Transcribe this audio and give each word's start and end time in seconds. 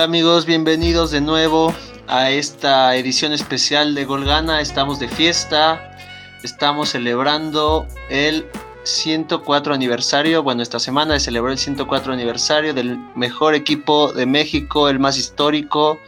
Hola 0.00 0.06
amigos, 0.06 0.46
bienvenidos 0.46 1.10
de 1.10 1.20
nuevo 1.20 1.74
a 2.06 2.30
esta 2.30 2.96
edición 2.96 3.34
especial 3.34 3.94
de 3.94 4.06
Golgana. 4.06 4.62
Estamos 4.62 4.98
de 4.98 5.08
fiesta, 5.08 5.94
estamos 6.42 6.88
celebrando 6.88 7.86
el 8.08 8.46
104 8.84 9.74
aniversario. 9.74 10.42
Bueno, 10.42 10.62
esta 10.62 10.78
semana 10.78 11.18
se 11.18 11.26
celebró 11.26 11.52
el 11.52 11.58
104 11.58 12.14
aniversario 12.14 12.72
del 12.72 12.96
mejor 13.14 13.54
equipo 13.54 14.10
de 14.10 14.24
México, 14.24 14.88
el 14.88 14.98
más 14.98 15.18
histórico. 15.18 15.98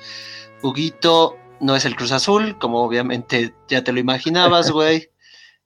Huguito 0.63 1.37
no 1.61 1.77
es 1.77 1.85
el 1.85 1.95
Cruz 1.95 2.13
Azul, 2.13 2.57
como 2.59 2.83
obviamente 2.83 3.55
ya 3.69 3.85
te 3.85 3.93
lo 3.93 4.01
imaginabas, 4.01 4.71
güey. 4.71 5.11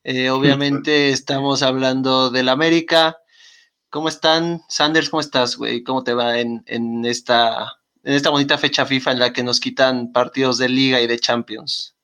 Eh, 0.03 0.31
obviamente 0.31 1.11
estamos 1.11 1.63
hablando 1.63 2.31
del 2.31 2.49
América. 2.49 3.19
¿Cómo 3.89 4.09
están? 4.09 4.63
Sanders, 4.69 5.11
¿cómo 5.11 5.21
estás, 5.21 5.57
güey? 5.57 5.85
¿Cómo 5.85 6.03
te 6.03 6.13
va 6.13 6.41
en, 6.41 6.65
en, 6.67 7.05
esta, 7.05 7.79
en 8.07 8.15
esta 8.15 8.31
bonita 8.31 8.57
fecha 8.57 8.87
FIFA 8.87 9.13
en 9.13 9.19
la 9.19 9.33
que 9.33 9.43
nos 9.43 9.59
quitan 9.59 10.13
partidos 10.13 10.59
de 10.59 10.69
liga 10.69 11.01
y 11.01 11.07
de 11.07 11.19
Champions? 11.19 11.97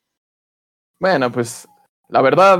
Bueno, 0.98 1.30
pues 1.30 1.68
la 2.08 2.20
verdad 2.20 2.58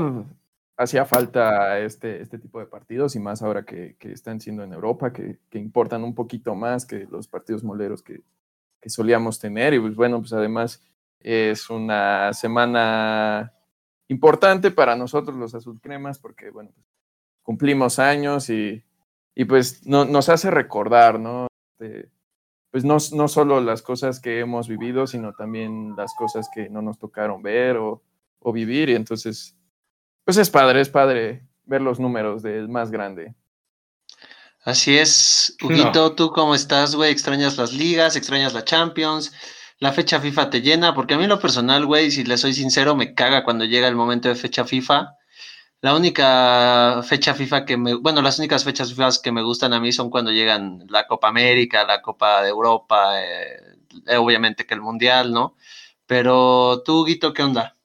hacía 0.77 1.05
falta 1.05 1.79
este, 1.79 2.21
este 2.21 2.39
tipo 2.39 2.59
de 2.59 2.67
partidos 2.67 3.15
y 3.15 3.19
más 3.19 3.41
ahora 3.41 3.63
que, 3.63 3.95
que 3.99 4.13
están 4.13 4.39
siendo 4.39 4.63
en 4.63 4.73
Europa, 4.73 5.11
que, 5.11 5.39
que, 5.49 5.59
importan 5.59 6.03
un 6.03 6.15
poquito 6.15 6.55
más 6.55 6.85
que 6.85 7.05
los 7.11 7.27
partidos 7.27 7.63
moleros 7.63 8.01
que, 8.01 8.21
que 8.79 8.89
solíamos 8.89 9.39
tener. 9.39 9.73
Y 9.73 9.79
pues 9.79 9.95
bueno, 9.95 10.19
pues 10.19 10.31
además 10.31 10.81
es 11.19 11.69
una 11.69 12.31
semana 12.31 13.53
importante 14.07 14.71
para 14.71 14.95
nosotros 14.95 15.37
los 15.37 15.53
azulcremas 15.53 16.17
porque 16.17 16.49
bueno, 16.49 16.71
pues, 16.73 16.87
cumplimos 17.41 17.99
años 17.99 18.49
y 18.49 18.83
y 19.35 19.45
pues 19.45 19.85
no, 19.85 20.05
nos 20.05 20.29
hace 20.29 20.51
recordar, 20.51 21.19
¿no? 21.19 21.47
Este, 21.79 22.09
pues 22.73 22.83
no, 22.83 22.97
no 23.11 23.27
solo 23.27 23.61
las 23.61 23.83
cosas 23.83 24.19
que 24.19 24.39
hemos 24.39 24.67
vivido, 24.67 25.05
sino 25.05 25.33
también 25.33 25.93
las 25.95 26.15
cosas 26.15 26.49
que 26.51 26.71
no 26.71 26.81
nos 26.81 26.97
tocaron 26.97 27.43
ver 27.43 27.77
o, 27.77 28.01
o 28.39 28.51
vivir. 28.51 28.89
Y 28.89 28.95
entonces, 28.95 29.55
pues 30.25 30.37
es 30.37 30.49
padre, 30.49 30.81
es 30.81 30.89
padre 30.89 31.45
ver 31.65 31.81
los 31.81 31.99
números 31.99 32.41
del 32.41 32.69
más 32.69 32.89
grande. 32.89 33.35
Así 34.63 34.97
es, 34.97 35.55
Huguito, 35.61 36.15
¿tú 36.15 36.31
cómo 36.31 36.55
estás, 36.55 36.95
güey? 36.95 37.11
¿Extrañas 37.11 37.57
las 37.57 37.73
ligas? 37.73 38.15
¿Extrañas 38.15 38.55
la 38.55 38.65
Champions? 38.65 39.31
¿La 39.77 39.93
fecha 39.93 40.19
FIFA 40.19 40.49
te 40.49 40.61
llena? 40.63 40.95
Porque 40.95 41.13
a 41.13 41.17
mí 41.17 41.25
en 41.25 41.29
lo 41.29 41.39
personal, 41.39 41.85
güey, 41.85 42.09
si 42.09 42.23
le 42.23 42.39
soy 42.39 42.55
sincero, 42.55 42.95
me 42.95 43.13
caga 43.13 43.43
cuando 43.43 43.65
llega 43.65 43.87
el 43.87 43.95
momento 43.95 44.29
de 44.29 44.35
fecha 44.35 44.65
FIFA. 44.65 45.15
La 45.83 45.93
única 45.97 47.03
fecha 47.03 47.33
FIFA 47.33 47.65
que 47.65 47.75
me, 47.75 47.93
bueno, 47.95 48.21
las 48.21 48.39
únicas 48.39 48.63
fechas 48.63 48.91
FIFA 48.91 49.09
que 49.21 49.33
me 49.33 49.43
gustan 49.43 49.73
a 49.73 49.81
mí 49.81 49.91
son 49.91 50.09
cuando 50.09 50.31
llegan 50.31 50.85
la 50.87 51.05
Copa 51.07 51.27
América, 51.27 51.83
la 51.83 52.01
Copa 52.01 52.41
de 52.41 52.47
Europa, 52.47 53.21
eh, 53.21 54.15
obviamente 54.17 54.65
que 54.65 54.75
el 54.75 54.79
Mundial, 54.79 55.33
¿no? 55.33 55.57
Pero 56.05 56.83
tú, 56.85 57.03
Guito, 57.03 57.33
¿qué 57.33 57.43
onda? 57.43 57.75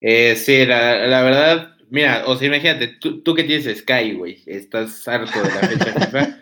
Eh, 0.00 0.34
sí, 0.34 0.66
la, 0.66 1.06
la, 1.06 1.22
verdad, 1.22 1.76
mira, 1.90 2.24
o 2.26 2.34
sea, 2.34 2.48
imagínate, 2.48 2.88
tú, 2.88 3.22
tú 3.22 3.36
que 3.36 3.44
tienes 3.44 3.78
Sky, 3.78 4.14
güey, 4.14 4.42
estás 4.44 5.06
harto 5.06 5.40
de 5.40 5.48
la 5.48 5.60
fecha 5.60 5.92
FIFA. 5.92 6.38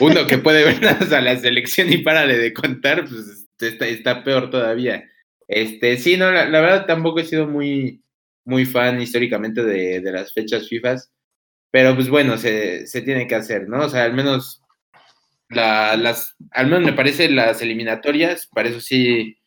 Uno 0.00 0.26
que 0.26 0.38
puede 0.38 0.64
ver 0.64 1.14
a 1.14 1.20
la 1.20 1.36
selección 1.36 1.92
y 1.92 1.98
párale 1.98 2.38
de 2.38 2.54
contar, 2.54 3.06
pues 3.06 3.46
está, 3.60 3.86
está 3.86 4.24
peor 4.24 4.48
todavía. 4.48 5.04
Este, 5.46 5.98
sí, 5.98 6.16
no, 6.16 6.32
la, 6.32 6.46
la 6.46 6.60
verdad 6.62 6.86
tampoco 6.86 7.20
he 7.20 7.26
sido 7.26 7.46
muy 7.46 8.02
muy 8.50 8.66
fan 8.66 9.00
históricamente 9.00 9.64
de, 9.64 10.00
de 10.00 10.12
las 10.12 10.34
fechas 10.34 10.68
FIFA, 10.68 10.96
pero 11.70 11.94
pues 11.94 12.08
bueno, 12.10 12.36
se, 12.36 12.86
se, 12.86 13.02
tiene 13.02 13.26
que 13.26 13.36
hacer, 13.36 13.68
¿no? 13.68 13.84
O 13.86 13.88
sea, 13.88 14.04
al 14.04 14.12
menos 14.12 14.62
la, 15.48 15.96
las, 15.96 16.36
al 16.50 16.66
menos 16.66 16.84
me 16.84 16.92
parece 16.92 17.30
las 17.30 17.62
eliminatorias, 17.62 18.48
para 18.48 18.68
eso 18.68 18.80
sí, 18.80 19.38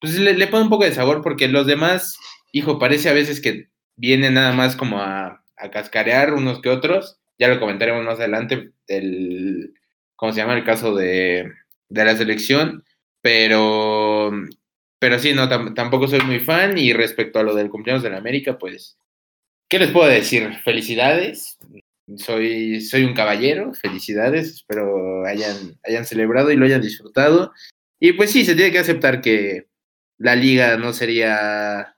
pues 0.00 0.18
le, 0.18 0.34
le, 0.34 0.48
pone 0.48 0.64
un 0.64 0.70
poco 0.70 0.84
de 0.84 0.92
sabor 0.92 1.22
porque 1.22 1.48
los 1.48 1.66
demás, 1.66 2.18
hijo, 2.52 2.78
parece 2.78 3.08
a 3.08 3.14
veces 3.14 3.40
que 3.40 3.68
vienen 3.96 4.34
nada 4.34 4.52
más 4.52 4.76
como 4.76 5.00
a, 5.00 5.44
a 5.56 5.70
cascarear 5.70 6.34
unos 6.34 6.60
que 6.60 6.70
otros, 6.70 7.20
ya 7.38 7.48
lo 7.48 7.60
comentaremos 7.60 8.04
más 8.04 8.18
adelante, 8.18 8.72
el, 8.88 9.74
¿cómo 10.16 10.32
se 10.32 10.40
llama? 10.40 10.54
El 10.54 10.64
caso 10.64 10.94
de, 10.94 11.52
de 11.88 12.04
la 12.04 12.16
selección, 12.16 12.84
pero 13.22 14.32
pero 14.98 15.18
sí, 15.18 15.34
no, 15.34 15.48
tampoco 15.74 16.08
soy 16.08 16.20
muy 16.20 16.40
fan. 16.40 16.78
Y 16.78 16.92
respecto 16.92 17.38
a 17.38 17.42
lo 17.42 17.54
del 17.54 17.70
cumpleaños 17.70 18.02
de 18.02 18.10
la 18.10 18.18
América, 18.18 18.58
pues, 18.58 18.96
¿qué 19.68 19.78
les 19.78 19.90
puedo 19.90 20.08
decir? 20.08 20.50
Felicidades. 20.64 21.58
Soy, 22.16 22.80
soy 22.80 23.04
un 23.04 23.14
caballero, 23.14 23.72
felicidades. 23.74 24.48
Espero 24.48 25.24
hayan, 25.26 25.78
hayan 25.84 26.04
celebrado 26.04 26.50
y 26.50 26.56
lo 26.56 26.66
hayan 26.66 26.82
disfrutado. 26.82 27.52
Y 28.00 28.12
pues 28.12 28.30
sí, 28.30 28.44
se 28.44 28.54
tiene 28.54 28.72
que 28.72 28.78
aceptar 28.78 29.20
que 29.20 29.68
la 30.18 30.36
liga 30.36 30.76
no 30.76 30.92
sería 30.92 31.96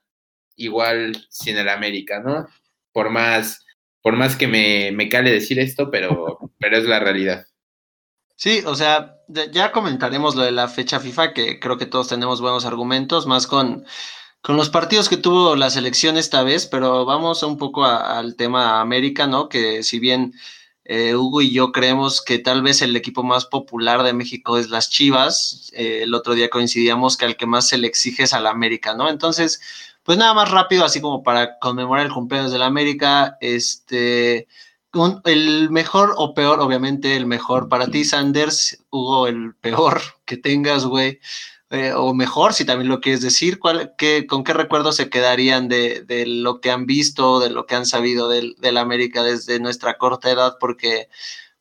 igual 0.55 1.27
sin 1.29 1.57
el 1.57 1.69
América, 1.69 2.21
¿no? 2.21 2.47
Por 2.91 3.09
más, 3.09 3.65
por 4.01 4.15
más 4.15 4.35
que 4.35 4.47
me, 4.47 4.91
me 4.91 5.09
cale 5.09 5.31
decir 5.31 5.59
esto, 5.59 5.91
pero, 5.91 6.39
pero 6.59 6.77
es 6.77 6.85
la 6.85 6.99
realidad. 6.99 7.45
Sí, 8.39 8.61
o 8.67 8.75
sea, 8.75 9.17
ya 9.51 9.71
comentaremos 9.71 10.35
lo 10.35 10.43
de 10.43 10.51
la 10.51 10.67
fecha 10.67 10.99
FIFA, 10.99 11.33
que 11.33 11.59
creo 11.59 11.77
que 11.79 11.87
todos 11.87 12.07
tenemos 12.07 12.39
buenos 12.39 12.65
argumentos, 12.65 13.25
más 13.25 13.47
con, 13.47 13.83
con 14.41 14.57
los 14.57 14.69
partidos 14.69 15.09
que 15.09 15.17
tuvo 15.17 15.55
la 15.55 15.71
selección 15.71 16.17
esta 16.17 16.43
vez, 16.43 16.67
pero 16.67 17.03
vamos 17.03 17.41
un 17.41 17.57
poco 17.57 17.83
al 17.85 18.35
tema 18.35 18.79
América, 18.79 19.25
¿no? 19.25 19.49
Que 19.49 19.81
si 19.81 19.97
bien 19.97 20.33
eh, 20.85 21.15
Hugo 21.15 21.41
y 21.41 21.51
yo 21.51 21.71
creemos 21.71 22.21
que 22.21 22.37
tal 22.37 22.61
vez 22.61 22.83
el 22.83 22.95
equipo 22.95 23.23
más 23.23 23.45
popular 23.45 24.03
de 24.03 24.13
México 24.13 24.59
es 24.59 24.69
las 24.69 24.91
Chivas, 24.91 25.71
eh, 25.73 26.01
el 26.03 26.13
otro 26.13 26.35
día 26.35 26.49
coincidíamos 26.49 27.17
que 27.17 27.25
al 27.25 27.37
que 27.37 27.47
más 27.47 27.67
se 27.67 27.79
le 27.79 27.87
exige 27.87 28.23
es 28.23 28.33
al 28.33 28.45
América, 28.45 28.93
¿no? 28.93 29.09
Entonces, 29.09 29.59
pues 30.03 30.19
nada 30.19 30.35
más 30.35 30.51
rápido, 30.51 30.85
así 30.85 31.01
como 31.01 31.23
para 31.23 31.57
conmemorar 31.57 32.05
el 32.05 32.13
cumpleaños 32.13 32.51
del 32.51 32.61
América, 32.61 33.37
este 33.41 34.47
un, 34.97 35.21
el 35.25 35.69
mejor 35.69 36.13
o 36.17 36.33
peor, 36.33 36.59
obviamente 36.59 37.15
el 37.15 37.25
mejor 37.25 37.69
para 37.69 37.87
ti, 37.87 38.03
Sanders, 38.03 38.83
Hugo, 38.89 39.27
el 39.27 39.55
peor 39.55 40.01
que 40.25 40.37
tengas, 40.37 40.85
güey. 40.85 41.19
Eh, 41.69 41.91
o 41.93 42.13
mejor, 42.13 42.53
si 42.53 42.63
también 42.63 42.87
lo 42.87 43.01
quieres 43.01 43.21
decir, 43.21 43.59
¿cuál, 43.59 43.93
qué, 43.97 44.25
¿con 44.25 44.45
qué 44.45 44.53
recuerdos 44.53 44.95
se 44.95 45.09
quedarían 45.09 45.67
de, 45.67 46.01
de, 46.01 46.25
lo 46.25 46.61
que 46.61 46.71
han 46.71 46.85
visto, 46.85 47.41
de 47.41 47.49
lo 47.49 47.65
que 47.65 47.75
han 47.75 47.85
sabido 47.85 48.29
del, 48.29 48.55
del 48.59 48.77
América 48.77 49.21
desde 49.21 49.59
nuestra 49.59 49.97
corta 49.97 50.31
edad? 50.31 50.55
Porque, 50.61 51.09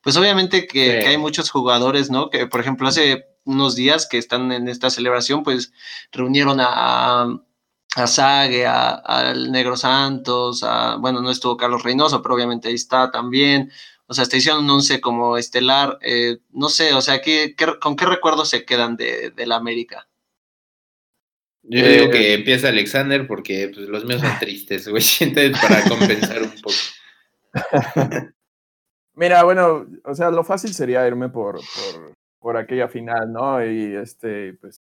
pues 0.03 0.17
obviamente 0.17 0.69
que, 0.69 0.93
sí. 0.93 0.99
que, 1.01 1.07
hay 1.09 1.19
muchos 1.19 1.51
jugadores, 1.51 2.09
¿no? 2.09 2.31
Que, 2.31 2.47
por 2.47 2.61
ejemplo, 2.61 2.87
hace 2.87 3.27
unos 3.47 3.75
días 3.75 4.07
que 4.07 4.19
están 4.19 4.53
en 4.53 4.69
esta 4.69 4.91
celebración, 4.91 5.43
pues 5.43 5.73
reunieron 6.13 6.59
a, 6.61 7.41
a 7.97 8.03
a 8.03 8.07
Sague, 8.07 8.67
al 8.67 9.51
Negro 9.51 9.77
Santos, 9.77 10.63
a, 10.63 10.97
bueno, 10.97 11.23
no 11.23 11.31
estuvo 11.31 11.57
Carlos 11.57 11.83
Reynoso, 11.83 12.23
pero 12.23 12.35
obviamente 12.35 12.69
ahí 12.69 12.75
está 12.75 13.11
también. 13.11 13.73
O 14.07 14.15
sea, 14.15 14.23
hasta 14.23 14.37
hicieron 14.37 14.65
un 14.65 14.71
once 14.71 15.01
como 15.01 15.37
estelar. 15.37 15.99
Eh, 16.03 16.39
no 16.53 16.69
sé, 16.69 16.93
o 16.95 17.01
sea, 17.01 17.21
¿qué, 17.21 17.55
qué, 17.57 17.67
con 17.81 17.97
qué 17.97 18.07
recuerdos 18.07 18.51
se 18.51 18.65
quedan 18.65 18.97
de, 18.97 19.31
de 19.31 19.47
la 19.47 19.57
América? 19.57 20.07
Yo 21.63 21.81
eh, 21.85 21.99
digo 21.99 22.11
que 22.11 22.35
empieza 22.35 22.69
Alexander 22.69 23.27
porque 23.27 23.71
pues, 23.75 23.89
los 23.89 24.05
míos 24.05 24.21
son 24.21 24.31
tristes, 24.41 24.89
güey. 24.89 25.03
Entonces, 25.21 25.59
para 25.61 25.83
compensar 25.85 26.43
un 26.43 26.53
poco. 26.63 26.77
Mira, 29.15 29.43
bueno, 29.45 29.87
o 30.05 30.15
sea, 30.15 30.31
lo 30.31 30.45
fácil 30.45 30.75
sería 30.75 31.07
irme 31.07 31.31
por, 31.31 31.55
por, 31.55 32.13
por 32.39 32.57
aquella 32.59 32.87
final, 32.87 33.33
¿no? 33.33 33.65
Y 33.65 33.97
este, 33.97 34.53
pues, 34.61 34.83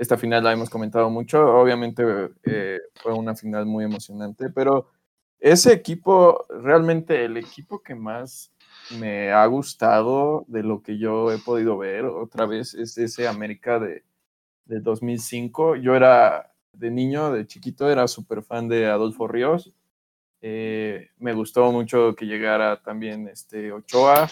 esta 0.00 0.16
final 0.16 0.42
la 0.42 0.52
hemos 0.52 0.70
comentado 0.70 1.10
mucho, 1.10 1.46
obviamente 1.46 2.02
eh, 2.44 2.80
fue 2.94 3.12
una 3.12 3.36
final 3.36 3.66
muy 3.66 3.84
emocionante, 3.84 4.48
pero 4.48 4.88
ese 5.38 5.74
equipo, 5.74 6.46
realmente 6.48 7.22
el 7.22 7.36
equipo 7.36 7.82
que 7.82 7.94
más 7.94 8.50
me 8.98 9.30
ha 9.30 9.44
gustado 9.44 10.46
de 10.48 10.62
lo 10.62 10.82
que 10.82 10.96
yo 10.96 11.30
he 11.30 11.36
podido 11.36 11.76
ver 11.76 12.06
otra 12.06 12.46
vez 12.46 12.72
es 12.72 12.96
ese 12.96 13.28
América 13.28 13.78
de, 13.78 14.02
de 14.64 14.80
2005. 14.80 15.76
Yo 15.76 15.94
era 15.94 16.50
de 16.72 16.90
niño, 16.90 17.30
de 17.30 17.46
chiquito, 17.46 17.90
era 17.90 18.08
súper 18.08 18.42
fan 18.42 18.68
de 18.68 18.86
Adolfo 18.86 19.28
Ríos. 19.28 19.70
Eh, 20.40 21.10
me 21.18 21.34
gustó 21.34 21.70
mucho 21.72 22.14
que 22.14 22.24
llegara 22.24 22.82
también 22.82 23.28
este 23.28 23.70
Ochoa. 23.70 24.30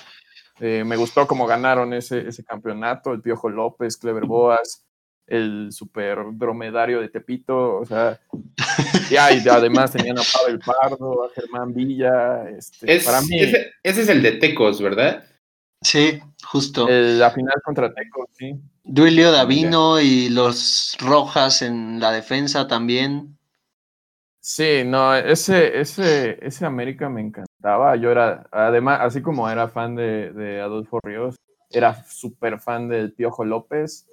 Eh, 0.61 0.83
me 0.87 0.97
gustó 0.97 1.27
cómo 1.27 1.47
ganaron 1.47 1.93
ese, 1.93 2.27
ese 2.27 2.43
campeonato, 2.43 3.13
el 3.13 3.21
Piojo 3.21 3.51
López, 3.51 3.99
Clever 3.99 4.25
Boas 4.25 4.88
el 5.29 5.69
super 5.73 6.19
dromedario 6.33 7.01
de 7.01 7.09
Tepito, 7.09 7.77
o 7.77 7.87
sea, 7.87 8.19
y, 9.11 9.15
y 9.15 9.49
además 9.49 9.93
tenían 9.93 10.19
a 10.19 10.23
Pavel 10.23 10.59
Pardo, 10.59 11.25
a 11.25 11.31
Germán 11.31 11.75
Villa, 11.75 12.49
este, 12.51 12.97
es, 12.97 13.05
para 13.05 13.21
mí... 13.23 13.39
Ese, 13.39 13.73
ese, 13.83 14.03
es 14.03 14.09
el 14.09 14.23
de 14.23 14.33
Tecos, 14.33 14.81
¿verdad? 14.81 15.25
Sí, 15.83 16.21
justo. 16.45 16.89
El, 16.89 17.19
la 17.19 17.31
final 17.31 17.55
contra 17.65 17.93
Tecos, 17.93 18.29
sí. 18.33 18.55
Duilio 18.85 19.31
Davino 19.31 20.01
y 20.01 20.31
los 20.31 20.97
Rojas 21.01 21.63
en 21.63 22.01
la 22.01 22.11
defensa 22.11 22.67
también. 22.67 23.37
Sí, 24.41 24.83
no, 24.87 25.15
ese, 25.15 25.79
ese, 25.79 26.39
ese 26.41 26.65
América 26.65 27.11
me 27.11 27.21
encantaba. 27.21 27.97
Yo 27.97 28.11
era, 28.11 28.49
además, 28.51 29.01
así 29.03 29.21
como 29.21 29.49
era 29.51 29.69
fan 29.69 29.95
de, 29.95 30.33
de 30.33 30.63
Adolfo 30.63 31.01
Ríos, 31.03 31.37
era 31.71 32.03
súper 32.07 32.59
fan 32.59 32.89
del 32.89 33.13
Piojo 33.13 33.45
López 33.45 34.07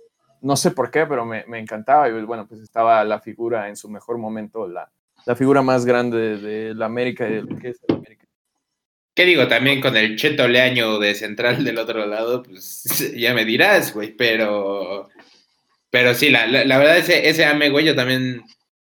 no 0.46 0.56
sé 0.56 0.72
por 0.72 0.92
qué, 0.92 1.08
pero 1.08 1.26
me, 1.26 1.44
me, 1.48 1.60
encantaba. 1.60 2.08
Y 2.08 2.12
bueno, 2.24 2.48
pues 2.48 2.62
estaba 2.62 3.04
la 3.04 3.20
figura 3.20 3.68
en 3.68 3.76
su 3.76 3.90
mejor 3.90 4.20
momento, 4.20 4.68
la, 4.68 4.92
la 5.26 5.36
figura 5.36 5.64
más 5.64 5.86
grande 5.86 6.38
de, 6.38 6.76
la 6.76 6.86
América 6.86 7.28
y 7.28 7.34
de 7.34 7.42
lo 7.42 7.58
que 7.58 7.70
es 7.70 7.80
la 7.88 7.96
América. 7.96 8.28
¿Qué 9.16 9.26
digo? 9.26 9.48
También 9.48 9.82
con 9.82 9.98
el 9.98 10.16
Cheto 10.18 10.48
Leaño 10.48 11.00
de 11.00 11.16
central 11.16 11.64
del 11.64 11.80
otro 11.80 12.06
lado, 12.06 12.44
pues 12.44 12.84
ya 13.18 13.34
me 13.34 13.44
dirás, 13.44 13.94
güey, 13.94 14.16
pero. 14.16 15.10
Pero 15.90 16.14
sí, 16.14 16.30
la, 16.30 16.46
la, 16.46 16.78
verdad, 16.78 16.98
ese, 16.98 17.28
ese 17.28 17.46
AME, 17.46 17.70
güey, 17.70 17.86
yo 17.86 17.96
también 17.96 18.44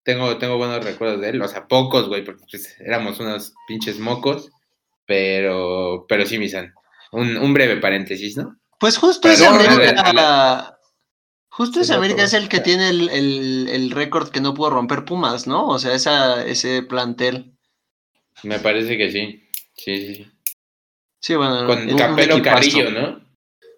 tengo, 0.04 0.38
tengo 0.38 0.58
buenos 0.58 0.86
recuerdos 0.86 1.20
de 1.20 1.30
él. 1.30 1.42
O 1.42 1.48
sea, 1.48 1.68
pocos, 1.68 2.08
güey, 2.08 2.24
porque 2.24 2.44
pues, 2.50 2.80
éramos 2.80 3.20
unos 3.20 3.54
pinches 3.68 4.00
mocos. 4.00 4.52
Pero, 5.06 6.06
pero 6.08 6.26
sí, 6.26 6.38
Misan. 6.38 6.74
Un, 7.12 7.36
un 7.36 7.54
breve 7.54 7.78
paréntesis, 7.78 8.38
¿no? 8.38 8.56
Pues 8.80 8.98
justo 8.98 9.30
ese 9.30 9.48
América. 9.48 10.78
Justo 11.52 11.82
ese 11.82 11.94
América 11.94 12.24
es 12.24 12.34
el 12.34 12.48
que 12.48 12.62
tiene 12.62 12.90
el, 12.90 13.10
el, 13.10 13.68
el 13.70 13.92
récord 13.92 14.30
que 14.30 14.40
no 14.40 14.54
pudo 14.54 14.70
romper 14.70 15.04
Pumas, 15.04 15.48
¿no? 15.48 15.68
O 15.68 15.80
sea, 15.80 15.94
esa, 15.94 16.46
ese 16.46 16.82
plantel. 16.82 17.52
Me 18.44 18.58
parece 18.58 18.98
que 18.98 19.12
sí. 19.12 19.50
Sí, 19.76 20.08
sí, 20.08 20.16
sí. 20.16 20.32
Sí, 21.20 21.36
bueno. 21.36 21.68
Con 21.68 21.98
Capelo 21.98 22.42
Carrillo, 22.42 22.90
¿no? 22.92 23.22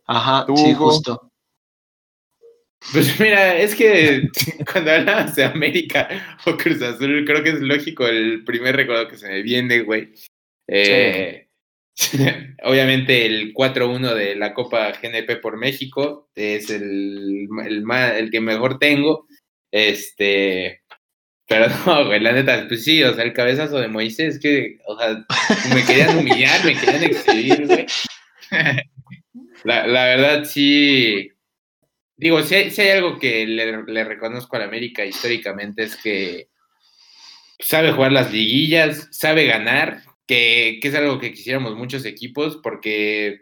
Ajá, 0.06 0.46
sí, 0.56 0.74
justo. 0.76 1.32
Pues 2.92 3.20
mira, 3.20 3.58
es 3.58 3.74
que 3.74 4.30
cuando 4.72 4.92
hablas 4.92 5.36
de 5.36 5.46
América 5.46 6.38
o 6.46 6.56
Cruz 6.56 6.82
Azul, 6.82 7.24
creo 7.26 7.44
que 7.44 7.52
es 7.52 7.60
lógico 7.62 8.06
el 8.06 8.44
primer 8.44 8.76
recuerdo 8.76 9.08
que 9.08 9.18
se 9.18 9.28
me 9.28 9.42
viene, 9.42 9.82
güey. 9.82 10.14
Eh, 10.68 11.43
obviamente 12.64 13.26
el 13.26 13.54
4-1 13.54 14.14
de 14.16 14.36
la 14.36 14.54
Copa 14.54 14.92
GNP 14.92 15.38
por 15.42 15.58
México 15.58 16.30
es 16.36 16.70
el, 16.70 17.48
el, 17.66 17.84
el, 17.92 18.32
que 18.32 18.42
mejor 18.42 18.80
tengo. 18.80 19.28
Este, 19.72 20.82
pero 21.48 21.68
no, 21.86 22.06
güey, 22.08 22.20
la 22.20 22.32
neta, 22.32 22.66
pues 22.68 22.84
sí, 22.84 23.04
o 23.04 23.14
sea, 23.14 23.24
el 23.24 23.34
cabezazo 23.34 23.78
de 23.80 23.88
Moisés, 23.88 24.40
que, 24.40 24.78
o 24.86 24.98
sea, 24.98 25.26
me 25.74 25.86
querían 25.86 26.18
humillar, 26.18 26.64
me 26.66 26.76
querían 26.76 27.04
exhibir, 27.04 27.68
güey. 27.68 27.86
La, 29.64 29.88
la 29.88 30.04
verdad, 30.04 30.44
sí. 30.44 31.32
Digo, 32.18 32.44
si 32.44 32.56
hay, 32.56 32.70
si 32.70 32.82
hay 32.82 32.90
algo 32.90 33.18
que 33.18 33.48
le, 33.48 33.84
le 33.84 34.04
reconozco 34.04 34.58
a 34.58 34.60
la 34.60 34.66
América 34.66 35.06
históricamente 35.06 35.84
es 35.84 35.96
que 35.96 36.50
sabe 37.60 37.94
jugar 37.94 38.12
las 38.12 38.32
liguillas, 38.34 39.08
sabe 39.12 39.46
ganar, 39.46 40.04
que, 40.28 40.80
que, 40.82 40.88
es 40.88 40.96
algo 40.96 41.20
que 41.20 41.34
quisiéramos 41.34 41.76
muchos 41.76 42.06
equipos, 42.06 42.60
porque 42.64 43.42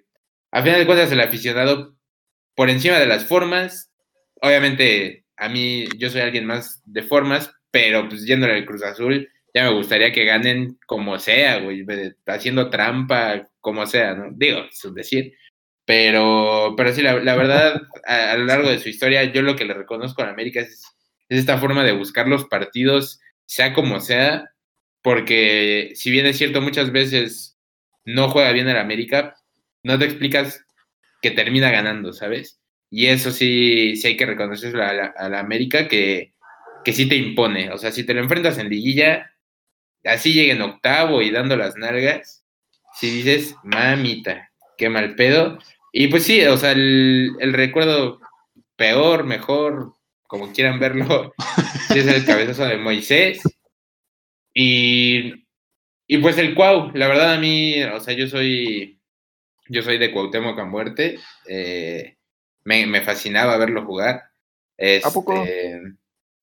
a 0.51 0.61
final 0.61 0.79
de 0.79 0.85
cuentas 0.85 1.11
el 1.11 1.21
aficionado, 1.21 1.95
por 2.55 2.69
encima 2.69 2.99
de 2.99 3.07
las 3.07 3.25
formas, 3.25 3.91
obviamente 4.41 5.25
a 5.37 5.49
mí 5.49 5.87
yo 5.97 6.09
soy 6.09 6.21
alguien 6.21 6.45
más 6.45 6.81
de 6.85 7.03
formas, 7.03 7.51
pero 7.71 8.07
pues 8.07 8.25
yéndole 8.25 8.53
al 8.53 8.65
Cruz 8.65 8.83
Azul, 8.83 9.29
ya 9.53 9.63
me 9.63 9.73
gustaría 9.75 10.11
que 10.11 10.25
ganen 10.25 10.77
como 10.85 11.19
sea, 11.19 11.59
güey, 11.59 11.85
haciendo 12.27 12.69
trampa, 12.69 13.49
como 13.59 13.85
sea, 13.85 14.13
¿no? 14.13 14.29
Digo, 14.33 14.59
es 14.59 14.93
decir. 14.93 15.33
Pero, 15.85 16.75
pero 16.77 16.93
sí, 16.93 17.01
la, 17.01 17.15
la 17.15 17.35
verdad, 17.35 17.81
a, 18.07 18.31
a, 18.31 18.37
lo 18.37 18.45
largo 18.45 18.69
de 18.69 18.79
su 18.79 18.89
historia, 18.89 19.23
yo 19.25 19.41
lo 19.41 19.55
que 19.55 19.65
le 19.65 19.73
reconozco 19.73 20.21
a 20.21 20.29
América 20.29 20.61
es, 20.61 20.83
es 21.29 21.39
esta 21.39 21.57
forma 21.57 21.83
de 21.83 21.93
buscar 21.93 22.27
los 22.27 22.45
partidos, 22.45 23.19
sea 23.45 23.73
como 23.73 23.99
sea, 23.99 24.51
porque 25.01 25.91
si 25.95 26.11
bien 26.11 26.25
es 26.25 26.37
cierto, 26.37 26.61
muchas 26.61 26.91
veces 26.91 27.57
no 28.05 28.29
juega 28.29 28.51
bien 28.51 28.67
el 28.67 28.77
América, 28.77 29.35
no 29.83 29.97
te 29.97 30.05
explicas 30.05 30.63
que 31.21 31.31
termina 31.31 31.71
ganando, 31.71 32.13
¿sabes? 32.13 32.59
Y 32.89 33.07
eso 33.07 33.31
sí, 33.31 33.95
sí 33.95 34.07
hay 34.07 34.17
que 34.17 34.25
la, 34.25 35.13
a 35.15 35.29
la 35.29 35.39
América 35.39 35.87
que, 35.87 36.33
que 36.83 36.93
sí 36.93 37.07
te 37.07 37.15
impone. 37.15 37.71
O 37.71 37.77
sea, 37.77 37.91
si 37.91 38.03
te 38.03 38.13
lo 38.13 38.21
enfrentas 38.21 38.57
en 38.57 38.69
liguilla, 38.69 39.31
así 40.03 40.33
llega 40.33 40.53
en 40.53 40.61
octavo 40.61 41.21
y 41.21 41.31
dando 41.31 41.55
las 41.55 41.75
nalgas, 41.77 42.43
si 42.99 43.09
dices, 43.09 43.55
mamita, 43.63 44.51
qué 44.77 44.89
mal 44.89 45.15
pedo. 45.15 45.57
Y 45.93 46.07
pues 46.07 46.23
sí, 46.23 46.43
o 46.45 46.57
sea, 46.57 46.71
el, 46.71 47.31
el 47.39 47.53
recuerdo 47.53 48.19
peor, 48.75 49.23
mejor, 49.23 49.93
como 50.27 50.51
quieran 50.51 50.79
verlo, 50.79 51.33
es 51.95 52.07
el 52.07 52.25
cabezazo 52.25 52.65
de 52.65 52.77
Moisés. 52.77 53.41
Y, 54.53 55.45
y 56.07 56.17
pues 56.17 56.37
el 56.37 56.55
Cuau, 56.55 56.91
la 56.93 57.07
verdad 57.07 57.33
a 57.33 57.39
mí, 57.39 57.81
o 57.83 57.99
sea, 57.99 58.13
yo 58.13 58.27
soy, 58.27 58.99
yo 59.69 59.81
soy 59.81 59.97
de 59.97 60.11
Cuauhtémoc 60.11 60.59
a 60.59 60.65
muerte. 60.65 61.19
Eh, 61.47 62.17
me, 62.63 62.85
me, 62.85 63.01
fascinaba 63.01 63.57
verlo 63.57 63.85
jugar. 63.85 64.23
Este, 64.77 65.07
¿A 65.07 65.11
poco? 65.11 65.43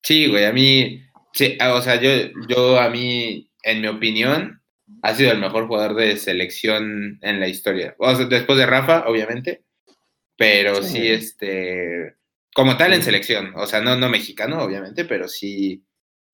Sí, 0.02 0.28
güey, 0.28 0.44
a 0.44 0.52
mí, 0.52 1.02
sí, 1.32 1.58
o 1.60 1.82
sea, 1.82 2.00
yo, 2.00 2.10
yo 2.49 2.78
a 2.81 2.88
mí, 2.88 3.50
en 3.62 3.81
mi 3.81 3.88
opinión, 3.88 4.62
ha 5.02 5.14
sido 5.14 5.32
el 5.32 5.38
mejor 5.38 5.66
jugador 5.66 5.94
de 5.94 6.16
selección 6.16 7.19
en 7.22 7.40
la 7.40 7.49
historia. 7.49 7.94
O 7.99 8.14
sea, 8.14 8.26
después 8.26 8.58
de 8.58 8.66
Rafa, 8.66 9.05
obviamente, 9.06 9.64
pero 10.37 10.82
sí, 10.82 10.99
sí 10.99 11.08
este, 11.08 12.14
como 12.55 12.76
tal 12.76 12.94
en 12.94 13.02
selección, 13.02 13.52
o 13.56 13.66
sea, 13.66 13.81
no, 13.81 13.96
no 13.96 14.08
mexicano, 14.08 14.62
obviamente, 14.62 15.05
pero 15.05 15.28
sí, 15.28 15.84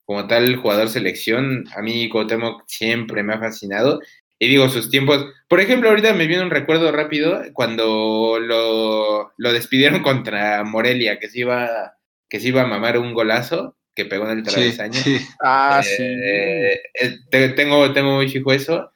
como 0.04 0.26
tal 0.26 0.56
jugador 0.56 0.88
selección, 0.88 1.64
a 1.76 1.82
mí 1.82 2.08
Cuauhtémoc 2.08 2.64
siempre 2.66 3.22
me 3.22 3.34
ha 3.34 3.38
fascinado. 3.38 4.00
Y 4.38 4.48
digo, 4.48 4.68
sus 4.68 4.90
tiempos, 4.90 5.26
por 5.48 5.60
ejemplo, 5.60 5.88
ahorita 5.88 6.12
me 6.12 6.26
viene 6.26 6.42
un 6.42 6.50
recuerdo 6.50 6.92
rápido 6.92 7.42
cuando 7.52 8.38
lo, 8.40 9.32
lo 9.36 9.52
despidieron 9.52 10.02
contra 10.02 10.64
Morelia, 10.64 11.18
que 11.18 11.28
se 11.28 11.40
iba 11.40 11.94
que 12.28 12.40
se 12.40 12.48
iba 12.48 12.62
a 12.62 12.66
mamar 12.66 12.98
un 12.98 13.14
golazo 13.14 13.76
que 13.94 14.06
pegó 14.06 14.28
en 14.28 14.38
el 14.38 14.42
travesaño. 14.42 14.94
Sí, 14.94 15.18
sí. 15.18 15.26
Ah, 15.40 15.82
eh, 15.86 16.80
sí. 16.94 17.20
Eh, 17.30 17.48
tengo, 17.50 17.92
tengo 17.92 18.16
muy 18.16 18.28
fijo 18.28 18.52
eso. 18.52 18.90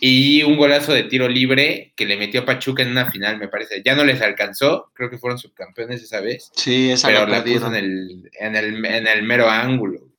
Y 0.00 0.42
un 0.42 0.56
golazo 0.56 0.92
de 0.92 1.04
tiro 1.04 1.28
libre 1.28 1.92
que 1.96 2.06
le 2.06 2.16
metió 2.16 2.40
a 2.40 2.44
Pachuca 2.44 2.82
en 2.82 2.90
una 2.90 3.10
final, 3.10 3.38
me 3.38 3.48
parece. 3.48 3.82
Ya 3.84 3.94
no 3.94 4.04
les 4.04 4.20
alcanzó, 4.20 4.90
creo 4.94 5.10
que 5.10 5.18
fueron 5.18 5.38
subcampeones 5.38 6.02
esa 6.02 6.20
vez. 6.20 6.50
Sí, 6.56 6.90
esa 6.90 7.08
Pero 7.08 7.26
la, 7.26 7.38
la 7.38 7.44
puso 7.44 7.66
en 7.68 7.74
el, 7.74 8.30
en, 8.40 8.56
el, 8.56 8.84
en 8.84 9.06
el 9.06 9.22
mero 9.22 9.48
ángulo. 9.48 10.11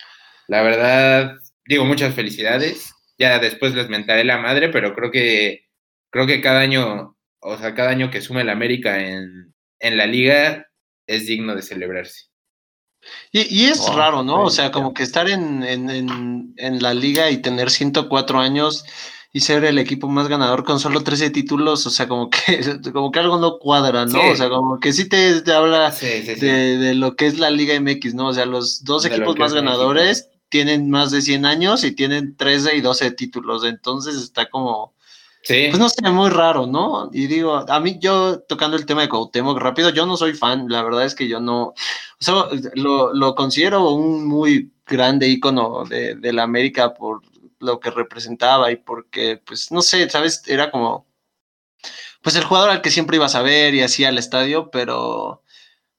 La 0.48 0.62
verdad, 0.62 1.36
digo, 1.66 1.86
muchas 1.86 2.14
felicidades. 2.14 2.94
Ya 3.18 3.40
después 3.40 3.74
les 3.74 3.90
mentaré 3.90 4.24
la 4.24 4.38
madre, 4.38 4.70
pero 4.70 4.94
creo 4.96 5.12
que 5.12 5.64
creo 6.10 6.28
que 6.28 6.42
cada 6.42 6.60
año, 6.60 7.18
o 7.40 7.58
sea, 7.58 7.74
cada 7.74 7.90
año 7.90 8.12
que 8.12 8.22
sume 8.22 8.44
la 8.44 8.52
América 8.52 9.00
en, 9.00 9.54
en 9.80 9.98
la 9.98 10.06
liga 10.06 10.68
es 11.08 11.26
digno 11.26 11.56
de 11.56 11.62
celebrarse. 11.62 12.28
Y, 13.32 13.42
y, 13.54 13.66
es 13.66 13.94
raro, 13.94 14.24
¿no? 14.24 14.44
O 14.44 14.50
sea, 14.50 14.72
como 14.72 14.94
que 14.94 15.04
estar 15.04 15.28
en, 15.28 15.64
en, 15.64 15.90
en, 15.90 16.54
en, 16.56 16.82
la 16.82 16.94
liga 16.94 17.30
y 17.30 17.42
tener 17.42 17.70
104 17.70 18.40
años 18.40 18.86
y 19.34 19.42
ser 19.42 19.66
el 19.66 19.78
equipo 19.78 20.08
más 20.08 20.30
ganador 20.30 20.64
con 20.64 20.80
solo 20.80 21.04
13 21.04 21.32
títulos, 21.32 21.86
o 21.86 21.90
sea, 21.90 22.08
como 22.08 22.30
que, 22.30 22.40
como 22.94 23.12
que 23.12 23.20
algo 23.20 23.40
no 23.40 23.58
cuadra, 23.58 24.06
¿no? 24.06 24.22
Sí. 24.22 24.28
O 24.32 24.36
sea, 24.36 24.48
como 24.48 24.80
que 24.80 24.94
sí 24.94 25.10
te, 25.10 25.42
te 25.42 25.52
habla 25.52 25.92
sí, 25.92 26.22
sí, 26.24 26.36
de, 26.36 26.78
de, 26.78 26.94
lo 26.94 27.16
que 27.16 27.26
es 27.26 27.40
la 27.40 27.50
Liga 27.50 27.78
MX, 27.78 28.14
¿no? 28.14 28.28
O 28.28 28.34
sea, 28.34 28.46
los 28.46 28.84
dos 28.84 29.04
de 29.04 29.10
equipos 29.10 29.38
más 29.38 29.54
ganadores 29.54 30.28
México. 30.28 30.33
Tienen 30.54 30.88
más 30.92 31.10
de 31.10 31.24
100 31.24 31.48
años 31.48 31.84
y 31.84 31.94
tienen 31.96 32.38
13 32.38 32.76
y 32.76 32.82
12 32.82 33.10
títulos, 33.14 33.66
entonces 33.66 34.16
está 34.18 34.48
como 34.52 34.94
Sí. 35.46 35.66
Pues 35.70 35.78
no 35.78 35.90
sé, 35.90 36.10
muy 36.10 36.30
raro, 36.30 36.68
¿no? 36.68 37.10
Y 37.12 37.28
digo, 37.28 37.66
a 37.70 37.80
mí 37.82 37.98
yo 38.00 38.40
tocando 38.44 38.78
el 38.78 38.86
tema 38.86 39.02
de 39.02 39.10
Cuauhtémoc 39.10 39.58
rápido, 39.60 39.90
yo 39.90 40.06
no 40.06 40.16
soy 40.16 40.34
fan, 40.34 40.70
la 40.70 40.84
verdad 40.84 41.04
es 41.04 41.16
que 41.16 41.28
yo 41.28 41.42
no, 41.42 41.64
o 41.64 41.76
sea, 42.20 42.46
lo, 42.76 43.14
lo 43.14 43.36
considero 43.36 43.90
un 43.90 44.26
muy 44.26 44.72
grande 44.86 45.28
ícono 45.28 45.84
de, 45.84 46.16
de, 46.16 46.32
la 46.32 46.44
América 46.44 46.94
por 46.94 47.24
lo 47.60 47.82
que 47.82 47.92
representaba 47.92 48.72
y 48.72 48.78
porque, 48.78 49.42
pues, 49.46 49.70
no 49.70 49.82
sé, 49.82 50.10
¿sabes? 50.10 50.44
Era 50.48 50.72
como, 50.72 51.08
pues 52.22 52.38
el 52.38 52.46
jugador 52.46 52.70
al 52.70 52.82
que 52.82 52.92
siempre 52.92 53.18
ibas 53.18 53.36
a 53.36 53.42
ver 53.42 53.74
y 53.76 53.82
hacía 53.82 54.10
el 54.10 54.18
estadio, 54.18 54.72
pero, 54.72 55.44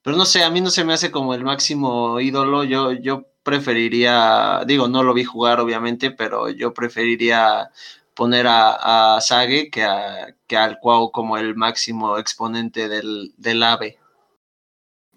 pero 0.01 0.17
no 0.17 0.25
sé, 0.25 0.43
a 0.43 0.49
mí 0.49 0.61
no 0.61 0.71
se 0.71 0.83
me 0.85 0.93
hace 0.93 1.11
como 1.11 1.35
el 1.35 1.43
máximo 1.43 2.19
ídolo, 2.19 2.63
yo, 2.63 2.93
yo 2.93 3.27
preferiría, 3.45 4.63
digo, 4.65 4.87
no 4.89 5.03
lo 5.03 5.13
vi 5.13 5.23
jugar 5.23 5.59
obviamente, 5.59 6.11
pero 6.11 6.49
yo 6.49 6.73
preferiría 6.73 7.69
poner 8.15 8.47
a, 8.47 9.15
a 9.15 9.21
Sage 9.21 9.69
que, 9.69 9.83
a, 9.83 10.35
que 10.47 10.57
al 10.57 10.79
Cuau 10.79 11.11
como 11.11 11.37
el 11.37 11.55
máximo 11.55 12.17
exponente 12.17 12.89
del, 12.89 13.33
del 13.37 13.61
AVE. 13.61 13.99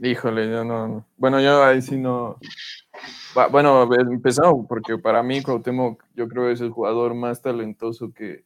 Híjole, 0.01 0.51
yo 0.51 0.63
no. 0.63 1.07
Bueno, 1.17 1.41
yo 1.41 1.65
ahí 1.65 1.81
sí 1.81 1.97
no. 1.97 2.39
Bueno, 3.51 3.89
empezamos 3.95 4.67
porque 4.69 4.99
para 4.99 5.23
mí 5.23 5.43
Cuauhtémoc 5.43 6.05
yo 6.15 6.29
creo 6.29 6.47
que 6.47 6.53
es 6.53 6.61
el 6.61 6.71
jugador 6.71 7.15
más 7.15 7.41
talentoso 7.41 8.13
que, 8.13 8.45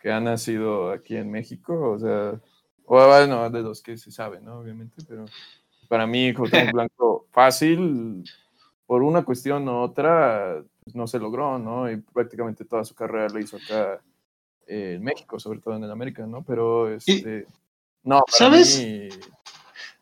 que 0.00 0.10
ha 0.10 0.20
nacido 0.20 0.90
aquí 0.90 1.16
en 1.16 1.30
México. 1.30 1.92
O 1.92 1.98
sea, 1.98 2.40
o 2.84 3.06
bueno, 3.06 3.48
de 3.50 3.62
los 3.62 3.82
que 3.82 3.96
se 3.96 4.10
sabe, 4.10 4.40
¿no? 4.40 4.58
Obviamente, 4.58 4.96
pero 5.08 5.26
para 5.88 6.06
mí 6.06 6.34
Cuauhtémoc 6.34 6.72
Blanco 6.74 7.26
fácil, 7.30 8.24
por 8.92 9.02
una 9.02 9.24
cuestión 9.24 9.66
u 9.70 9.80
otra, 9.80 10.62
pues 10.84 10.94
no 10.94 11.06
se 11.06 11.18
logró, 11.18 11.58
¿no? 11.58 11.90
Y 11.90 11.96
prácticamente 11.96 12.66
toda 12.66 12.84
su 12.84 12.94
carrera 12.94 13.26
la 13.32 13.40
hizo 13.40 13.56
acá 13.56 14.02
eh, 14.66 14.96
en 14.96 15.02
México, 15.02 15.40
sobre 15.40 15.60
todo 15.60 15.76
en 15.76 15.84
el 15.84 15.90
América, 15.90 16.26
¿no? 16.26 16.44
Pero, 16.44 16.92
este, 16.92 17.46
no, 18.02 18.22
¿sabes? 18.28 18.80
Mí... 18.80 19.08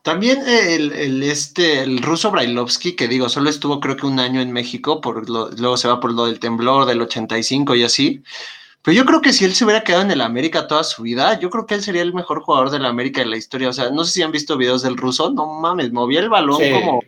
También 0.02 0.40
el, 0.44 0.90
el, 0.90 1.22
este, 1.22 1.84
el 1.84 2.02
ruso 2.02 2.32
Brailovsky, 2.32 2.96
que 2.96 3.06
digo, 3.06 3.28
solo 3.28 3.48
estuvo 3.48 3.78
creo 3.78 3.96
que 3.96 4.06
un 4.06 4.18
año 4.18 4.40
en 4.40 4.50
México, 4.50 5.00
por 5.00 5.30
luego 5.30 5.76
se 5.76 5.86
va 5.86 6.00
por 6.00 6.12
lo 6.12 6.26
del 6.26 6.40
temblor 6.40 6.84
del 6.84 7.00
85 7.00 7.76
y 7.76 7.84
así. 7.84 8.24
Pero 8.82 8.96
yo 8.96 9.04
creo 9.04 9.20
que 9.20 9.32
si 9.32 9.44
él 9.44 9.54
se 9.54 9.64
hubiera 9.64 9.84
quedado 9.84 10.02
en 10.02 10.10
el 10.10 10.20
América 10.20 10.66
toda 10.66 10.82
su 10.82 11.02
vida, 11.02 11.38
yo 11.38 11.48
creo 11.48 11.64
que 11.64 11.76
él 11.76 11.82
sería 11.84 12.02
el 12.02 12.12
mejor 12.12 12.42
jugador 12.42 12.70
del 12.70 12.86
América 12.86 13.22
en 13.22 13.30
la 13.30 13.36
historia. 13.36 13.68
O 13.68 13.72
sea, 13.72 13.90
no 13.90 14.02
sé 14.02 14.10
si 14.10 14.22
han 14.22 14.32
visto 14.32 14.56
videos 14.56 14.82
del 14.82 14.96
ruso, 14.96 15.30
no 15.30 15.46
mames, 15.46 15.92
movía 15.92 16.18
el 16.18 16.28
balón 16.28 16.58
como, 16.72 17.00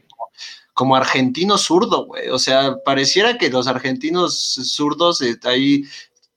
como 0.75 0.97
argentino 0.97 1.59
zurdo, 1.59 2.07
güey. 2.07 2.29
O 2.29 2.38
sea, 2.38 2.76
pareciera 2.85 3.38
que 3.38 3.50
los 3.50 3.67
argentinos 3.67 4.55
zurdos 4.64 5.21
eh, 5.21 5.38
hay 5.45 5.85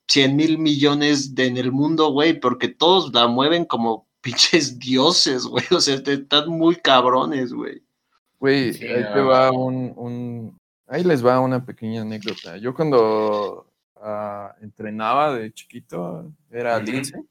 100 0.08 0.36
mil 0.36 0.58
millones 0.58 1.36
de, 1.36 1.48
en 1.48 1.58
el 1.58 1.72
mundo, 1.72 2.12
güey, 2.12 2.40
porque 2.40 2.68
todos 2.68 3.14
la 3.14 3.28
mueven 3.28 3.66
como 3.66 4.08
pinches 4.22 4.80
dioses, 4.80 5.46
güey. 5.46 5.66
O 5.72 5.80
sea, 5.80 5.96
están 5.96 6.50
muy 6.50 6.76
cabrones, 6.76 7.54
güey. 7.54 7.82
Güey, 8.40 8.70
ahí 8.70 9.14
te 9.14 9.22
va 9.22 9.52
un, 9.52 9.94
un, 9.96 10.60
Ahí 10.88 11.04
les 11.04 11.26
va 11.26 11.40
una 11.40 11.66
pequeña 11.66 12.02
anécdota. 12.02 12.58
Yo 12.58 12.74
cuando 12.76 13.66
uh, 13.96 14.64
entrenaba 14.64 15.34
de 15.34 15.52
chiquito, 15.52 16.32
era 16.52 16.80
lince, 16.80 17.24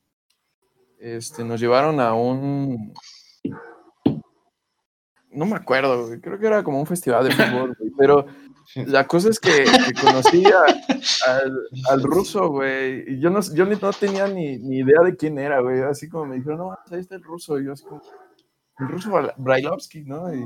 este, 0.99 1.45
nos 1.45 1.61
llevaron 1.61 2.01
a 2.01 2.15
un... 2.15 2.93
No 5.35 5.47
me 5.47 5.57
acuerdo, 5.57 6.09
creo 6.23 6.39
que 6.39 6.47
era 6.47 6.63
como 6.63 6.81
un 6.81 6.87
festival 6.87 7.29
de 7.29 7.31
fútbol, 7.35 7.77
pero 7.99 8.27
la 8.75 9.07
cosa 9.07 9.29
es 9.29 9.39
que, 9.39 9.65
que 9.65 10.01
conocí 10.01 10.45
al, 11.27 11.53
al, 11.91 12.03
ruso, 12.03 12.49
güey, 12.49 13.05
y 13.15 13.21
yo 13.21 13.31
no, 13.31 13.41
yo 13.55 13.67
no 13.67 13.93
tenía 13.93 14.27
ni, 14.27 14.59
ni, 14.59 14.79
idea 14.79 15.03
de 15.05 15.17
quién 15.17 15.39
era, 15.39 15.61
güey, 15.61 15.83
así 15.83 16.09
como 16.09 16.27
me 16.27 16.37
dijeron, 16.37 16.59
no, 16.59 16.71
ahí 16.91 17.01
está 17.01 17.17
el 17.17 17.23
ruso, 17.23 17.61
y 17.61 17.67
yo 17.67 17.73
así 17.73 17.85
como, 17.85 18.03
el 18.79 18.89
ruso 18.89 19.11
Brailovsky, 19.37 20.05
¿no? 20.05 20.35
Y, 20.35 20.45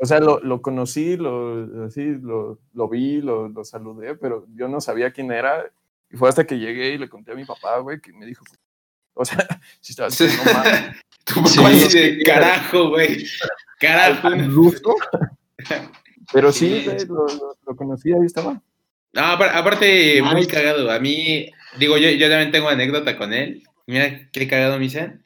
o 0.00 0.06
sea, 0.06 0.20
lo, 0.20 0.40
lo 0.40 0.62
conocí, 0.62 1.16
lo, 1.16 1.86
así, 1.86 2.04
lo, 2.04 2.58
lo 2.74 2.88
vi, 2.88 3.20
lo, 3.20 3.48
lo, 3.48 3.64
saludé, 3.64 4.14
pero 4.14 4.46
yo 4.54 4.68
no 4.68 4.80
sabía 4.80 5.12
quién 5.12 5.32
era, 5.32 5.64
y 6.10 6.16
fue 6.16 6.28
hasta 6.28 6.46
que 6.46 6.58
llegué 6.58 6.92
y 6.92 6.98
le 6.98 7.08
conté 7.08 7.32
a 7.32 7.36
mi 7.36 7.44
papá, 7.44 7.78
güey, 7.78 8.00
que 8.00 8.12
me 8.12 8.26
dijo, 8.26 8.44
o 9.14 9.24
sea, 9.24 9.38
si 9.80 9.92
estaba 9.92 10.08
así, 10.08 10.26
no 10.26 10.52
mames. 10.52 10.96
Tu 11.24 11.34
papá 11.34 11.70
dice, 11.70 12.18
carajo, 12.24 12.90
güey, 12.90 13.26
carajo. 13.78 14.30
ruso? 14.48 14.94
Pero 16.32 16.52
sí, 16.52 16.84
lo, 17.08 17.26
lo, 17.66 17.76
conocí, 17.76 18.12
ahí 18.12 18.26
estaba. 18.26 18.62
No, 19.12 19.22
aparte, 19.22 20.20
muy 20.22 20.46
cagado. 20.46 20.90
A 20.90 21.00
mí, 21.00 21.50
digo, 21.78 21.96
yo, 21.96 22.10
yo 22.10 22.28
también 22.28 22.52
tengo 22.52 22.68
anécdota 22.68 23.16
con 23.16 23.32
él. 23.32 23.62
Mira 23.86 24.28
qué 24.30 24.46
cagado, 24.46 24.78
Misa. 24.78 25.18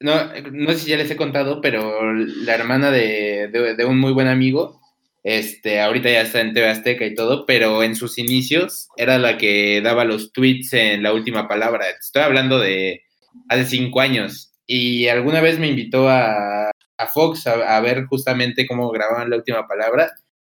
No, 0.00 0.32
no 0.52 0.70
sé 0.72 0.78
si 0.78 0.90
ya 0.90 0.96
les 0.96 1.10
he 1.10 1.16
contado, 1.16 1.60
pero 1.60 2.14
la 2.14 2.54
hermana 2.54 2.90
de, 2.90 3.48
de, 3.48 3.84
un 3.84 3.98
muy 3.98 4.12
buen 4.12 4.28
amigo, 4.28 4.80
este, 5.24 5.80
ahorita 5.80 6.10
ya 6.10 6.22
está 6.22 6.40
en 6.40 6.54
TV 6.54 6.68
Azteca 6.68 7.04
y 7.04 7.14
todo, 7.14 7.44
pero 7.44 7.82
en 7.82 7.96
sus 7.96 8.18
inicios 8.18 8.88
era 8.96 9.18
la 9.18 9.36
que 9.36 9.80
daba 9.82 10.04
los 10.04 10.32
tweets 10.32 10.72
en 10.72 11.02
la 11.02 11.12
última 11.12 11.48
palabra. 11.48 11.84
Estoy 11.90 12.22
hablando 12.22 12.58
de 12.58 13.02
hace 13.48 13.64
cinco 13.64 14.00
años. 14.00 14.52
Y 14.66 15.08
alguna 15.08 15.40
vez 15.40 15.58
me 15.58 15.68
invitó 15.68 16.08
a, 16.08 16.70
a 16.98 17.06
Fox 17.06 17.46
a, 17.46 17.80
ver 17.80 18.06
justamente 18.06 18.66
cómo 18.66 18.90
grababan 18.90 19.30
la 19.30 19.36
última 19.36 19.66
palabra. 19.66 20.12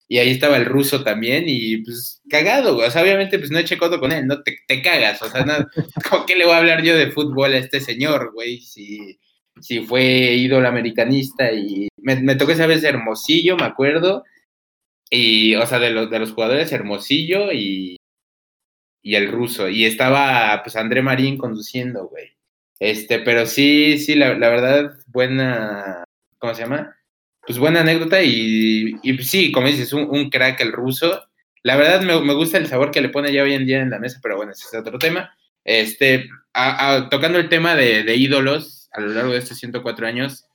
Y 0.08 0.18
ahí 0.18 0.32
estaba 0.32 0.58
el 0.58 0.66
ruso 0.66 1.04
también, 1.04 1.46
y 1.48 1.78
pues 1.78 2.22
cagado, 2.30 2.78
O 2.78 2.92
sea, 2.92 3.02
obviamente, 3.02 3.40
pues 3.40 3.50
no 3.50 3.60
eché 3.60 3.78
codo 3.78 4.00
con 4.00 4.12
él, 4.12 4.28
no 4.28 4.44
te, 4.44 4.58
te 4.68 4.82
cagas. 4.82 5.22
O 5.22 5.30
sea, 5.30 5.46
no, 5.46 5.54
¿con 6.10 6.26
qué 6.26 6.36
le 6.36 6.46
voy 6.46 6.54
a 6.54 6.58
hablar 6.58 6.84
yo 6.84 6.98
de 6.98 7.12
fútbol 7.12 7.54
a 7.54 7.58
este 7.58 7.80
señor, 7.80 8.34
güey? 8.34 8.60
Si, 8.60 9.20
si 9.62 9.82
fue 9.82 10.04
ídolo 10.36 10.68
americanista 10.68 11.54
y 11.54 11.88
me, 11.98 12.18
me 12.18 12.36
tocó 12.36 12.52
esa 12.52 12.68
vez 12.68 12.84
Hermosillo, 12.84 13.56
me 13.56 13.64
acuerdo. 13.66 14.24
Y, 15.10 15.56
o 15.56 15.66
sea, 15.66 15.80
de 15.80 15.92
los, 15.92 16.10
de 16.10 16.20
los 16.20 16.32
jugadores, 16.34 16.72
Hermosillo 16.72 17.52
y, 17.54 17.98
y 19.02 19.16
el 19.16 19.32
ruso. 19.32 19.70
Y 19.70 19.86
estaba, 19.86 20.62
pues, 20.64 20.76
André 20.76 21.02
Marín 21.02 21.38
conduciendo, 21.38 22.08
güey. 22.08 22.32
Este, 22.80 23.20
pero 23.20 23.46
sí, 23.46 23.98
sí, 24.00 24.16
la, 24.16 24.36
la 24.38 24.50
verdad, 24.50 24.94
buena, 25.08 26.04
¿cómo 26.42 26.56
se 26.56 26.64
llama? 26.64 26.98
Pues 27.46 27.58
buena 27.58 27.82
anécdota 27.82 28.22
y, 28.22 28.96
y 29.04 29.18
sí, 29.20 29.52
como 29.52 29.68
dices, 29.68 29.94
un, 29.94 30.10
un, 30.10 30.30
crack 30.30 30.60
el 30.62 30.72
ruso. 30.72 31.24
La 31.64 31.76
verdad 31.76 32.02
me, 32.02 32.20
me, 32.22 32.34
gusta 32.34 32.58
el 32.58 32.68
sabor 32.68 32.92
que 32.92 33.02
le 33.02 33.10
pone 33.10 33.32
ya 33.32 33.44
hoy 33.44 33.54
en 33.54 33.66
día 33.66 33.82
en 33.82 33.92
la 33.92 34.00
mesa, 34.00 34.20
pero 34.22 34.36
bueno, 34.38 34.52
ese 34.52 34.66
es 34.66 34.80
otro 34.80 35.00
tema. 35.00 35.34
Este, 35.64 36.30
a, 36.54 36.96
a, 36.96 37.10
tocando 37.10 37.38
el 37.38 37.48
tema 37.48 37.76
de, 37.76 38.04
de, 38.04 38.16
ídolos 38.16 38.90
a 38.92 39.02
lo 39.02 39.10
largo 39.10 39.32
de 39.32 39.40
estos 39.40 39.58
104 39.60 40.08
años, 40.08 40.46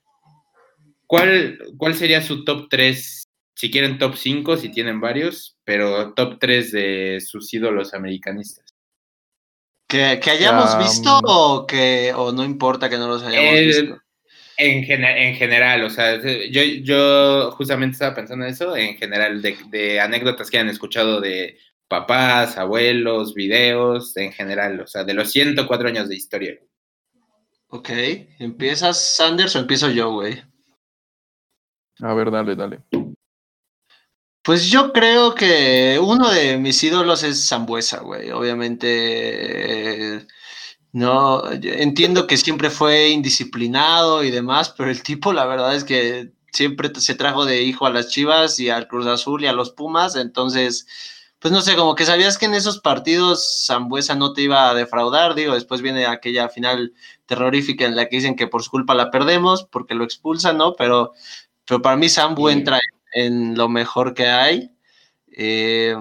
¿cuál, 1.06 1.58
¿cuál 1.78 1.94
sería 1.94 2.20
su 2.20 2.44
top 2.44 2.66
3? 2.68 3.24
Si 3.54 3.70
quieren 3.70 3.98
top 3.98 4.16
5, 4.16 4.56
si 4.56 4.70
tienen 4.70 5.00
varios, 5.00 5.56
pero 5.64 6.12
top 6.14 6.38
3 6.40 6.72
de 6.72 7.24
sus 7.24 7.52
ídolos 7.54 7.94
americanistas. 7.94 8.64
¿Que, 9.88 10.18
que 10.20 10.30
hayamos 10.30 10.74
um, 10.74 10.80
visto 10.80 11.20
o 11.24 11.64
que 11.64 12.12
o 12.14 12.32
no 12.32 12.44
importa 12.44 12.90
que 12.90 12.98
no 12.98 13.06
los 13.06 13.22
hayamos 13.22 13.54
eh, 13.54 13.66
visto? 13.66 14.05
En, 14.58 14.90
en, 14.90 15.34
general, 15.34 15.84
o 15.84 15.90
sea, 15.90 16.18
yo, 16.50 16.62
yo 16.62 17.50
justamente 17.52 17.94
estaba 17.94 18.14
pensando 18.14 18.46
en 18.46 18.52
eso, 18.52 18.74
en 18.76 18.96
general, 18.96 19.42
de, 19.42 19.56
de, 19.68 20.00
anécdotas 20.00 20.50
que 20.50 20.58
han 20.58 20.70
escuchado 20.70 21.20
de 21.20 21.58
papás, 21.88 22.56
abuelos, 22.56 23.34
videos, 23.34 24.16
en 24.16 24.32
general, 24.32 24.80
o 24.80 24.86
sea, 24.86 25.04
de 25.04 25.14
los 25.14 25.30
104 25.30 25.88
años 25.88 26.08
de 26.08 26.16
historia. 26.16 26.58
Ok, 27.68 27.90
¿empiezas 28.38 29.16
Sanders 29.16 29.56
o 29.56 29.58
empiezo 29.58 29.90
yo, 29.90 30.12
güey? 30.12 30.42
A 32.00 32.14
ver, 32.14 32.30
dale, 32.30 32.54
dale. 32.54 32.80
Pues 34.42 34.70
yo 34.70 34.92
creo 34.92 35.34
que 35.34 35.98
uno 36.00 36.30
de 36.30 36.56
mis 36.56 36.82
ídolos 36.84 37.24
es 37.24 37.48
Zambuesa, 37.48 38.00
güey. 38.00 38.30
Obviamente, 38.30 40.14
eh, 40.18 40.26
no, 40.92 41.42
entiendo 41.50 42.26
que 42.26 42.36
siempre 42.36 42.70
fue 42.70 43.10
indisciplinado 43.10 44.24
y 44.24 44.30
demás, 44.30 44.74
pero 44.76 44.90
el 44.90 45.02
tipo, 45.02 45.32
la 45.32 45.46
verdad 45.46 45.74
es 45.74 45.84
que 45.84 46.32
siempre 46.52 46.90
se 46.94 47.14
trajo 47.14 47.44
de 47.44 47.62
hijo 47.62 47.86
a 47.86 47.90
las 47.90 48.08
Chivas 48.08 48.58
y 48.60 48.70
al 48.70 48.88
Cruz 48.88 49.06
Azul 49.06 49.44
y 49.44 49.46
a 49.46 49.52
los 49.52 49.70
Pumas, 49.70 50.16
entonces, 50.16 50.86
pues 51.38 51.52
no 51.52 51.60
sé, 51.60 51.76
como 51.76 51.94
que 51.94 52.06
sabías 52.06 52.38
que 52.38 52.46
en 52.46 52.54
esos 52.54 52.78
partidos 52.80 53.64
Zambuesa 53.66 54.14
no 54.14 54.32
te 54.32 54.42
iba 54.42 54.70
a 54.70 54.74
defraudar, 54.74 55.34
digo, 55.34 55.54
después 55.54 55.82
viene 55.82 56.06
aquella 56.06 56.48
final 56.48 56.94
terrorífica 57.26 57.84
en 57.84 57.96
la 57.96 58.08
que 58.08 58.16
dicen 58.16 58.36
que 58.36 58.46
por 58.46 58.62
su 58.62 58.70
culpa 58.70 58.94
la 58.94 59.10
perdemos 59.10 59.64
porque 59.64 59.94
lo 59.94 60.04
expulsan, 60.04 60.56
¿no? 60.56 60.74
Pero, 60.76 61.12
pero 61.66 61.82
para 61.82 61.96
mí 61.96 62.08
Zambu 62.08 62.48
entra 62.48 62.80
en 63.12 63.56
lo 63.56 63.68
mejor 63.68 64.14
que 64.14 64.28
hay. 64.28 64.70
Eh, 65.28 65.96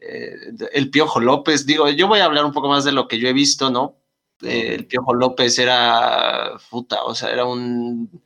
eh, 0.00 0.36
el 0.72 0.90
Piojo 0.90 1.20
López, 1.20 1.66
digo, 1.66 1.88
yo 1.90 2.08
voy 2.08 2.20
a 2.20 2.26
hablar 2.26 2.44
un 2.44 2.52
poco 2.52 2.68
más 2.68 2.84
de 2.84 2.92
lo 2.92 3.08
que 3.08 3.18
yo 3.18 3.28
he 3.28 3.32
visto, 3.32 3.70
¿no? 3.70 3.96
Eh, 4.42 4.74
el 4.74 4.86
Piojo 4.86 5.14
López 5.14 5.58
era 5.58 6.58
puta, 6.68 7.04
o 7.04 7.14
sea, 7.14 7.30
era 7.30 7.46
un, 7.46 8.22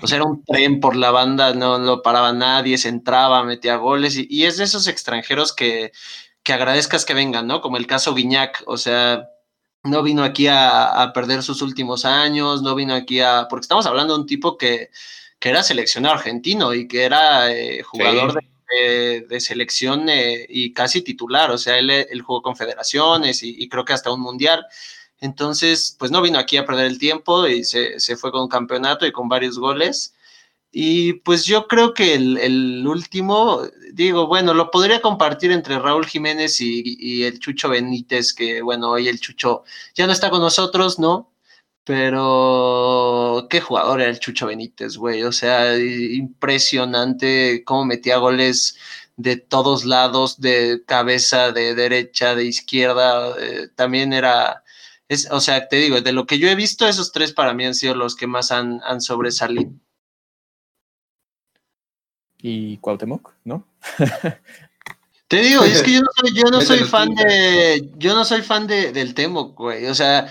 o 0.00 0.06
sea, 0.06 0.16
era 0.16 0.26
un 0.26 0.44
tren 0.44 0.80
por 0.80 0.96
la 0.96 1.12
banda, 1.12 1.54
no 1.54 1.78
lo 1.78 2.02
paraba 2.02 2.32
nadie, 2.32 2.78
se 2.78 2.88
entraba, 2.88 3.44
metía 3.44 3.76
goles, 3.76 4.16
y, 4.16 4.26
y 4.28 4.44
es 4.44 4.56
de 4.56 4.64
esos 4.64 4.88
extranjeros 4.88 5.52
que, 5.52 5.92
que, 6.42 6.52
agradezcas 6.52 7.04
que 7.04 7.14
vengan, 7.14 7.46
¿no? 7.46 7.60
Como 7.60 7.76
el 7.76 7.86
caso 7.86 8.12
Viñac, 8.12 8.64
o 8.66 8.76
sea, 8.76 9.28
no 9.84 10.02
vino 10.02 10.24
aquí 10.24 10.48
a, 10.48 10.86
a, 11.02 11.12
perder 11.12 11.42
sus 11.44 11.62
últimos 11.62 12.04
años, 12.04 12.62
no 12.62 12.74
vino 12.74 12.94
aquí 12.94 13.20
a, 13.20 13.46
porque 13.48 13.62
estamos 13.62 13.86
hablando 13.86 14.14
de 14.14 14.20
un 14.20 14.26
tipo 14.26 14.58
que, 14.58 14.90
que 15.38 15.48
era 15.50 15.62
seleccionado 15.62 16.14
argentino 16.16 16.74
y 16.74 16.88
que 16.88 17.04
era 17.04 17.52
eh, 17.52 17.82
jugador 17.82 18.32
sí. 18.40 18.48
de, 18.80 19.20
de, 19.28 19.40
selección 19.40 20.08
eh, 20.08 20.44
y 20.48 20.72
casi 20.72 21.02
titular, 21.02 21.52
o 21.52 21.58
sea, 21.58 21.78
él, 21.78 21.90
él 21.90 22.22
jugó 22.22 22.42
con 22.42 22.56
federaciones 22.56 23.44
y, 23.44 23.54
y, 23.62 23.68
creo 23.68 23.84
que 23.84 23.92
hasta 23.92 24.12
un 24.12 24.20
mundial. 24.20 24.66
Entonces, 25.22 25.96
pues 25.98 26.10
no 26.10 26.20
vino 26.20 26.38
aquí 26.38 26.56
a 26.56 26.66
perder 26.66 26.86
el 26.86 26.98
tiempo 26.98 27.46
y 27.46 27.64
se, 27.64 28.00
se 28.00 28.16
fue 28.16 28.32
con 28.32 28.48
campeonato 28.48 29.06
y 29.06 29.12
con 29.12 29.28
varios 29.28 29.56
goles. 29.58 30.14
Y 30.72 31.14
pues 31.14 31.44
yo 31.44 31.68
creo 31.68 31.94
que 31.94 32.14
el, 32.14 32.38
el, 32.38 32.86
último, 32.88 33.62
digo, 33.92 34.26
bueno, 34.26 34.52
lo 34.54 34.70
podría 34.70 35.00
compartir 35.02 35.52
entre 35.52 35.78
Raúl 35.78 36.06
Jiménez 36.06 36.60
y, 36.60 36.82
y, 36.98 37.24
el 37.24 37.38
Chucho 37.38 37.68
Benítez, 37.68 38.32
que 38.34 38.62
bueno, 38.62 38.90
hoy 38.90 39.08
el 39.08 39.20
Chucho 39.20 39.64
ya 39.94 40.06
no 40.06 40.12
está 40.12 40.30
con 40.30 40.40
nosotros, 40.40 40.98
¿no? 40.98 41.32
Pero 41.84 43.46
qué 43.50 43.60
jugador 43.60 44.00
era 44.00 44.10
el 44.10 44.20
Chucho 44.20 44.46
Benítez, 44.46 44.96
güey. 44.96 45.22
O 45.24 45.32
sea, 45.32 45.78
impresionante 45.78 47.62
cómo 47.64 47.84
metía 47.84 48.16
goles 48.18 48.76
de 49.16 49.36
todos 49.36 49.84
lados, 49.84 50.40
de 50.40 50.82
cabeza, 50.86 51.52
de 51.52 51.74
derecha, 51.74 52.34
de 52.34 52.44
izquierda. 52.46 53.34
Eh, 53.38 53.68
también 53.74 54.12
era, 54.12 54.61
es, 55.12 55.28
o 55.30 55.40
sea, 55.40 55.68
te 55.68 55.76
digo, 55.76 56.00
de 56.00 56.12
lo 56.12 56.26
que 56.26 56.38
yo 56.38 56.48
he 56.48 56.54
visto, 56.54 56.86
esos 56.86 57.12
tres 57.12 57.32
para 57.32 57.54
mí 57.54 57.64
han 57.64 57.74
sido 57.74 57.94
los 57.94 58.16
que 58.16 58.26
más 58.26 58.50
han, 58.50 58.80
han 58.84 59.00
sobresalido. 59.00 59.72
¿Y 62.38 62.78
Cuauhtémoc, 62.78 63.32
no? 63.44 63.66
Te 65.28 65.40
digo, 65.40 65.64
es 65.64 65.82
que 65.82 65.92
yo 65.92 66.00
no 66.00 66.10
soy, 66.14 66.34
yo 66.34 66.50
no 66.50 66.60
soy 66.60 66.78
fan 66.80 67.14
de, 67.14 67.90
yo 67.96 68.14
no 68.14 68.24
soy 68.24 68.42
fan 68.42 68.66
de, 68.66 68.92
del 68.92 69.14
Temoc, 69.14 69.56
güey. 69.56 69.86
O 69.86 69.94
sea, 69.94 70.28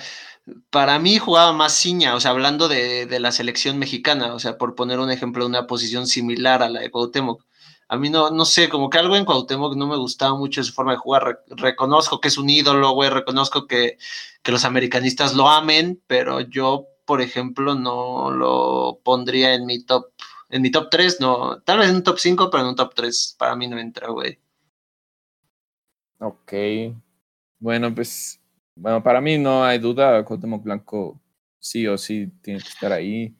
para 0.69 0.99
mí 0.99 1.17
jugaba 1.17 1.53
más 1.53 1.73
Ciña, 1.73 2.13
o 2.13 2.19
sea, 2.19 2.29
hablando 2.29 2.67
de, 2.67 3.07
de, 3.07 3.19
la 3.19 3.31
selección 3.31 3.79
mexicana, 3.79 4.35
o 4.35 4.39
sea, 4.39 4.59
por 4.59 4.75
poner 4.75 4.99
un 4.99 5.09
ejemplo, 5.09 5.43
una 5.47 5.65
posición 5.65 6.05
similar 6.05 6.61
a 6.61 6.69
la 6.69 6.81
de 6.81 6.91
Cuauhtémoc. 6.91 7.43
A 7.91 7.97
mí 7.97 8.09
no, 8.09 8.29
no 8.29 8.45
sé, 8.45 8.69
como 8.69 8.89
que 8.89 8.97
algo 8.97 9.17
en 9.17 9.25
Cuauhtémoc 9.25 9.75
no 9.75 9.85
me 9.85 9.97
gustaba 9.97 10.33
mucho 10.37 10.63
su 10.63 10.71
forma 10.71 10.93
de 10.93 10.97
jugar. 10.97 11.43
reconozco 11.49 12.21
que 12.21 12.29
es 12.29 12.37
un 12.37 12.49
ídolo, 12.49 12.91
güey, 12.91 13.09
reconozco 13.09 13.67
que, 13.67 13.97
que 14.41 14.51
los 14.53 14.63
americanistas 14.63 15.35
lo 15.35 15.49
amen, 15.49 16.01
pero 16.07 16.39
yo, 16.39 16.87
por 17.03 17.19
ejemplo, 17.21 17.75
no 17.75 18.31
lo 18.31 19.01
pondría 19.03 19.53
en 19.55 19.65
mi 19.65 19.83
top, 19.83 20.05
en 20.49 20.61
mi 20.61 20.71
top 20.71 20.87
3, 20.89 21.19
no, 21.19 21.59
tal 21.65 21.79
vez 21.79 21.89
en 21.89 21.97
un 21.97 22.03
top 22.03 22.17
5, 22.17 22.49
pero 22.49 22.63
en 22.63 22.69
un 22.69 22.75
top 22.77 22.93
3 22.95 23.35
para 23.37 23.57
mí 23.57 23.67
no 23.67 23.77
entra, 23.77 24.07
güey. 24.09 24.39
Ok. 26.19 26.53
Bueno, 27.59 27.93
pues 27.93 28.39
bueno, 28.73 29.03
para 29.03 29.19
mí 29.19 29.37
no 29.37 29.65
hay 29.65 29.79
duda, 29.79 30.23
Cuauhtémoc 30.23 30.63
Blanco 30.63 31.19
sí 31.59 31.85
o 31.87 31.97
sí 31.97 32.31
tiene 32.41 32.61
que 32.61 32.69
estar 32.69 32.93
ahí. 32.93 33.35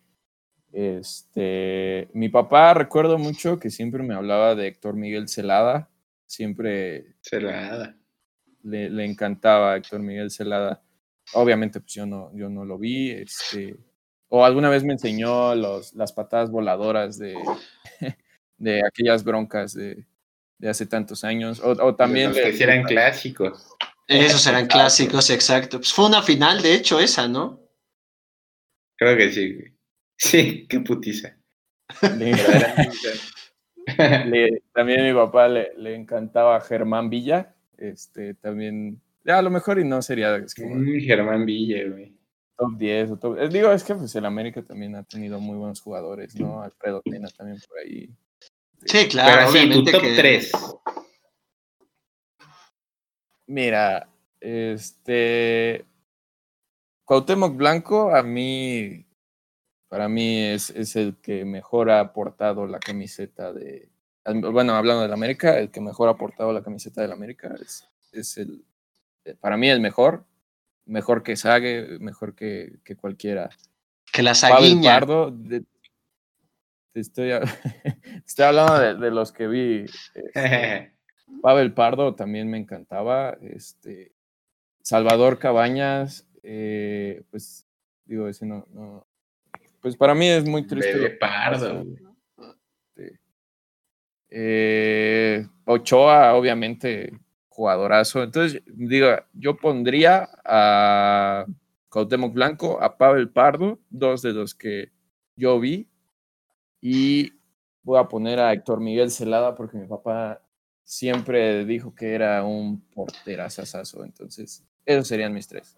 Este, 0.71 2.09
mi 2.13 2.29
papá 2.29 2.73
recuerdo 2.73 3.17
mucho 3.17 3.59
que 3.59 3.69
siempre 3.69 4.03
me 4.03 4.13
hablaba 4.13 4.55
de 4.55 4.67
Héctor 4.67 4.95
Miguel 4.95 5.27
Celada, 5.27 5.89
siempre 6.25 7.15
Celada. 7.21 7.97
Le, 8.63 8.89
le 8.89 9.05
encantaba 9.05 9.75
Héctor 9.75 10.01
Miguel 10.01 10.31
Celada. 10.31 10.81
Obviamente, 11.33 11.79
pues 11.79 11.93
yo 11.93 12.05
no, 12.05 12.31
yo 12.33 12.49
no 12.49 12.65
lo 12.65 12.77
vi, 12.77 13.11
este, 13.11 13.75
o 14.29 14.45
alguna 14.45 14.69
vez 14.69 14.83
me 14.83 14.93
enseñó 14.93 15.55
los, 15.55 15.93
las 15.93 16.13
patadas 16.13 16.49
voladoras 16.49 17.17
de, 17.17 17.35
de 18.57 18.81
aquellas 18.85 19.23
broncas 19.23 19.73
de, 19.73 20.05
de 20.57 20.69
hace 20.69 20.85
tantos 20.85 21.23
años, 21.23 21.59
o, 21.63 21.95
también... 21.95 22.29
Los 22.29 22.37
que 22.37 22.63
eran 22.63 22.83
clásicos. 22.83 23.75
Esos 24.07 24.45
eran 24.47 24.67
clásicos, 24.67 25.29
exacto. 25.29 25.79
Pues 25.79 25.91
fue 25.91 26.05
una 26.05 26.21
final, 26.21 26.61
de 26.61 26.75
hecho, 26.75 26.99
esa, 26.99 27.27
¿no? 27.27 27.61
Creo 28.95 29.17
que 29.17 29.31
sí. 29.31 29.57
Sí, 30.21 30.67
qué 30.67 30.79
putiza. 30.81 31.35
también 34.73 35.03
mi 35.03 35.13
papá 35.13 35.47
le, 35.47 35.71
le, 35.77 35.95
encantaba 35.95 36.61
Germán 36.61 37.09
Villa. 37.09 37.55
Este, 37.75 38.35
también, 38.35 39.01
a 39.25 39.41
lo 39.41 39.49
mejor 39.49 39.79
y 39.79 39.83
no 39.83 39.99
sería. 40.03 40.39
Germán 40.55 41.43
Villa, 41.45 41.89
güey. 41.89 42.15
Top 42.55 42.77
10 42.77 43.11
o 43.11 43.17
top, 43.17 43.39
Digo, 43.49 43.71
es 43.71 43.83
que 43.83 43.95
pues 43.95 44.15
el 44.15 44.25
América 44.25 44.61
también 44.61 44.95
ha 44.95 45.01
tenido 45.03 45.39
muy 45.39 45.57
buenos 45.57 45.81
jugadores, 45.81 46.39
¿no? 46.39 46.61
Alfredo 46.61 47.01
Tena 47.01 47.27
también 47.29 47.59
por 47.67 47.79
ahí. 47.79 48.07
Sí, 48.85 49.07
claro. 49.07 49.49
Pero 49.51 49.63
sí, 49.63 49.69
tu 49.71 49.83
top 49.83 50.03
3. 50.15 50.51
Mira, 53.47 54.07
este. 54.39 55.83
Cuauhtémoc 57.05 57.57
Blanco, 57.57 58.15
a 58.15 58.21
mí. 58.21 59.03
Para 59.91 60.07
mí 60.07 60.39
es, 60.39 60.69
es 60.69 60.95
el 60.95 61.17
que 61.17 61.43
mejor 61.43 61.89
ha 61.89 61.99
aportado 61.99 62.65
la 62.65 62.79
camiseta 62.79 63.51
de. 63.51 63.89
Bueno, 64.23 64.75
hablando 64.75 65.01
del 65.01 65.11
América, 65.11 65.59
el 65.59 65.69
que 65.69 65.81
mejor 65.81 66.07
ha 66.07 66.11
aportado 66.11 66.53
la 66.53 66.63
camiseta 66.63 67.01
del 67.01 67.11
América 67.11 67.53
es, 67.61 67.85
es 68.13 68.37
el. 68.37 68.63
Para 69.41 69.57
mí, 69.57 69.67
el 69.67 69.81
mejor. 69.81 70.23
Mejor 70.85 71.23
que 71.23 71.35
Sague, 71.35 71.97
mejor 71.99 72.35
que, 72.35 72.79
que 72.85 72.95
cualquiera. 72.95 73.49
Que 74.13 74.23
la 74.23 74.33
Saguiña. 74.33 74.93
Pardo, 74.93 75.37
estoy, 76.93 77.31
estoy 78.25 78.45
hablando 78.45 78.79
de, 78.79 78.95
de, 78.95 79.11
los 79.11 79.33
que 79.33 79.47
vi. 79.47 79.85
Este, 80.15 80.95
Pavel 81.41 81.73
Pardo 81.73 82.15
también 82.15 82.49
me 82.49 82.57
encantaba. 82.57 83.37
Este, 83.41 84.13
Salvador 84.81 85.37
Cabañas, 85.37 86.29
eh, 86.43 87.23
pues 87.29 87.67
digo, 88.05 88.29
ese 88.29 88.45
no, 88.45 88.65
no, 88.71 89.05
Pues 89.81 89.97
para 89.97 90.13
mí 90.13 90.27
es 90.27 90.45
muy 90.45 90.65
triste. 90.65 90.93
Bebe 90.93 91.09
Pardo. 91.11 91.85
Eh, 94.29 95.45
Ochoa, 95.65 96.35
obviamente, 96.35 97.11
jugadorazo. 97.49 98.23
Entonces, 98.23 98.61
digo, 98.65 99.09
yo 99.33 99.57
pondría 99.57 100.29
a 100.45 101.45
Cuauhtémoc 101.89 102.33
Blanco, 102.33 102.81
a 102.81 102.97
Pavel 102.97 103.29
Pardo, 103.29 103.79
dos 103.89 104.21
de 104.21 104.33
los 104.33 104.55
que 104.55 104.91
yo 105.35 105.59
vi. 105.59 105.87
Y 106.79 107.33
voy 107.83 107.99
a 107.99 108.07
poner 108.07 108.39
a 108.39 108.53
Héctor 108.53 108.79
Miguel 108.79 109.11
Celada 109.11 109.55
porque 109.55 109.77
mi 109.77 109.87
papá 109.87 110.41
siempre 110.83 111.65
dijo 111.65 111.93
que 111.93 112.13
era 112.13 112.43
un 112.43 112.81
porterazazazo. 112.89 114.03
Entonces, 114.05 114.63
esos 114.85 115.07
serían 115.07 115.33
mis 115.33 115.47
tres. 115.47 115.75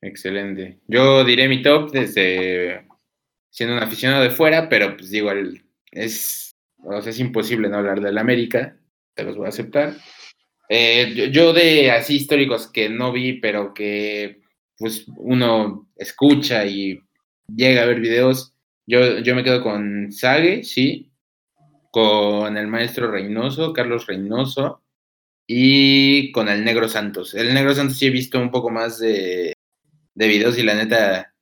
Excelente. 0.00 0.78
Yo 0.86 1.24
diré 1.24 1.48
mi 1.48 1.62
top 1.62 1.90
desde 1.90 2.86
siendo 3.50 3.76
un 3.76 3.82
aficionado 3.82 4.22
de 4.22 4.30
fuera, 4.30 4.68
pero 4.68 4.96
pues 4.96 5.10
digo, 5.10 5.30
es, 5.90 6.56
o 6.84 7.02
sea, 7.02 7.10
es 7.10 7.18
imposible 7.18 7.68
no 7.68 7.78
hablar 7.78 8.00
del 8.00 8.18
América, 8.18 8.76
te 9.14 9.24
los 9.24 9.36
voy 9.36 9.46
a 9.46 9.48
aceptar. 9.48 9.96
Eh, 10.68 11.30
yo, 11.32 11.52
de 11.52 11.90
así 11.90 12.16
históricos 12.16 12.68
que 12.70 12.88
no 12.88 13.10
vi, 13.10 13.34
pero 13.34 13.74
que 13.74 14.42
pues 14.76 15.06
uno 15.16 15.88
escucha 15.96 16.64
y 16.66 17.00
llega 17.48 17.82
a 17.82 17.86
ver 17.86 18.00
videos, 18.00 18.54
yo, 18.86 19.18
yo 19.18 19.34
me 19.34 19.42
quedo 19.42 19.62
con 19.62 20.12
Sage, 20.12 20.62
sí, 20.62 21.10
con 21.90 22.56
el 22.56 22.68
maestro 22.68 23.10
Reynoso, 23.10 23.72
Carlos 23.72 24.06
Reynoso, 24.06 24.82
y 25.46 26.30
con 26.32 26.48
el 26.48 26.64
Negro 26.64 26.88
Santos. 26.88 27.34
El 27.34 27.54
Negro 27.54 27.74
Santos 27.74 27.98
sí 27.98 28.06
he 28.06 28.10
visto 28.10 28.38
un 28.38 28.50
poco 28.50 28.70
más 28.70 28.98
de, 28.98 29.54
de 30.18 30.28
videos 30.28 30.58
y 30.58 30.62
la 30.62 30.74
neta. 30.74 31.32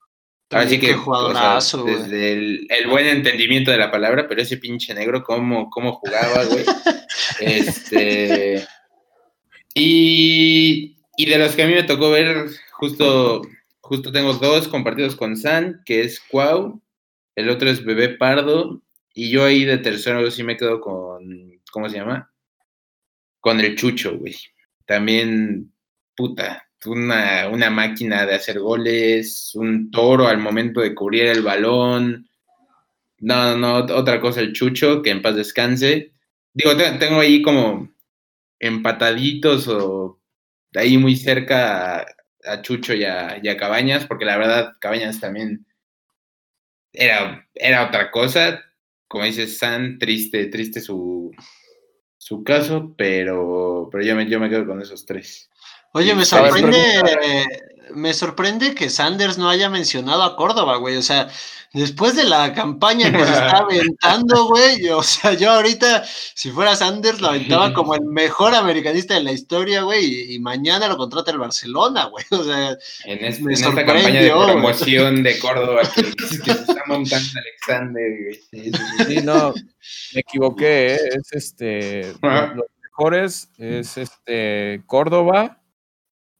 Ahora 0.51 0.69
sí 0.69 0.79
que 0.79 0.95
desde 0.95 2.33
el, 2.33 2.67
el, 2.71 2.87
buen 2.87 3.07
entendimiento 3.07 3.73
de 3.73 3.79
la 3.79 3.91
palabra, 3.91 4.29
pero 4.29 4.41
ese 4.41 4.59
pinche 4.59 4.95
negro, 4.95 5.25
cómo, 5.25 5.69
cómo 5.71 5.95
jugaba, 5.95 6.45
güey. 6.45 6.65
este. 7.41 8.65
Y, 9.75 10.97
y 11.17 11.27
de 11.27 11.39
los 11.39 11.57
que 11.57 11.65
a 11.65 11.67
mí 11.67 11.75
me 11.75 11.83
tocó 11.83 12.11
ver, 12.11 12.47
justo, 12.73 13.43
justo 13.81 14.13
tengo 14.13 14.35
dos 14.35 14.69
compartidos 14.69 15.17
con 15.17 15.37
San, 15.37 15.83
que 15.85 16.03
es 16.03 16.21
Cuau, 16.21 16.81
el 17.35 17.51
otro 17.51 17.69
es 17.69 17.85
Bebé 17.85 18.11
Pardo, 18.11 18.83
y 19.13 19.31
yo 19.31 19.45
ahí 19.45 19.65
de 19.65 19.79
tercero 19.79 20.31
sí 20.31 20.45
me 20.45 20.57
quedo 20.57 20.81
con, 20.81 21.61
¿cómo 21.73 21.89
se 21.89 21.97
llama? 21.97 22.31
con 23.47 23.61
el 23.61 23.77
Chucho, 23.77 24.19
güey. 24.19 24.35
También, 24.87 25.73
puta, 26.17 26.66
una, 26.85 27.49
una 27.49 27.71
máquina 27.71 28.27
de 28.27 28.35
hacer 28.35 28.59
goles, 28.61 29.53
un 29.55 29.91
toro 29.91 30.29
al 30.29 30.39
momento 30.39 30.81
de 30.81 30.95
cubrir 30.95 31.27
el 31.27 31.43
balón. 31.43 32.29
No, 33.19 33.57
no, 33.57 33.77
otra 33.77 34.21
cosa 34.21 34.41
el 34.41 34.53
Chucho, 34.53 35.03
que 35.03 35.11
en 35.11 35.23
paz 35.23 35.37
descanse. 35.37 36.13
Digo, 36.53 36.77
tengo 36.77 37.21
ahí 37.21 37.43
como 37.43 37.91
empataditos 38.59 39.69
o 39.69 40.21
ahí 40.75 40.99
muy 40.99 41.17
cerca 41.17 42.07
a, 42.45 42.63
Chucho 42.63 42.95
y 42.95 43.05
a, 43.05 43.41
Cabañas, 43.59 44.07
porque 44.07 44.25
la 44.25 44.37
verdad 44.37 44.73
Cabañas 44.81 45.21
también 45.21 45.67
era, 46.93 47.49
era 47.55 47.87
otra 47.87 48.11
cosa. 48.11 48.63
Como 49.09 49.25
dices, 49.25 49.59
San, 49.59 49.99
triste, 49.99 50.47
triste 50.47 50.81
su, 50.81 51.33
su 52.19 52.43
caso, 52.45 52.95
pero, 52.99 53.89
pero 53.91 54.05
yo, 54.05 54.17
me, 54.17 54.29
yo 54.29 54.41
me 54.41 54.51
quedo 54.51 54.67
con 54.67 54.83
esos 54.83 55.07
tres. 55.07 55.49
Oye, 55.97 56.15
me 56.15 56.27
sorprende, 56.27 57.03
me 57.95 58.13
sorprende 58.13 58.75
que 58.75 58.91
Sanders 58.91 59.39
no 59.39 59.49
haya 59.49 59.71
mencionado 59.71 60.23
a 60.25 60.37
Córdoba, 60.37 60.77
güey. 60.77 60.99
O 60.99 61.03
sea, 61.03 61.31
después 61.73 62.15
de 62.15 62.25
la 62.25 62.53
campaña 62.53 63.11
que 63.11 63.25
se 63.25 63.33
está 63.33 63.59
aventando, 63.61 64.45
güey, 64.45 64.91
o 64.91 65.03
sea, 65.03 65.33
yo 65.33 65.51
ahorita, 65.53 66.05
si 66.35 66.51
fuera 66.51 66.77
Sanders, 66.77 67.23
lo 67.23 67.29
aventaba 67.29 67.73
como 67.73 67.95
el 67.95 68.03
mejor 68.03 68.55
americanista 68.55 69.15
de 69.15 69.23
la 69.23 69.33
historia, 69.33 69.85
güey, 69.85 70.35
y, 70.35 70.39
mañana 70.39 70.87
lo 70.87 70.99
contrata 70.99 71.31
el 71.31 71.39
Barcelona, 71.39 72.05
güey. 72.07 72.27
O 72.31 72.45
sea, 72.45 72.77
en, 73.07 73.51
esta 73.51 73.75
campaña 73.75 74.21
de 74.21 74.31
promoción 74.31 75.23
de 75.23 75.39
Córdoba 75.39 75.81
que, 75.95 76.03
se 76.27 76.35
está 76.35 76.83
montando 76.89 77.29
Alexander, 77.41 78.11
güey. 78.23 78.73
Sí, 79.07 79.17
no, 79.25 79.55
me 80.13 80.21
equivoqué, 80.21 80.97
¿eh? 80.97 80.99
es 81.17 81.33
este, 81.33 82.13
los 82.21 82.67
mejores 82.83 83.49
es 83.57 83.97
este, 83.97 84.83
Córdoba, 84.87 85.63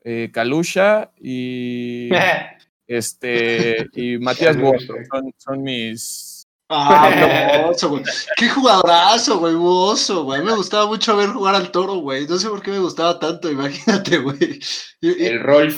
eh, 0.09 0.31
Calusha 0.33 1.11
y 1.21 2.09
este 2.87 3.89
y 3.93 4.19
Matías 4.21 4.57
Bozo 4.57 4.95
son, 5.39 5.63
mis 5.63 6.33
Ah, 6.69 7.71
güey. 7.81 8.03
Qué 8.37 8.49
jugadorazo, 8.49 9.39
güey, 9.39 9.55
Bozo, 9.55 10.25
güey. 10.25 10.43
Me 10.43 10.53
gustaba 10.53 10.87
mucho 10.87 11.17
ver 11.17 11.29
jugar 11.29 11.55
al 11.55 11.71
toro, 11.71 11.99
güey. 11.99 12.27
No 12.27 12.39
sé 12.39 12.49
por 12.49 12.61
qué 12.61 12.73
me 12.73 12.81
gustaba 12.81 13.21
tanto, 13.21 13.49
imagínate, 13.49 14.19
güey. 14.19 14.59
El 15.01 15.41
rol. 15.41 15.63
El 15.67 15.77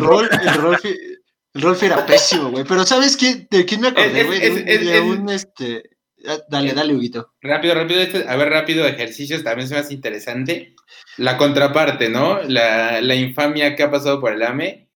rol, 0.00 0.28
el 0.30 0.54
rol, 0.54 0.78
el 1.54 1.76
era 1.82 2.06
pésimo, 2.06 2.52
güey. 2.52 2.62
Pero 2.62 2.84
¿sabes 2.84 3.16
quién, 3.16 3.48
de 3.50 3.64
quién 3.64 3.80
me 3.80 3.88
acordé, 3.88 4.22
güey? 4.22 4.38
De, 4.38 5.00
un, 5.00 5.28
este, 5.28 5.82
Dale, 6.48 6.72
dale, 6.72 6.94
Huguito. 6.94 7.32
Rápido, 7.40 7.74
rápido, 7.74 8.00
este- 8.00 8.28
a 8.28 8.36
ver, 8.36 8.50
rápido, 8.50 8.86
ejercicios 8.86 9.44
también 9.44 9.68
se 9.68 9.74
me 9.74 9.80
hace 9.80 9.94
interesante. 9.94 10.74
La 11.16 11.36
contraparte, 11.36 12.08
¿no? 12.08 12.42
La, 12.42 13.00
la 13.00 13.14
infamia 13.14 13.76
que 13.76 13.82
ha 13.84 13.90
pasado 13.90 14.20
por 14.20 14.32
el 14.32 14.42
AME. 14.42 14.88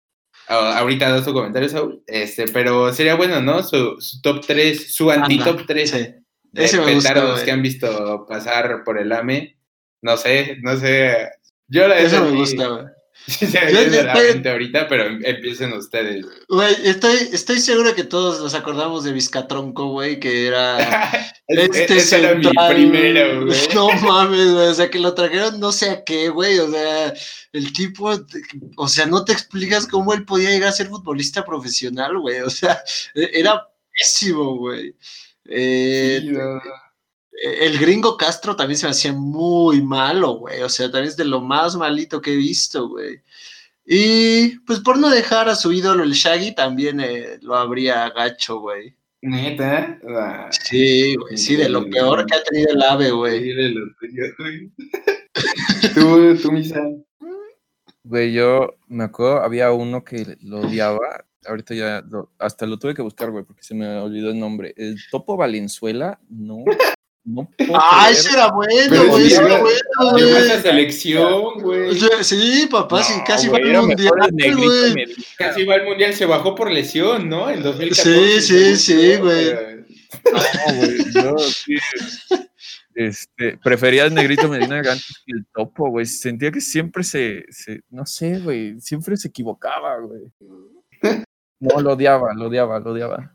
Ah, 0.48 0.78
ahorita 0.78 1.10
das 1.10 1.24
tu 1.24 1.32
comentario, 1.32 1.68
Saúl. 1.68 2.02
Este, 2.06 2.46
pero 2.48 2.92
sería 2.92 3.14
bueno, 3.14 3.40
¿no? 3.40 3.62
Su, 3.62 3.96
su 4.00 4.20
top 4.20 4.44
3, 4.46 4.92
su 4.94 5.10
anti-top 5.10 5.62
3 5.66 5.90
Sí. 5.90 5.98
de 6.50 6.64
Ese 6.64 6.80
me 6.80 6.94
gusta, 6.94 7.10
petardos 7.14 7.40
que 7.42 7.50
han 7.52 7.62
visto 7.62 8.26
pasar 8.28 8.82
por 8.84 8.98
el 8.98 9.12
AME. 9.12 9.56
No 10.02 10.16
sé, 10.16 10.58
no 10.62 10.76
sé. 10.76 11.30
Yo 11.68 11.86
la 11.86 11.98
Eso 11.98 12.24
me 12.24 12.32
gusta. 12.32 12.92
Sí, 13.26 13.46
se 13.46 13.52
Yo- 13.72 14.02
la 14.02 14.12
estoy- 14.14 14.50
ahorita, 14.50 14.88
pero 14.88 15.06
em- 15.06 15.20
empiecen 15.24 15.72
ustedes. 15.74 16.26
Güey, 16.48 16.74
estoy, 16.84 17.16
estoy 17.32 17.60
seguro 17.60 17.94
que 17.94 18.02
todos 18.04 18.40
nos 18.40 18.54
acordamos 18.54 19.04
de 19.04 19.12
Vizcatronco, 19.12 19.88
güey, 19.88 20.18
que 20.18 20.46
era 20.48 20.76
este 21.46 21.96
Ese 21.98 22.18
era 22.18 22.34
mi 22.34 22.48
primero, 22.68 23.44
güey. 23.46 23.58
No 23.74 23.90
mames, 23.92 24.52
güey, 24.52 24.66
o 24.68 24.74
sea, 24.74 24.90
que 24.90 24.98
lo 24.98 25.14
trajeron 25.14 25.60
no 25.60 25.70
sé 25.70 25.90
a 25.90 26.04
qué, 26.04 26.30
güey, 26.30 26.58
o 26.58 26.70
sea, 26.70 27.14
el 27.52 27.72
tipo, 27.72 28.10
o 28.76 28.88
sea, 28.88 29.06
no 29.06 29.24
te 29.24 29.32
explicas 29.32 29.86
cómo 29.86 30.14
él 30.14 30.24
podía 30.24 30.50
llegar 30.50 30.70
a 30.70 30.72
ser 30.72 30.88
futbolista 30.88 31.44
profesional, 31.44 32.18
güey, 32.18 32.40
o 32.40 32.50
sea, 32.50 32.82
era 33.14 33.68
pésimo, 33.92 34.56
güey. 34.56 34.96
Eh, 35.44 36.18
Sí, 36.22 36.28
no. 36.30 36.60
El 37.42 37.78
gringo 37.78 38.16
Castro 38.16 38.54
también 38.56 38.78
se 38.78 38.86
me 38.86 38.90
hacía 38.90 39.12
muy 39.12 39.80
malo, 39.82 40.34
güey. 40.34 40.62
O 40.62 40.68
sea, 40.68 40.86
también 40.90 41.08
es 41.08 41.16
de 41.16 41.24
lo 41.24 41.40
más 41.40 41.76
malito 41.76 42.20
que 42.20 42.32
he 42.32 42.36
visto, 42.36 42.88
güey. 42.88 43.20
Y 43.84 44.58
pues 44.60 44.78
por 44.80 44.98
no 44.98 45.10
dejar 45.10 45.48
a 45.48 45.56
su 45.56 45.72
ídolo 45.72 46.04
el 46.04 46.12
Shaggy, 46.12 46.54
también 46.54 47.00
eh, 47.00 47.38
lo 47.42 47.56
habría 47.56 48.08
gacho, 48.10 48.60
güey. 48.60 48.94
Neta. 49.22 49.98
Ah, 50.08 50.48
Sí, 50.50 51.14
güey, 51.16 51.36
sí, 51.36 51.56
de 51.56 51.68
lo 51.68 51.88
peor 51.88 52.26
que 52.26 52.34
ha 52.36 52.42
tenido 52.42 52.72
el 52.72 52.82
ave, 52.82 53.10
güey. 53.10 53.42
dile 53.42 53.68
lo 53.70 53.86
tuyo, 53.98 54.24
güey. 54.38 54.70
Tú, 55.94 56.36
tú, 56.40 56.52
Misa. 56.52 56.80
Güey, 58.04 58.32
yo 58.32 58.74
me 58.88 59.04
acuerdo, 59.04 59.42
había 59.42 59.70
uno 59.72 60.04
que 60.04 60.36
lo 60.42 60.60
odiaba. 60.60 61.24
Ahorita 61.46 61.74
ya, 61.74 62.02
lo- 62.08 62.30
hasta 62.38 62.66
lo 62.66 62.78
tuve 62.78 62.94
que 62.94 63.02
buscar, 63.02 63.30
güey, 63.30 63.44
porque 63.44 63.62
se 63.62 63.74
me 63.74 63.86
olvidó 63.98 64.30
el 64.30 64.38
nombre. 64.38 64.74
El 64.76 64.96
Topo 65.10 65.36
Valenzuela, 65.36 66.20
no. 66.28 66.64
No 67.24 67.48
puedo 67.56 67.72
Ah, 67.80 68.08
ese 68.10 68.32
era 68.32 68.50
bueno, 68.50 69.06
güey, 69.08 69.26
ese 69.28 69.36
era 69.44 69.60
bueno, 69.60 70.16
Llegó 70.16 70.36
a 70.36 70.40
esa 70.40 70.52
güey. 70.54 70.62
selección, 70.62 71.54
güey. 71.62 71.94
Sí, 72.22 72.68
papá, 72.70 73.02
sí, 73.04 73.14
No, 73.18 73.24
casi 73.24 73.48
güey, 73.48 73.62
va 73.72 73.80
al 73.80 73.86
mundial, 73.86 74.12
el 74.38 74.56
güey. 74.56 75.14
Casi 75.38 75.64
va 75.64 75.74
al 75.74 75.84
mundial, 75.84 76.14
se 76.14 76.26
bajó 76.26 76.54
por 76.56 76.70
lesión, 76.70 77.28
¿no? 77.28 77.48
En 77.48 77.62
2014. 77.62 78.40
Sí, 78.40 78.40
sí, 78.40 78.76
sí, 78.76 79.16
güey. 79.18 79.54
No, 80.32 80.74
güey, 80.76 81.12
yo 81.14 81.38
sí, 81.38 81.76
este, 82.94 83.56
prefería 83.62 84.04
al 84.04 84.14
negrito 84.14 84.48
Medina 84.48 84.78
antes 84.78 85.22
que 85.24 85.32
el 85.32 85.46
topo, 85.54 85.90
güey. 85.90 86.06
Sentía 86.06 86.50
que 86.50 86.60
siempre 86.60 87.04
se, 87.04 87.44
se- 87.50 87.82
no 87.90 88.04
sé, 88.04 88.40
güey, 88.40 88.80
siempre 88.80 89.16
se 89.16 89.28
equivocaba, 89.28 89.96
güey. 90.00 90.22
No, 91.60 91.80
lo 91.80 91.92
odiaba, 91.92 92.34
lo 92.34 92.46
odiaba, 92.48 92.80
lo 92.80 92.90
odiaba. 92.90 93.34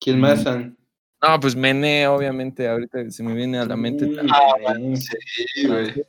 ¿Quién 0.00 0.20
más, 0.20 0.42
San? 0.42 0.76
No, 1.22 1.40
pues 1.40 1.56
Mene, 1.56 2.06
obviamente, 2.08 2.68
ahorita 2.68 3.10
se 3.10 3.22
me 3.22 3.34
viene 3.34 3.58
a 3.58 3.64
la 3.64 3.76
mente. 3.76 4.06
También. 4.06 4.96
Sí, 4.96 5.66
güey. 5.66 6.04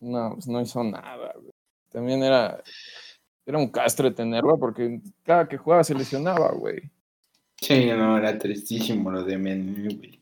No, 0.00 0.32
pues 0.34 0.48
no 0.48 0.60
hizo 0.60 0.82
nada, 0.82 1.32
güey. 1.34 1.52
También 1.90 2.22
era, 2.22 2.62
era 3.44 3.58
un 3.58 3.68
castro 3.68 4.08
de 4.08 4.16
tenerlo 4.16 4.58
porque 4.58 5.00
cada 5.22 5.48
que 5.48 5.58
jugaba 5.58 5.84
se 5.84 5.94
lesionaba, 5.94 6.50
güey. 6.52 6.90
Sí, 7.60 7.86
no, 7.86 8.16
era 8.16 8.36
tristísimo 8.38 9.10
lo 9.10 9.22
de 9.22 9.38
Menú, 9.38 9.96
güey. 9.96 10.18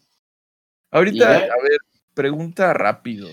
Ahorita, 0.90 1.36
a 1.36 1.62
ver, 1.62 1.78
pregunta 2.14 2.74
rápido. 2.74 3.28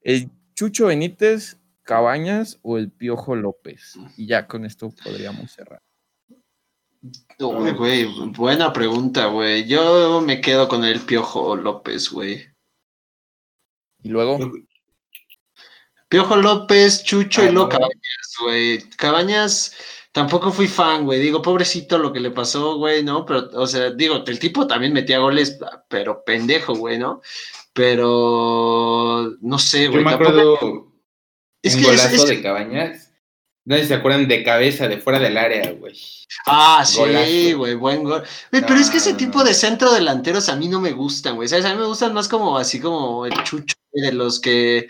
¿El 0.00 0.30
Chucho 0.54 0.86
Benítez, 0.86 1.58
Cabañas 1.82 2.58
o 2.62 2.76
el 2.76 2.90
Piojo 2.90 3.36
López? 3.36 3.94
Y 4.16 4.26
ya 4.26 4.46
con 4.46 4.64
esto 4.64 4.92
podríamos 5.04 5.52
cerrar. 5.52 5.80
Uy, 7.38 7.70
güey, 7.72 8.04
buena 8.32 8.72
pregunta, 8.72 9.26
güey. 9.26 9.66
Yo 9.66 10.20
me 10.22 10.40
quedo 10.40 10.68
con 10.68 10.84
el 10.84 11.00
Piojo 11.00 11.54
López, 11.56 12.10
güey. 12.10 12.46
Y 14.02 14.08
luego, 14.08 14.38
Piojo 16.08 16.36
López, 16.36 17.02
Chucho 17.04 17.42
Ah, 17.42 17.44
y 17.46 17.52
luego 17.52 17.66
no. 17.66 17.68
Cabañas, 17.68 18.34
güey. 18.40 18.78
Cabañas, 18.96 19.74
tampoco 20.12 20.50
fui 20.52 20.66
fan, 20.68 21.04
güey. 21.04 21.20
Digo, 21.20 21.42
pobrecito 21.42 21.98
lo 21.98 22.12
que 22.12 22.20
le 22.20 22.30
pasó, 22.30 22.76
güey, 22.76 23.02
¿no? 23.02 23.26
Pero, 23.26 23.48
o 23.54 23.66
sea, 23.66 23.90
digo, 23.90 24.22
el 24.26 24.38
tipo 24.38 24.66
también 24.66 24.92
metía 24.92 25.18
goles, 25.18 25.58
pero 25.88 26.22
pendejo, 26.24 26.74
güey, 26.74 26.98
¿no? 26.98 27.20
Pero, 27.72 29.36
no 29.40 29.58
sé, 29.58 29.84
Yo 29.84 29.90
güey. 29.92 30.04
me 30.04 30.10
tampoco- 30.12 30.30
acuerdo 30.30 30.92
Es 31.62 31.74
un 31.74 31.82
que 31.82 31.86
es- 31.90 31.96
golazo 32.02 32.22
es- 32.22 32.28
de 32.28 32.42
Cabañas. 32.42 33.05
No 33.66 33.74
sé 33.76 33.82
si 33.82 33.88
se 33.88 33.94
acuerdan 33.94 34.26
de 34.28 34.42
cabeza, 34.42 34.88
de 34.88 34.98
fuera 34.98 35.18
del 35.18 35.36
área, 35.36 35.72
güey. 35.72 35.94
Ah, 36.46 36.84
sí, 36.86 37.52
güey, 37.52 37.74
buen 37.74 38.02
gol. 38.04 38.22
Güey, 38.52 38.62
pero 38.64 38.76
es 38.76 38.88
que 38.90 38.96
ese 38.98 39.12
No, 39.12 39.16
tipo 39.18 39.38
no. 39.40 39.44
de 39.44 39.54
centro 39.54 39.92
delanteros 39.92 40.48
a 40.48 40.56
mí 40.56 40.68
no 40.68 40.80
me 40.80 40.92
gustan, 40.92 41.34
güey. 41.36 41.48
¿Sabes? 41.48 41.64
A 41.66 41.74
mí 41.74 41.80
me 41.80 41.86
gustan 41.86 42.14
más 42.14 42.28
como 42.28 42.56
así 42.56 42.80
como 42.80 43.26
el 43.26 43.32
chucho, 43.44 43.74
de 43.92 44.12
los 44.12 44.38
que 44.40 44.88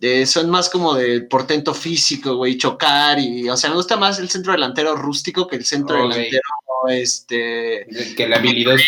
eh, 0.00 0.26
son 0.26 0.50
más 0.50 0.68
como 0.68 0.94
de 0.94 1.20
portento 1.22 1.72
físico, 1.72 2.34
güey, 2.36 2.56
chocar 2.58 3.18
y, 3.18 3.48
o 3.48 3.56
sea, 3.56 3.70
me 3.70 3.76
gusta 3.76 3.96
más 3.96 4.18
el 4.18 4.28
centro 4.28 4.52
delantero 4.52 4.96
rústico 4.96 5.46
que 5.46 5.56
el 5.56 5.64
centro 5.64 5.96
delantero, 6.08 6.40
este, 6.88 7.86
Que 8.16 8.24
el 8.24 8.32
habilidoso. 8.34 8.82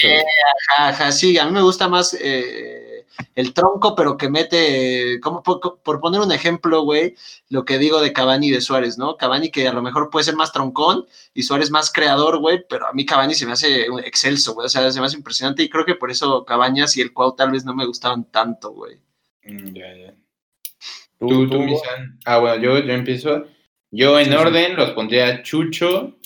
ajá, 0.77 0.89
ajá, 0.89 1.13
sí, 1.13 1.39
a 1.39 1.45
mí 1.45 1.53
me 1.53 1.63
gusta 1.63 1.87
más 1.89 2.17
eh, 2.19 2.92
el 3.35 3.53
tronco, 3.55 3.95
pero 3.95 4.17
que 4.17 4.29
mete, 4.29 5.21
como 5.21 5.43
por, 5.43 5.81
por 5.83 6.01
poner 6.01 6.21
un 6.21 6.33
ejemplo, 6.33 6.83
güey, 6.83 7.15
lo 7.49 7.65
que 7.65 7.79
digo 7.79 8.01
de 8.01 8.13
Cavani 8.13 8.49
y 8.49 8.51
de 8.51 8.61
Suárez, 8.61 8.99
¿no? 8.99 9.17
Cavani 9.17 9.51
que 9.51 9.69
a 9.69 9.73
lo 9.73 9.83
mejor 9.83 10.11
puede 10.11 10.25
ser 10.25 10.37
más 10.37 10.53
troncón 10.53 11.07
y 11.35 11.43
Suárez 11.43 11.71
más 11.71 11.93
creador, 11.93 12.39
güey, 12.39 12.65
pero 12.69 12.87
a 12.87 12.93
mí 12.93 13.05
Cavani 13.07 13.35
se 13.35 13.47
me 13.47 13.53
hace 13.53 13.89
un 13.91 14.01
excelso, 14.01 14.55
güey, 14.55 14.67
o 14.67 14.69
sea, 14.69 14.91
se 14.91 15.01
me 15.01 15.07
hace 15.07 15.17
impresionante 15.17 15.63
y 15.63 15.69
creo 15.69 15.85
que 15.85 15.95
por 15.95 16.11
eso 16.11 16.45
Cabañas 16.45 16.97
y 16.97 17.01
el 17.01 17.13
Cuau 17.13 17.35
tal 17.37 17.51
vez 17.51 17.65
no 17.65 17.75
me 17.75 17.87
gustaban 17.87 18.31
tanto, 18.31 18.73
güey. 18.73 18.97
Mm, 19.45 19.75
ya, 19.75 19.95
ya. 19.97 20.15
tú, 21.19 21.29
Tú, 21.29 21.49
tú, 21.51 21.59
Misan. 21.61 22.19
Ah, 22.25 22.39
bueno, 22.39 22.63
yo, 22.63 22.79
yo 22.79 22.93
empiezo. 22.93 23.45
Yo 23.91 24.19
en 24.19 24.27
Sí, 24.27 24.31
sí. 24.31 24.37
orden 24.37 24.77
los 24.77 24.91
pondría 24.93 25.43
Chucho. 25.43 26.17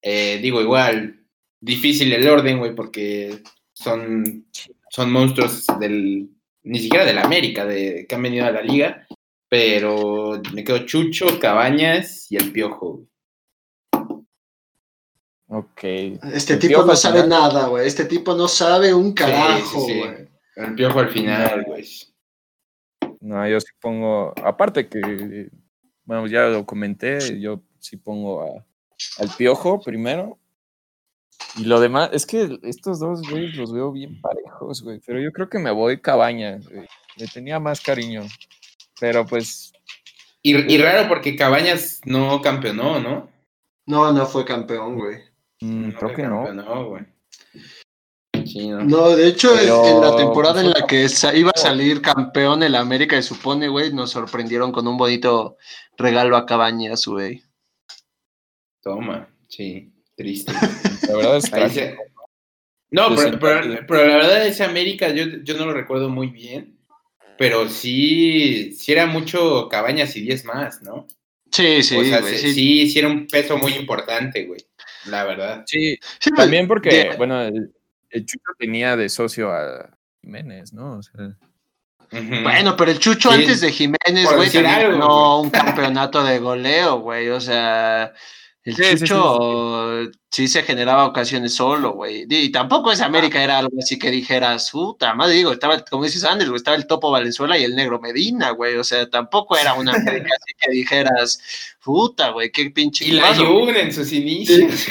Eh, 0.00 0.38
digo, 0.42 0.60
igual, 0.60 1.26
difícil 1.60 2.12
el 2.12 2.28
orden, 2.28 2.58
güey, 2.58 2.74
porque 2.74 3.42
son, 3.72 4.46
son 4.94 5.10
monstruos 5.12 5.66
del. 5.80 6.28
Ni 6.62 6.78
siquiera 6.78 7.04
de 7.04 7.12
la 7.12 7.22
América, 7.22 7.66
de, 7.66 8.06
que 8.08 8.14
han 8.14 8.22
venido 8.22 8.46
a 8.46 8.50
la 8.50 8.62
liga. 8.62 9.06
Pero 9.48 10.40
me 10.52 10.64
quedo 10.64 10.78
Chucho, 10.86 11.38
Cabañas 11.38 12.30
y 12.30 12.36
el 12.36 12.50
Piojo. 12.52 13.06
ok. 15.48 15.82
Este 16.32 16.54
El 16.54 16.58
tipo 16.58 16.84
no 16.84 16.96
sabe 16.96 17.22
final. 17.22 17.28
nada, 17.28 17.66
güey, 17.68 17.86
este 17.86 18.04
tipo 18.06 18.34
no 18.34 18.48
sabe 18.48 18.92
un 18.94 19.12
carajo, 19.12 19.80
sí, 19.86 19.92
sí. 19.92 19.98
güey. 19.98 20.28
El 20.56 20.74
Piojo 20.74 20.98
al 21.00 21.10
final, 21.10 21.64
güey. 21.66 21.84
No, 23.20 23.48
yo 23.48 23.60
sí 23.60 23.72
pongo, 23.80 24.32
aparte 24.42 24.88
que, 24.88 25.50
bueno, 26.04 26.26
ya 26.26 26.46
lo 26.46 26.64
comenté, 26.66 27.40
yo 27.40 27.62
sí 27.78 27.96
pongo 27.96 28.42
a- 28.42 28.64
al 29.22 29.30
Piojo 29.36 29.80
primero. 29.80 30.38
Y 31.56 31.64
lo 31.64 31.78
demás, 31.80 32.10
es 32.12 32.26
que 32.26 32.58
estos 32.62 32.98
dos 33.00 33.22
güeyes 33.28 33.54
los 33.56 33.72
veo 33.72 33.92
bien 33.92 34.20
parejos, 34.20 34.82
güey. 34.82 35.00
Pero 35.06 35.20
yo 35.20 35.30
creo 35.32 35.48
que 35.48 35.58
me 35.58 35.70
voy 35.70 36.00
Cabañas, 36.00 36.68
güey. 36.68 36.86
Le 37.16 37.26
tenía 37.28 37.60
más 37.60 37.80
cariño. 37.80 38.22
Pero 39.00 39.24
pues, 39.26 39.72
Y, 40.42 40.72
y 40.72 40.78
raro 40.78 41.08
porque 41.08 41.36
Cabañas 41.36 42.00
no 42.04 42.40
campeonó, 42.42 42.98
¿no? 43.00 43.28
No, 43.86 44.12
no 44.12 44.26
fue 44.26 44.44
campeón, 44.44 44.96
güey. 44.96 45.18
mm, 45.60 45.90
No 45.90 45.98
creo 45.98 46.14
que 46.14 46.22
no. 46.24 46.88
güey. 46.88 47.04
Sí, 48.46 48.68
no. 48.68 48.82
No, 48.84 49.08
de 49.10 49.28
hecho, 49.28 49.52
en- 49.52 49.60
Pero, 49.60 49.84
en 49.86 50.00
la 50.00 50.16
temporada 50.16 50.60
en 50.60 50.70
la 50.70 50.86
que 50.86 51.06
iba 51.34 51.50
a 51.54 51.58
salir 51.58 52.02
campeón 52.02 52.62
el 52.62 52.74
América, 52.74 53.16
se 53.16 53.22
supone, 53.22 53.68
güey, 53.68 53.92
nos 53.92 54.10
sorprendieron 54.10 54.70
con 54.72 54.86
un 54.86 54.96
bonito 54.98 55.56
regalo 55.96 56.36
a 56.36 56.44
Cabañas, 56.46 57.06
güey. 57.06 57.42
Toma, 58.82 59.28
sí, 59.48 59.93
triste. 60.16 60.52
La 61.08 61.16
verdad 61.16 61.36
es 61.38 61.50
que 61.74 61.96
No, 62.90 63.14
pero, 63.16 63.38
pero- 63.86 64.06
la 64.06 64.16
verdad 64.16 64.46
ese 64.46 64.64
América 64.64 65.08
yo, 65.08 65.24
yo 65.42 65.56
no 65.56 65.66
lo 65.66 65.72
recuerdo 65.74 66.08
muy 66.08 66.28
bien, 66.28 66.76
pero 67.38 67.68
sí, 67.68 68.72
sí 68.72 68.92
era 68.92 69.06
mucho 69.06 69.68
Cabañas 69.68 70.14
y 70.16 70.20
10 70.22 70.44
más, 70.44 70.82
¿no? 70.82 71.06
Sí, 71.50 71.82
sí, 71.82 71.96
o 71.96 72.04
sea, 72.04 72.20
güey, 72.20 72.34
sí, 72.36 72.48
sí. 72.48 72.54
sí, 72.54 72.90
sí 72.90 72.98
era 72.98 73.08
un 73.08 73.26
peso 73.28 73.56
muy 73.58 73.74
importante, 73.74 74.44
güey, 74.44 74.64
la 75.06 75.24
verdad. 75.24 75.62
sí, 75.66 75.96
Sí, 76.18 76.30
también 76.32 76.66
porque, 76.66 76.90
de- 77.10 77.16
bueno, 77.16 77.40
el, 77.42 77.72
el 78.10 78.26
Chucho 78.26 78.50
tenía 78.58 78.96
de 78.96 79.08
socio 79.08 79.52
a 79.52 79.90
Jiménez, 80.20 80.72
¿no? 80.72 80.98
O 80.98 81.02
sea. 81.02 81.36
Bueno, 82.10 82.76
pero 82.76 82.90
el 82.92 82.98
Chucho 83.00 83.30
Sí, 83.32 83.40
antes 83.40 83.60
de 83.60 83.72
Jiménez, 83.72 84.24
por 84.26 84.36
güey, 84.36 84.48
ganó 84.50 85.40
un 85.40 85.50
campeonato 85.50 86.22
de 86.22 86.38
goleo, 86.38 87.00
güey. 87.00 87.28
O 87.30 87.40
sea, 87.40 88.12
El 88.64 88.98
Chucho 88.98 90.10
sí, 90.30 90.48
se 90.48 90.62
generaba 90.62 91.04
ocasiones 91.04 91.54
solo, 91.54 91.92
güey. 91.92 92.24
Y 92.26 92.50
tampoco 92.50 92.90
esa 92.90 93.04
América 93.04 93.42
era 93.42 93.58
algo 93.58 93.76
así 93.78 93.98
que 93.98 94.10
dijeras, 94.10 94.70
puta 94.70 95.12
madre, 95.12 95.34
digo, 95.34 95.52
estaba, 95.52 95.84
como 95.84 96.04
dices 96.04 96.24
Andrés, 96.24 96.50
estaba 96.54 96.76
el 96.76 96.86
Topo 96.86 97.10
Valenzuela 97.10 97.58
y 97.58 97.64
el 97.64 97.76
Negro 97.76 98.00
Medina, 98.00 98.50
güey. 98.50 98.76
O 98.76 98.84
sea, 98.84 99.08
tampoco 99.10 99.58
era 99.58 99.74
una 99.74 99.92
América 99.92 100.30
así 100.34 100.54
que 100.58 100.72
dijeras, 100.72 101.40
puta, 101.84 102.30
güey, 102.30 102.50
qué 102.50 102.70
pinche. 102.70 103.04
Y 103.04 103.12
la 103.12 103.34
Jun 103.34 103.76
en 103.76 103.92
sus 103.92 104.10
inicios. 104.12 104.86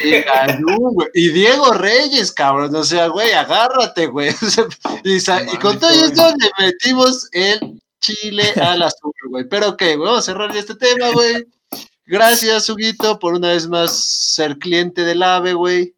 y 1.16 1.30
Diego 1.30 1.74
Reyes, 1.74 2.32
cabrón. 2.32 2.76
O 2.76 2.84
sea, 2.84 3.08
güey, 3.08 3.32
agárrate, 3.32 4.06
güey. 4.06 4.30
y, 5.04 5.16
y, 5.16 5.58
con 5.58 5.80
todo 5.80 5.90
esto 5.90 6.32
le 6.38 6.66
metimos 6.68 7.28
el 7.32 7.82
Chile 8.00 8.54
al 8.62 8.84
azul, 8.84 9.14
güey. 9.30 9.46
Pero 9.50 9.70
ok, 9.70 9.82
vamos 9.98 10.20
a 10.20 10.22
cerrar 10.22 10.56
este 10.56 10.76
tema, 10.76 11.10
güey. 11.10 11.48
Gracias, 12.06 12.70
Huguito, 12.70 13.18
por 13.18 13.34
una 13.34 13.50
vez 13.50 13.68
más 13.68 14.04
ser 14.06 14.58
cliente 14.58 15.04
del 15.04 15.24
AVE, 15.24 15.54
güey. 15.54 15.96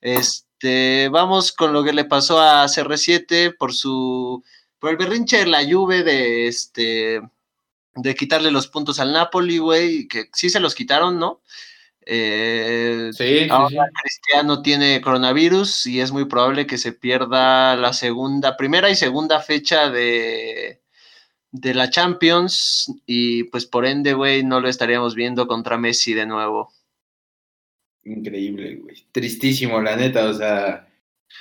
Este, 0.00 1.08
vamos 1.10 1.52
con 1.52 1.72
lo 1.72 1.84
que 1.84 1.92
le 1.92 2.04
pasó 2.04 2.40
a 2.40 2.66
CR7 2.66 3.56
por 3.56 3.72
su 3.72 4.42
por 4.78 4.90
el 4.90 4.96
berrinche 4.96 5.38
de 5.38 5.46
la 5.46 5.64
Juve 5.64 6.02
de 6.02 6.48
este 6.48 7.20
de 7.94 8.14
quitarle 8.14 8.50
los 8.50 8.66
puntos 8.66 8.98
al 8.98 9.12
Napoli, 9.12 9.58
güey, 9.58 10.08
que 10.08 10.28
sí 10.32 10.50
se 10.50 10.58
los 10.58 10.74
quitaron, 10.74 11.18
¿no? 11.18 11.42
Eh, 12.04 13.10
sí, 13.12 13.46
ahora 13.48 13.88
Cristiano 14.02 14.60
tiene 14.60 15.00
coronavirus 15.00 15.86
y 15.86 16.00
es 16.00 16.10
muy 16.10 16.24
probable 16.24 16.66
que 16.66 16.78
se 16.78 16.92
pierda 16.92 17.76
la 17.76 17.92
segunda, 17.92 18.56
primera 18.56 18.90
y 18.90 18.96
segunda 18.96 19.38
fecha 19.40 19.88
de, 19.88 20.81
de 21.52 21.74
la 21.74 21.90
Champions 21.90 22.92
y 23.06 23.44
pues 23.44 23.66
por 23.66 23.86
ende, 23.86 24.14
güey, 24.14 24.42
no 24.42 24.60
lo 24.60 24.68
estaríamos 24.68 25.14
viendo 25.14 25.46
contra 25.46 25.78
Messi 25.78 26.14
de 26.14 26.26
nuevo. 26.26 26.72
Increíble, 28.04 28.76
güey. 28.76 28.96
Tristísimo, 29.12 29.80
la 29.80 29.94
neta, 29.94 30.24
o 30.24 30.34
sea, 30.34 30.88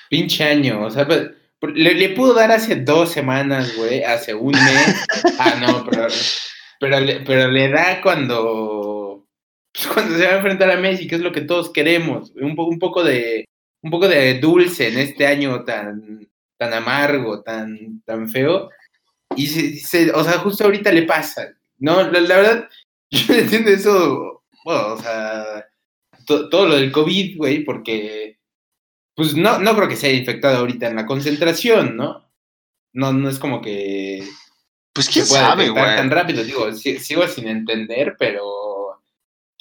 pinche 0.10 0.44
año, 0.44 0.84
o 0.84 0.92
sea, 0.92 1.08
pues, 1.08 1.32
le, 1.74 2.10
pudo 2.10 2.34
dar 2.34 2.52
hace 2.52 2.76
dos 2.76 3.12
semanas, 3.12 3.76
güey, 3.76 4.04
hace 4.04 4.36
un 4.36 4.52
mes. 4.52 5.06
ah, 5.40 5.56
no, 5.60 5.86
pero, 5.90 6.08
pero, 6.80 7.00
le, 7.00 7.22
pero 7.22 7.50
le 7.50 7.70
da 7.70 8.02
cuando, 8.02 9.26
pues, 9.74 9.88
cuando 9.88 10.18
se 10.18 10.26
va 10.26 10.34
a 10.34 10.38
enfrentar 10.38 10.70
a 10.70 10.78
Messi, 10.78 11.08
que 11.08 11.16
es 11.16 11.22
lo 11.22 11.32
que 11.32 11.42
todos 11.42 11.72
queremos, 11.72 12.32
un, 12.36 12.54
un 12.58 12.80
poco 12.80 13.04
de 13.04 13.46
un 13.84 13.90
poco 13.90 14.08
de 14.08 14.40
dulce 14.40 14.90
en 14.90 15.00
este 15.00 15.26
año 15.26 15.64
tan, 15.64 16.30
tan 16.58 16.74
amargo, 16.74 17.42
tan, 17.42 18.02
tan 18.06 18.30
feo 18.30 18.70
y 19.36 19.48
se, 19.48 20.12
o 20.12 20.24
sea, 20.24 20.40
justo 20.40 20.64
ahorita 20.64 20.92
le 20.92 21.04
pasa. 21.04 21.54
No, 21.78 22.02
la, 22.04 22.20
verdad, 22.20 22.70
yo 23.10 23.34
entiendo 23.34 23.72
eso, 23.72 24.44
bueno, 24.64 24.94
o 24.94 25.02
sea, 25.02 25.66
todo 26.26 26.68
lo 26.68 26.76
del 26.76 26.92
COVID, 26.92 27.38
güey, 27.38 27.64
porque, 27.64 28.40
pues 29.16 29.36
no, 29.36 29.60
no 29.60 29.76
creo 29.76 29.88
que 29.88 29.96
se 29.96 30.08
haya 30.08 30.18
infectado 30.18 30.58
ahorita 30.58 30.88
en 30.88 30.96
la 30.96 31.06
concentración, 31.06 31.98
¿no? 31.98 32.32
No, 32.94 33.14
no 33.14 33.30
es 33.30 33.40
como 33.40 33.62
que... 33.62 34.24
Pues 34.94 35.08
quién 35.08 35.26
sabe, 35.26 35.70
güey. 35.70 35.84
Tan 35.84 36.12
rápido, 36.12 36.44
digo, 36.44 36.72
sigo 36.74 37.26
sin 37.28 37.48
entender, 37.48 38.16
pero 38.20 38.61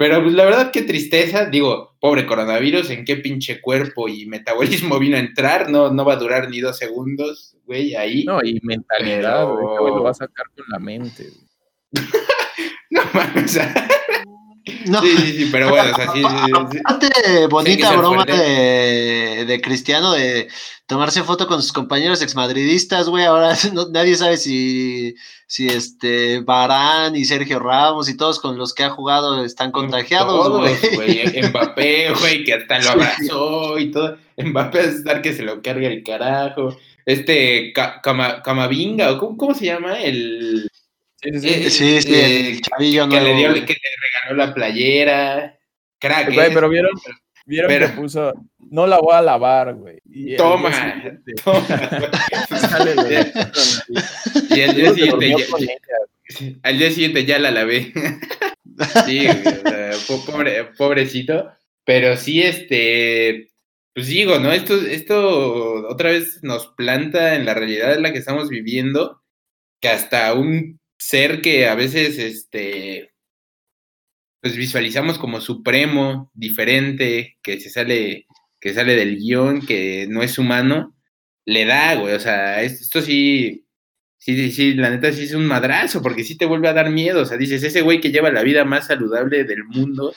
pero 0.01 0.23
pues 0.23 0.33
la 0.33 0.47
verdad, 0.47 0.71
qué 0.71 0.81
tristeza. 0.81 1.45
Digo, 1.45 1.95
pobre 2.01 2.25
coronavirus, 2.25 2.89
¿en 2.89 3.05
qué 3.05 3.17
pinche 3.17 3.61
cuerpo 3.61 4.09
y 4.09 4.25
metabolismo 4.25 4.99
vino 4.99 5.19
a 5.19 5.21
entrar? 5.21 5.69
No, 5.69 5.93
no 5.93 6.07
va 6.07 6.15
a 6.15 6.17
durar 6.17 6.49
ni 6.49 6.59
dos 6.61 6.79
segundos, 6.79 7.55
güey, 7.67 7.95
ahí. 7.95 8.25
No, 8.25 8.43
y 8.43 8.59
mentalidad, 8.63 9.47
güey, 9.47 9.93
lo 9.93 10.03
va 10.03 10.13
a 10.13 10.15
sacar 10.15 10.47
con 10.57 10.65
la 10.69 10.79
mente. 10.79 11.27
no 12.91 13.03
mames, 13.13 13.61
no. 14.87 15.01
Sí, 15.01 15.17
sí, 15.17 15.33
sí, 15.33 15.49
pero 15.51 15.71
bueno, 15.71 15.91
o 15.93 15.97
sea, 15.97 16.13
sí, 16.13 16.23
sí, 16.23 17.47
bonita 17.49 17.97
broma 17.97 18.25
de, 18.25 19.45
de, 19.47 19.61
Cristiano 19.61 20.13
de 20.13 20.49
tomarse 20.87 21.23
foto 21.23 21.47
con 21.47 21.63
sus 21.63 21.73
compañeros 21.73 22.21
exmadridistas, 22.23 23.09
güey. 23.09 23.25
Ahora 23.25 23.57
nadie 23.93 24.17
sabe 24.17 24.37
si, 24.37 25.15
si 25.47 25.69
este 25.69 26.41
Barán 26.41 27.17
y 27.17 27.25
Sergio 27.25 27.59
Ramos 27.59 28.09
y 28.09 28.17
todos 28.17 28.39
con 28.39 28.59
los 28.59 28.75
que 28.75 28.85
ha 28.85 28.91
jugado 28.91 29.45
están 29.45 29.73
contagiados, 29.73 30.51
güey. 30.51 31.43
Mbappé, 31.49 32.13
güey, 32.21 32.45
que 32.45 32.55
hasta 32.55 32.81
lo 32.81 32.91
abrazó 32.91 33.79
y 33.79 33.91
todo. 33.91 34.19
Mbappé 34.37 34.81
es 34.81 34.95
estar 34.97 35.23
que 35.23 35.33
se 35.33 35.43
lo 35.43 35.63
cargue 35.63 35.87
el 35.87 36.03
carajo. 36.03 36.77
Este 37.07 37.73
Camavinga, 37.73 39.19
¿cómo, 39.19 39.37
¿cómo 39.37 39.55
se 39.55 39.67
llama? 39.67 40.01
El 40.01 40.70
Sí, 41.23 41.71
sí, 41.71 42.01
sí, 42.01 42.15
eh, 42.15 42.61
chavillo 42.63 43.07
que, 43.09 43.21
le 43.21 43.35
dio, 43.35 43.53
que 43.53 43.75
le 43.75 43.91
regaló 44.25 44.37
la 44.47 44.55
playera. 44.55 45.59
Crack, 45.99 46.33
güey, 46.33 46.49
¿eh? 46.49 46.51
pero 46.55 46.71
vieron, 46.71 46.93
vieron 47.45 47.69
pero, 47.69 47.87
que 47.89 47.93
puso, 47.93 48.33
no 48.59 48.87
la 48.87 48.99
voy 48.99 49.15
a 49.15 49.21
lavar, 49.21 49.75
güey. 49.75 50.01
toma, 50.39 50.71
toma. 51.45 51.67
y 54.51 54.61
al 54.63 54.75
día 54.75 54.95
siguiente 54.95 55.29
ya, 55.29 56.49
al 56.63 56.79
día 56.79 56.91
siguiente 56.91 57.27
ya 57.27 57.39
la 57.39 57.51
lavé. 57.51 57.93
sí, 59.07 59.29
pobre, 60.27 60.65
pobrecito. 60.79 61.53
Pero 61.85 62.17
sí, 62.17 62.41
este, 62.41 63.51
pues 63.95 64.07
digo, 64.07 64.39
¿no? 64.39 64.53
Esto, 64.53 64.75
esto 64.75 65.87
otra 65.87 66.11
vez 66.11 66.43
nos 66.43 66.69
planta 66.69 67.35
en 67.35 67.45
la 67.45 67.53
realidad 67.53 67.93
en 67.95 68.03
la 68.03 68.13
que 68.13 68.19
estamos 68.19 68.49
viviendo, 68.49 69.21
que 69.81 69.89
hasta 69.89 70.33
un 70.33 70.80
ser 71.01 71.41
que 71.41 71.67
a 71.67 71.75
veces, 71.75 72.19
este, 72.19 73.15
pues 74.41 74.55
visualizamos 74.57 75.19
como 75.19 75.41
supremo, 75.41 76.31
diferente, 76.35 77.39
que 77.43 77.59
se 77.59 77.71
sale, 77.71 78.27
que 78.61 78.75
sale 78.75 78.95
del 78.95 79.17
guion, 79.17 79.67
que 79.67 80.07
no 80.11 80.23
es 80.23 80.39
humano, 80.39 80.95
le 81.47 81.65
da, 81.65 81.95
güey, 81.97 82.15
o 82.15 82.21
sea, 82.21 82.63
esto 82.63 83.01
sí, 83.01 83.67
sí, 84.19 84.53
sí, 84.53 84.75
la 84.75 84.91
neta 84.91 85.11
sí 85.13 85.25
es 85.25 85.33
un 85.33 85.47
madrazo, 85.47 86.03
porque 86.03 86.23
sí 86.23 86.37
te 86.37 86.47
vuelve 86.47 86.69
a 86.69 86.75
dar 86.75 86.91
miedo, 86.91 87.23
o 87.23 87.25
sea, 87.25 87.39
dices, 87.39 87.63
ese 87.63 87.81
güey 87.81 88.01
que 88.01 88.13
lleva 88.13 88.31
la 88.31 88.43
vida 88.43 88.65
más 88.65 88.87
saludable 88.89 89.45
del 89.45 89.65
mundo, 89.65 90.15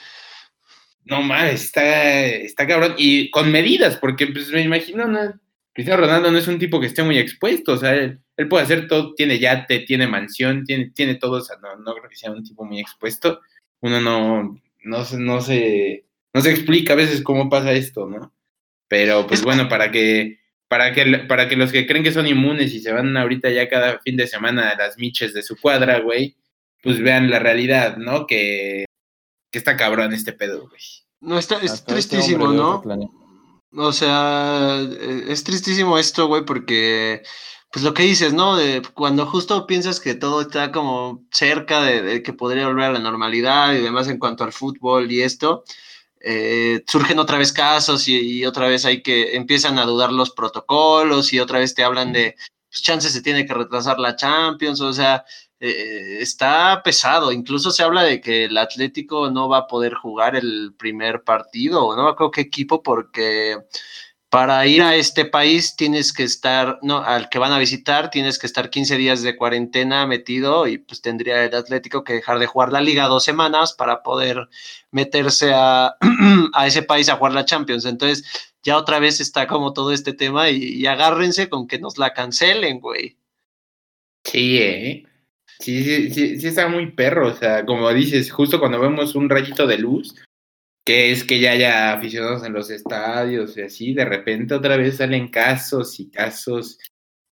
no 1.06 1.22
mames, 1.22 1.64
está, 1.64 2.26
está 2.26 2.68
cabrón, 2.68 2.96
y 2.98 3.32
con 3.32 3.52
medidas, 3.52 3.96
porque 3.98 4.28
pues 4.28 4.50
me 4.52 4.62
imagino, 4.62 5.08
no, 5.08 5.40
Cristiano 5.74 6.02
Ronaldo 6.02 6.32
no 6.32 6.38
es 6.38 6.48
un 6.48 6.60
tipo 6.60 6.80
que 6.80 6.86
esté 6.86 7.02
muy 7.02 7.18
expuesto, 7.18 7.74
o 7.74 7.78
sea, 7.78 7.96
él, 7.96 8.22
puede 8.48 8.64
hacer 8.64 8.88
todo, 8.88 9.14
tiene 9.16 9.40
yate, 9.40 9.80
tiene 9.80 10.08
mansión, 10.08 10.64
tiene, 10.66 10.92
tiene 10.92 11.16
todo, 11.16 11.38
o 11.38 11.42
sea, 11.42 11.58
no, 11.58 11.76
no 11.78 11.96
creo 11.96 12.10
que 12.10 12.16
sea 12.16 12.32
un 12.32 12.44
tipo 12.44 12.64
muy 12.64 12.80
expuesto. 12.80 13.42
Uno 13.82 14.00
no, 14.00 14.44
no, 14.84 15.06
no, 15.18 15.42
se, 15.42 16.06
no 16.34 16.42
se 16.42 16.52
explica 16.52 16.94
a 16.94 16.98
veces 16.98 17.24
cómo 17.24 17.50
pasa 17.50 17.72
esto, 17.72 18.08
¿no? 18.08 18.32
Pero 18.88 19.26
pues 19.26 19.44
bueno, 19.44 19.68
para 19.68 19.92
que, 19.92 20.40
para 20.68 20.94
que, 20.94 21.26
para 21.28 21.50
que 21.50 21.56
los 21.56 21.72
que 21.72 21.88
creen 21.88 22.04
que 22.04 22.12
son 22.12 22.28
inmunes 22.28 22.72
y 22.74 22.80
se 22.80 22.92
van 22.92 23.18
ahorita 23.18 23.50
ya 23.50 23.68
cada 23.68 24.00
fin 24.00 24.16
de 24.16 24.28
semana 24.28 24.70
a 24.70 24.78
las 24.78 25.00
miches 25.00 25.34
de 25.34 25.42
su 25.42 25.58
cuadra, 25.60 26.00
güey, 26.00 26.36
pues 26.84 27.02
vean 27.02 27.32
la 27.32 27.40
realidad, 27.40 27.98
¿no? 27.98 28.28
Que, 28.28 28.86
que 29.52 29.58
está 29.58 29.76
cabrón 29.76 30.14
este 30.14 30.34
pedo, 30.34 30.68
güey. 30.68 30.82
No, 31.22 31.40
está, 31.40 31.58
es 31.64 31.74
este 31.74 31.94
tristísimo, 31.94 32.52
¿no? 32.52 32.84
O 33.76 33.92
sea, 33.92 34.80
e, 34.82 35.26
es 35.32 35.44
tristísimo 35.44 35.98
esto, 35.98 36.28
güey, 36.28 36.46
porque, 36.46 37.24
pues 37.72 37.84
lo 37.84 37.94
que 37.94 38.04
dices, 38.04 38.34
¿no? 38.34 38.56
De, 38.56 38.82
cuando 38.94 39.26
justo 39.26 39.66
piensas 39.68 40.00
que 40.00 40.16
todo 40.16 40.42
está 40.42 40.72
como 40.72 41.26
cerca 41.32 41.82
de, 41.82 42.22
que 42.24 42.34
podría 42.34 42.68
volver 42.68 42.86
a 42.86 42.92
la 42.94 43.00
normalidad 43.00 43.74
y 43.74 43.82
demás 43.82 44.08
en 44.08 44.20
cuanto 44.20 44.44
al 44.44 44.54
fútbol 44.54 45.12
y 45.12 45.22
esto, 45.22 45.64
eh, 46.22 46.84
surgen 46.88 47.20
otra 47.20 47.38
vez 47.38 47.52
casos 47.54 48.08
y, 48.08 48.46
otra 48.46 48.68
vez 48.68 48.86
hay 48.86 49.02
que, 49.04 49.36
empiezan 49.36 49.80
a 49.80 49.86
dudar 49.86 50.14
los 50.14 50.32
protocolos 50.32 51.34
y 51.34 51.40
otra 51.40 51.60
vez 51.60 51.74
te 51.76 51.84
hablan 51.84 52.14
de, 52.14 52.36
pues 52.70 52.82
chances 52.84 53.14
se 53.14 53.22
tiene 53.22 53.46
que 53.46 53.54
retrasar 53.54 54.00
la 54.00 54.16
Champions, 54.16 54.82
o 54.82 54.94
sea, 54.94 55.26
eh, 55.66 56.18
está 56.22 56.82
pesado. 56.84 57.32
Incluso 57.32 57.72
se 57.72 57.84
habla 57.84 58.04
de 58.04 58.20
que 58.20 58.46
el 58.46 58.58
Atlético 58.58 59.32
no 59.32 59.48
va 59.48 59.60
a 59.60 59.68
poder 59.68 59.94
jugar 59.94 60.36
el 60.36 60.74
primer 60.78 61.24
partido, 61.24 61.96
no 61.96 62.08
acuerdo 62.10 62.32
qué 62.32 62.42
equipo, 62.42 62.84
porque 62.84 63.58
para 64.30 64.68
ir 64.68 64.82
a 64.82 64.96
este 64.96 65.24
país 65.24 65.78
tienes 65.78 66.12
que 66.12 66.24
estar, 66.24 66.80
no, 66.82 66.98
al 66.98 67.30
que 67.30 67.40
van 67.40 67.54
a 67.54 67.60
visitar, 67.60 68.10
tienes 68.10 68.40
que 68.40 68.48
estar 68.48 68.70
15 68.70 68.98
días 68.98 69.22
de 69.22 69.38
cuarentena 69.38 70.06
metido 70.06 70.68
y 70.68 70.80
pues 70.80 71.02
tendría 71.02 71.46
el 71.46 71.56
Atlético 71.56 72.04
que 72.04 72.14
dejar 72.14 72.40
de 72.40 72.48
jugar 72.48 72.74
la 72.74 72.82
liga 72.82 73.08
dos 73.08 73.24
semanas 73.24 73.72
para 73.72 74.04
poder 74.04 74.50
meterse 74.92 75.54
a, 75.54 75.96
a 76.54 76.68
ese 76.68 76.84
país 76.84 77.08
a 77.08 77.16
jugar 77.16 77.32
la 77.34 77.46
Champions. 77.46 77.86
Entonces 77.86 78.26
ya 78.64 78.78
otra 78.78 79.00
vez 79.00 79.22
está 79.22 79.48
como 79.48 79.72
todo 79.72 79.94
este 79.94 80.12
tema 80.12 80.50
y, 80.50 80.62
y 80.62 80.88
agárrense 80.88 81.48
con 81.48 81.68
que 81.68 81.80
nos 81.80 81.98
la 81.98 82.14
cancelen, 82.14 82.82
güey. 82.82 83.18
Sí, 84.26 84.58
eh. 84.58 85.13
Sí, 85.64 85.82
sí, 85.82 86.12
sí, 86.12 86.40
sí 86.42 86.48
está 86.48 86.68
muy 86.68 86.92
perro, 86.92 87.30
o 87.30 87.34
sea, 87.34 87.66
como 87.66 87.90
dices, 87.94 88.30
justo 88.30 88.60
cuando 88.60 88.82
vemos 88.82 89.16
un 89.16 89.30
rayito 89.30 89.66
de 89.66 89.78
luz, 89.78 90.14
que 90.86 91.14
es 91.14 91.24
que 91.24 91.40
ya 91.40 91.52
haya 91.52 91.94
aficionados 91.94 92.44
en 92.44 92.52
los 92.52 92.70
estadios 92.70 93.56
y 93.56 93.62
así, 93.62 93.94
de 93.94 94.04
repente 94.04 94.56
otra 94.56 94.76
vez 94.76 94.98
salen 94.98 95.30
casos 95.30 96.02
y 96.02 96.12
casos 96.12 96.80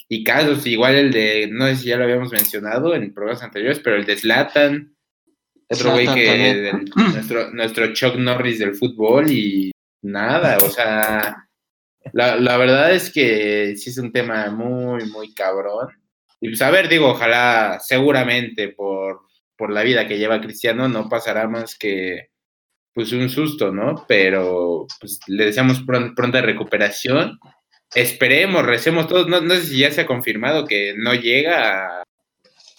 y 0.07 0.23
casos, 0.23 0.65
igual 0.65 0.95
el 0.95 1.11
de, 1.11 1.49
no 1.51 1.67
sé 1.67 1.75
si 1.75 1.89
ya 1.89 1.97
lo 1.97 2.05
habíamos 2.05 2.31
mencionado 2.31 2.95
en 2.95 3.13
programas 3.13 3.43
anteriores, 3.43 3.79
pero 3.79 3.97
el 3.97 4.05
de 4.05 4.15
Slatan, 4.15 4.95
Otro 5.69 5.91
güey 5.91 6.07
que 6.07 6.71
nuestro, 6.95 7.51
nuestro 7.51 7.91
Chuck 7.91 8.15
Norris 8.15 8.59
del 8.59 8.75
fútbol 8.75 9.29
y 9.29 9.71
nada, 10.03 10.57
o 10.59 10.69
sea, 10.69 11.49
la, 12.13 12.37
la, 12.37 12.55
verdad 12.55 12.93
es 12.93 13.11
que 13.11 13.75
sí 13.75 13.89
es 13.89 13.97
un 13.97 14.13
tema 14.13 14.49
muy, 14.51 15.05
muy 15.09 15.33
cabrón. 15.33 16.00
Y 16.41 16.49
pues 16.49 16.61
a 16.61 16.71
ver, 16.71 16.89
digo, 16.89 17.09
ojalá, 17.09 17.79
seguramente 17.79 18.69
por, 18.69 19.21
por 19.55 19.71
la 19.71 19.83
vida 19.83 20.07
que 20.07 20.17
lleva 20.17 20.41
Cristiano 20.41 20.89
no 20.89 21.07
pasará 21.07 21.47
más 21.47 21.77
que 21.77 22.29
pues 22.93 23.11
un 23.13 23.29
susto, 23.29 23.71
¿no? 23.71 24.05
Pero 24.07 24.85
pues 24.99 25.19
le 25.27 25.45
deseamos 25.45 25.81
pronta 25.83 26.41
recuperación. 26.41 27.39
Esperemos, 27.93 28.65
recemos 28.65 29.07
todos. 29.07 29.27
No, 29.27 29.39
no, 29.39 29.55
sé 29.55 29.63
si 29.63 29.77
ya 29.77 29.91
se 29.91 30.01
ha 30.01 30.05
confirmado 30.05 30.65
que 30.65 30.93
no 30.97 31.13
llega 31.13 31.99
a, 31.99 32.03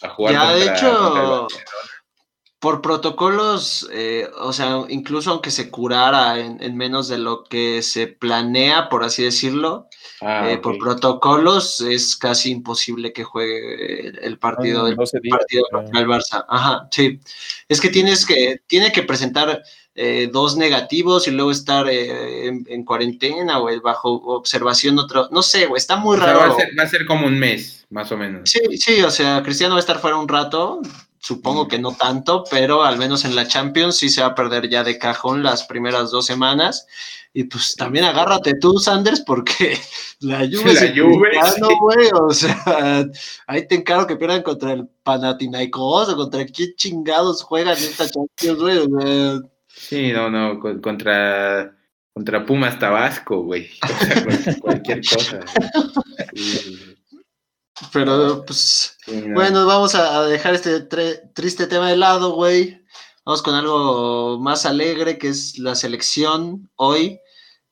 a 0.03 0.09
jugar. 0.11 0.35
Ya, 0.35 0.55
de 0.55 0.66
hecho, 0.66 1.48
por 2.62 2.81
protocolos, 2.81 3.88
eh, 3.92 4.31
o 4.38 4.53
sea, 4.53 4.85
incluso 4.88 5.33
aunque 5.33 5.51
se 5.51 5.68
curara 5.68 6.38
en, 6.38 6.77
menos 6.77 7.09
de 7.09 7.18
lo 7.18 7.42
que 7.42 7.83
se 7.83 8.07
planea, 8.07 8.88
por 8.88 9.03
así 9.03 9.25
decirlo, 9.25 9.88
ah, 10.22 10.50
eh, 10.50 10.58
por 10.58 10.78
protocolos 10.78 11.80
es 11.80 12.16
casi 12.16 12.50
imposible 12.50 13.12
que 13.12 13.24
juegue 13.24 14.08
el 14.24 14.38
partido, 14.38 14.87
el 14.87 14.96
partido 14.96 15.64
contra 15.70 16.00
el 16.00 16.06
Barça. 16.06 16.44
Ajá, 16.48 16.88
sí. 16.90 17.20
Es 17.68 17.80
que 17.80 17.88
tienes 17.88 18.24
que, 18.24 18.62
tiene 18.66 18.92
que 18.92 19.02
presentar 19.02 19.62
eh, 19.94 20.30
dos 20.32 20.56
negativos 20.56 21.28
y 21.28 21.32
luego 21.32 21.50
estar 21.50 21.88
en, 21.88 22.85
cuarentena 22.85 23.61
o 23.61 23.68
bajo 23.82 24.11
observación 24.11 24.98
otro, 24.98 25.28
no 25.30 25.42
sé, 25.42 25.66
güey, 25.66 25.78
está 25.78 25.96
muy 25.96 26.16
raro. 26.16 26.38
Va 26.38 26.46
a, 26.46 26.56
ser, 26.56 26.70
va 26.78 26.85
a 26.85 26.88
ser 26.88 27.04
como 27.06 27.26
un 27.26 27.38
mes, 27.38 27.87
más 27.90 28.11
o 28.12 28.16
menos. 28.16 28.48
Sí, 28.50 28.61
sí, 28.78 29.02
o 29.02 29.11
sea, 29.11 29.42
Cristiano 29.42 29.74
va 29.74 29.78
a 29.78 29.80
estar 29.80 29.98
fuera 29.98 30.16
un 30.16 30.28
rato, 30.28 30.80
Supongo 31.24 31.68
que 31.68 31.78
no 31.78 31.94
tanto, 31.94 32.42
pero 32.50 32.82
al 32.82 32.98
menos 32.98 33.24
en 33.24 33.37
la 33.37 33.46
Champions 33.46 33.96
sí 33.96 34.08
se 34.08 34.22
va 34.22 34.28
a 34.28 34.35
perder 34.35 34.68
ya 34.68 34.82
de 34.82 34.98
cajón 34.98 35.44
las 35.44 35.62
primeras 35.62 36.11
dos 36.11 36.26
semanas. 36.26 36.88
Y 37.35 37.45
pues 37.45 37.75
también 37.77 38.05
agárrate 38.05 38.55
tú, 38.61 38.79
Sanders, 38.79 39.23
porque 39.23 39.79
la 40.21 40.45
lluvia 40.45 40.75
la 40.75 40.90
Juve, 40.90 41.40
güey. 41.81 42.09
O 42.21 42.31
sea, 42.31 43.07
ahí 43.47 43.66
te 43.66 43.75
encargo 43.75 44.07
que 44.07 44.16
pierdan 44.16 44.42
contra 44.42 44.73
el 44.75 44.87
Panathinaikos 45.03 46.11
o 46.11 46.16
contra 46.16 46.45
quién 46.45 46.75
chingados 46.77 47.42
juegan 47.42 47.77
esta 47.77 48.05
Champions, 48.09 48.61
güey. 48.61 49.42
Sí, 49.68 50.12
no, 50.12 50.29
no, 50.29 50.61
contra, 50.83 51.75
contra 52.12 52.45
Pumas 52.45 52.79
Tabasco, 52.79 53.42
güey. 53.42 53.71
cualquier 54.61 55.01
cosa. 55.01 55.40
Pero, 57.92 58.45
pues, 58.45 58.99
bueno, 59.33 59.66
vamos 59.66 59.95
a 59.95 60.25
dejar 60.27 60.55
este 60.55 60.81
triste 60.81 61.66
tema 61.66 61.88
de 61.88 61.97
lado, 61.97 62.35
güey. 62.35 62.82
Vamos 63.24 63.42
con 63.42 63.54
algo 63.54 64.38
más 64.40 64.66
alegre, 64.66 65.18
que 65.18 65.28
es 65.28 65.58
la 65.58 65.74
selección 65.74 66.68
hoy. 66.76 67.20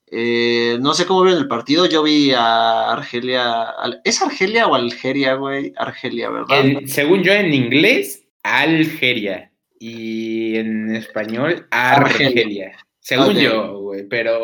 Eh, 0.06 0.78
no 0.80 0.94
sé 0.94 1.06
cómo 1.06 1.22
vieron 1.22 1.40
el 1.40 1.48
partido. 1.48 1.86
Yo 1.86 2.02
vi 2.02 2.32
a 2.32 2.92
Argelia. 2.92 3.74
¿Es 4.04 4.22
Argelia 4.22 4.66
o 4.66 4.74
Algeria, 4.74 5.34
güey? 5.34 5.72
Argelia, 5.76 6.30
¿verdad? 6.30 6.80
según 6.86 7.22
yo, 7.22 7.32
en 7.32 7.52
inglés, 7.52 8.24
Algeria. 8.42 9.52
Y 9.78 10.56
en 10.56 10.94
español, 10.94 11.66
Argelia. 11.70 12.76
Según 13.00 13.34
yo, 13.34 13.80
güey. 13.80 14.06
Pero 14.08 14.42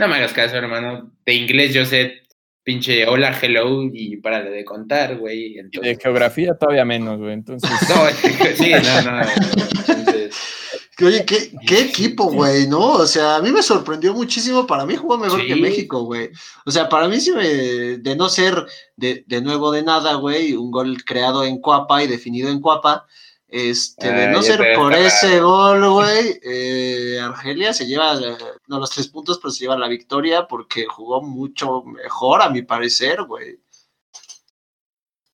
no 0.00 0.08
me 0.08 0.16
hagas 0.16 0.32
caso, 0.32 0.56
hermano. 0.56 1.12
De 1.26 1.34
inglés 1.34 1.74
yo 1.74 1.84
sé 1.84 2.22
pinche 2.68 3.06
hola, 3.06 3.34
hello 3.40 3.84
y 3.90 4.18
para 4.18 4.42
de 4.42 4.62
contar, 4.62 5.16
güey. 5.16 5.54
De 5.54 5.96
geografía 5.96 6.52
todavía 6.52 6.84
menos, 6.84 7.18
güey. 7.18 7.32
Entonces. 7.32 7.70
No, 7.88 8.10
sí, 8.54 8.72
no, 8.72 9.10
no. 9.10 9.26
Oye, 11.06 11.24
¿qué, 11.24 11.50
qué 11.66 11.80
equipo, 11.80 12.24
güey, 12.24 12.68
¿no? 12.68 12.92
O 12.92 13.06
sea, 13.06 13.36
a 13.36 13.40
mí 13.40 13.50
me 13.52 13.62
sorprendió 13.62 14.12
muchísimo. 14.12 14.66
Para 14.66 14.84
mí 14.84 14.96
jugó 14.96 15.16
mejor 15.16 15.46
que 15.46 15.56
México, 15.56 16.02
güey. 16.02 16.28
O 16.66 16.70
sea, 16.70 16.90
para 16.90 17.08
mí 17.08 17.18
sí 17.20 17.32
me, 17.32 17.46
de 17.46 18.16
no 18.16 18.28
ser 18.28 18.66
de, 18.96 19.24
de 19.26 19.40
nuevo 19.40 19.70
de 19.72 19.82
nada, 19.82 20.16
güey, 20.16 20.52
un 20.52 20.70
gol 20.70 21.02
creado 21.04 21.44
en 21.44 21.62
Cuapa 21.62 22.02
y 22.02 22.06
definido 22.06 22.50
en 22.50 22.60
Cuapa, 22.60 23.06
este, 23.50 24.12
de 24.12 24.28
no 24.28 24.42
ser 24.42 24.74
por 24.76 24.92
ese 24.92 25.40
gol, 25.40 25.88
güey, 25.88 26.38
eh, 26.42 27.18
Argelia 27.18 27.72
se 27.72 27.86
lleva, 27.86 28.14
no 28.66 28.78
los 28.78 28.90
tres 28.90 29.08
puntos, 29.08 29.38
pero 29.40 29.50
se 29.50 29.60
lleva 29.60 29.78
la 29.78 29.88
victoria 29.88 30.46
porque 30.46 30.84
jugó 30.84 31.22
mucho 31.22 31.82
mejor, 31.82 32.42
a 32.42 32.50
mi 32.50 32.60
parecer, 32.60 33.22
güey. 33.22 33.58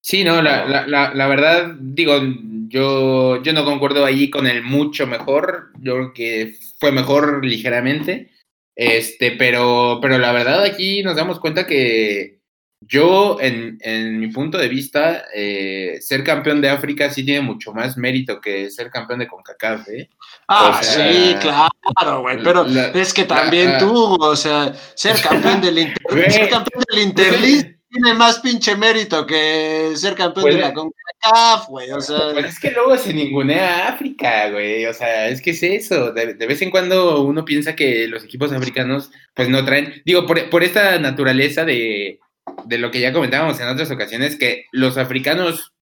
Sí, 0.00 0.22
no, 0.22 0.42
la, 0.42 0.86
la, 0.86 1.14
la, 1.14 1.26
verdad, 1.26 1.74
digo, 1.80 2.20
yo, 2.68 3.42
yo 3.42 3.52
no 3.52 3.64
concuerdo 3.64 4.04
allí 4.04 4.30
con 4.30 4.46
el 4.46 4.62
mucho 4.62 5.06
mejor, 5.06 5.72
yo 5.80 5.94
creo 5.94 6.12
que 6.12 6.56
fue 6.78 6.92
mejor 6.92 7.44
ligeramente, 7.44 8.30
este, 8.76 9.32
pero, 9.32 9.98
pero 10.02 10.18
la 10.18 10.30
verdad 10.32 10.62
aquí 10.62 11.02
nos 11.02 11.16
damos 11.16 11.40
cuenta 11.40 11.66
que, 11.66 12.42
yo, 12.86 13.38
en, 13.40 13.78
en, 13.80 14.18
mi 14.18 14.28
punto 14.28 14.58
de 14.58 14.68
vista, 14.68 15.24
eh, 15.34 15.98
ser 16.00 16.24
campeón 16.24 16.60
de 16.60 16.70
África 16.70 17.10
sí 17.10 17.24
tiene 17.24 17.40
mucho 17.40 17.72
más 17.72 17.96
mérito 17.96 18.40
que 18.40 18.70
ser 18.70 18.90
campeón 18.90 19.20
de 19.20 19.28
CONCACAF, 19.28 19.88
¿eh? 19.88 20.08
Ah, 20.48 20.80
sí, 20.82 21.34
claro, 21.40 22.20
güey, 22.22 22.42
pero 22.42 22.66
es 22.66 23.14
que 23.14 23.24
también 23.24 23.78
tú, 23.78 24.14
o 24.14 24.36
sea, 24.36 24.74
ser 24.94 25.20
campeón 25.20 25.60
del, 25.60 25.78
Inter, 25.78 26.30
ser 26.32 26.48
campeón 26.48 26.84
del 26.90 27.74
tiene 27.94 28.14
más 28.14 28.40
pinche 28.40 28.76
mérito 28.76 29.24
que 29.24 29.92
ser 29.94 30.14
campeón 30.16 30.46
de 30.46 30.58
la 30.58 30.74
CONCACAF, 30.74 31.68
güey, 31.68 31.92
o 31.92 32.00
sea. 32.00 32.32
Pues 32.32 32.46
es 32.46 32.60
que 32.60 32.72
luego 32.72 32.96
se 32.98 33.14
ningunea 33.14 33.88
África, 33.88 34.50
güey, 34.50 34.84
o 34.86 34.92
sea, 34.92 35.28
es 35.28 35.40
que 35.40 35.50
es 35.50 35.62
eso, 35.62 36.12
de, 36.12 36.34
vez 36.34 36.60
en 36.62 36.70
cuando 36.70 37.22
uno 37.22 37.44
piensa 37.44 37.76
que 37.76 38.08
los 38.08 38.24
equipos 38.24 38.52
africanos, 38.52 39.12
pues 39.32 39.48
no 39.48 39.64
traen, 39.64 40.02
digo, 40.04 40.26
por, 40.26 40.50
por 40.50 40.64
esta 40.64 40.98
naturaleza 40.98 41.64
de 41.64 42.18
de 42.66 42.78
lo 42.78 42.90
que 42.90 43.00
ya 43.00 43.12
comentábamos 43.12 43.60
en 43.60 43.68
otras 43.68 43.90
ocasiones, 43.90 44.36
que 44.36 44.66
los 44.72 44.96
africanos 44.98 45.72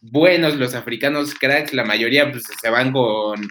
buenos, 0.00 0.56
los 0.56 0.74
africanos 0.74 1.34
cracks, 1.34 1.72
la 1.72 1.84
mayoría 1.84 2.30
pues, 2.30 2.44
se 2.60 2.70
van 2.70 2.92
con, 2.92 3.48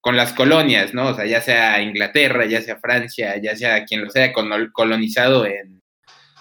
con 0.00 0.16
las 0.16 0.32
colonias, 0.32 0.94
¿no? 0.94 1.08
O 1.08 1.14
sea, 1.14 1.26
ya 1.26 1.40
sea 1.40 1.82
Inglaterra, 1.82 2.46
ya 2.46 2.60
sea 2.60 2.78
Francia, 2.78 3.36
ya 3.42 3.56
sea 3.56 3.84
quien 3.84 4.04
lo 4.04 4.10
sea 4.10 4.32
colonizado 4.32 5.46
en, 5.46 5.82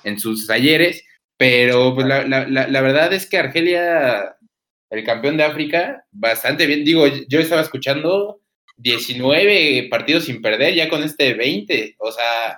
en 0.04 0.20
sus 0.20 0.48
talleres, 0.48 1.04
pero 1.38 1.96
pues, 1.96 2.08
la, 2.08 2.26
la, 2.26 2.48
la, 2.48 2.82
verdad 2.82 3.14
es 3.14 3.28
que 3.28 3.38
Argelia, 3.38 4.36
el 4.90 5.04
campeón 5.04 5.38
de 5.38 5.44
África, 5.44 6.06
bastante 6.12 6.66
bien, 6.66 6.84
digo, 6.84 7.08
yo 7.08 7.40
estaba 7.40 7.62
escuchando 7.62 8.42
19 8.78 9.88
partidos 9.90 10.26
sin 10.26 10.42
perder, 10.42 10.76
ya 10.76 10.90
con 10.90 11.04
este 11.04 11.34
20, 11.34 11.96
o 11.98 12.12
sea... 12.12 12.58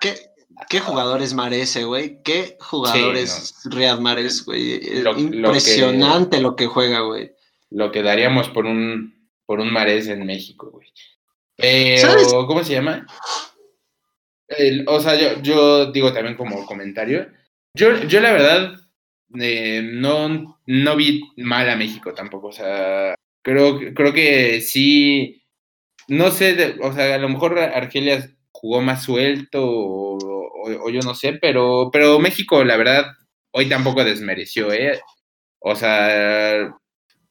¿Qué 0.70 0.80
jugadores 0.80 1.34
Marese, 1.34 1.84
güey? 1.84 2.22
¿Qué 2.24 2.58
jugadores 2.60 3.56
Riyad 3.66 4.00
Mahrez, 4.00 4.46
güey? 4.46 4.80
Impresionante 5.18 6.40
lo 6.40 6.56
que, 6.56 6.68
juega, 6.68 7.02
güey. 7.02 7.32
Lo 7.70 7.92
que 7.92 8.02
daríamos 8.02 8.50
por 8.50 8.66
un, 8.66 9.30
por 9.46 9.60
un 9.60 9.72
Mahrez 9.72 10.08
en 10.08 10.26
México, 10.26 10.70
güey. 10.72 10.88
Pero, 11.58 12.48
¿cómo 12.48 12.64
se 12.64 12.74
llama? 12.74 13.06
o 14.88 15.00
sea, 15.00 15.16
yo, 15.16 15.42
yo, 15.42 15.92
digo 15.92 16.12
también 16.12 16.36
como 16.36 16.66
comentario. 16.66 17.30
Yo, 17.74 18.04
yo 18.04 18.20
la 18.20 18.34
verdad, 18.34 18.74
eh, 19.40 19.82
no, 19.84 20.60
no 20.66 20.96
vi 20.96 21.22
mal 21.38 21.70
a 21.70 21.76
México 21.76 22.14
tampoco. 22.14 22.48
O 22.48 22.52
sea, 22.52 23.16
creo, 23.42 23.80
creo 23.94 24.14
que 24.14 24.62
sí. 24.62 25.44
No 26.08 26.32
sé, 26.32 26.76
o 26.82 26.92
sea, 26.92 27.16
a 27.16 27.18
lo 27.20 27.30
mejor 27.30 27.58
Argelia 27.60 28.36
jugó 28.62 28.82
más 28.82 29.04
suelto 29.04 29.60
o 29.64 30.42
o, 30.62 30.90
yo 30.90 31.02
no 31.02 31.16
sé, 31.16 31.34
pero, 31.34 31.90
pero 31.92 32.20
México, 32.20 32.64
la 32.64 32.78
verdad, 32.78 33.06
hoy 33.52 33.68
tampoco 33.68 34.04
desmereció, 34.04 34.72
¿eh? 34.72 35.00
O 35.60 35.76
sea, 35.76 36.76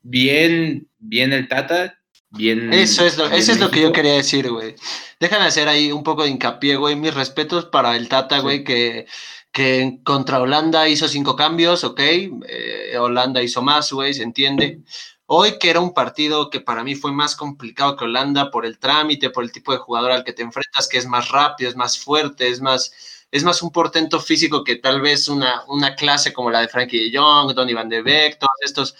bien, 0.03 0.88
bien 0.99 1.33
el 1.33 1.49
Tata, 1.49 1.99
bien. 2.31 2.72
Eso 2.72 3.05
es 3.05 3.16
lo, 3.16 3.26
eso 3.26 3.53
es 3.53 3.61
lo 3.61 3.70
que 3.70 3.83
yo 3.83 3.93
quería 3.93 4.14
decir, 4.14 4.51
güey. 4.51 4.74
Déjame 5.18 5.47
hacer 5.47 5.68
ahí 5.68 5.93
un 5.93 6.03
poco 6.03 6.24
de 6.24 6.31
hincapié, 6.31 6.76
güey. 6.76 6.97
Mis 6.97 7.14
respetos 7.14 7.66
para 7.66 7.97
el 7.97 8.09
Tata, 8.09 8.39
güey, 8.41 8.64
que, 8.64 9.07
que 9.53 10.01
contra 10.05 10.41
Holanda 10.41 10.89
hizo 10.89 11.09
cinco 11.09 11.37
cambios, 11.37 11.85
ok. 11.85 12.01
Eh, 12.01 12.97
Holanda 12.99 13.43
hizo 13.43 13.62
más, 13.62 13.93
güey, 13.93 14.14
se 14.14 14.22
entiende. 14.22 14.81
Hoy, 15.33 15.61
que 15.61 15.70
era 15.70 15.78
un 15.78 15.95
partido 15.95 16.51
que 16.51 16.61
para 16.61 16.83
mí 16.83 16.97
fue 16.97 17.12
más 17.12 17.37
complicado 17.37 17.97
que 17.97 18.05
Holanda 18.05 18.51
por 18.51 18.66
el 18.66 18.81
trámite, 18.81 19.31
por 19.31 19.45
el 19.45 19.53
tipo 19.53 19.70
de 19.70 19.78
jugador 19.78 20.11
al 20.11 20.24
que 20.24 20.33
te 20.33 20.43
enfrentas, 20.43 20.89
que 20.89 20.99
es 20.99 21.07
más 21.07 21.28
rápido, 21.28 21.70
es 21.70 21.76
más 21.76 21.99
fuerte, 22.01 22.49
es 22.49 22.61
más 22.61 22.93
es 23.31 23.45
más 23.45 23.62
un 23.62 23.70
portento 23.70 24.18
físico 24.18 24.64
que 24.64 24.74
tal 24.74 25.01
vez 25.01 25.28
una, 25.28 25.62
una 25.68 25.95
clase 25.95 26.33
como 26.33 26.51
la 26.51 26.62
de 26.62 26.68
Frankie 26.68 27.11
de 27.11 27.16
Jong, 27.16 27.55
Donny 27.55 27.74
Van 27.74 27.89
de 27.89 28.03
Beek, 28.03 28.41
todos 28.41 28.51
estos. 28.64 28.97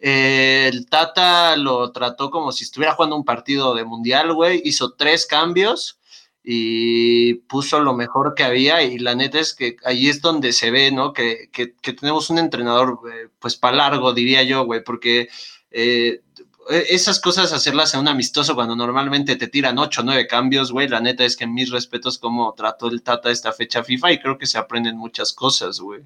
Eh, 0.00 0.68
el 0.72 0.88
Tata 0.88 1.56
lo 1.56 1.92
trató 1.92 2.28
como 2.30 2.50
si 2.50 2.64
estuviera 2.64 2.94
jugando 2.94 3.14
un 3.14 3.24
partido 3.24 3.72
de 3.76 3.84
mundial, 3.84 4.32
güey. 4.34 4.60
Hizo 4.64 4.94
tres 4.94 5.26
cambios 5.26 6.00
y 6.42 7.34
puso 7.34 7.78
lo 7.78 7.94
mejor 7.94 8.34
que 8.34 8.42
había. 8.42 8.82
Y 8.82 8.98
la 8.98 9.14
neta 9.14 9.38
es 9.38 9.54
que 9.54 9.76
ahí 9.84 10.08
es 10.08 10.20
donde 10.22 10.52
se 10.52 10.72
ve, 10.72 10.90
¿no? 10.90 11.12
Que, 11.12 11.50
que, 11.52 11.68
tenemos 11.92 12.30
un 12.30 12.38
entrenador, 12.38 12.98
eh, 13.12 13.28
pues, 13.38 13.54
para 13.54 13.76
largo, 13.76 14.12
diría 14.12 14.42
yo, 14.42 14.64
güey, 14.64 14.82
porque. 14.82 15.28
Eh, 15.70 16.22
e, 16.70 16.84
esas 16.90 17.20
cosas 17.20 17.52
hacerlas 17.52 17.94
en 17.94 18.00
un 18.00 18.08
amistoso 18.08 18.54
cuando 18.54 18.76
normalmente 18.76 19.36
te 19.36 19.48
tiran 19.48 19.78
8 19.78 20.00
o 20.00 20.04
9 20.04 20.26
cambios, 20.26 20.72
güey, 20.72 20.88
la 20.88 21.00
neta 21.00 21.24
es 21.24 21.36
que 21.36 21.46
mis 21.46 21.70
respetos 21.70 22.18
como 22.18 22.52
trató 22.54 22.88
el 22.88 23.02
Tata 23.02 23.30
esta 23.30 23.52
fecha 23.52 23.82
FIFA 23.82 24.12
y 24.12 24.20
creo 24.20 24.38
que 24.38 24.46
se 24.46 24.58
aprenden 24.58 24.96
muchas 24.96 25.32
cosas, 25.32 25.80
güey. 25.80 26.02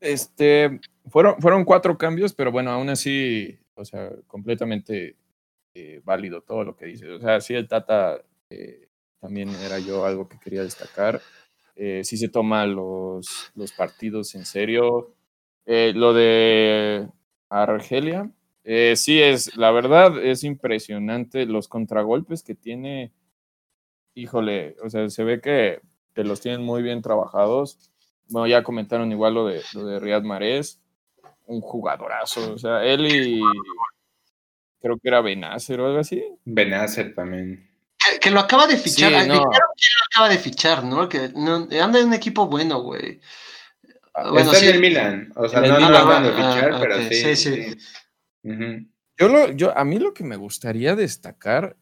Este, 0.00 0.80
fueron, 1.08 1.40
fueron 1.40 1.64
cuatro 1.64 1.96
cambios, 1.98 2.32
pero 2.32 2.50
bueno, 2.50 2.70
aún 2.70 2.88
así, 2.88 3.58
o 3.74 3.84
sea, 3.84 4.10
completamente 4.26 5.16
eh, 5.74 6.00
válido 6.04 6.40
todo 6.40 6.64
lo 6.64 6.76
que 6.76 6.86
dices. 6.86 7.08
O 7.10 7.20
sea, 7.20 7.40
sí, 7.40 7.54
el 7.54 7.68
Tata 7.68 8.20
eh, 8.48 8.88
también 9.20 9.50
era 9.64 9.78
yo 9.78 10.04
algo 10.04 10.28
que 10.28 10.38
quería 10.38 10.62
destacar. 10.62 11.20
Eh, 11.76 12.02
sí 12.04 12.16
se 12.16 12.28
toma 12.28 12.66
los, 12.66 13.52
los 13.54 13.72
partidos 13.72 14.34
en 14.34 14.44
serio. 14.44 15.14
lo 15.66 16.12
de 16.12 17.08
Argelia, 17.48 18.30
sí 18.64 19.22
es, 19.22 19.56
la 19.56 19.70
verdad 19.70 20.22
es 20.22 20.44
impresionante 20.44 21.46
los 21.46 21.68
contragolpes 21.68 22.42
que 22.42 22.54
tiene. 22.54 23.12
Híjole, 24.14 24.76
o 24.82 24.90
sea, 24.90 25.08
se 25.08 25.24
ve 25.24 25.40
que, 25.40 25.80
que 26.14 26.24
los 26.24 26.40
tienen 26.40 26.62
muy 26.62 26.82
bien 26.82 27.02
trabajados. 27.02 27.90
Bueno, 28.28 28.46
ya 28.46 28.62
comentaron 28.62 29.10
igual 29.10 29.34
lo 29.34 29.46
de, 29.46 29.62
lo 29.74 29.84
de 29.84 29.98
Riyad 29.98 30.22
Mahrez, 30.22 30.80
un 31.46 31.60
jugadorazo. 31.60 32.52
O 32.52 32.58
sea, 32.58 32.84
él 32.84 33.06
y 33.06 33.40
creo 34.80 34.98
que 34.98 35.08
era 35.08 35.20
Benacer 35.20 35.80
o 35.80 35.86
algo 35.86 35.98
así. 35.98 36.22
Benacer 36.44 37.14
también. 37.14 37.68
Que, 38.20 38.30
lo 38.30 38.40
acaba 38.40 38.66
de 38.66 38.76
fichar. 38.76 39.10
Sí, 39.22 39.28
no. 39.28 39.34
que 39.34 39.38
lo 39.38 40.04
acaba 40.10 40.28
de 40.28 40.38
fichar, 40.38 40.84
¿no? 40.84 41.08
Que 41.08 41.30
no, 41.34 41.68
anda 41.82 42.00
en 42.00 42.06
un 42.06 42.14
equipo 42.14 42.46
bueno, 42.46 42.80
güey. 42.80 43.20
Ah, 44.14 44.30
bueno, 44.30 44.50
Está 44.50 44.60
sí. 44.60 44.68
en 44.68 44.74
el 44.74 44.80
Milan. 44.80 45.32
O 45.36 45.48
sea, 45.48 45.60
no 45.60 45.78
lo 45.78 45.86
acaban 45.86 46.24
de 46.24 46.30
fichar, 46.30 46.72
ah, 46.72 46.78
pero 46.80 46.94
okay. 46.94 47.08
sí. 47.08 47.36
Sí, 47.36 47.54
sí. 47.54 47.78
Uh 48.42 48.50
-huh. 48.50 48.90
Yo 49.18 49.28
lo, 49.28 49.52
yo, 49.52 49.76
a 49.76 49.84
mí 49.84 49.98
lo 49.98 50.14
que 50.14 50.24
me 50.24 50.36
gustaría 50.36 50.96
destacar 50.96 51.76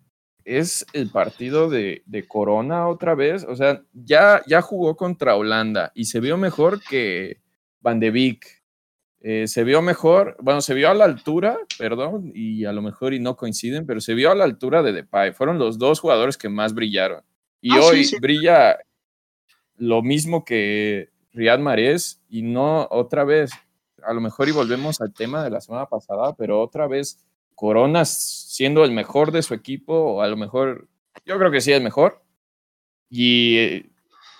es 0.44 0.84
el 0.92 1.10
partido 1.10 1.68
de, 1.68 2.02
de, 2.06 2.26
Corona 2.26 2.88
otra 2.88 3.14
vez. 3.14 3.44
O 3.44 3.54
sea, 3.54 3.82
ya, 3.92 4.42
ya 4.46 4.62
jugó 4.62 4.96
contra 4.96 5.36
Holanda 5.36 5.92
y 5.94 6.06
se 6.06 6.20
vio 6.20 6.36
mejor 6.36 6.82
que 6.82 7.40
Van 7.80 8.00
de 8.00 8.10
Beek. 8.10 8.58
Eh, 9.20 9.46
se 9.46 9.64
vio 9.64 9.82
mejor, 9.82 10.36
bueno, 10.40 10.60
se 10.60 10.74
vio 10.74 10.90
a 10.90 10.94
la 10.94 11.04
altura, 11.04 11.58
perdón, 11.76 12.30
y 12.34 12.64
a 12.64 12.72
lo 12.72 12.82
mejor 12.82 13.14
y 13.14 13.20
no 13.20 13.36
coinciden, 13.36 13.84
pero 13.84 14.00
se 14.00 14.14
vio 14.14 14.30
a 14.30 14.34
la 14.34 14.44
altura 14.44 14.82
de 14.82 14.92
Depay. 14.92 15.32
Fueron 15.32 15.58
los 15.58 15.78
dos 15.78 16.00
jugadores 16.00 16.36
que 16.36 16.48
más 16.48 16.72
brillaron. 16.72 17.22
Y 17.60 17.72
ah, 17.72 17.80
hoy 17.80 18.04
sí, 18.04 18.10
sí. 18.10 18.18
brilla 18.20 18.78
lo 19.76 20.02
mismo 20.02 20.44
que 20.44 21.10
Riyad 21.32 21.58
Mahrez 21.58 22.20
y 22.28 22.42
no 22.42 22.86
otra 22.90 23.24
vez, 23.24 23.50
a 24.04 24.12
lo 24.12 24.20
mejor 24.20 24.48
y 24.48 24.52
volvemos 24.52 25.00
al 25.00 25.12
tema 25.12 25.44
de 25.44 25.50
la 25.50 25.60
semana 25.60 25.86
pasada, 25.86 26.34
pero 26.36 26.60
otra 26.60 26.86
vez 26.86 27.18
Corona 27.54 28.04
siendo 28.04 28.84
el 28.84 28.92
mejor 28.92 29.32
de 29.32 29.42
su 29.42 29.54
equipo, 29.54 29.94
o 29.94 30.22
a 30.22 30.28
lo 30.28 30.36
mejor, 30.36 30.88
yo 31.24 31.38
creo 31.38 31.50
que 31.50 31.60
sí 31.60 31.72
es 31.72 31.82
mejor. 31.82 32.22
Y 33.10 33.82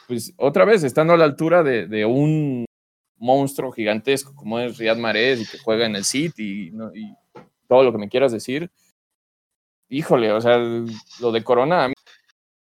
pues 0.06 0.32
otra 0.36 0.64
vez, 0.64 0.84
estando 0.84 1.14
a 1.14 1.16
la 1.16 1.24
altura 1.24 1.62
de, 1.62 1.86
de 1.86 2.04
un 2.04 2.64
monstruo 3.18 3.72
gigantesco 3.72 4.34
como 4.34 4.61
es 4.61 4.78
Riyad 4.78 4.96
Mahrez 4.96 5.40
y 5.40 5.46
que 5.46 5.59
juega 5.59 5.86
en 5.86 5.96
el 5.96 6.04
City 6.04 6.72
y, 6.72 6.98
y, 6.98 7.14
todo 7.66 7.82
lo 7.82 7.92
que 7.92 7.98
me 7.98 8.09
quieras 8.09 8.32
decir. 8.32 8.70
Híjole, 9.90 10.32
o 10.32 10.40
sea, 10.40 10.59
lo 10.59 11.32
de 11.32 11.44
Corona 11.44 11.84
a 11.84 11.88
mí, 11.88 11.94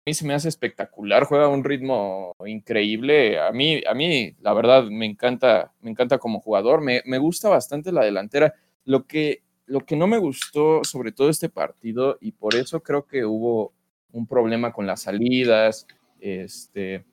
mí, 0.06 0.14
se 0.14 0.26
me 0.26 0.34
hace 0.34 0.50
espectacular, 0.50 1.26
juega 1.26 1.46
a 1.46 1.50
un 1.50 1.64
ritmo 1.64 2.36
increíble. 2.46 3.40
A 3.40 3.52
mí, 3.52 3.82
a 3.88 3.94
mí 3.94 4.36
la 4.42 4.54
verdad, 4.54 4.84
me 4.84 5.06
encanta, 5.06 5.74
me 5.82 5.92
encanta 5.92 6.18
como 6.18 6.40
jugador. 6.42 6.82
Me, 6.82 7.02
me 7.06 7.18
gusta 7.18 7.50
bastante 7.50 7.92
la 7.92 8.04
delantera. 8.04 8.54
Lo 8.86 9.06
que, 9.06 9.44
lo 9.66 9.86
que 9.86 9.96
no 9.96 10.08
me 10.08 10.18
gustó, 10.18 10.84
sobre 10.84 11.12
todo 11.12 11.30
este 11.30 11.50
partido, 11.50 12.18
y 12.22 12.32
por 12.32 12.56
eso 12.56 12.82
creo 12.82 13.06
que 13.06 13.26
hubo 13.26 13.74
un 14.12 14.28
problema 14.28 14.74
con 14.74 14.88
las 14.88 15.04
salidas, 15.04 15.88
este, 16.20 17.06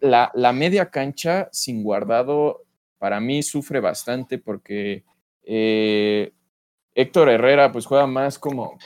la, 0.00 0.30
la 0.34 0.52
media 0.52 0.90
cancha 0.90 1.48
sin 1.52 1.82
guardado 1.82 2.64
para 2.98 3.18
mí 3.18 3.42
sufre 3.42 3.80
bastante 3.80 4.38
porque 4.38 5.02
eh, 5.44 6.32
Héctor 6.94 7.30
Herrera 7.30 7.72
pues 7.72 7.86
juega 7.86 8.06
más 8.06 8.38
como... 8.38 8.78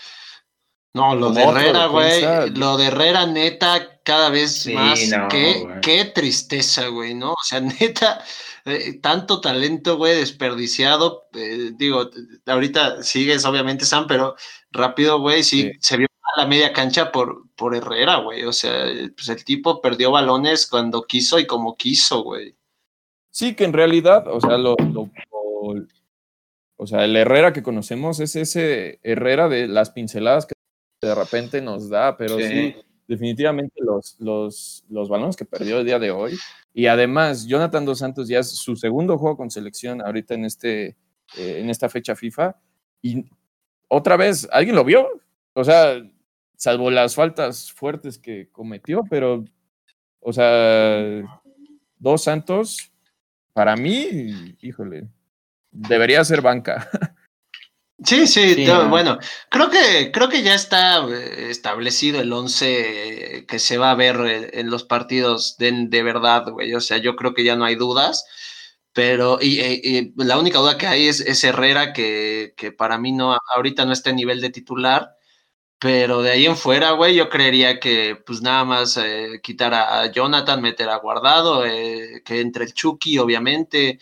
No, 0.97 1.15
lo 1.15 1.31
de 1.31 1.43
Herrera, 1.43 1.89
güey, 1.89 2.23
lo 2.55 2.79
de 2.79 2.87
Herrera 2.87 3.27
neta 3.27 4.01
cada 4.03 4.31
vez 4.31 4.63
sí, 4.63 4.73
más, 4.73 4.99
no, 5.09 5.29
qué, 5.29 5.67
qué, 5.83 6.07
tristeza, 6.07 6.89
güey, 6.89 7.13
¿no? 7.13 7.33
O 7.33 7.45
sea, 7.45 7.61
neta, 7.81 8.25
eh, 8.65 8.99
tanto 9.03 9.43
talento, 9.43 9.99
güey, 9.99 10.17
desperdiciado, 10.17 11.29
eh, 11.35 11.73
digo, 11.75 12.09
ahorita 12.47 13.03
sigues 13.03 13.45
obviamente 13.45 13.85
Sam, 13.85 14.07
pero 14.09 14.37
rápido, 14.71 15.21
güey, 15.21 15.43
sí, 15.43 15.65
sí, 15.65 15.73
se 15.81 15.97
vio 15.99 16.07
a 16.35 16.41
la 16.41 16.49
media 16.49 16.73
cancha 16.73 17.13
por, 17.13 17.43
por 17.57 17.77
Herrera, 17.77 18.17
güey, 18.21 18.45
o 18.45 18.53
sea, 18.55 18.87
pues 19.15 19.29
el 19.29 19.45
tipo 19.45 19.83
perdió 19.83 20.11
balones 20.13 20.67
cuando 20.67 21.03
quiso 21.03 21.39
y 21.39 21.47
como 21.47 21.77
quiso, 21.77 22.23
güey. 22.23 22.57
Sí, 23.31 23.55
que 23.55 23.65
en 23.65 23.75
realidad, 23.75 24.29
o 24.29 24.41
sea, 24.41 24.57
lo, 24.57 24.77
lo, 24.79 25.11
lo, 25.31 25.87
o 26.79 26.87
sea, 26.87 27.05
el 27.05 27.15
Herrera 27.15 27.53
que 27.53 27.63
conocemos 27.63 28.19
es 28.21 28.35
ese 28.35 28.99
Herrera 29.03 29.51
de 29.51 29.69
las 29.69 29.91
pinceladas 29.91 30.47
que 30.47 30.56
de 31.01 31.15
repente 31.15 31.61
nos 31.61 31.89
da, 31.89 32.17
pero 32.17 32.39
sí, 32.39 32.45
sí 32.49 32.77
definitivamente 33.09 33.75
los, 33.83 34.17
los, 34.19 34.85
los, 34.89 35.09
balones 35.09 35.37
que 35.37 35.45
perdió 35.45 35.79
el 35.79 35.87
día 35.87 35.99
de 35.99 36.11
hoy. 36.11 36.37
Y 36.75 36.87
además, 36.87 37.47
Jonathan 37.47 37.85
Dos 37.85 38.01
Santos 38.01 38.29
ya 38.29 38.41
es 38.41 38.51
su 38.51 38.77
segundo 38.77 39.19
juego 39.19 39.37
con 39.37 39.51
selección 39.51 40.03
ahorita 40.03 40.35
en, 40.35 40.45
este, 40.45 40.87
eh, 41.37 41.61
en 41.61 41.71
esta 41.71 41.89
fecha 41.89 42.17
FIFA. 42.17 42.57
Y 43.03 43.25
otra 43.89 44.17
vez, 44.17 44.49
¿alguien 44.53 44.77
lo 44.77 44.85
vio? 44.85 45.09
O 45.55 45.65
sea, 45.65 46.03
salvo 46.57 46.91
las 46.91 47.15
faltas 47.15 47.73
fuertes 47.73 48.19
que 48.19 48.49
cometió, 48.51 49.05
pero, 49.09 49.45
o 50.21 50.33
sea, 50.33 51.23
Dos 51.99 52.25
Santos 52.25 52.93
para 53.53 53.75
mí, 53.77 54.57
híjole, 54.61 55.09
debería 55.71 56.25
ser 56.25 56.43
banca. 56.43 56.91
Sí, 58.05 58.27
sí, 58.27 58.55
sí 58.55 58.67
no, 58.67 58.89
bueno, 58.91 59.19
creo 59.49 59.71
que, 59.71 60.11
creo 60.13 60.29
que 60.29 60.43
ya 60.43 60.55
está 60.55 61.07
eh, 61.09 61.49
establecido 61.51 62.21
el 62.21 62.31
11 62.31 63.47
que 63.49 63.59
se 63.59 63.79
va 63.79 63.91
a 63.91 63.95
ver 63.95 64.17
eh, 64.27 64.61
en 64.61 64.71
los 64.71 64.85
partidos 64.85 65.57
de, 65.57 65.73
de 65.89 66.03
verdad, 66.03 66.47
güey. 66.51 66.75
O 66.75 66.81
sea, 66.83 66.99
yo 66.99 67.17
creo 67.17 67.33
que 67.33 67.43
ya 67.43 67.57
no 67.57 67.65
hay 67.65 67.75
dudas, 67.75 68.27
pero 68.93 69.39
y, 69.41 69.61
y 69.61 70.13
la 70.17 70.39
única 70.39 70.59
duda 70.59 70.77
que 70.79 70.87
hay 70.87 71.09
es, 71.09 71.21
es 71.21 71.43
Herrera, 71.45 71.93
que, 71.95 72.55
que, 72.57 72.71
para 72.71 72.99
mí 72.99 73.13
no, 73.13 73.39
ahorita 73.57 73.87
no 73.87 73.93
está 73.93 74.11
en 74.11 74.17
nivel 74.17 74.41
de 74.43 74.51
titular. 74.51 75.17
Pero 75.79 76.23
de 76.23 76.31
ahí 76.31 76.47
en 76.47 76.57
fuera, 76.57 76.93
güey, 76.93 77.15
yo 77.15 77.29
creería 77.29 77.81
que 77.81 78.17
pues 78.27 78.41
nada 78.43 78.65
más 78.65 78.97
eh, 78.97 79.41
quitar 79.43 79.75
a, 79.75 80.01
a, 80.03 80.13
Jonathan, 80.13 80.63
meter 80.63 80.89
a 80.89 80.97
Guardado, 80.97 81.67
eh, 81.67 82.23
que 82.25 82.41
entre 82.41 82.65
el 82.65 82.73
Chucky, 82.75 83.19
obviamente, 83.19 83.99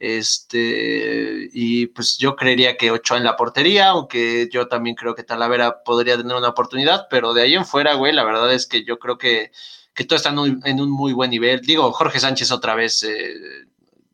este, 0.00 1.48
y 1.52 1.86
pues 1.86 2.18
yo 2.18 2.36
creería 2.36 2.76
que 2.76 2.90
Ochoa 2.90 3.18
en 3.18 3.24
la 3.24 3.36
portería, 3.36 3.88
aunque 3.88 4.48
yo 4.50 4.68
también 4.68 4.96
creo 4.96 5.14
que 5.14 5.22
Talavera 5.22 5.82
podría 5.84 6.16
tener 6.16 6.36
una 6.36 6.48
oportunidad, 6.48 7.06
pero 7.10 7.34
de 7.34 7.42
ahí 7.42 7.54
en 7.54 7.66
fuera, 7.66 7.94
güey, 7.94 8.12
la 8.12 8.24
verdad 8.24 8.52
es 8.52 8.66
que 8.66 8.84
yo 8.84 8.98
creo 8.98 9.18
que, 9.18 9.50
que 9.94 10.04
todo 10.04 10.16
está 10.16 10.30
en 10.30 10.38
un, 10.38 10.62
en 10.64 10.80
un 10.80 10.90
muy 10.90 11.12
buen 11.12 11.30
nivel. 11.30 11.60
Digo, 11.60 11.92
Jorge 11.92 12.20
Sánchez 12.20 12.50
otra 12.52 12.74
vez, 12.74 13.02
eh, 13.02 13.34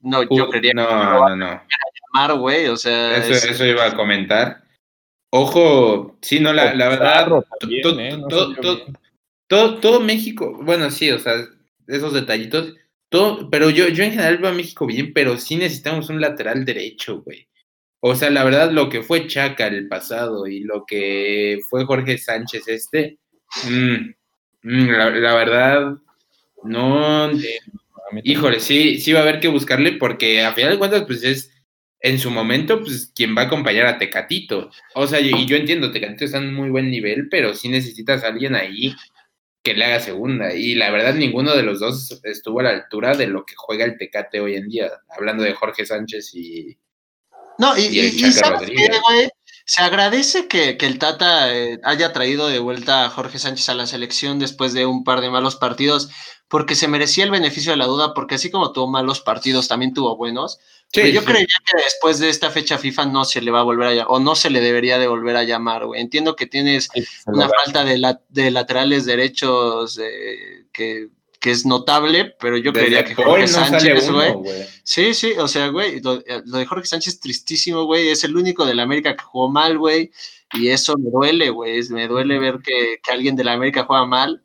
no, 0.03 0.21
uh, 0.21 0.37
yo 0.37 0.49
creería 0.49 0.73
no, 0.75 0.89
que 0.89 0.95
no, 0.95 1.29
no, 1.29 1.37
no. 1.37 1.63
llamar, 2.13 2.39
güey, 2.39 2.69
o 2.69 2.77
sea. 2.77 3.17
Eso, 3.17 3.33
es, 3.33 3.45
eso 3.45 3.65
iba 3.65 3.85
a 3.85 3.97
comentar 3.97 4.65
Ojo, 5.37 6.17
sí, 6.23 6.39
no, 6.39 6.53
la, 6.53 6.75
la 6.75 6.89
verdad, 6.91 7.29
también, 7.59 7.99
eh, 7.99 8.17
no 8.17 8.29
todo, 8.29 8.55
todo, 8.55 8.87
todo, 9.49 9.79
todo, 9.81 10.01
México, 10.01 10.61
bueno, 10.63 10.93
sí, 10.93 11.11
o 11.11 11.19
sea, 11.19 11.35
esos 11.89 12.15
detallitos, 12.15 12.73
todo, 13.09 13.51
pero 13.51 13.71
yo, 13.71 13.89
yo 13.89 14.05
en 14.05 14.13
general 14.13 14.39
veo 14.39 14.51
a 14.51 14.55
México 14.55 14.87
bien, 14.87 15.13
pero 15.13 15.39
sí 15.39 15.57
necesitamos 15.57 16.09
un 16.09 16.21
lateral 16.21 16.65
derecho, 16.65 17.23
güey. 17.23 17.49
O 18.01 18.15
sea, 18.15 18.31
la 18.31 18.45
verdad, 18.45 18.71
lo 18.71 18.89
que 18.89 19.03
fue 19.03 19.27
Chaca 19.27 19.67
el 19.67 19.89
pasado 19.89 20.47
y 20.47 20.61
lo 20.61 20.85
que 20.87 21.61
fue 21.71 21.87
Jorge 21.87 22.19
Sánchez 22.19 22.69
este, 22.69 23.19
mmm, 23.67 24.13
mmm, 24.63 24.89
la, 24.91 25.11
la, 25.11 25.35
verdad, 25.35 25.95
no, 26.65 27.31
híjole, 28.23 28.61
sí, 28.61 28.99
sí 29.01 29.13
va 29.13 29.21
a 29.21 29.23
haber 29.23 29.41
que 29.41 29.49
buscarle 29.49 29.93
porque 29.93 30.43
a 30.43 30.53
final 30.53 30.73
de 30.73 30.79
cuentas, 30.79 31.05
pues 31.07 31.25
es 31.25 31.51
en 32.01 32.19
su 32.19 32.31
momento, 32.31 32.81
pues, 32.81 33.11
quien 33.15 33.35
va 33.35 33.43
a 33.43 33.45
acompañar 33.47 33.87
a 33.87 33.97
Tecatito. 33.97 34.71
O 34.95 35.07
sea, 35.07 35.21
y 35.21 35.47
yo 35.47 35.57
entiendo, 35.57 35.91
Tecatito 35.91 36.27
está 36.27 36.37
en 36.37 36.53
muy 36.53 36.69
buen 36.69 36.91
nivel, 36.91 37.29
pero 37.31 37.55
sí 37.55 37.71
necesitas 37.71 38.23
a 38.23 38.29
alguien 38.29 38.55
ahí 38.55 38.95
que 39.65 39.75
le 39.75 39.87
haga 39.87 39.99
segunda. 39.99 40.55
Y 40.55 40.77
la 40.77 40.91
verdad, 40.91 41.15
ninguno 41.15 41.57
de 41.57 41.65
los 41.65 41.81
dos 41.81 42.21
estuvo 42.23 42.61
a 42.61 42.65
la 42.65 42.71
altura 42.71 43.17
de 43.17 43.27
lo 43.27 43.45
que 43.45 43.55
juega 43.57 43.85
el 43.85 43.99
Tecate 43.99 44.41
hoy 44.41 44.55
en 44.55 44.69
día. 44.69 44.93
Hablando 45.09 45.43
de 45.43 45.55
Jorge 45.55 45.85
Sánchez 45.85 46.35
y. 46.35 46.79
No, 47.59 47.77
y, 47.77 47.83
y, 47.83 48.01
y, 48.01 48.27
y 48.27 48.33
¿sabes 48.33 48.69
qué, 48.69 48.91
güey? 49.01 49.31
se 49.67 49.83
agradece 49.83 50.47
que, 50.47 50.77
el 50.79 50.99
Tata 50.99 51.55
eh, 51.55 51.81
haya 51.85 52.13
traído 52.13 52.49
de 52.49 52.59
vuelta 52.59 53.05
a 53.05 53.11
Jorge 53.11 53.39
Sánchez 53.39 53.71
a 53.71 53.75
la 53.75 53.87
selección 53.87 54.39
después 54.39 54.75
de 54.75 54.85
un 54.85 55.05
par 55.05 55.23
de 55.23 55.31
malos 55.31 55.57
partidos, 55.57 56.11
porque 56.49 56.75
se 56.75 56.87
merecía 56.87 57.25
el 57.25 57.31
beneficio 57.31 57.73
de 57.73 57.79
la 57.79 57.87
duda, 57.87 58.13
porque 58.13 58.35
así 58.35 58.51
como 58.51 58.73
tuvo 58.73 58.89
malos 58.89 59.21
partidos, 59.21 59.69
también 59.69 59.95
tuvo 59.95 60.17
buenos. 60.17 60.59
Pero 60.95 61.09
yo 61.09 61.25
creía 61.25 61.47
que 61.47 61.83
después 61.83 62.19
de 62.19 62.29
esta 62.29 62.51
fecha 62.51 62.79
FIFA 62.79 63.07
no 63.07 63.25
se 63.25 63.41
le 63.41 63.51
va 63.51 63.61
a 63.61 63.65
volver 63.65 63.89
a 63.89 63.95
llamar, 63.95 64.07
o 64.11 64.21
no 64.21 64.35
se 64.35 64.51
le 64.51 64.61
debería 64.61 64.99
de 64.99 65.09
volver 65.09 65.37
a 65.37 65.45
llamar, 65.45 65.87
güey. 65.87 66.01
Entiendo 66.01 66.37
que 66.37 66.47
tienes 66.47 66.89
una 67.27 67.49
falta 67.49 67.85
de, 67.85 67.99
la, 67.99 68.21
de 68.29 68.51
laterales 68.51 69.05
derechos 69.05 69.99
eh, 69.99 70.67
que 70.73 71.09
que 71.45 71.51
es 71.51 71.67
notable, 71.67 72.35
pero 72.41 72.57
yo 72.57 72.73
creería 72.73 73.05
que 73.05 73.15
Jorge 73.15 73.47
Sánchez, 73.47 74.11
güey. 74.11 74.33
Sí, 74.83 75.13
sí, 75.13 75.33
o 75.33 75.47
sea, 75.47 75.69
güey, 75.69 76.01
lo, 76.01 76.21
de 76.21 76.65
Jorge 76.65 76.87
Sánchez 76.87 77.21
tristísimo, 77.21 77.85
güey, 77.85 78.09
es 78.09 78.25
el 78.25 78.35
único 78.35 78.65
de 78.65 78.75
la 78.75 78.85
América 78.85 79.15
que 79.15 79.25
jugó 79.25 79.51
mal, 79.51 79.77
güey, 79.77 80.11
y 80.55 80.69
eso 80.69 80.97
me 80.97 81.11
duele, 81.11 81.51
güey, 81.51 81.83
me 81.91 82.09
duele 82.09 82.39
ver 82.39 82.61
que, 82.65 82.99
alguien 83.13 83.37
de 83.37 83.45
la 83.45 83.53
América 83.53 83.85
juega 83.85 84.07
mal. 84.07 84.43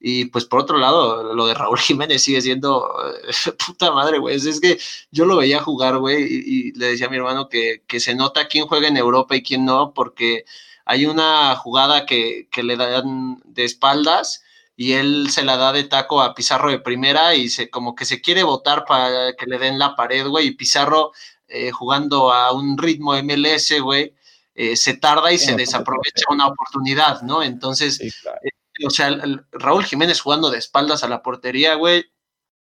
Y 0.00 0.26
pues 0.26 0.44
por 0.44 0.60
otro 0.60 0.78
lado, 0.78 1.34
lo 1.34 1.46
de 1.46 1.54
Raúl 1.54 1.78
Jiménez 1.78 2.22
sigue 2.22 2.40
siendo 2.40 2.88
puta 3.66 3.90
madre, 3.92 4.18
güey. 4.18 4.36
Es 4.36 4.60
que 4.60 4.78
yo 5.10 5.24
lo 5.24 5.36
veía 5.36 5.60
jugar, 5.60 5.98
güey, 5.98 6.24
y, 6.24 6.72
le 6.72 6.88
decía 6.88 7.06
a 7.06 7.10
mi 7.10 7.16
hermano 7.16 7.48
que, 7.48 7.82
que 7.86 8.00
se 8.00 8.14
nota 8.14 8.48
quién 8.48 8.66
juega 8.66 8.88
en 8.88 8.96
Europa 8.96 9.36
y 9.36 9.42
quién 9.42 9.64
no, 9.64 9.92
porque 9.94 10.44
hay 10.84 11.06
una 11.06 11.54
jugada 11.56 12.06
que, 12.06 12.48
que 12.50 12.62
le 12.62 12.76
dan 12.76 13.40
de 13.44 13.64
espaldas 13.64 14.42
y 14.76 14.92
él 14.92 15.28
se 15.30 15.42
la 15.42 15.56
da 15.56 15.72
de 15.72 15.84
taco 15.84 16.22
a 16.22 16.34
Pizarro 16.34 16.70
de 16.70 16.78
primera 16.78 17.34
y 17.34 17.48
se 17.48 17.68
como 17.68 17.96
que 17.96 18.04
se 18.04 18.20
quiere 18.20 18.44
votar 18.44 18.84
para 18.86 19.34
que 19.34 19.46
le 19.46 19.58
den 19.58 19.78
la 19.78 19.96
pared, 19.96 20.26
güey, 20.28 20.46
y 20.46 20.50
Pizarro 20.52 21.12
eh, 21.48 21.72
jugando 21.72 22.32
a 22.32 22.52
un 22.52 22.78
ritmo 22.78 23.12
MLS, 23.22 23.80
güey, 23.80 24.14
eh, 24.54 24.76
se 24.76 24.96
tarda 24.96 25.32
y 25.32 25.38
se 25.38 25.56
desaprovecha 25.56 26.26
una 26.30 26.46
oportunidad, 26.46 27.22
¿no? 27.22 27.42
Entonces, 27.42 28.00
eh, 28.00 28.10
o 28.86 28.90
sea, 28.90 29.16
Raúl 29.52 29.84
Jiménez 29.84 30.20
jugando 30.20 30.50
de 30.50 30.58
espaldas 30.58 31.04
a 31.04 31.08
la 31.08 31.22
portería, 31.22 31.74
güey, 31.74 32.06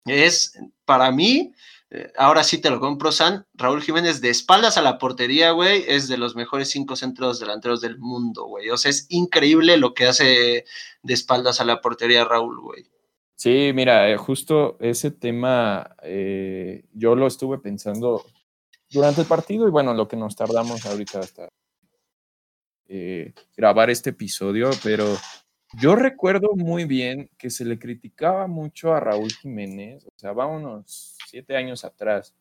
es 0.05 0.53
para 0.85 1.11
mí 1.11 1.53
eh, 1.89 2.11
ahora 2.17 2.43
sí 2.43 2.59
te 2.59 2.69
lo 2.69 2.79
compro, 2.79 3.11
San. 3.11 3.45
Raúl 3.53 3.81
Jiménez 3.81 4.19
de 4.19 4.29
espaldas 4.29 4.77
a 4.77 4.81
la 4.81 4.97
portería, 4.97 5.51
güey, 5.51 5.85
es 5.87 6.07
de 6.07 6.17
los 6.17 6.35
mejores 6.35 6.69
cinco 6.69 6.95
centros 6.95 7.39
delanteros 7.39 7.79
del 7.81 7.97
mundo, 7.97 8.45
güey. 8.45 8.69
O 8.69 8.77
sea, 8.77 8.89
es 8.89 9.05
increíble 9.09 9.77
lo 9.77 9.93
que 9.93 10.05
hace 10.05 10.65
de 11.01 11.13
espaldas 11.13 11.61
a 11.61 11.65
la 11.65 11.79
portería 11.79 12.25
Raúl, 12.25 12.59
güey. 12.59 12.85
Sí, 13.35 13.71
mira, 13.73 14.09
eh, 14.09 14.17
justo 14.17 14.77
ese 14.79 15.11
tema 15.11 15.95
eh, 16.01 16.85
yo 16.93 17.15
lo 17.15 17.27
estuve 17.27 17.59
pensando 17.59 18.25
durante 18.89 19.21
el 19.21 19.27
partido 19.27 19.67
y 19.67 19.71
bueno, 19.71 19.93
lo 19.93 20.07
que 20.07 20.17
nos 20.17 20.35
tardamos 20.35 20.85
ahorita 20.85 21.19
hasta 21.19 21.47
grabar 23.57 23.89
este 23.89 24.11
episodio, 24.11 24.69
pero 24.81 25.05
yo 25.73 25.95
recuerdo 25.95 26.55
muy 26.55 26.85
bien 26.85 27.29
que 27.37 27.49
se 27.49 27.65
le 27.65 27.77
criticaba 27.77 28.47
mucho 28.47 28.93
a 28.93 28.99
Raúl 28.99 29.31
Jiménez, 29.31 30.05
o 30.05 30.13
sea, 30.15 30.31
vámonos 30.31 31.17
siete 31.27 31.57
años 31.57 31.83
atrás, 31.83 32.33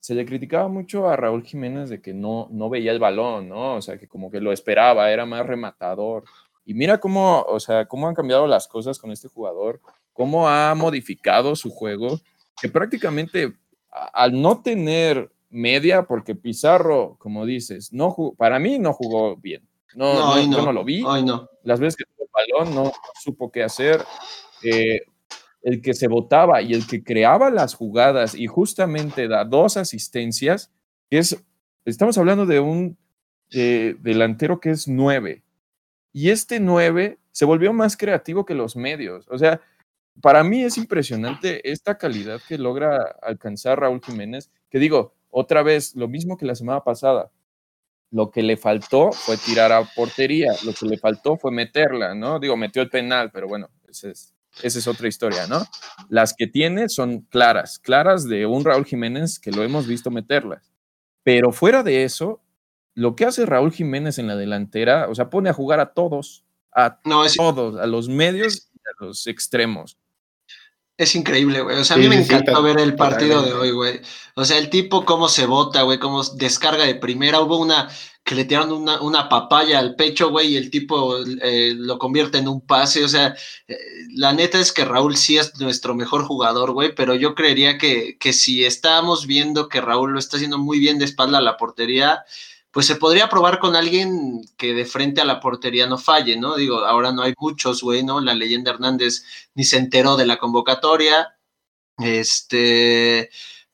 se 0.00 0.14
le 0.14 0.24
criticaba 0.24 0.68
mucho 0.68 1.08
a 1.08 1.16
Raúl 1.16 1.44
Jiménez 1.44 1.88
de 1.88 2.00
que 2.00 2.14
no, 2.14 2.48
no 2.50 2.70
veía 2.70 2.92
el 2.92 2.98
balón, 2.98 3.48
¿no? 3.48 3.74
O 3.74 3.82
sea, 3.82 3.98
que 3.98 4.06
como 4.06 4.30
que 4.30 4.40
lo 4.40 4.52
esperaba, 4.52 5.10
era 5.10 5.26
más 5.26 5.44
rematador. 5.44 6.24
Y 6.64 6.74
mira 6.74 6.98
cómo, 7.00 7.42
o 7.42 7.58
sea, 7.58 7.86
cómo 7.86 8.06
han 8.06 8.14
cambiado 8.14 8.46
las 8.46 8.68
cosas 8.68 8.98
con 8.98 9.10
este 9.10 9.28
jugador, 9.28 9.80
cómo 10.12 10.48
ha 10.48 10.74
modificado 10.74 11.56
su 11.56 11.70
juego, 11.70 12.20
que 12.60 12.68
prácticamente 12.68 13.54
al 13.90 14.40
no 14.40 14.62
tener 14.62 15.30
media, 15.50 16.02
porque 16.04 16.34
Pizarro, 16.34 17.16
como 17.18 17.46
dices, 17.46 17.92
no 17.92 18.14
para 18.36 18.58
mí 18.58 18.78
no 18.78 18.92
jugó 18.92 19.36
bien. 19.36 19.66
No, 19.94 20.36
no, 20.36 20.40
yo 20.40 20.62
no 20.62 20.72
lo 20.72 20.84
vi. 20.84 21.02
no. 21.02 21.48
Las 21.64 21.80
veces 21.80 21.96
que 21.96 22.04
balón 22.38 22.74
no 22.74 22.92
supo 23.20 23.50
qué 23.50 23.62
hacer. 23.62 24.04
Eh, 24.62 25.00
el 25.62 25.82
que 25.82 25.94
se 25.94 26.08
votaba 26.08 26.62
y 26.62 26.72
el 26.72 26.86
que 26.86 27.02
creaba 27.02 27.50
las 27.50 27.74
jugadas 27.74 28.34
y 28.34 28.46
justamente 28.46 29.28
da 29.28 29.44
dos 29.44 29.76
asistencias, 29.76 30.72
que 31.10 31.18
es, 31.18 31.36
estamos 31.84 32.16
hablando 32.16 32.46
de 32.46 32.60
un 32.60 32.96
eh, 33.50 33.96
delantero 34.00 34.60
que 34.60 34.70
es 34.70 34.88
nueve. 34.88 35.42
Y 36.12 36.30
este 36.30 36.60
nueve 36.60 37.18
se 37.32 37.44
volvió 37.44 37.72
más 37.72 37.96
creativo 37.96 38.44
que 38.44 38.54
los 38.54 38.76
medios. 38.76 39.26
O 39.28 39.38
sea, 39.38 39.60
para 40.20 40.42
mí 40.42 40.62
es 40.62 40.78
impresionante 40.78 41.70
esta 41.70 41.98
calidad 41.98 42.40
que 42.48 42.58
logra 42.58 43.16
alcanzar 43.22 43.80
Raúl 43.80 44.00
Jiménez, 44.02 44.50
que 44.70 44.78
digo, 44.78 45.14
otra 45.30 45.62
vez, 45.62 45.94
lo 45.94 46.08
mismo 46.08 46.36
que 46.36 46.46
la 46.46 46.54
semana 46.54 46.82
pasada. 46.82 47.30
Lo 48.10 48.30
que 48.30 48.42
le 48.42 48.56
faltó 48.56 49.12
fue 49.12 49.36
tirar 49.36 49.70
a 49.72 49.84
portería, 49.84 50.52
lo 50.64 50.72
que 50.72 50.86
le 50.86 50.98
faltó 50.98 51.36
fue 51.36 51.50
meterla, 51.52 52.14
¿no? 52.14 52.38
Digo, 52.38 52.56
metió 52.56 52.80
el 52.80 52.88
penal, 52.88 53.30
pero 53.30 53.48
bueno, 53.48 53.68
ese 53.86 54.10
es 54.10 54.34
esa 54.62 54.78
es 54.78 54.86
otra 54.88 55.08
historia, 55.08 55.46
¿no? 55.46 55.64
Las 56.08 56.34
que 56.36 56.46
tiene 56.46 56.88
son 56.88 57.20
claras, 57.22 57.78
claras 57.78 58.28
de 58.28 58.46
un 58.46 58.64
Raúl 58.64 58.84
Jiménez 58.84 59.38
que 59.38 59.52
lo 59.52 59.62
hemos 59.62 59.86
visto 59.86 60.10
meterlas. 60.10 60.72
Pero 61.22 61.52
fuera 61.52 61.82
de 61.82 62.04
eso, 62.04 62.42
lo 62.94 63.14
que 63.14 63.24
hace 63.24 63.46
Raúl 63.46 63.72
Jiménez 63.72 64.18
en 64.18 64.26
la 64.26 64.36
delantera, 64.36 65.08
o 65.08 65.14
sea, 65.14 65.30
pone 65.30 65.50
a 65.50 65.54
jugar 65.54 65.80
a 65.80 65.92
todos, 65.92 66.44
a 66.74 67.00
todos, 67.36 67.78
a 67.78 67.86
los 67.86 68.08
medios 68.08 68.70
y 68.74 68.78
a 68.78 69.04
los 69.04 69.26
extremos. 69.26 69.96
Es 70.98 71.14
increíble, 71.14 71.60
güey. 71.60 71.78
O 71.78 71.84
sea, 71.84 71.94
a 71.94 71.98
mí 72.00 72.08
me 72.08 72.16
encantó 72.16 72.60
ver 72.60 72.80
el 72.80 72.96
partido 72.96 73.40
de 73.40 73.52
hoy, 73.52 73.70
güey. 73.70 74.00
O 74.34 74.44
sea, 74.44 74.58
el 74.58 74.68
tipo 74.68 75.04
cómo 75.04 75.28
se 75.28 75.46
bota, 75.46 75.82
güey, 75.82 76.00
cómo 76.00 76.24
descarga 76.24 76.84
de 76.84 76.96
primera. 76.96 77.40
Hubo 77.40 77.56
una 77.58 77.88
que 78.24 78.34
le 78.34 78.44
tiraron 78.44 78.72
una, 78.72 79.00
una 79.00 79.28
papaya 79.28 79.78
al 79.78 79.94
pecho, 79.94 80.30
güey, 80.30 80.48
y 80.48 80.56
el 80.56 80.70
tipo 80.70 81.16
eh, 81.40 81.72
lo 81.76 82.00
convierte 82.00 82.38
en 82.38 82.48
un 82.48 82.60
pase. 82.60 83.04
O 83.04 83.08
sea, 83.08 83.36
eh, 83.68 83.76
la 84.16 84.32
neta 84.32 84.58
es 84.58 84.72
que 84.72 84.84
Raúl 84.84 85.16
sí 85.16 85.38
es 85.38 85.58
nuestro 85.60 85.94
mejor 85.94 86.24
jugador, 86.24 86.72
güey, 86.72 86.92
pero 86.92 87.14
yo 87.14 87.36
creería 87.36 87.78
que, 87.78 88.18
que 88.18 88.32
si 88.32 88.64
estábamos 88.64 89.28
viendo 89.28 89.68
que 89.68 89.80
Raúl 89.80 90.12
lo 90.12 90.18
está 90.18 90.36
haciendo 90.36 90.58
muy 90.58 90.80
bien 90.80 90.98
de 90.98 91.04
espalda 91.04 91.38
a 91.38 91.42
la 91.42 91.56
portería, 91.56 92.24
pues 92.78 92.86
se 92.86 92.94
podría 92.94 93.28
probar 93.28 93.58
con 93.58 93.74
alguien 93.74 94.40
que 94.56 94.72
de 94.72 94.84
frente 94.84 95.20
a 95.20 95.24
la 95.24 95.40
portería 95.40 95.88
no 95.88 95.98
falle, 95.98 96.36
¿no? 96.36 96.54
Digo, 96.54 96.84
ahora 96.84 97.10
no 97.10 97.22
hay 97.22 97.34
muchos, 97.36 97.82
güey, 97.82 98.04
¿no? 98.04 98.20
La 98.20 98.34
leyenda 98.34 98.70
Hernández 98.70 99.24
ni 99.56 99.64
se 99.64 99.78
enteró 99.78 100.16
de 100.16 100.26
la 100.26 100.38
convocatoria. 100.38 101.36
Este 101.98 103.30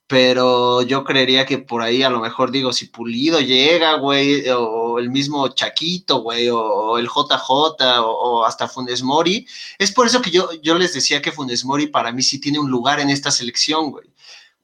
pero 0.07 0.81
yo 0.81 1.05
creería 1.05 1.45
que 1.45 1.59
por 1.59 1.83
ahí 1.83 2.03
a 2.03 2.09
lo 2.09 2.21
mejor 2.21 2.51
digo, 2.51 2.73
si 2.73 2.87
Pulido 2.87 3.41
llega, 3.41 3.97
güey, 3.99 4.49
o 4.49 4.99
el 4.99 5.11
mismo 5.11 5.49
Chaquito, 5.49 6.23
güey, 6.23 6.49
o, 6.49 6.97
el 6.97 7.07
JJ, 7.07 7.51
o, 8.01 8.47
hasta 8.47 8.69
Funes 8.69 9.03
Mori, 9.03 9.47
es 9.79 9.93
por 9.93 10.07
eso 10.07 10.23
que 10.23 10.31
yo, 10.31 10.51
yo 10.63 10.77
les 10.77 10.95
decía 10.95 11.21
que 11.21 11.31
Funes 11.31 11.67
Mori 11.67 11.89
para 11.89 12.11
mí 12.11 12.23
sí 12.23 12.41
tiene 12.41 12.59
un 12.59 12.71
lugar 12.71 13.01
en 13.01 13.11
esta 13.11 13.31
selección, 13.31 13.91
güey. 13.91 14.07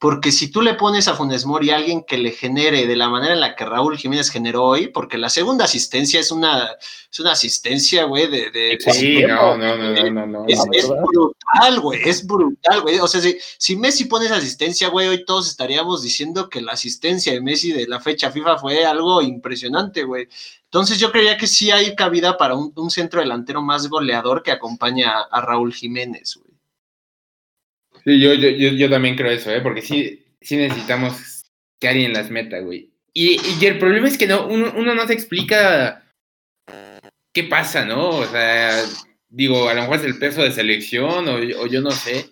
Porque 0.01 0.33
si 0.33 0.51
tú 0.51 0.63
le 0.63 0.73
pones 0.73 1.09
a 1.09 1.15
Funes 1.15 1.45
Mori 1.45 1.69
a 1.69 1.77
alguien 1.77 2.03
que 2.03 2.17
le 2.17 2.31
genere 2.31 2.87
de 2.87 2.97
la 2.97 3.11
manera 3.11 3.35
en 3.35 3.41
la 3.41 3.55
que 3.55 3.67
Raúl 3.67 3.99
Jiménez 3.99 4.31
generó 4.31 4.65
hoy, 4.65 4.87
porque 4.87 5.19
la 5.19 5.29
segunda 5.29 5.67
asistencia 5.67 6.19
es 6.19 6.31
una, 6.31 6.71
es 7.13 7.21
una 7.21 7.33
asistencia, 7.33 8.05
güey, 8.05 8.27
de, 8.27 8.79
Sí, 8.81 9.23
no, 9.23 9.59
no, 9.59 9.77
no, 9.77 10.27
no, 10.27 10.47
Es, 10.49 10.89
brutal, 10.89 11.81
güey, 11.83 12.01
es 12.03 12.27
brutal, 12.27 12.81
güey. 12.81 12.99
O 12.99 13.07
sea, 13.07 13.21
si, 13.21 13.37
si 13.59 13.77
Messi 13.77 14.07
pone 14.07 14.25
esa 14.25 14.37
asistencia, 14.37 14.89
güey, 14.89 15.07
hoy 15.07 15.23
todos 15.27 15.51
estaríamos 15.51 16.03
diciendo 16.03 16.49
que 16.49 16.63
la 16.63 16.73
asistencia 16.73 17.35
de 17.35 17.43
Messi 17.43 17.73
de 17.73 17.87
la 17.87 18.01
fecha 18.01 18.31
FIFA 18.31 18.57
fue 18.57 18.87
algo 18.87 19.21
impresionante, 19.21 20.05
güey. 20.05 20.29
Entonces 20.65 20.99
yo 20.99 21.13
creía 21.13 21.37
que 21.37 21.47
sí 21.47 21.71
hay 21.73 21.95
cabida 21.95 22.39
para 22.39 22.55
un, 22.55 22.91
centro 22.91 23.21
delantero 23.21 23.61
más 23.61 23.87
goleador 23.89 24.43
que 24.43 24.51
acompaña 24.51 25.21
a 25.31 25.43
Raúl 25.43 25.75
Jiménez, 25.75 26.37
güey. 26.37 26.50
Sí, 28.05 28.21
yo, 28.21 28.35
yo, 28.35 28.51
yo, 28.51 28.91
también 28.91 29.17
creo 29.17 29.31
eso, 29.31 29.51
¿eh? 29.51 29.61
porque 29.61 29.83
sí, 29.83 30.25
sí 30.41 30.57
necesitamos 30.57 31.45
que 31.79 31.89
alguien 31.89 32.13
las 32.13 32.31
meta, 32.31 32.61
güey. 32.61 32.91
Y, 33.13 33.41
y 33.61 33.67
el 33.67 33.79
problema 33.79 34.09
es 34.09 34.17
que 34.17 34.27
no, 34.27 34.47
uno, 34.47 34.73
uno, 34.77 34.95
no 34.95 35.07
se 35.07 35.15
explica 35.15 36.05
qué 37.33 37.45
pasa, 37.45 37.85
¿no? 37.85 38.09
O 38.11 38.27
sea, 38.27 38.83
digo, 39.29 39.69
a 39.69 39.75
lo 39.75 39.83
mejor 39.83 39.97
es 39.97 40.05
el 40.05 40.19
peso 40.19 40.43
de 40.43 40.53
selección 40.53 41.29
o, 41.29 41.35
o 41.35 41.67
yo 41.67 41.81
no 41.81 41.91
sé. 41.91 42.31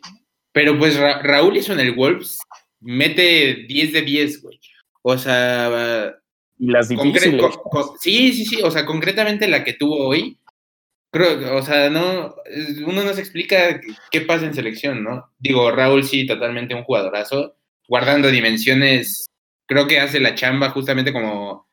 Pero 0.52 0.78
pues 0.78 0.96
Raúl 0.98 1.56
hizo 1.56 1.72
en 1.72 1.80
el 1.80 1.92
Wolves, 1.92 2.38
mete 2.80 3.64
10 3.68 3.92
de 3.92 4.02
10, 4.02 4.42
güey. 4.42 4.60
O 5.02 5.16
sea... 5.16 6.14
Y 6.58 6.70
las 6.72 6.88
difíciles. 6.88 7.40
sí, 8.00 8.32
sí, 8.32 8.44
sí. 8.44 8.62
O 8.62 8.70
sea, 8.70 8.84
concretamente 8.84 9.46
la 9.46 9.62
que 9.62 9.74
tuvo 9.74 10.08
hoy, 10.08 10.38
Creo, 11.10 11.56
o 11.56 11.62
sea, 11.62 11.88
no, 11.88 12.34
uno 12.86 13.02
no 13.02 13.14
se 13.14 13.20
explica 13.20 13.80
qué 14.10 14.20
pasa 14.20 14.44
en 14.44 14.54
selección, 14.54 15.02
¿no? 15.02 15.32
Digo, 15.38 15.70
Raúl 15.70 16.04
sí, 16.04 16.26
totalmente 16.26 16.74
un 16.74 16.84
jugadorazo, 16.84 17.56
guardando 17.88 18.28
dimensiones, 18.28 19.26
creo 19.66 19.86
que 19.86 20.00
hace 20.00 20.20
la 20.20 20.34
chamba 20.34 20.70
justamente 20.70 21.12
como 21.12 21.68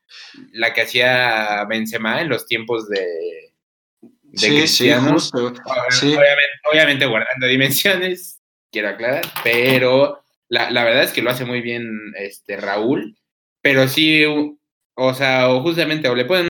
la 0.54 0.74
que 0.74 0.82
hacía 0.82 1.66
Benzema 1.66 2.22
en 2.22 2.30
los 2.30 2.46
tiempos 2.46 2.88
de, 2.88 3.54
de 4.02 4.48
Cristiano. 4.48 5.18
Obviamente, 6.72 7.06
guardando 7.06 7.48
dimensiones, 7.48 8.42
quiero 8.72 8.90
aclarar, 8.90 9.26
pero 9.44 10.24
la, 10.48 10.72
la, 10.72 10.86
verdad 10.86 11.04
es 11.04 11.12
que 11.12 11.22
lo 11.22 11.32
hace 11.32 11.44
muy 11.44 11.60
bien 11.62 12.14
este 12.18 12.56
Raúl, 12.56 13.18
pero 13.62 13.88
sí 13.90 14.24
o 14.96 15.14
sea, 15.14 15.50
o 15.50 15.62
justamente, 15.62 16.08
o 16.08 16.16
le 16.16 16.26
ponen 16.26 16.48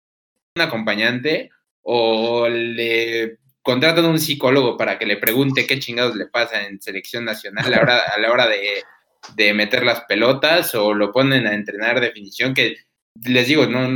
un 0.56 0.62
acompañante, 0.62 1.52
o 1.84 2.48
le 2.48 3.38
contratan 3.62 4.06
un 4.06 4.20
psicólogo 4.20 4.78
para 4.78 4.98
que 4.98 5.06
le 5.06 5.18
pregunte 5.18 5.68
qué 5.68 5.80
chingados 5.80 6.16
le 6.16 6.28
pasa 6.28 6.66
en 6.66 6.82
selección 6.82 7.26
nacional 7.26 7.66
a 7.66 7.70
la 7.70 7.82
hora, 7.82 8.00
a 8.00 8.20
la 8.20 8.32
hora 8.32 8.48
de, 8.48 8.84
de 9.36 9.54
meter 9.54 9.84
las 9.84 10.02
pelotas, 10.02 10.74
o 10.76 10.94
lo 10.94 11.12
ponen 11.12 11.46
a 11.46 11.54
entrenar 11.54 12.00
definición, 12.00 12.54
que 12.54 12.78
les 13.26 13.48
digo, 13.48 13.68
no, 13.68 13.88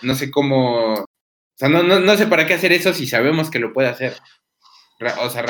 no, 0.00 0.14
sé 0.14 0.30
cómo, 0.30 0.94
o 0.94 1.06
sea, 1.54 1.68
no, 1.68 1.82
no, 1.82 2.00
no 2.00 2.16
sé 2.16 2.26
para 2.26 2.46
qué 2.46 2.54
hacer 2.54 2.72
eso 2.72 2.92
si 2.92 3.06
sabemos 3.06 3.50
que 3.50 3.58
lo 3.58 3.72
puede 3.72 3.88
hacer. 3.88 4.14
o 5.20 5.30
sea, 5.30 5.44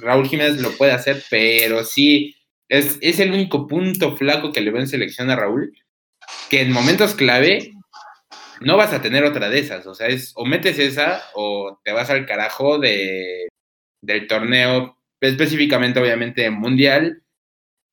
Raúl 0.00 0.28
Jiménez 0.28 0.60
lo 0.60 0.72
puede 0.72 0.92
hacer, 0.92 1.22
pero 1.30 1.84
sí, 1.84 2.34
es, 2.68 2.98
es 3.00 3.20
el 3.20 3.32
único 3.32 3.66
punto 3.66 4.16
flaco 4.16 4.52
que 4.52 4.60
le 4.60 4.70
veo 4.70 4.80
en 4.80 4.88
selección 4.88 5.30
a 5.30 5.36
Raúl, 5.36 5.72
que 6.50 6.62
en 6.62 6.72
momentos 6.72 7.14
clave 7.14 7.72
no 8.64 8.76
vas 8.76 8.92
a 8.92 9.02
tener 9.02 9.24
otra 9.24 9.48
de 9.48 9.58
esas. 9.58 9.86
O 9.86 9.94
sea, 9.94 10.08
es 10.08 10.32
o 10.34 10.44
metes 10.44 10.78
esa 10.78 11.22
o 11.34 11.80
te 11.84 11.92
vas 11.92 12.10
al 12.10 12.26
carajo 12.26 12.78
de, 12.78 13.48
del 14.02 14.26
torneo, 14.26 14.98
específicamente, 15.20 16.00
obviamente, 16.00 16.50
mundial, 16.50 17.22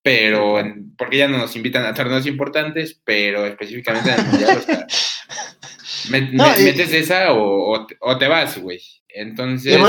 pero 0.02 0.56
porque 0.98 1.18
ya 1.18 1.28
no 1.28 1.38
nos 1.38 1.56
invitan 1.56 1.86
a 1.86 1.94
torneos 1.94 2.26
importantes, 2.26 3.00
pero 3.04 3.46
específicamente 3.46 4.10
en 4.12 4.20
el 4.20 4.26
mundial, 4.26 4.58
o 4.58 4.62
sea, 4.62 4.88
metes 6.10 6.94
esa 6.94 7.34
o, 7.34 7.88
te 8.18 8.28
vas, 8.28 8.58
güey. 8.58 8.82
Entonces. 9.08 9.80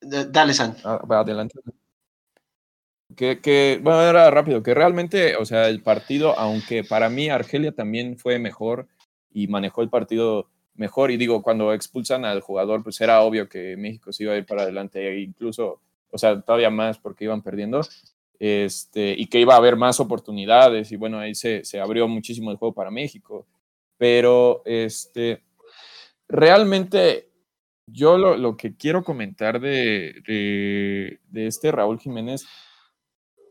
Dale, 0.00 0.54
San. 0.54 0.76
Ah, 0.84 1.00
adelante. 1.10 1.58
Que, 3.16 3.40
que, 3.40 3.80
bueno, 3.82 4.02
era 4.02 4.30
rápido, 4.30 4.62
que 4.62 4.74
realmente, 4.74 5.36
o 5.36 5.44
sea, 5.44 5.68
el 5.68 5.80
partido, 5.80 6.38
aunque 6.38 6.84
para 6.84 7.08
mí 7.08 7.30
Argelia 7.30 7.72
también 7.72 8.18
fue 8.18 8.38
mejor, 8.38 8.88
y 9.36 9.48
manejó 9.48 9.82
el 9.82 9.90
partido 9.90 10.48
mejor. 10.76 11.10
Y 11.10 11.18
digo, 11.18 11.42
cuando 11.42 11.74
expulsan 11.74 12.24
al 12.24 12.40
jugador, 12.40 12.82
pues 12.82 12.98
era 13.02 13.20
obvio 13.20 13.50
que 13.50 13.76
México 13.76 14.10
se 14.10 14.22
iba 14.22 14.32
a 14.32 14.38
ir 14.38 14.46
para 14.46 14.62
adelante, 14.62 15.06
e 15.06 15.20
incluso, 15.20 15.82
o 16.10 16.16
sea, 16.16 16.40
todavía 16.40 16.70
más 16.70 16.96
porque 16.98 17.24
iban 17.24 17.42
perdiendo. 17.42 17.82
Este, 18.38 19.14
y 19.16 19.26
que 19.26 19.40
iba 19.40 19.52
a 19.52 19.58
haber 19.58 19.76
más 19.76 20.00
oportunidades 20.00 20.92
y 20.92 20.96
bueno, 20.96 21.18
ahí 21.18 21.34
se, 21.34 21.64
se 21.64 21.80
abrió 21.80 22.06
muchísimo 22.08 22.50
el 22.50 22.56
juego 22.56 22.74
para 22.74 22.90
México. 22.90 23.46
Pero 23.98 24.62
este, 24.64 25.42
realmente 26.28 27.28
yo 27.86 28.16
lo, 28.16 28.38
lo 28.38 28.56
que 28.56 28.74
quiero 28.74 29.04
comentar 29.04 29.60
de, 29.60 30.14
de, 30.26 31.20
de 31.28 31.46
este 31.46 31.72
Raúl 31.72 31.98
Jiménez, 31.98 32.46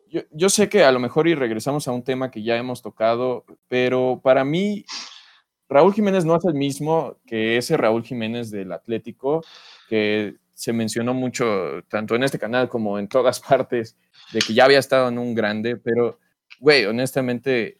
yo, 0.09 0.21
yo, 0.31 0.49
sé 0.49 0.67
que 0.67 0.83
a 0.83 0.91
lo 0.91 0.99
mejor 0.99 1.27
y 1.27 1.35
regresamos 1.35 1.87
a 1.87 1.91
un 1.91 2.03
tema 2.03 2.31
que 2.31 2.41
ya 2.41 2.57
hemos 2.57 2.81
tocado, 2.81 3.43
pero 3.67 4.19
para 4.23 4.43
mí 4.43 4.85
Raúl 5.67 5.93
Jiménez 5.93 6.25
no 6.25 6.35
es 6.35 6.45
el 6.45 6.53
mismo 6.53 7.17
que 7.25 7.57
ese 7.57 7.77
Raúl 7.77 8.03
Jiménez 8.03 8.51
del 8.51 8.71
Atlético, 8.71 9.43
que 9.89 10.35
se 10.53 10.73
mencionó 10.73 11.13
mucho, 11.13 11.83
tanto 11.89 12.15
en 12.15 12.23
este 12.23 12.39
canal 12.39 12.69
como 12.69 12.97
en 12.99 13.07
todas 13.07 13.39
partes, 13.47 13.97
de 14.33 14.39
que 14.39 14.53
ya 14.53 14.65
había 14.65 14.79
estado 14.79 15.09
en 15.09 15.17
un 15.17 15.35
grande, 15.35 15.77
pero, 15.77 16.19
güey, 16.59 16.85
honestamente, 16.85 17.77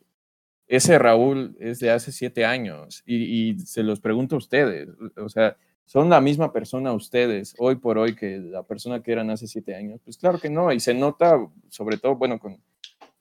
ese 0.67 0.97
Raúl 0.97 1.55
es 1.59 1.79
de 1.79 1.91
hace 1.91 2.11
siete 2.11 2.45
años 2.45 3.03
y, 3.05 3.57
se 3.59 3.83
los 3.83 3.99
pregunto 3.99 4.35
a 4.35 4.39
ustedes, 4.39 4.89
o 5.17 5.29
sea, 5.29 5.57
¿son 5.85 6.09
la 6.09 6.21
misma 6.21 6.51
persona 6.51 6.91
ustedes 6.91 7.53
hoy 7.59 7.75
por 7.75 7.99
hoy 7.99 8.15
que 8.15 8.39
la 8.39 8.63
persona 8.63 9.03
que 9.03 9.11
eran 9.11 9.29
hace 9.29 9.47
siete 9.47 9.75
años? 9.75 10.01
Pues 10.03 10.17
claro 10.17 10.39
que 10.39 10.49
no, 10.49 10.71
y 10.71 10.79
se 10.79 10.95
nota, 10.95 11.37
sobre 11.69 11.97
todo, 11.97 12.15
bueno, 12.15 12.39
con, 12.39 12.59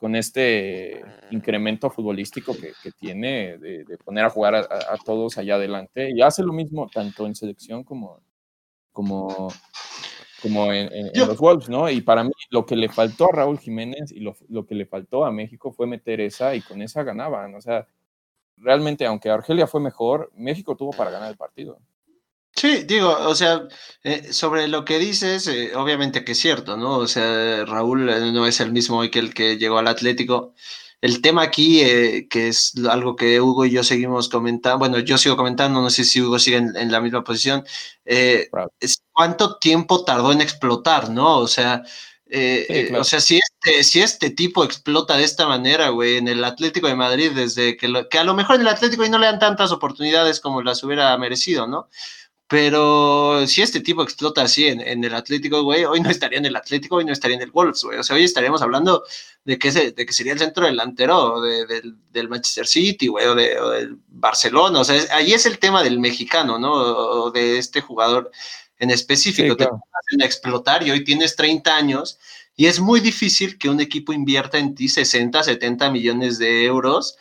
con 0.04 0.16
este 0.16 1.02
incremento 1.30 1.88
futbolístico 1.88 2.54
que, 2.54 2.92
tiene 2.92 3.56
de, 3.56 3.96
poner 4.04 4.26
a 4.26 4.28
jugar 4.28 4.54
a, 4.54 4.98
todos 5.02 5.38
allá 5.38 5.54
adelante. 5.54 6.10
Y 6.14 6.20
hace 6.20 6.42
lo 6.42 6.52
mismo 6.52 6.90
tanto 6.92 7.24
en 7.24 7.34
selección 7.34 7.84
como, 7.84 8.20
como, 8.92 9.48
como 10.42 10.70
en, 10.74 10.90
los 11.14 11.38
Wolves, 11.38 11.70
¿no? 11.70 11.88
Y 11.88 12.02
para 12.02 12.22
mí 12.22 12.32
lo 12.50 12.66
que 12.66 12.76
le 12.76 12.90
faltó 12.90 13.30
a 13.30 13.34
Raúl 13.34 13.58
Jiménez 13.58 14.12
y 14.12 14.20
lo, 14.20 14.36
lo, 14.50 14.66
que 14.66 14.74
le 14.74 14.84
faltó 14.84 15.24
a 15.24 15.32
México 15.32 15.72
fue 15.72 15.86
meter 15.86 16.20
esa 16.20 16.54
y 16.54 16.60
con 16.60 16.82
esa 16.82 17.02
ganaban. 17.02 17.54
O 17.54 17.62
sea, 17.62 17.88
realmente, 18.58 19.06
aunque 19.06 19.30
Argelia 19.30 19.66
fue 19.66 19.80
mejor, 19.80 20.30
México 20.36 20.76
tuvo 20.76 20.90
para 20.90 21.12
ganar 21.12 21.30
el 21.30 21.38
partido. 21.38 21.78
Sí, 22.56 22.84
digo, 22.84 23.10
o 23.10 23.34
sea, 23.34 23.66
eh, 24.04 24.32
sobre 24.32 24.68
lo 24.68 24.84
que 24.84 24.98
dices, 24.98 25.46
eh, 25.48 25.74
obviamente 25.74 26.24
que 26.24 26.32
es 26.32 26.38
cierto, 26.38 26.76
¿no? 26.76 26.98
O 26.98 27.08
sea, 27.08 27.64
Raúl 27.64 28.08
eh, 28.08 28.32
no 28.32 28.46
es 28.46 28.60
el 28.60 28.72
mismo 28.72 28.98
hoy 28.98 29.10
que 29.10 29.18
el 29.18 29.34
que 29.34 29.58
llegó 29.58 29.78
al 29.78 29.88
Atlético. 29.88 30.54
El 31.00 31.20
tema 31.20 31.42
aquí, 31.42 31.80
que 32.30 32.48
es 32.48 32.72
algo 32.88 33.14
que 33.16 33.40
Hugo 33.40 33.66
y 33.66 33.72
yo 33.72 33.84
seguimos 33.84 34.28
comentando, 34.30 34.78
bueno, 34.78 34.98
yo 35.00 35.18
sigo 35.18 35.36
comentando, 35.36 35.82
no 35.82 35.90
sé 35.90 36.04
si 36.04 36.22
Hugo 36.22 36.38
sigue 36.38 36.56
en, 36.58 36.92
la 36.92 37.00
misma 37.00 37.22
posición, 37.24 37.64
es 38.04 39.02
cuánto 39.12 39.58
tiempo 39.58 40.04
tardó 40.04 40.32
en 40.32 40.40
explotar, 40.40 41.10
¿no? 41.10 41.38
O 41.38 41.46
sea, 41.48 41.82
o 42.98 43.04
sea, 43.04 43.20
si 43.20 43.36
este, 43.38 43.84
si 43.84 44.00
este 44.00 44.30
tipo 44.30 44.64
explota 44.64 45.16
de 45.16 45.24
esta 45.24 45.46
manera, 45.46 45.90
güey, 45.90 46.16
en 46.16 46.28
el 46.28 46.42
Atlético 46.42 46.86
de 46.88 46.94
Madrid, 46.96 47.32
desde 47.34 47.76
que, 47.76 48.06
que 48.10 48.18
a 48.18 48.24
lo 48.24 48.34
mejor 48.34 48.56
en 48.56 48.62
el 48.62 48.68
Atlético 48.68 49.04
y 49.04 49.10
no 49.10 49.18
le 49.18 49.26
dan 49.26 49.38
tantas 49.38 49.72
oportunidades 49.72 50.40
como 50.40 50.62
las 50.62 50.82
hubiera 50.84 51.16
merecido, 51.18 51.66
¿no? 51.66 51.88
Pero 52.46 53.46
si 53.46 53.62
este 53.62 53.80
tipo 53.80 54.02
explota 54.02 54.42
así 54.42 54.66
en, 54.66 55.02
el 55.02 55.14
Atlético, 55.14 55.62
güey, 55.62 55.84
hoy 55.84 56.00
no 56.00 56.10
estaría 56.10 56.38
en 56.38 56.44
el 56.44 56.56
Atlético, 56.56 56.96
hoy 56.96 57.04
no 57.04 57.12
estaría 57.12 57.36
en 57.36 57.42
el 57.42 57.50
Wolves, 57.50 57.82
güey. 57.84 57.98
O 57.98 58.02
sea, 58.02 58.16
hoy 58.16 58.24
estaríamos 58.24 58.60
hablando 58.60 59.02
de 59.44 59.58
que, 59.58 59.70
de 59.70 60.06
que 60.06 60.12
sería 60.12 60.34
el 60.34 60.38
centro 60.38 60.66
delantero 60.66 61.40
del 61.40 62.28
Manchester 62.28 62.66
City, 62.66 63.06
güey, 63.06 63.26
o, 63.26 63.34
del 63.34 63.96
Barcelona. 64.08 64.80
O 64.80 64.84
sea, 64.84 65.02
ahí 65.12 65.32
es 65.32 65.46
el 65.46 65.58
tema 65.58 65.82
del 65.82 65.98
mexicano, 65.98 66.58
¿no? 66.58 66.72
O 66.74 67.30
de 67.30 67.56
este 67.58 67.80
jugador 67.80 68.30
en 68.78 68.90
específico. 68.90 69.56
Te 69.56 69.64
hacen 69.64 70.20
explotar 70.20 70.86
y 70.86 70.90
hoy 70.90 71.02
tienes 71.02 71.36
30 71.36 71.74
años 71.74 72.18
y 72.56 72.66
es 72.66 72.78
muy 72.78 73.00
difícil 73.00 73.56
que 73.56 73.70
un 73.70 73.80
equipo 73.80 74.12
invierta 74.12 74.58
en 74.58 74.74
ti 74.74 74.88
60, 74.88 75.42
70 75.42 75.90
millones 75.90 76.38
de 76.38 76.66
euros. 76.66 77.16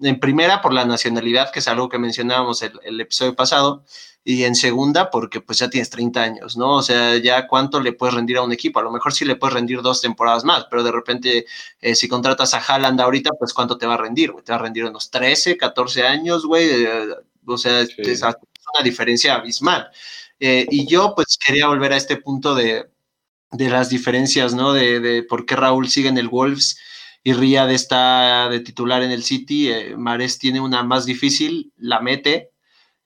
En 0.00 0.20
primera, 0.20 0.60
por 0.60 0.74
la 0.74 0.84
nacionalidad, 0.84 1.50
que 1.50 1.60
es 1.60 1.68
algo 1.68 1.88
que 1.88 1.98
mencionábamos 1.98 2.60
el, 2.62 2.78
el 2.84 3.00
episodio 3.00 3.34
pasado 3.34 3.84
y 4.28 4.42
en 4.42 4.56
segunda 4.56 5.08
porque 5.08 5.40
pues 5.40 5.60
ya 5.60 5.70
tienes 5.70 5.88
30 5.88 6.20
años, 6.20 6.56
¿no? 6.56 6.78
O 6.78 6.82
sea, 6.82 7.16
ya 7.16 7.46
cuánto 7.46 7.78
le 7.78 7.92
puedes 7.92 8.12
rendir 8.12 8.38
a 8.38 8.42
un 8.42 8.50
equipo, 8.50 8.80
a 8.80 8.82
lo 8.82 8.90
mejor 8.90 9.12
sí 9.12 9.24
le 9.24 9.36
puedes 9.36 9.54
rendir 9.54 9.82
dos 9.82 10.00
temporadas 10.00 10.44
más, 10.44 10.66
pero 10.68 10.82
de 10.82 10.90
repente 10.90 11.46
eh, 11.80 11.94
si 11.94 12.08
contratas 12.08 12.52
a 12.52 12.58
Haaland 12.58 13.00
ahorita, 13.00 13.30
pues 13.38 13.54
cuánto 13.54 13.78
te 13.78 13.86
va 13.86 13.94
a 13.94 13.98
rendir, 13.98 14.32
güey, 14.32 14.44
te 14.44 14.50
va 14.50 14.58
a 14.58 14.62
rendir 14.62 14.84
unos 14.84 15.12
13, 15.12 15.56
14 15.56 16.02
años, 16.08 16.44
güey, 16.44 16.68
eh, 16.68 17.06
o 17.46 17.56
sea, 17.56 17.82
es, 17.82 17.96
una 17.96 18.82
diferencia 18.82 19.36
abismal. 19.36 19.90
Eh, 20.40 20.66
y 20.72 20.88
yo 20.88 21.14
pues 21.14 21.38
quería 21.38 21.68
volver 21.68 21.92
a 21.92 21.96
este 21.96 22.16
punto 22.16 22.56
de, 22.56 22.84
de 23.52 23.70
las 23.70 23.90
diferencias, 23.90 24.54
¿no? 24.54 24.72
De, 24.72 24.98
de, 24.98 25.22
por 25.22 25.46
qué 25.46 25.54
Raúl 25.54 25.88
sigue 25.88 26.08
en 26.08 26.18
el 26.18 26.26
Wolves 26.28 26.76
y 27.22 27.32
Riyad 27.32 27.70
está 27.70 28.48
de 28.48 28.58
titular 28.58 29.04
en 29.04 29.12
el 29.12 29.22
City, 29.22 29.70
Mares 29.96 30.38
tiene 30.40 30.60
una 30.60 30.82
más 30.82 31.06
difícil, 31.06 31.72
la 31.76 32.00
mete, 32.00 32.50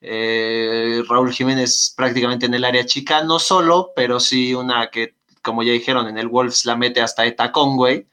eh, 0.00 1.02
Raúl 1.08 1.32
Jiménez 1.32 1.92
prácticamente 1.96 2.46
en 2.46 2.54
el 2.54 2.64
área 2.64 2.86
chica, 2.86 3.22
no 3.22 3.38
solo, 3.38 3.92
pero 3.94 4.20
sí 4.20 4.54
una 4.54 4.90
que, 4.90 5.14
como 5.42 5.62
ya 5.62 5.72
dijeron, 5.72 6.08
en 6.08 6.18
el 6.18 6.28
Wolves 6.28 6.64
la 6.64 6.76
mete 6.76 7.00
hasta 7.00 7.26
Eta 7.26 7.52
Conway, 7.52 8.06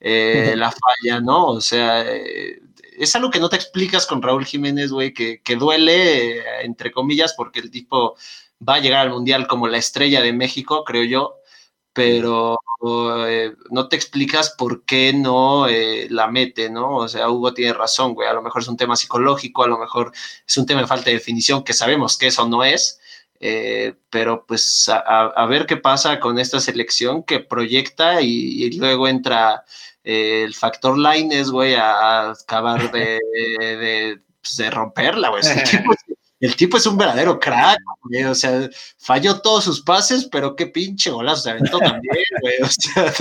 eh, 0.00 0.54
la 0.56 0.70
falla, 0.70 1.20
¿no? 1.20 1.46
O 1.46 1.60
sea, 1.60 2.02
eh, 2.06 2.60
es 2.98 3.14
algo 3.16 3.30
que 3.30 3.40
no 3.40 3.48
te 3.48 3.56
explicas 3.56 4.06
con 4.06 4.22
Raúl 4.22 4.44
Jiménez, 4.44 4.92
güey, 4.92 5.14
que, 5.14 5.40
que, 5.42 5.56
duele, 5.56 6.42
entre 6.64 6.90
comillas, 6.90 7.34
porque 7.34 7.60
el 7.60 7.70
tipo 7.70 8.16
va 8.66 8.74
a 8.74 8.80
llegar 8.80 9.00
al 9.00 9.12
Mundial 9.12 9.46
como 9.46 9.68
la 9.68 9.78
estrella 9.78 10.20
de 10.20 10.32
México, 10.32 10.84
creo 10.84 11.04
yo, 11.04 11.39
pero 12.00 12.56
eh, 13.28 13.52
no 13.68 13.88
te 13.88 13.96
explicas 13.96 14.54
por 14.56 14.86
qué 14.86 15.12
no 15.12 15.68
eh, 15.68 16.06
la 16.08 16.28
mete, 16.28 16.70
¿no? 16.70 16.96
O 16.96 17.08
sea, 17.08 17.28
Hugo 17.28 17.52
tiene 17.52 17.74
razón, 17.74 18.14
güey, 18.14 18.26
a 18.26 18.32
lo 18.32 18.40
mejor 18.40 18.62
es 18.62 18.68
un 18.68 18.78
tema 18.78 18.96
psicológico, 18.96 19.64
a 19.64 19.68
lo 19.68 19.76
mejor 19.76 20.12
es 20.48 20.56
un 20.56 20.64
tema 20.64 20.80
de 20.80 20.86
falta 20.86 21.10
de 21.10 21.16
definición, 21.16 21.62
que 21.62 21.74
sabemos 21.74 22.16
que 22.16 22.28
eso 22.28 22.48
no 22.48 22.64
es, 22.64 22.98
eh, 23.38 23.96
pero 24.08 24.46
pues 24.46 24.88
a, 24.88 25.44
ver 25.44 25.66
qué 25.66 25.76
pasa 25.76 26.20
con 26.20 26.38
esta 26.38 26.58
selección 26.58 27.22
que 27.22 27.40
proyecta 27.40 28.22
y, 28.22 28.70
luego 28.78 29.06
entra 29.06 29.62
el 30.02 30.54
factor 30.54 30.96
Lines, 30.96 31.50
güey, 31.50 31.74
a, 31.74 32.30
acabar 32.30 32.90
de, 32.90 33.18
de, 33.58 34.20
pues, 34.40 34.56
de 34.56 34.70
romperla, 34.70 35.28
güey. 35.28 35.42
el 36.40 36.56
tipo 36.56 36.78
es 36.78 36.86
un 36.86 36.96
verdadero 36.96 37.38
crack, 37.38 37.78
güey. 38.02 38.24
O 38.24 38.34
sea, 38.34 38.68
falló 38.98 39.40
todos 39.40 39.64
sus 39.64 39.82
pases, 39.82 40.28
pero 40.32 40.56
qué 40.56 40.66
pinche 40.66 41.10
golazo 41.10 41.42
se 41.42 41.50
aventó 41.50 41.78
también, 41.78 42.24
güey. 42.40 42.54
O 42.62 42.66
sea, 42.66 43.12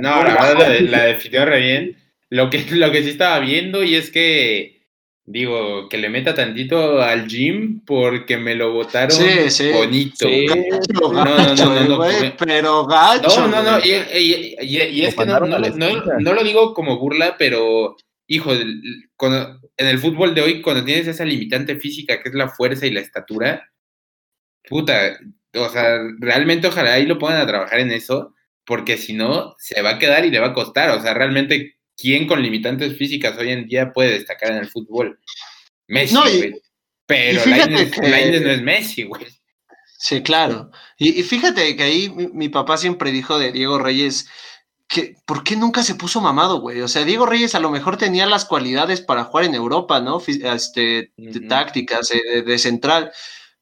no, 0.00 0.22
la 0.22 0.54
verdad 0.54 0.80
la, 0.80 1.04
definió 1.04 1.44
re 1.44 1.60
bien. 1.60 1.96
Lo 2.28 2.48
que, 2.48 2.64
lo 2.70 2.92
que 2.92 3.02
sí 3.02 3.10
estaba 3.10 3.40
viendo 3.40 3.82
y 3.82 3.96
es 3.96 4.10
que, 4.10 4.82
digo, 5.26 5.88
que 5.88 5.98
le 5.98 6.10
meta 6.10 6.32
tantito 6.32 7.02
al 7.02 7.26
gym 7.26 7.80
porque 7.84 8.36
me 8.36 8.54
lo 8.54 8.72
botaron 8.72 9.18
bonito. 9.74 10.28
no, 10.92 11.24
no, 11.24 11.54
no, 11.56 11.80
no, 11.88 12.36
pero 12.38 12.86
gacho. 12.86 13.48
No, 13.48 13.62
no, 13.62 13.78
no, 13.78 13.78
y, 13.84 15.02
es 15.02 15.14
que 15.16 15.26
no, 15.26 15.40
no, 15.40 16.32
lo 16.34 16.44
digo 16.44 16.72
como 16.72 16.98
burla, 16.98 17.34
pero 17.36 17.96
hijo, 18.30 18.52
cuando, 19.16 19.60
en 19.76 19.86
el 19.88 19.98
fútbol 19.98 20.36
de 20.36 20.40
hoy, 20.40 20.62
cuando 20.62 20.84
tienes 20.84 21.08
esa 21.08 21.24
limitante 21.24 21.74
física 21.76 22.22
que 22.22 22.28
es 22.28 22.34
la 22.34 22.48
fuerza 22.48 22.86
y 22.86 22.92
la 22.92 23.00
estatura, 23.00 23.68
puta, 24.68 25.18
o 25.54 25.68
sea, 25.68 25.98
realmente 26.20 26.68
ojalá 26.68 26.94
ahí 26.94 27.06
lo 27.06 27.18
pongan 27.18 27.40
a 27.40 27.46
trabajar 27.46 27.80
en 27.80 27.90
eso, 27.90 28.34
porque 28.64 28.96
si 28.96 29.14
no, 29.14 29.56
se 29.58 29.82
va 29.82 29.90
a 29.90 29.98
quedar 29.98 30.24
y 30.24 30.30
le 30.30 30.38
va 30.38 30.48
a 30.48 30.54
costar. 30.54 30.90
O 30.90 31.02
sea, 31.02 31.12
realmente, 31.12 31.76
¿quién 31.96 32.28
con 32.28 32.40
limitantes 32.40 32.96
físicas 32.96 33.36
hoy 33.36 33.50
en 33.50 33.66
día 33.66 33.92
puede 33.92 34.12
destacar 34.12 34.52
en 34.52 34.58
el 34.58 34.68
fútbol? 34.68 35.18
Messi, 35.88 36.14
güey. 36.14 36.54
Pero 37.06 37.44
la 37.44 37.66
no 37.66 37.78
es 37.78 38.62
Messi, 38.62 39.02
güey. 39.02 39.26
Sí, 39.98 40.22
claro. 40.22 40.70
Y, 40.98 41.24
fíjate 41.24 41.74
que 41.74 41.82
ahí 41.82 42.08
mi, 42.10 42.48
papá 42.48 42.76
siempre 42.76 43.10
dijo 43.10 43.40
de 43.40 43.50
Diego 43.50 43.80
Reyes 43.80 44.28
que 44.90 45.14
¿por 45.24 45.44
qué 45.44 45.54
nunca 45.54 45.84
se 45.84 45.94
puso 45.94 46.20
mamado, 46.20 46.60
güey? 46.60 46.80
O 46.80 46.88
sea, 46.88 47.04
Diego 47.04 47.24
Reyes 47.24 47.54
a 47.54 47.60
lo 47.60 47.70
mejor 47.70 47.96
tenía 47.96 48.26
las 48.26 48.44
cualidades 48.44 49.00
para 49.00 49.22
jugar 49.22 49.44
en 49.44 49.54
Europa, 49.54 50.00
¿no? 50.00 50.20
Este, 50.26 51.12
tácticas, 51.48 52.10
eh, 52.10 52.42
de 52.42 52.58
central. 52.58 53.12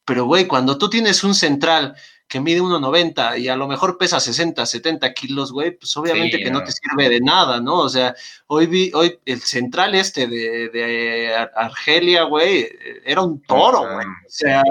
Pero, 0.06 0.24
güey, 0.24 0.46
cuando 0.46 0.78
tú 0.78 0.88
tienes 0.88 1.22
un 1.24 1.34
central 1.34 1.94
que 2.26 2.40
mide 2.40 2.62
1,90 2.62 3.38
y 3.40 3.48
a 3.48 3.56
lo 3.56 3.68
mejor 3.68 3.98
pesa 3.98 4.20
60, 4.20 4.64
70 4.64 5.12
kilos, 5.12 5.52
güey, 5.52 5.72
pues 5.72 5.94
obviamente 5.98 6.38
que 6.38 6.50
no. 6.50 6.64
te 6.64 6.72
sirve 6.72 7.10
de 7.10 7.20
nada, 7.20 7.60
¿no? 7.60 7.80
O 7.80 7.90
sea, 7.90 8.14
hoy 8.46 8.66
vi, 8.66 8.90
hoy 8.94 9.18
el 9.26 9.42
central 9.42 9.94
este 9.94 10.28
de, 10.28 10.70
de 10.70 11.34
Argelia, 11.54 12.22
güey, 12.22 12.70
era 13.04 13.20
un 13.20 13.42
toro, 13.42 13.80
güey. 13.80 14.06
O 14.06 14.30
sea, 14.30 14.62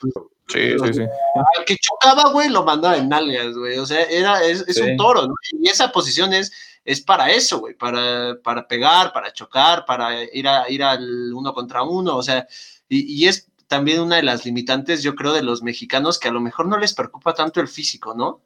pues, 0.00 0.12
Sí, 0.48 0.78
sí, 0.78 0.94
sí. 0.94 1.00
Al 1.00 1.64
que 1.64 1.76
chocaba, 1.76 2.30
güey, 2.30 2.48
lo 2.48 2.64
mandaba 2.64 2.96
en 2.96 3.08
nalgas, 3.08 3.54
güey. 3.56 3.78
O 3.78 3.86
sea, 3.86 4.02
era, 4.02 4.42
es, 4.44 4.64
un 4.78 4.96
toro, 4.96 5.22
¿no? 5.26 5.34
Y 5.52 5.68
esa 5.68 5.92
posición 5.92 6.32
es, 6.32 6.52
es 6.84 7.00
para 7.00 7.30
eso, 7.30 7.60
güey, 7.60 7.74
para, 7.74 8.36
para 8.42 8.66
pegar, 8.66 9.12
para 9.12 9.32
chocar, 9.32 9.84
para 9.86 10.22
ir, 10.24 10.48
a, 10.48 10.68
ir 10.68 10.82
al 10.82 11.32
uno 11.32 11.54
contra 11.54 11.82
uno, 11.82 12.16
o 12.16 12.22
sea, 12.22 12.46
y, 12.88 13.22
y 13.22 13.28
es 13.28 13.48
también 13.66 14.00
una 14.00 14.16
de 14.16 14.22
las 14.22 14.44
limitantes, 14.44 15.02
yo 15.02 15.14
creo, 15.14 15.32
de 15.32 15.42
los 15.42 15.62
mexicanos 15.62 16.18
que 16.18 16.28
a 16.28 16.32
lo 16.32 16.40
mejor 16.40 16.66
no 16.66 16.76
les 16.76 16.92
preocupa 16.92 17.32
tanto 17.32 17.60
el 17.60 17.68
físico, 17.68 18.14
¿no? 18.14 18.42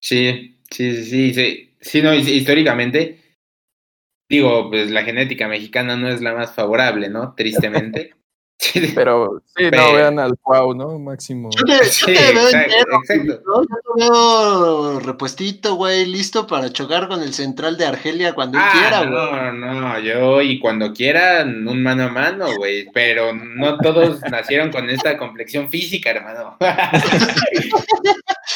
Sí, 0.00 0.58
sí, 0.68 1.04
sí, 1.04 1.32
sí, 1.32 1.76
sí, 1.80 2.02
no, 2.02 2.12
históricamente, 2.12 3.38
digo, 4.28 4.68
pues 4.68 4.90
la 4.90 5.04
genética 5.04 5.46
mexicana 5.46 5.96
no 5.96 6.08
es 6.08 6.20
la 6.20 6.34
más 6.34 6.54
favorable, 6.54 7.08
¿no? 7.08 7.34
Tristemente. 7.36 8.14
Pero 8.94 9.42
sí, 9.56 9.64
no 9.70 9.92
vean 9.92 10.18
al 10.18 10.38
Cuau, 10.38 10.74
¿no? 10.74 10.98
Máximo. 10.98 11.50
Yo 11.50 11.64
te, 11.64 11.72
veo 12.32 12.48
exacto, 12.48 13.40
¿no? 13.44 13.62
Yo 13.62 13.66
te 13.66 14.04
veo 14.04 15.00
repuestito, 15.00 15.74
güey, 15.74 16.06
listo 16.06 16.46
para 16.46 16.72
chocar 16.72 17.08
con 17.08 17.22
el 17.22 17.34
central 17.34 17.76
de 17.76 17.86
Argelia 17.86 18.34
cuando 18.34 18.58
ah, 18.60 18.70
quiera, 18.72 18.98
güey. 19.00 19.10
No, 19.10 19.52
no, 19.52 19.98
yo 19.98 20.40
y 20.42 20.60
cuando 20.60 20.92
quiera, 20.92 21.42
un 21.44 21.82
mano 21.82 22.04
a 22.04 22.08
mano, 22.08 22.56
güey. 22.56 22.86
Pero 22.92 23.34
no 23.34 23.78
todos 23.78 24.20
nacieron 24.30 24.70
con 24.70 24.88
esta 24.90 25.18
complexión 25.18 25.68
física, 25.68 26.10
hermano. 26.10 26.56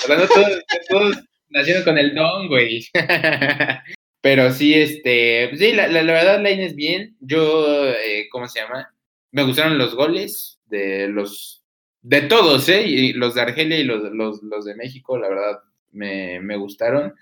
no 0.08 0.26
todos, 0.28 0.62
todos 0.88 1.16
nacieron 1.50 1.82
con 1.82 1.98
el 1.98 2.14
don, 2.14 2.48
güey. 2.48 2.86
Pero 4.20 4.52
sí, 4.52 4.74
este, 4.74 5.50
sí, 5.56 5.72
la, 5.72 5.86
la, 5.88 6.02
la 6.02 6.12
verdad, 6.12 6.40
la 6.42 6.50
es 6.50 6.74
bien. 6.74 7.16
Yo, 7.20 7.88
eh, 7.88 8.28
¿cómo 8.30 8.48
se 8.48 8.60
llama? 8.60 8.92
Me 9.32 9.44
gustaron 9.44 9.78
los 9.78 9.94
goles 9.94 10.60
de 10.66 11.08
los 11.08 11.64
de 12.02 12.22
todos, 12.22 12.68
¿eh? 12.68 12.86
Y 12.86 13.12
los 13.14 13.34
de 13.34 13.40
Argelia 13.40 13.78
y 13.78 13.84
los, 13.84 14.12
los, 14.12 14.64
de 14.64 14.76
México, 14.76 15.18
la 15.18 15.28
verdad, 15.28 15.58
me, 15.90 16.40
me, 16.40 16.56
gustaron. 16.56 17.14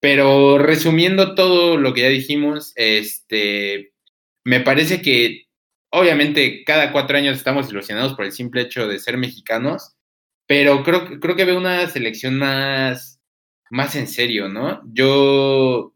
Pero 0.00 0.58
resumiendo 0.58 1.34
todo 1.34 1.76
lo 1.76 1.92
que 1.92 2.02
ya 2.02 2.08
dijimos, 2.08 2.72
este, 2.76 3.92
me 4.44 4.60
parece 4.60 5.02
que 5.02 5.48
obviamente 5.90 6.64
cada 6.64 6.92
cuatro 6.92 7.16
años 7.18 7.36
estamos 7.36 7.70
ilusionados 7.70 8.14
por 8.14 8.24
el 8.24 8.32
simple 8.32 8.62
hecho 8.62 8.88
de 8.88 8.98
ser 8.98 9.18
mexicanos, 9.18 9.94
pero 10.46 10.82
creo, 10.82 11.20
creo 11.20 11.36
que 11.36 11.44
veo 11.44 11.58
una 11.58 11.86
selección 11.88 12.38
más, 12.38 13.20
más 13.70 13.94
en 13.96 14.08
serio, 14.08 14.48
¿no? 14.48 14.80
Yo, 14.92 15.94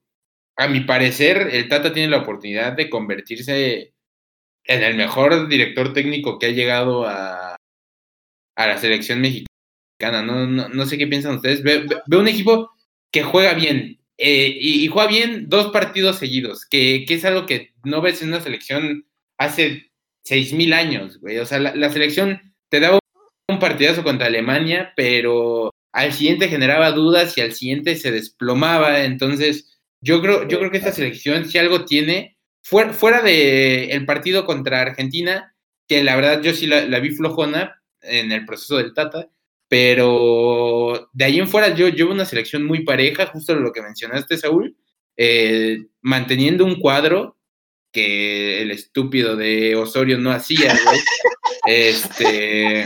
a 0.56 0.68
mi 0.68 0.80
parecer, 0.80 1.48
el 1.52 1.68
Tata 1.68 1.92
tiene 1.92 2.10
la 2.10 2.18
oportunidad 2.18 2.74
de 2.74 2.90
convertirse 2.90 3.94
en 4.66 4.82
el 4.82 4.94
mejor 4.94 5.48
director 5.48 5.92
técnico 5.92 6.38
que 6.38 6.46
ha 6.46 6.50
llegado 6.50 7.06
a, 7.06 7.56
a 8.56 8.66
la 8.66 8.78
selección 8.78 9.20
mexicana. 9.20 10.22
No, 10.22 10.46
no, 10.46 10.86
sé 10.86 10.98
qué 10.98 11.06
piensan 11.06 11.36
ustedes. 11.36 11.62
Veo, 11.62 12.20
un 12.20 12.28
equipo 12.28 12.70
que 13.12 13.22
juega 13.22 13.54
bien 13.54 13.98
eh, 14.18 14.56
y, 14.60 14.86
juega 14.88 15.08
bien 15.08 15.48
dos 15.48 15.70
partidos 15.72 16.18
seguidos, 16.18 16.66
que, 16.66 17.04
que, 17.06 17.14
es 17.14 17.24
algo 17.24 17.46
que 17.46 17.72
no 17.84 18.00
ves 18.00 18.22
en 18.22 18.28
una 18.28 18.40
selección 18.40 19.06
hace 19.38 19.90
seis 20.24 20.52
mil 20.52 20.72
años, 20.72 21.20
güey. 21.20 21.38
O 21.38 21.46
sea, 21.46 21.58
la, 21.58 21.90
selección 21.90 22.54
te 22.68 22.80
daba 22.80 22.98
un 23.48 23.58
partidazo 23.58 24.02
contra 24.02 24.26
Alemania, 24.26 24.92
pero 24.96 25.70
al 25.92 26.12
siguiente 26.12 26.48
generaba 26.48 26.90
dudas 26.92 27.36
y 27.38 27.42
al 27.42 27.52
siguiente 27.52 27.94
se 27.94 28.10
desplomaba. 28.10 29.04
Entonces, 29.04 29.78
yo 30.02 30.20
creo, 30.20 30.48
yo 30.48 30.58
creo 30.58 30.70
que 30.70 30.78
esta 30.78 30.92
selección, 30.92 31.46
si 31.46 31.58
algo 31.58 31.84
tiene, 31.84 32.35
fuera, 32.66 32.92
fuera 32.92 33.22
de 33.22 33.90
el 33.90 34.04
partido 34.06 34.44
contra 34.44 34.80
Argentina, 34.80 35.54
que 35.86 36.02
la 36.02 36.16
verdad 36.16 36.42
yo 36.42 36.52
sí 36.52 36.66
la, 36.66 36.98
vi 36.98 37.10
flojona 37.10 37.80
en 38.02 38.32
el 38.32 38.44
proceso 38.44 38.76
del 38.76 38.92
Tata, 38.92 39.28
pero 39.68 41.08
de 41.12 41.24
ahí 41.24 41.38
en 41.38 41.48
fuera 41.48 41.74
yo 41.74 41.88
llevo 41.88 42.10
una 42.10 42.24
selección 42.24 42.64
muy 42.64 42.84
pareja, 42.84 43.26
justo 43.26 43.54
lo 43.54 43.72
que 43.72 43.82
mencionaste, 43.82 44.36
Saúl, 44.36 44.76
eh, 45.16 45.78
manteniendo 46.00 46.64
un 46.64 46.80
cuadro 46.80 47.38
que 47.92 48.62
el 48.62 48.72
estúpido 48.72 49.36
de 49.36 49.76
Osorio 49.76 50.18
no 50.18 50.32
hacía, 50.32 50.74
Este, 51.66 52.84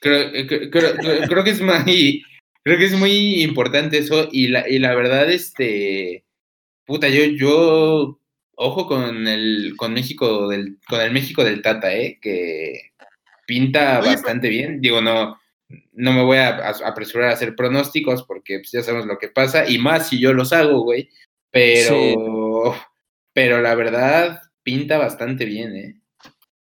creo, 0.00 0.30
creo, 0.70 1.44
que 1.44 1.50
es 1.50 1.60
muy, 1.60 2.22
creo 2.62 2.78
que 2.78 2.84
es 2.84 2.92
muy 2.92 3.42
importante 3.42 3.98
eso 3.98 4.28
y 4.30 4.48
la, 4.48 4.68
y 4.68 4.78
la 4.78 4.94
verdad, 4.94 5.30
este, 5.30 6.24
puta, 6.86 7.08
yo, 7.08 7.24
yo 7.24 8.21
ojo 8.56 8.86
con 8.86 9.26
el 9.26 9.74
con 9.76 9.94
México 9.94 10.48
del 10.48 10.78
con 10.88 11.00
el 11.00 11.12
México 11.12 11.44
del 11.44 11.62
Tata, 11.62 11.94
eh, 11.94 12.18
que 12.20 12.92
pinta 13.46 14.00
bastante 14.00 14.48
bien. 14.48 14.80
Digo, 14.80 15.00
no 15.00 15.38
no 15.92 16.12
me 16.12 16.22
voy 16.22 16.38
a, 16.38 16.68
apresurar 16.84 17.30
a 17.30 17.32
hacer 17.32 17.56
pronósticos 17.56 18.24
porque 18.24 18.58
pues, 18.58 18.72
ya 18.72 18.82
sabemos 18.82 19.06
lo 19.06 19.18
que 19.18 19.28
pasa 19.28 19.68
y 19.68 19.78
más 19.78 20.08
si 20.08 20.20
yo 20.20 20.32
los 20.32 20.52
hago, 20.52 20.82
güey. 20.82 21.08
Pero 21.50 22.74
pero 23.32 23.60
la 23.60 23.74
verdad 23.74 24.40
pinta 24.62 24.98
bastante 24.98 25.44
bien, 25.44 25.76
eh. 25.76 26.00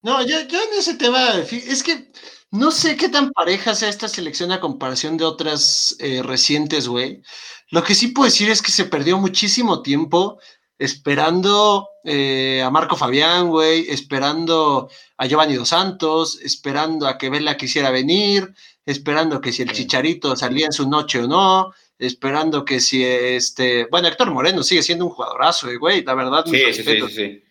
No, 0.02 0.26
yo, 0.26 0.40
yo 0.48 0.58
en 0.62 0.78
ese 0.78 0.94
tema 0.94 1.34
es 1.50 1.82
que 1.82 2.10
no 2.50 2.70
sé 2.70 2.96
qué 2.96 3.08
tan 3.08 3.30
pareja 3.30 3.74
sea 3.74 3.88
esta 3.88 4.08
selección 4.08 4.50
a 4.50 4.60
comparación 4.60 5.16
de 5.16 5.24
otras 5.24 5.94
eh, 6.00 6.22
recientes, 6.22 6.88
güey. 6.88 7.22
Lo 7.70 7.84
que 7.84 7.94
sí 7.94 8.08
puedo 8.08 8.26
decir 8.26 8.50
es 8.50 8.62
que 8.62 8.72
se 8.72 8.86
perdió 8.86 9.18
muchísimo 9.18 9.82
tiempo 9.82 10.40
esperando 10.80 11.90
eh, 12.04 12.62
a 12.64 12.70
Marco 12.70 12.96
Fabián, 12.96 13.50
güey, 13.50 13.84
esperando 13.90 14.88
a 15.18 15.26
Giovanni 15.26 15.54
Dos 15.54 15.68
Santos, 15.68 16.40
esperando 16.42 17.06
a 17.06 17.18
que 17.18 17.28
Vela 17.28 17.58
quisiera 17.58 17.90
venir, 17.90 18.54
esperando 18.86 19.42
que 19.42 19.52
si 19.52 19.60
el 19.60 19.72
Chicharito 19.72 20.34
salía 20.36 20.64
en 20.64 20.72
su 20.72 20.88
noche 20.88 21.18
o 21.18 21.28
no, 21.28 21.74
esperando 21.98 22.64
que 22.64 22.80
si 22.80 23.04
este, 23.04 23.88
bueno, 23.90 24.08
Héctor 24.08 24.30
Moreno 24.30 24.62
sigue 24.62 24.82
siendo 24.82 25.04
un 25.04 25.10
jugadorazo, 25.10 25.68
eh, 25.68 25.76
güey, 25.76 26.02
la 26.02 26.14
verdad. 26.14 26.46
Sí, 26.46 26.72
sí, 26.72 26.82
sí, 26.82 27.42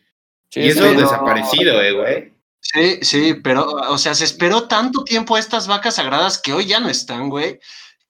sí, 0.49 0.59
Y 0.59 0.67
eso 0.69 0.91
desaparecido, 0.91 1.83
eh, 1.83 1.91
güey. 1.91 2.33
Sí, 2.61 2.97
sí, 3.03 3.35
pero, 3.43 3.63
o 3.67 3.97
sea, 3.99 4.15
se 4.15 4.25
esperó 4.25 4.67
tanto 4.67 5.03
tiempo 5.03 5.35
a 5.35 5.39
estas 5.39 5.67
vacas 5.67 5.95
sagradas 5.95 6.39
que 6.39 6.51
hoy 6.51 6.65
ya 6.65 6.79
no 6.79 6.89
están, 6.89 7.29
güey, 7.29 7.59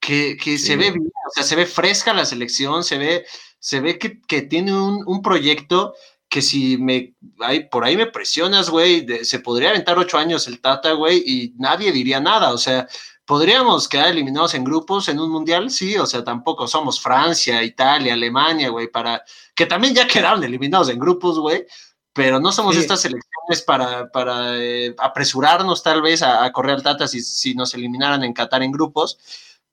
que, 0.00 0.38
que 0.42 0.56
se 0.56 0.76
ve 0.76 0.92
bien, 0.92 1.12
o 1.28 1.30
sea, 1.34 1.42
se 1.42 1.56
ve 1.56 1.66
fresca 1.66 2.14
la 2.14 2.24
selección, 2.24 2.82
se 2.82 2.96
ve 2.96 3.26
se 3.60 3.80
ve 3.80 3.98
que, 3.98 4.42
tiene 4.42 4.72
un, 4.72 5.22
proyecto 5.22 5.94
que 6.28 6.42
si 6.42 6.78
me, 6.78 7.14
hay, 7.40 7.68
por 7.68 7.84
ahí 7.84 7.96
me 7.96 8.06
presionas, 8.06 8.70
güey, 8.70 9.06
se 9.24 9.40
podría 9.40 9.70
aventar 9.70 9.98
ocho 9.98 10.16
años 10.16 10.48
el 10.48 10.60
Tata, 10.60 10.92
güey, 10.92 11.22
y 11.24 11.54
nadie 11.58 11.92
diría 11.92 12.20
nada, 12.20 12.52
o 12.52 12.58
sea, 12.58 12.88
podríamos 13.26 13.86
quedar 13.86 14.08
eliminados 14.08 14.54
en 14.54 14.64
grupos 14.64 15.08
en 15.08 15.20
un 15.20 15.30
mundial, 15.30 15.70
sí, 15.70 15.96
o 15.98 16.06
sea, 16.06 16.24
tampoco 16.24 16.66
somos 16.66 17.00
Francia, 17.00 17.62
Italia, 17.62 18.14
Alemania, 18.14 18.70
güey, 18.70 18.88
para, 18.88 19.22
que 19.54 19.66
también 19.66 19.94
ya 19.94 20.06
quedaron 20.08 20.42
eliminados 20.42 20.88
en 20.88 20.98
grupos, 20.98 21.38
güey, 21.38 21.66
pero 22.14 22.40
no 22.40 22.52
somos 22.52 22.76
estas 22.76 23.02
selecciones 23.02 23.62
para, 23.66 24.10
para 24.10 24.56
eh, 24.56 24.94
apresurarnos 24.98 25.82
tal 25.82 26.00
vez 26.02 26.22
a, 26.22 26.50
correr 26.50 26.76
al 26.76 26.82
Tata 26.82 27.06
si, 27.06 27.20
si 27.20 27.54
nos 27.54 27.74
eliminaran 27.74 28.24
en 28.24 28.32
Qatar 28.32 28.62
en 28.62 28.72
grupos 28.72 29.18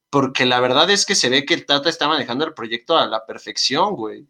porque 0.09 0.45
la 0.45 0.59
verdad 0.59 0.89
es 0.89 1.05
que 1.05 1.15
se 1.15 1.29
ve 1.29 1.45
que 1.45 1.53
el 1.53 1.65
Tata 1.65 1.89
está 1.89 2.07
manejando 2.07 2.45
el 2.45 2.53
proyecto 2.53 2.97
a 2.97 3.07
la 3.07 3.25
perfección, 3.25 3.95
güey. 3.95 4.27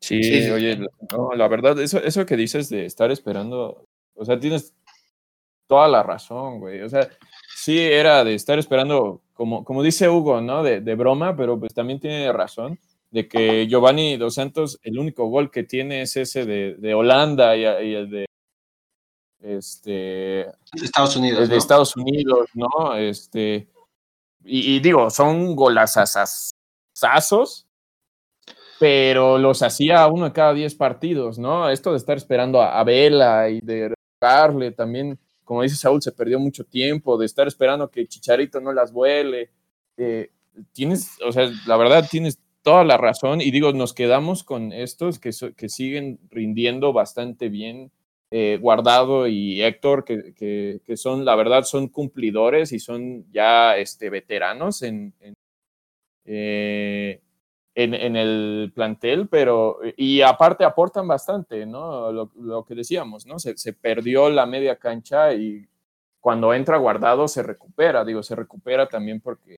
Sí, 0.00 0.48
oye, 0.50 0.78
no, 1.10 1.34
la 1.34 1.48
verdad, 1.48 1.78
eso, 1.80 1.98
eso 1.98 2.24
que 2.24 2.36
dices 2.36 2.68
de 2.68 2.86
estar 2.86 3.10
esperando, 3.10 3.84
o 4.14 4.24
sea, 4.24 4.38
tienes 4.38 4.72
toda 5.66 5.88
la 5.88 6.02
razón, 6.02 6.60
güey. 6.60 6.82
O 6.82 6.88
sea, 6.88 7.08
sí 7.54 7.78
era 7.78 8.24
de 8.24 8.34
estar 8.34 8.58
esperando, 8.58 9.22
como, 9.34 9.64
como 9.64 9.82
dice 9.82 10.08
Hugo, 10.08 10.40
¿no? 10.40 10.62
De, 10.62 10.80
de 10.80 10.94
broma, 10.94 11.36
pero 11.36 11.58
pues 11.58 11.74
también 11.74 12.00
tiene 12.00 12.32
razón. 12.32 12.78
de 13.10 13.26
que 13.28 13.66
Giovanni 13.66 14.16
Dos 14.16 14.34
Santos, 14.34 14.78
el 14.82 14.98
único 14.98 15.26
gol 15.28 15.50
que 15.50 15.64
tiene 15.64 16.02
es 16.02 16.16
ese 16.16 16.44
de, 16.44 16.94
Holanda 16.94 17.56
y, 17.56 17.64
el 17.64 18.10
de 18.10 18.26
este, 19.40 20.46
Estados 20.82 21.16
Unidos. 21.16 21.48
de 21.48 21.56
Estados 21.56 21.96
Unidos, 21.96 22.48
¿no? 22.54 22.94
Este, 22.96 23.68
y, 24.44 24.80
digo, 24.80 25.10
son 25.10 25.54
golazazazos, 25.54 27.66
pero 28.78 29.38
los 29.38 29.62
hacía 29.62 30.06
uno 30.06 30.26
de 30.26 30.32
cada 30.32 30.54
diez 30.54 30.74
partidos, 30.74 31.38
¿no? 31.38 31.68
Esto 31.68 31.90
de 31.90 31.98
estar 31.98 32.16
esperando 32.16 32.62
a, 32.62 32.82
Vela 32.84 33.50
y 33.50 33.60
de 33.60 33.92
darle 34.20 34.72
también, 34.72 35.18
como 35.44 35.62
dice 35.62 35.76
Saúl, 35.76 36.00
se 36.00 36.12
perdió 36.12 36.38
mucho 36.38 36.64
tiempo, 36.64 37.18
de 37.18 37.26
estar 37.26 37.46
esperando 37.46 37.90
que 37.90 38.06
Chicharito 38.06 38.60
no 38.60 38.72
las 38.72 38.92
vuele. 38.92 39.50
Eh, 39.96 40.30
tienes, 40.72 41.18
o 41.26 41.32
sea, 41.32 41.50
la 41.66 41.76
verdad, 41.76 42.06
tienes 42.08 42.38
toda 42.62 42.84
la 42.84 42.96
razón 42.96 43.40
y 43.40 43.50
digo, 43.50 43.72
nos 43.72 43.94
quedamos 43.94 44.44
con 44.44 44.72
estos 44.72 45.18
que, 45.18 45.30
que 45.56 45.68
siguen 45.68 46.20
rindiendo 46.30 46.92
bastante 46.92 47.48
bien. 47.48 47.90
Eh, 48.30 48.58
Guardado 48.60 49.26
y 49.26 49.62
Héctor, 49.62 50.04
que, 50.04 50.80
son, 50.96 51.24
la 51.24 51.34
verdad, 51.34 51.62
son 51.62 51.88
cumplidores 51.88 52.72
y 52.72 52.78
son 52.78 53.30
ya 53.32 53.76
este, 53.76 54.10
veteranos 54.10 54.82
en, 54.82 55.14
en, 55.20 55.34
eh, 56.26 57.20
el 57.74 58.72
plantel, 58.74 59.28
pero, 59.28 59.78
y 59.96 60.20
aparte 60.20 60.64
aportan 60.64 61.08
bastante, 61.08 61.64
¿no? 61.64 62.12
Lo, 62.12 62.64
que 62.64 62.74
decíamos, 62.74 63.24
¿no? 63.24 63.38
Se, 63.38 63.56
se, 63.56 63.72
perdió 63.72 64.28
la 64.28 64.44
media 64.44 64.76
cancha 64.76 65.32
y 65.32 65.66
cuando 66.20 66.52
entra 66.52 66.76
Guardado 66.76 67.28
se 67.28 67.42
recupera, 67.42 68.04
digo, 68.04 68.22
se 68.22 68.34
recupera 68.34 68.88
también 68.88 69.20
porque 69.20 69.56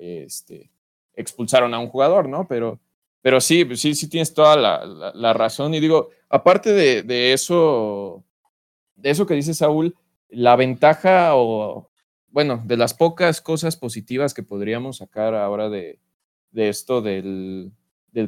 este, 0.00 0.70
expulsaron 1.14 1.74
a 1.74 1.78
un 1.78 1.88
jugador, 1.88 2.28
¿no? 2.28 2.46
Pero, 2.48 2.80
pero 3.22 3.40
sí, 3.40 3.66
sí, 3.76 3.94
sí 3.94 4.08
tienes 4.08 4.32
toda 4.32 4.56
la, 4.56 5.32
razón. 5.32 5.74
Y 5.74 5.80
digo, 5.80 6.10
aparte 6.30 6.72
de, 6.72 7.32
eso, 7.32 8.24
de 8.94 9.10
eso 9.10 9.26
que 9.26 9.34
dice 9.34 9.52
Saúl, 9.52 9.94
la 10.30 10.56
ventaja 10.56 11.34
o, 11.34 11.90
bueno, 12.28 12.62
de 12.64 12.76
las 12.76 12.94
pocas 12.94 13.40
cosas 13.40 13.76
positivas 13.76 14.32
que 14.32 14.44
podríamos 14.44 14.98
sacar 14.98 15.34
ahora 15.34 15.68
de, 15.68 15.98
esto 16.54 17.02
del, 17.02 17.72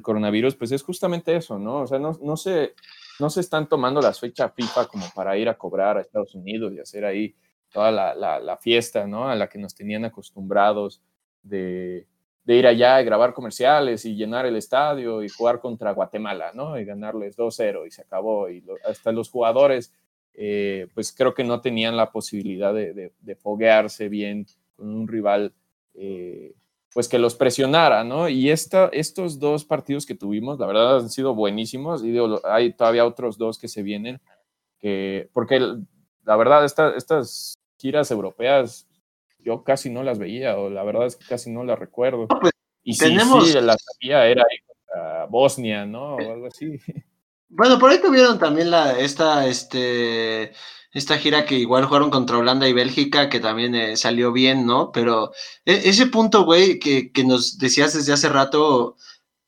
coronavirus, 0.02 0.56
pues 0.56 0.72
es 0.72 0.82
justamente 0.82 1.34
eso, 1.34 1.58
¿no? 1.58 1.82
O 1.82 1.86
sea, 1.86 1.98
no, 1.98 2.18
no, 2.20 2.36
se, 2.36 2.74
no 3.20 3.30
se 3.30 3.40
están 3.40 3.68
tomando 3.68 4.02
las 4.02 4.20
fechas 4.20 4.52
FIFA 4.54 4.86
como 4.86 5.06
para 5.14 5.38
ir 5.38 5.48
a 5.48 5.56
cobrar 5.56 5.96
a 5.96 6.00
Estados 6.00 6.34
Unidos 6.34 6.72
y 6.74 6.80
hacer 6.80 7.04
ahí 7.04 7.34
toda 7.70 7.90
la, 7.90 8.14
la 8.14 8.56
fiesta, 8.58 9.06
¿no? 9.06 9.28
A 9.28 9.36
la 9.36 9.48
que 9.48 9.58
nos 9.58 9.74
tenían 9.74 10.04
acostumbrados 10.04 11.02
de, 11.42 12.06
de 12.44 12.56
ir 12.56 12.66
allá 12.66 13.00
y 13.00 13.04
grabar 13.04 13.34
comerciales 13.34 14.04
y 14.04 14.16
llenar 14.16 14.46
el 14.46 14.56
estadio 14.56 15.22
y 15.22 15.28
jugar 15.28 15.60
contra 15.60 15.92
Guatemala, 15.92 16.50
¿no? 16.54 16.78
Y 16.78 16.84
ganarles 16.84 17.36
2-0 17.36 17.86
y 17.86 17.90
se 17.90 18.02
acabó. 18.02 18.50
Y 18.50 18.64
hasta 18.84 19.12
los 19.12 19.30
jugadores, 19.30 19.92
eh, 20.34 20.88
pues 20.94 21.12
creo 21.12 21.34
que 21.34 21.44
no 21.44 21.60
tenían 21.60 21.96
la 21.96 22.10
posibilidad 22.10 22.74
de, 22.74 23.12
de, 23.20 23.36
foguearse 23.36 24.08
bien 24.08 24.46
con 24.76 24.88
un 24.88 25.06
rival, 25.06 25.52
eh, 25.94 26.54
pues 26.92 27.08
que 27.08 27.18
los 27.18 27.36
presionara, 27.36 28.02
¿no? 28.02 28.28
Y 28.28 28.50
esta, 28.50 28.88
estos 28.92 29.38
dos 29.38 29.64
partidos 29.64 30.04
que 30.04 30.16
tuvimos, 30.16 30.58
la 30.58 30.66
verdad, 30.66 30.96
han 30.96 31.10
sido 31.10 31.34
buenísimos. 31.34 32.04
Y 32.04 32.16
hay 32.44 32.72
todavía 32.72 33.06
otros 33.06 33.38
dos 33.38 33.56
que 33.58 33.68
se 33.68 33.82
vienen, 33.82 34.20
que, 34.80 35.28
porque 35.32 35.60
la 36.24 36.36
verdad, 36.36 36.64
estas 36.64 37.54
giras 37.78 38.10
europeas 38.10 38.88
yo 39.44 39.64
casi 39.64 39.90
no 39.90 40.02
las 40.02 40.18
veía, 40.18 40.56
o 40.56 40.70
la 40.70 40.82
verdad 40.82 41.06
es 41.06 41.16
que 41.16 41.26
casi 41.26 41.50
no 41.50 41.64
las 41.64 41.78
recuerdo. 41.78 42.28
Pues, 42.28 42.52
y 42.82 42.94
si 42.94 43.04
tenemos... 43.04 43.48
sí, 43.48 43.60
la 43.60 43.76
sabía 43.78 44.26
era 44.26 44.44
Bosnia, 45.28 45.86
¿no? 45.86 46.16
O 46.16 46.32
algo 46.32 46.46
así. 46.46 46.78
Bueno, 47.48 47.78
por 47.78 47.90
ahí 47.90 48.00
tuvieron 48.00 48.38
también 48.38 48.70
la, 48.70 48.98
esta, 48.98 49.46
este, 49.46 50.52
esta 50.90 51.18
gira 51.18 51.44
que 51.44 51.56
igual 51.56 51.84
jugaron 51.84 52.10
contra 52.10 52.38
Holanda 52.38 52.66
y 52.66 52.72
Bélgica, 52.72 53.28
que 53.28 53.40
también 53.40 53.74
eh, 53.74 53.96
salió 53.96 54.32
bien, 54.32 54.64
¿no? 54.64 54.90
Pero 54.90 55.32
e, 55.66 55.82
ese 55.90 56.06
punto, 56.06 56.44
güey, 56.44 56.78
que, 56.78 57.12
que, 57.12 57.24
nos 57.24 57.58
decías 57.58 57.92
desde 57.92 58.12
hace 58.14 58.28
rato, 58.30 58.96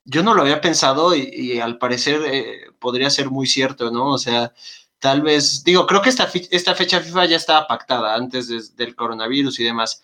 yo 0.05 0.23
no 0.23 0.35
lo 0.35 0.43
había 0.43 0.61
pensado 0.61 1.15
y, 1.17 1.61
al 1.61 1.79
parecer 1.79 2.21
eh, 2.27 2.67
podría 2.79 3.09
ser 3.11 3.31
muy 3.31 3.47
cierto, 3.47 3.91
¿no? 3.91 4.13
O 4.13 4.19
sea, 4.19 4.53
tal 4.99 5.23
vez, 5.23 5.63
digo, 5.65 5.87
creo 5.87 6.03
que 6.03 6.09
esta, 6.09 6.31
esta 6.51 6.75
fecha 6.75 7.01
FIFA 7.01 7.27
ya 7.27 7.37
estaba 7.37 7.67
pactada 7.67 8.15
antes 8.15 8.75
del 8.77 8.95
coronavirus 8.95 9.61
y 9.61 9.65
demás. 9.65 10.03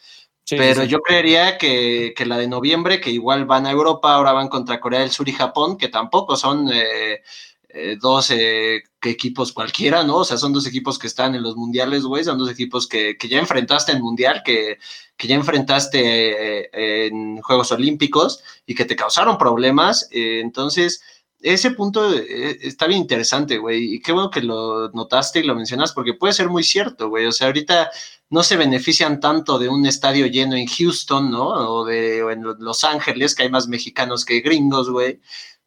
pero 0.48 0.84
yo 0.84 1.00
creería 1.00 1.58
que, 1.58 2.14
la 2.26 2.38
de 2.38 2.48
noviembre, 2.48 3.00
que 3.00 3.10
igual 3.10 3.46
van 3.46 3.66
a 3.66 3.70
Europa, 3.70 4.14
ahora 4.14 4.32
van 4.32 4.48
contra 4.48 4.80
Corea 4.80 5.00
del 5.00 5.10
Sur 5.10 5.28
y 5.28 5.32
Japón, 5.32 5.78
que 5.78 5.88
tampoco 5.88 6.36
son 6.36 6.68
eh, 6.72 7.22
eh, 7.68 7.96
dos 8.00 8.30
eh, 8.30 8.82
equipos 9.02 9.52
cualquiera, 9.52 10.02
¿no? 10.02 10.16
O 10.18 10.24
sea, 10.24 10.36
son 10.36 10.52
dos 10.52 10.66
equipos 10.66 10.98
que 10.98 11.06
están 11.06 11.34
en 11.34 11.42
los 11.42 11.56
mundiales, 11.56 12.02
güey, 12.02 12.24
son 12.24 12.36
dos 12.36 12.50
equipos 12.50 12.86
que, 12.86 13.16
ya 13.28 13.38
enfrentaste 13.38 13.92
en 13.92 14.02
mundial, 14.02 14.42
que, 14.44 14.78
que 15.16 15.28
ya 15.28 15.36
enfrentaste 15.36 17.08
en 17.08 17.40
Juegos 17.40 17.72
Olímpicos 17.72 18.42
y 18.66 18.74
que 18.74 18.84
te 18.84 18.96
causaron 18.96 19.38
problemas. 19.38 20.08
entonces 20.10 21.02
ese 21.42 21.70
punto 21.72 22.14
eh, 22.14 22.58
está 22.62 22.86
bien 22.86 23.00
interesante, 23.00 23.58
güey. 23.58 23.94
Y 23.94 24.00
qué 24.00 24.12
bueno 24.12 24.30
que 24.30 24.42
lo 24.42 24.90
notaste 24.90 25.40
y 25.40 25.44
lo 25.44 25.54
mencionas, 25.54 25.92
porque 25.92 26.14
puede 26.14 26.32
ser 26.32 26.48
muy 26.48 26.62
cierto, 26.62 27.08
güey. 27.08 27.26
O 27.26 27.32
sea, 27.32 27.48
ahorita 27.48 27.90
no 28.30 28.42
se 28.42 28.56
benefician 28.56 29.20
tanto 29.20 29.58
de 29.58 29.68
un 29.68 29.86
estadio 29.86 30.26
lleno 30.26 30.56
en 30.56 30.66
Houston, 30.66 31.30
¿no? 31.30 31.48
O, 31.48 31.84
de, 31.84 32.18
en 32.18 32.42
Los 32.58 32.84
Ángeles, 32.84 33.34
que 33.34 33.44
hay 33.44 33.50
más 33.50 33.68
mexicanos 33.68 34.24
que 34.24 34.40
gringos, 34.40 34.90
güey. 34.90 35.20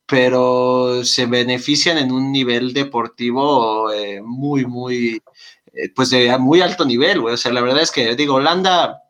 Pero 0.06 1.04
se 1.06 1.26
benefician 1.26 1.98
en 1.98 2.12
un 2.12 2.32
nivel 2.32 2.74
deportivo 2.74 3.92
eh, 3.92 4.22
muy, 4.22 4.66
muy, 4.66 5.22
eh, 5.74 5.90
pues 5.96 6.10
de 6.12 6.38
muy 6.38 6.62
alto 6.62 6.86
nivel, 6.86 7.22
güey. 7.22 7.34
O 7.36 7.38
sea, 7.38 7.52
la 7.54 7.62
verdad 7.62 7.82
es 7.82 7.92
que, 7.92 8.16
digo, 8.16 8.36
Holanda, 8.36 9.02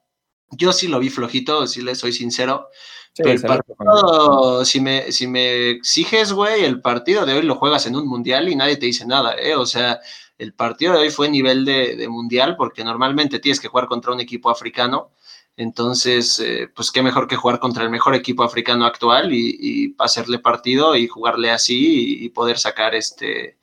yo 0.52 0.72
sí 0.74 0.88
lo 0.88 1.00
vi 1.00 1.10
flojito, 1.10 1.68
si 1.68 1.82
le 1.82 1.96
soy 1.96 2.14
sincero 2.14 2.70
el 3.18 3.42
partido, 3.42 4.66
si 4.66 4.80
me, 4.80 5.12
si 5.12 5.28
me 5.28 5.70
exiges, 5.70 6.34
güey, 6.34 6.64
el 6.66 6.82
partido 6.82 7.26
de 7.26 7.34
hoy 7.34 7.44
lo 7.44 7.56
juegas 7.56 7.86
en 7.86 7.96
un 7.96 8.08
mundial 8.08 8.50
y 8.50 8.56
nadie 8.56 8.78
te 8.78 8.88
dice 8.88 9.06
nada, 9.06 9.36
¿eh? 9.40 9.56
O 9.56 9.66
sea, 9.66 10.00
el 10.38 10.54
partido 10.54 10.94
de 10.94 11.00
hoy 11.00 11.10
fue 11.12 11.30
nivel 11.30 11.66
de, 11.66 12.08
mundial 12.10 12.56
porque 12.58 12.84
normalmente 12.84 13.40
tienes 13.40 13.60
que 13.60 13.68
jugar 13.68 13.88
contra 13.88 14.12
un 14.14 14.20
equipo 14.20 14.50
africano. 14.50 15.12
Entonces, 15.56 16.40
eh, 16.40 16.68
pues 16.76 16.92
qué 16.92 17.04
mejor 17.04 17.28
que 17.28 17.36
jugar 17.36 17.60
contra 17.60 17.84
el 17.84 17.92
mejor 17.92 18.16
equipo 18.16 18.44
africano 18.44 18.86
actual 18.86 19.32
y, 19.32 19.96
hacerle 20.00 20.40
partido 20.40 20.96
y 20.96 21.08
jugarle 21.08 21.52
así 21.52 22.24
y, 22.26 22.30
poder 22.30 22.58
sacar 22.58 22.96
este, 22.96 23.58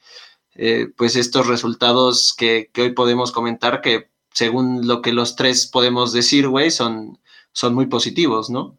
eh, 0.54 0.88
pues 0.96 1.16
estos 1.16 1.48
resultados 1.48 2.34
que, 2.36 2.70
que, 2.72 2.82
hoy 2.82 2.92
podemos 2.92 3.32
comentar 3.32 3.80
que 3.80 4.10
según 4.32 4.86
lo 4.86 5.02
que 5.02 5.12
los 5.12 5.34
tres 5.36 5.66
podemos 5.66 6.12
decir, 6.12 6.48
güey, 6.48 6.70
son, 6.70 7.18
son 7.52 7.74
muy 7.74 7.86
positivos, 7.86 8.50
¿no? 8.50 8.78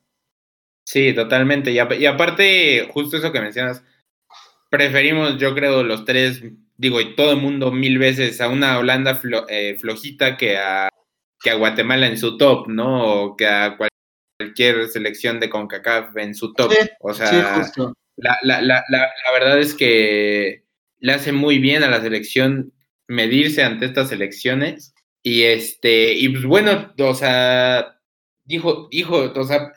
Sí, 0.92 1.14
totalmente. 1.14 1.72
Y, 1.72 1.80
aparte, 1.80 2.86
justo 2.92 3.16
eso 3.16 3.32
que 3.32 3.40
mencionas, 3.40 3.82
preferimos, 4.70 5.38
yo 5.38 5.56
creo, 5.56 5.84
los 5.84 6.04
tres, 6.04 6.44
digo, 6.76 7.00
y 7.00 7.16
todo 7.16 7.32
el 7.32 7.38
mundo 7.38 7.72
mil 7.72 7.98
veces 7.98 8.42
a 8.42 8.50
una 8.50 8.78
Holanda 8.78 9.18
eh, 9.48 9.78
flojita 9.80 10.36
que 10.36 10.58
a, 10.58 10.90
que 11.42 11.50
a 11.50 11.56
Guatemala 11.56 12.08
en 12.08 12.18
su 12.18 12.36
top, 12.36 12.68
¿no? 12.68 13.06
O 13.06 13.38
que 13.38 13.48
a 13.48 13.78
cualquier 14.38 14.90
selección 14.90 15.40
de 15.40 15.50
CONCACAF 15.50 16.18
en 16.18 16.36
su 16.36 16.52
top. 16.52 16.74
o 17.00 17.14
sea, 17.14 17.64
La, 18.18 18.38
la, 18.44 18.62
la, 18.62 18.84
la, 18.90 19.10
verdad 19.34 19.62
es 19.62 19.74
que 19.74 20.66
le 21.00 21.14
hace 21.14 21.32
muy 21.32 21.60
bien 21.60 21.84
a 21.84 21.90
la 21.90 22.02
selección 22.02 22.74
medirse 23.08 23.64
ante 23.64 23.86
estas 23.86 24.12
elecciones. 24.12 24.94
Y 25.24 25.44
este, 25.44 26.16
y 26.16 26.28
pues 26.28 26.44
bueno, 26.44 26.94
o 27.00 27.16
sea, 27.16 27.98
dijo, 28.44 28.90
dijo, 28.92 29.32
o 29.34 29.44
sea, 29.46 29.72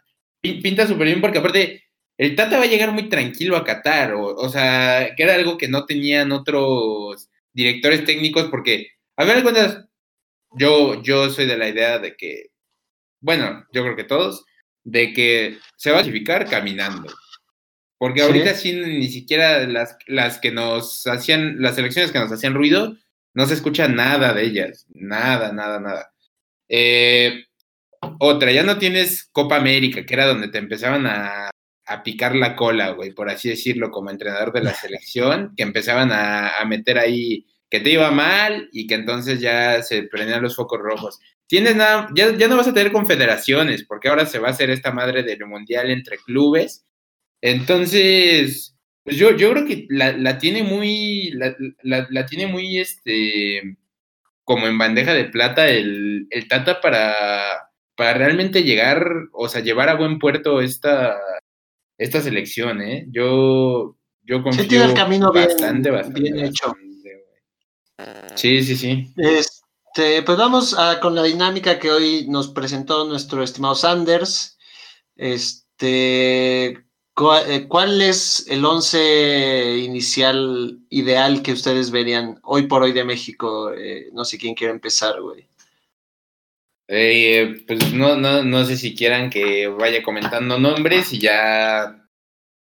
pinta 0.63 0.87
súper 0.87 1.07
bien 1.07 1.21
porque 1.21 1.39
aparte 1.39 1.85
el 2.17 2.37
Tata 2.37 2.59
va 2.59 2.65
a 2.65 2.69
llegar 2.69 2.93
muy 2.93 3.09
tranquilo 3.09 3.57
a 3.57 3.65
Qatar, 3.65 4.15
o, 4.15 4.49
sea, 4.49 5.15
que 5.17 5.23
era 5.23 5.35
algo 5.35 5.59
que 5.59 5.69
no 5.69 5.85
tenían 5.85 6.33
otros 6.33 7.29
directores 7.53 8.05
técnicos 8.05 8.49
porque, 8.51 8.89
a 9.17 9.25
ver, 9.25 9.43
cuentas, 9.43 9.85
yo, 10.53 11.03
yo 11.03 11.31
soy 11.31 11.47
de 11.47 11.57
la 11.57 11.69
idea 11.69 11.99
de 11.99 12.17
que, 12.17 12.51
bueno, 13.21 13.67
yo 13.73 13.83
creo 13.83 13.97
que 13.97 14.05
todos, 14.05 14.45
de 14.85 15.13
que 15.13 15.59
se 15.77 15.91
va 15.91 15.99
a 15.99 16.03
clasificar 16.03 16.49
caminando. 16.49 17.13
Porque 17.99 18.23
ahorita 18.23 18.55
sí. 18.55 18.73
ni 18.73 19.09
siquiera 19.09 19.67
las, 19.67 19.97
las 20.07 20.39
que 20.39 20.51
nos 20.51 21.07
hacían, 21.07 21.63
las 21.63 21.79
elecciones 21.79 22.13
que 22.13 22.19
nos 22.19 22.31
hacían 22.31 22.55
ruido, 22.55 22.97
no 23.33 23.47
se 23.47 23.55
escucha 23.55 23.89
nada 23.89 24.33
de 24.33 24.45
ellas. 24.45 24.87
Nada, 24.93 25.53
nada, 25.53 25.81
nada. 25.81 26.13
Eh, 26.69 27.45
otra, 28.21 28.53
ya 28.53 28.63
no 28.63 28.79
tienes 28.79 29.29
Copa 29.33 29.57
América, 29.57 30.05
que 30.05 30.15
era 30.15 30.27
donde 30.27 30.49
te 30.49 30.59
empezaban 30.59 31.07
a, 31.07 31.51
picar 32.03 32.35
la 32.35 32.57
cola, 32.57 32.91
güey, 32.91 33.13
por 33.13 33.29
así 33.29 33.51
decirlo, 33.51 33.91
como 33.91 34.11
entrenador 34.11 34.53
de 34.53 34.63
la 34.63 34.75
selección, 34.75 35.53
que 35.57 35.63
empezaban 35.63 36.11
a, 36.13 36.65
meter 36.67 36.99
ahí 36.99 37.47
que 37.71 37.81
te 37.81 37.91
iba 37.91 38.11
mal 38.11 38.69
y 38.73 38.87
que 38.87 38.95
entonces 38.95 39.41
ya 39.41 39.83
se 39.83 40.05
prendían 40.05 40.43
los 40.43 40.57
focos 40.57 40.81
rojos. 40.81 41.19
Tienes 41.47 41.77
nada, 41.77 42.09
ya, 42.15 42.37
ya 42.37 42.49
no 42.49 42.57
vas 42.57 42.69
a 42.69 42.75
tener 42.75 42.93
confederaciones, 42.93 43.85
porque 43.85 44.09
ahora 44.09 44.27
se 44.27 44.39
va 44.39 44.49
a 44.49 44.53
hacer 44.53 44.71
esta 44.71 44.93
madre 44.93 45.23
del 45.23 45.47
mundial 45.47 45.91
entre 45.91 46.19
clubes. 46.19 46.87
Entonces, 47.43 48.75
pues 49.05 49.17
yo, 49.17 49.37
yo 49.37 49.51
creo 49.53 49.67
que 49.67 49.87
la, 49.91 50.39
tiene 50.39 50.63
muy, 50.63 51.31
la, 51.83 52.27
tiene 52.27 52.47
muy, 52.47 52.79
este, 52.79 53.77
como 54.45 54.67
en 54.67 54.79
bandeja 54.79 55.13
de 55.13 55.27
plata 55.27 55.69
el, 55.69 56.27
el 56.31 56.49
Tata 56.49 56.81
para, 56.81 57.71
para 57.97 58.15
realmente 58.15 58.63
llegar, 58.63 59.07
o 59.33 59.49
sea, 59.49 59.63
llevar 59.63 59.89
a 59.89 59.97
buen 59.97 60.19
puerto 60.19 60.61
esta, 60.61 61.17
esta 61.99 62.21
selección, 62.21 62.83
¿eh? 62.83 63.07
Yo, 63.11 63.97
yo 64.23 64.43
confío 64.43 64.67
tiene 64.67 64.85
el 64.87 64.95
camino 64.95 65.33
bastante, 65.33 65.91
bien, 66.13 66.39
hecho. 66.39 66.75
Sí, 68.35 68.63
sí, 68.63 68.77
sí. 68.77 69.13
Este, 69.17 70.23
pues 70.23 70.37
vamos 70.37 70.77
con 71.01 71.15
la 71.15 71.23
dinámica 71.23 71.79
que 71.79 71.91
hoy 71.91 72.27
nos 72.29 72.49
presentó 72.49 73.05
nuestro 73.05 73.43
estimado 73.43 73.75
Sanders. 73.75 74.59
Este, 75.17 76.85
eh, 77.17 77.67
¿cuál, 77.69 78.03
es 78.03 78.47
el 78.49 78.65
once 78.65 79.79
inicial 79.79 80.81
ideal 80.91 81.43
que 81.43 81.53
ustedes 81.53 81.93
verían 81.93 82.41
hoy 82.43 82.67
por 82.67 82.83
hoy 82.83 82.93
de 82.93 83.05
México? 83.05 83.73
Eh, 83.73 84.09
no 84.13 84.25
sé 84.25 84.37
quién 84.37 84.55
quiere 84.55 84.73
empezar, 84.73 85.21
güey. 85.21 85.49
Eh, 86.89 87.65
pues 87.67 87.93
no, 87.95 88.17
no, 88.17 88.43
no 88.45 88.65
sé 88.65 88.77
si 88.77 88.95
quieran 88.95 89.31
que 89.31 89.69
vaya 89.69 90.03
comentando 90.03 90.59
nombres 90.59 91.13
y 91.13 91.19
ya 91.19 92.07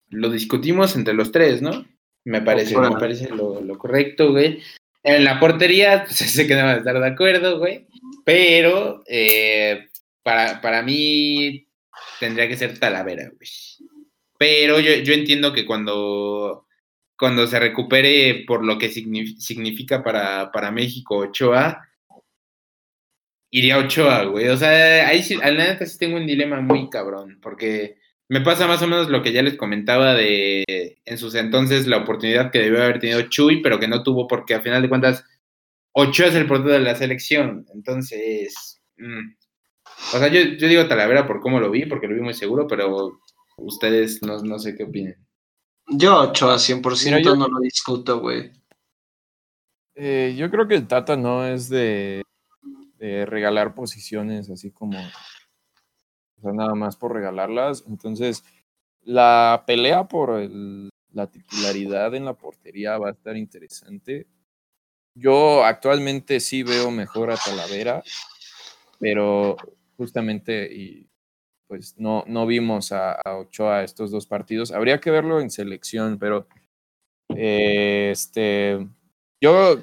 lo 0.08 0.30
discutimos 0.30 0.96
entre 0.96 1.14
los 1.14 1.30
tres, 1.30 1.62
¿no? 1.62 1.86
Me 2.24 2.42
parece, 2.42 2.76
me 2.76 2.90
parece 2.90 3.30
lo, 3.30 3.60
lo, 3.60 3.78
correcto, 3.78 4.32
güey. 4.32 4.60
En 5.02 5.24
la 5.24 5.38
portería, 5.38 6.04
pues, 6.06 6.16
sé 6.16 6.46
que 6.46 6.54
no 6.54 6.64
van 6.64 6.74
a 6.74 6.78
estar 6.78 6.98
de 6.98 7.06
acuerdo, 7.06 7.58
güey. 7.58 7.86
Pero 8.24 9.02
eh, 9.06 9.88
para, 10.22 10.60
para 10.60 10.82
mí 10.82 11.66
tendría 12.18 12.48
que 12.48 12.56
ser 12.56 12.78
Talavera, 12.78 13.30
güey. 13.30 13.50
Pero 14.38 14.80
yo, 14.80 14.94
yo 14.96 15.12
entiendo 15.12 15.52
que 15.52 15.66
cuando, 15.66 16.66
cuando 17.16 17.46
se 17.46 17.60
recupere 17.60 18.44
por 18.46 18.64
lo 18.64 18.78
que 18.78 18.88
significa 18.88 20.02
para, 20.02 20.50
para 20.50 20.70
México 20.70 21.18
Ochoa, 21.18 21.89
iría 23.50 23.78
Ochoa, 23.78 24.24
güey. 24.24 24.48
O 24.48 24.56
sea, 24.56 25.08
ahí 25.08 25.22
sí, 25.22 25.38
al 25.42 25.56
neta 25.56 25.84
sí 25.86 25.98
tengo 25.98 26.16
un 26.16 26.26
dilema 26.26 26.60
muy 26.60 26.88
cabrón, 26.88 27.38
porque 27.42 27.96
me 28.28 28.40
pasa 28.40 28.66
más 28.66 28.80
o 28.82 28.86
menos 28.86 29.08
lo 29.08 29.22
que 29.22 29.32
ya 29.32 29.42
les 29.42 29.56
comentaba 29.56 30.14
de 30.14 30.64
en 31.04 31.18
sus 31.18 31.34
entonces 31.34 31.86
la 31.86 31.98
oportunidad 31.98 32.50
que 32.50 32.60
debió 32.60 32.82
haber 32.82 33.00
tenido 33.00 33.22
Chuy, 33.22 33.60
pero 33.62 33.80
que 33.80 33.88
no 33.88 34.02
tuvo 34.02 34.28
porque 34.28 34.54
a 34.54 34.60
final 34.60 34.82
de 34.82 34.88
cuentas 34.88 35.24
Ochoa 35.92 36.28
es 36.28 36.34
el 36.36 36.46
portero 36.46 36.74
de 36.74 36.80
la 36.80 36.94
selección. 36.94 37.66
Entonces, 37.74 38.80
mm. 38.96 39.34
o 40.14 40.18
sea, 40.18 40.28
yo, 40.28 40.40
yo, 40.40 40.68
digo 40.68 40.86
Talavera 40.86 41.26
por 41.26 41.40
cómo 41.40 41.58
lo 41.58 41.70
vi, 41.70 41.86
porque 41.86 42.06
lo 42.06 42.14
vi 42.14 42.20
muy 42.20 42.34
seguro, 42.34 42.66
pero 42.68 43.20
ustedes 43.56 44.22
no, 44.22 44.40
no 44.42 44.58
sé 44.58 44.76
qué 44.76 44.84
opinan. 44.84 45.16
Yo 45.88 46.20
Ochoa 46.20 46.54
100% 46.54 47.24
yo, 47.24 47.34
no 47.34 47.48
lo 47.48 47.58
discuto, 47.58 48.20
güey. 48.20 48.52
Eh, 49.96 50.36
yo 50.38 50.50
creo 50.50 50.68
que 50.68 50.76
el 50.76 50.86
Tata 50.86 51.16
no 51.16 51.44
es 51.44 51.68
de 51.68 52.22
regalar 53.00 53.74
posiciones 53.74 54.50
así 54.50 54.70
como, 54.70 54.98
o 56.42 56.52
nada 56.52 56.74
más 56.74 56.96
por 56.96 57.14
regalarlas. 57.14 57.84
Entonces, 57.88 58.44
la 59.02 59.64
pelea 59.66 60.04
por 60.04 60.38
la 61.12 61.26
titularidad 61.30 62.14
en 62.14 62.24
la 62.24 62.34
portería 62.34 62.98
va 62.98 63.08
a 63.08 63.12
estar 63.12 63.36
interesante. 63.36 64.26
Yo 65.14 65.64
actualmente 65.64 66.40
sí 66.40 66.62
veo 66.62 66.90
mejor 66.90 67.30
a 67.30 67.36
Talavera, 67.36 68.02
pero 68.98 69.56
justamente 69.96 70.72
y 70.72 71.06
pues 71.66 71.96
no, 71.98 72.24
no 72.26 72.46
vimos 72.46 72.90
a, 72.90 73.12
a, 73.12 73.36
Ochoa 73.36 73.84
estos 73.84 74.10
dos 74.10 74.26
partidos. 74.26 74.72
Habría 74.72 75.00
que 75.00 75.10
verlo 75.10 75.40
en 75.40 75.50
selección, 75.50 76.18
pero 76.18 76.48
eh, 77.36 78.10
este, 78.10 78.88
yo 79.40 79.80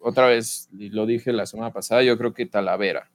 otra 0.00 0.28
vez, 0.28 0.68
lo 0.72 1.06
dije 1.06 1.32
la 1.32 1.46
semana 1.46 1.72
pasada, 1.72 2.02
yo 2.02 2.16
creo 2.16 2.34
que 2.34 2.46
Talavera. 2.46 3.10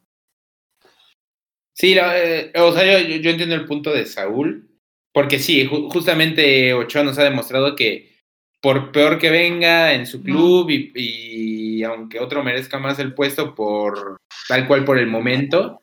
Sí, 1.74 1.96
eh, 1.98 2.52
o 2.56 2.72
sea, 2.72 3.02
yo, 3.02 3.30
entiendo 3.30 3.56
el 3.56 3.66
punto 3.66 3.92
de 3.92 4.06
Saúl, 4.06 4.70
porque 5.12 5.40
sí, 5.40 5.68
justamente 5.92 6.74
Ochoa 6.74 7.04
nos 7.04 7.18
ha 7.18 7.24
demostrado 7.24 7.76
que 7.76 8.14
por 8.62 8.92
peor 8.92 9.18
que 9.20 9.30
venga 9.30 9.94
en 9.94 10.06
su 10.06 10.24
club 10.24 10.70
y, 10.70 11.84
aunque 11.84 12.20
otro 12.20 12.44
merezca 12.44 12.80
más 12.80 13.00
el 13.00 13.14
puesto 13.14 13.56
por 13.56 14.18
tal 14.48 14.68
cual 14.68 14.86
por 14.86 14.98
el 14.98 15.08
momento, 15.08 15.82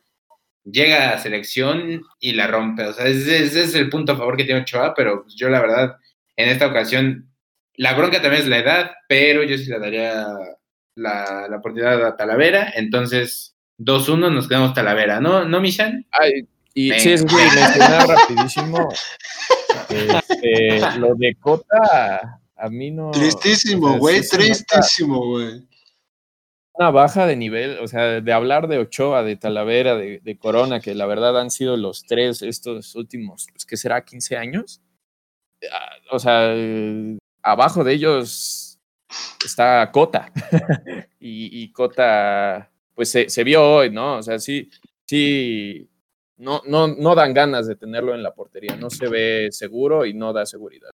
llega 0.63 1.11
a 1.11 1.19
selección 1.19 2.01
y 2.19 2.33
la 2.33 2.47
rompe. 2.47 2.87
O 2.87 2.93
sea, 2.93 3.07
ese, 3.07 3.43
ese 3.43 3.63
es 3.63 3.75
el 3.75 3.89
punto 3.89 4.13
a 4.13 4.17
favor 4.17 4.37
que 4.37 4.45
tiene 4.45 4.61
Ochoa, 4.61 4.93
pero 4.95 5.25
yo 5.35 5.49
la 5.49 5.61
verdad, 5.61 5.97
en 6.35 6.49
esta 6.49 6.67
ocasión, 6.67 7.29
la 7.75 7.93
bronca 7.93 8.21
también 8.21 8.43
es 8.43 8.49
la 8.49 8.59
edad, 8.59 8.91
pero 9.07 9.43
yo 9.43 9.57
sí 9.57 9.69
le 9.69 9.79
daría 9.79 10.25
la, 10.95 11.47
la 11.49 11.57
oportunidad 11.57 12.05
a 12.05 12.15
Talavera, 12.15 12.71
entonces 12.75 13.55
2-1 13.79 14.33
nos 14.33 14.47
quedamos 14.47 14.73
Talavera, 14.73 15.19
¿no, 15.19 15.45
¿No 15.45 15.61
Michan? 15.61 16.05
Ay, 16.11 16.47
y 16.73 16.91
sí, 16.93 17.11
es 17.11 17.25
muy 17.29 17.41
rapidísimo. 18.07 18.89
Este, 19.89 20.79
lo 20.99 21.15
de 21.15 21.35
Cota, 21.39 22.39
a 22.55 22.69
mí 22.69 22.91
no. 22.91 23.11
Tristísimo, 23.11 23.97
güey, 23.97 24.21
tristísimo, 24.21 25.25
güey. 25.27 25.67
Una 26.73 26.91
baja 26.91 27.25
de 27.25 27.35
nivel, 27.35 27.79
o 27.79 27.87
sea, 27.87 28.21
de 28.21 28.33
hablar 28.33 28.69
de 28.69 28.77
Ochoa, 28.77 29.23
de 29.23 29.35
Talavera, 29.35 29.95
de, 29.95 30.21
de, 30.23 30.37
Corona, 30.37 30.79
que 30.79 30.95
la 30.95 31.05
verdad 31.05 31.37
han 31.39 31.51
sido 31.51 31.75
los 31.75 32.05
tres 32.05 32.41
estos 32.41 32.95
últimos, 32.95 33.47
pues, 33.51 33.65
¿qué 33.65 33.75
será? 33.75 34.05
¿15 34.05 34.37
años? 34.37 34.81
Ah, 35.71 35.91
o 36.11 36.19
sea, 36.19 36.55
abajo 37.43 37.83
de 37.83 37.93
ellos 37.93 38.70
está 39.43 39.89
Cota. 39.91 40.31
y, 41.19 41.71
Cota, 41.71 42.69
pues 42.95 43.09
se, 43.11 43.43
vio 43.43 43.63
hoy, 43.63 43.89
¿no? 43.89 44.17
O 44.17 44.23
sea, 44.23 44.39
sí, 44.39 44.69
sí, 45.05 45.89
no, 46.37 46.61
no, 46.67 46.87
no 46.87 47.15
dan 47.15 47.33
ganas 47.33 47.67
de 47.67 47.75
tenerlo 47.75 48.15
en 48.15 48.23
la 48.23 48.33
portería. 48.33 48.75
No 48.75 48.89
se 48.89 49.07
ve 49.07 49.47
seguro 49.51 50.05
y 50.05 50.13
no 50.13 50.33
da 50.33 50.45
seguridad. 50.45 50.91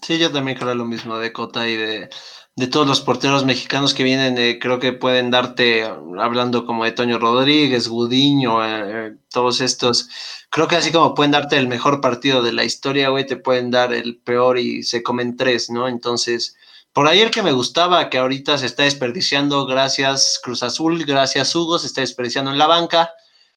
Sí, 0.00 0.18
yo 0.18 0.32
también 0.32 0.56
creo 0.56 0.74
lo 0.74 0.86
mismo 0.86 1.18
de 1.18 1.32
Cota 1.32 1.68
y 1.68 1.76
de, 1.76 2.08
de 2.54 2.66
todos 2.66 2.86
los 2.86 3.00
porteros 3.00 3.44
mexicanos 3.46 3.94
que 3.94 4.02
vienen, 4.04 4.36
eh, 4.36 4.58
creo 4.60 4.78
que 4.78 4.92
pueden 4.92 5.30
darte, 5.30 5.84
hablando 5.84 6.66
como 6.66 6.84
de 6.84 6.92
Toño 6.92 7.18
Rodríguez, 7.18 7.88
Gudiño, 7.88 8.62
eh, 8.64 9.06
eh, 9.08 9.16
todos 9.30 9.60
estos, 9.62 10.10
creo 10.50 10.68
que 10.68 10.76
así 10.76 10.92
como 10.92 11.14
pueden 11.14 11.32
darte 11.32 11.56
el 11.56 11.68
mejor 11.68 12.00
partido 12.00 12.42
de 12.42 12.52
la 12.52 12.64
historia, 12.64 13.08
güey, 13.08 13.26
te 13.26 13.36
pueden 13.36 13.70
dar 13.70 13.92
el 13.94 14.18
peor 14.18 14.58
y 14.58 14.82
se 14.82 15.02
comen 15.02 15.36
tres, 15.36 15.70
¿no? 15.70 15.88
Entonces, 15.88 16.56
por 16.92 17.06
ahí 17.06 17.20
el 17.20 17.30
que 17.30 17.42
me 17.42 17.52
gustaba, 17.52 18.10
que 18.10 18.18
ahorita 18.18 18.58
se 18.58 18.66
está 18.66 18.82
desperdiciando, 18.82 19.66
gracias 19.66 20.40
Cruz 20.42 20.62
Azul, 20.62 21.04
gracias 21.04 21.54
Hugo, 21.54 21.78
se 21.78 21.86
está 21.86 22.02
desperdiciando 22.02 22.50
en 22.50 22.58
la 22.58 22.66
banca. 22.66 23.10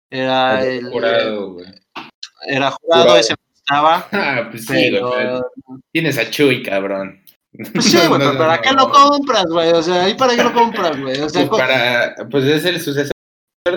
Era 0.10 0.66
el. 0.66 0.90
Jurado, 0.90 1.58
Era 2.48 2.72
jurado, 2.72 3.18
ese 3.18 3.34
me 3.34 3.52
gustaba. 3.52 4.08
Ah, 4.14 4.48
pues 4.50 4.66
sí, 4.66 4.92
Tienes 5.92 6.18
a 6.18 6.30
Chuy, 6.30 6.64
cabrón. 6.64 7.22
Pues 7.74 7.86
sí, 7.86 7.98
güey, 8.08 8.20
pero 8.20 8.38
¿para 8.38 8.62
qué 8.62 8.72
lo 8.72 8.90
compras, 8.90 9.46
güey? 9.46 9.72
O 9.72 9.84
sea, 9.84 10.04
¿ahí 10.04 10.14
para 10.14 10.36
qué 10.36 10.44
lo 10.44 10.54
compras, 10.54 11.00
güey? 11.00 11.20
O 11.20 11.30
sea, 11.30 11.48
pues, 11.48 11.62
para, 11.62 12.16
pues 12.30 12.46
es 12.46 12.66
el 12.66 12.80
sucesor 12.80 13.12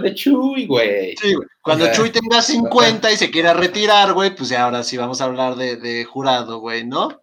de 0.02 0.14
Chuy, 0.14 0.66
güey. 0.66 1.16
Sí, 1.16 1.34
güey. 1.34 1.48
Cuando 1.62 1.90
Chuy 1.92 2.10
tenga 2.10 2.42
50 2.42 3.10
y 3.10 3.16
se 3.16 3.30
quiera 3.30 3.54
retirar, 3.54 4.12
güey, 4.12 4.34
pues 4.36 4.50
ya 4.50 4.64
ahora 4.64 4.84
sí 4.84 4.96
vamos 4.96 5.20
a 5.20 5.24
hablar 5.24 5.56
de, 5.56 5.76
de 5.76 6.04
jurado, 6.04 6.60
güey, 6.60 6.84
¿no? 6.84 7.22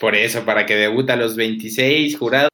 Por 0.00 0.16
eso, 0.16 0.46
para 0.46 0.64
que 0.64 0.76
debuta 0.76 1.12
a 1.12 1.16
los 1.16 1.36
26, 1.36 2.16
jurado, 2.16 2.48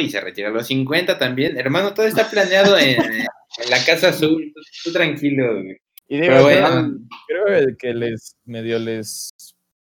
y 0.00 0.08
se 0.08 0.20
retira 0.20 0.48
a 0.48 0.52
los 0.52 0.68
50 0.68 1.18
también. 1.18 1.58
Hermano, 1.58 1.92
todo 1.92 2.06
está 2.06 2.30
planeado 2.30 2.78
en, 2.78 2.96
la 3.70 3.84
Casa 3.84 4.10
Azul. 4.10 4.54
Tú, 4.84 4.92
tranquilo, 4.92 5.62
Y 6.08 6.20
digo, 6.20 6.42
bueno, 6.42 6.96
creo 7.26 7.76
que 7.76 7.92
les 7.92 8.36
medio 8.44 8.78
les 8.78 9.30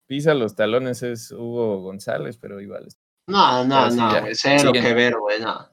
pisa 0.06 0.36
los 0.36 0.56
talones 0.56 1.02
es 1.02 1.32
Hugo 1.32 1.82
González, 1.82 2.38
pero 2.38 2.62
igual. 2.62 2.88
No, 3.28 3.64
no, 3.66 3.90
no, 3.90 4.12
lo 4.64 4.74
que 4.74 4.94
ver, 4.94 5.16
güey, 5.18 5.40
no. 5.40 5.71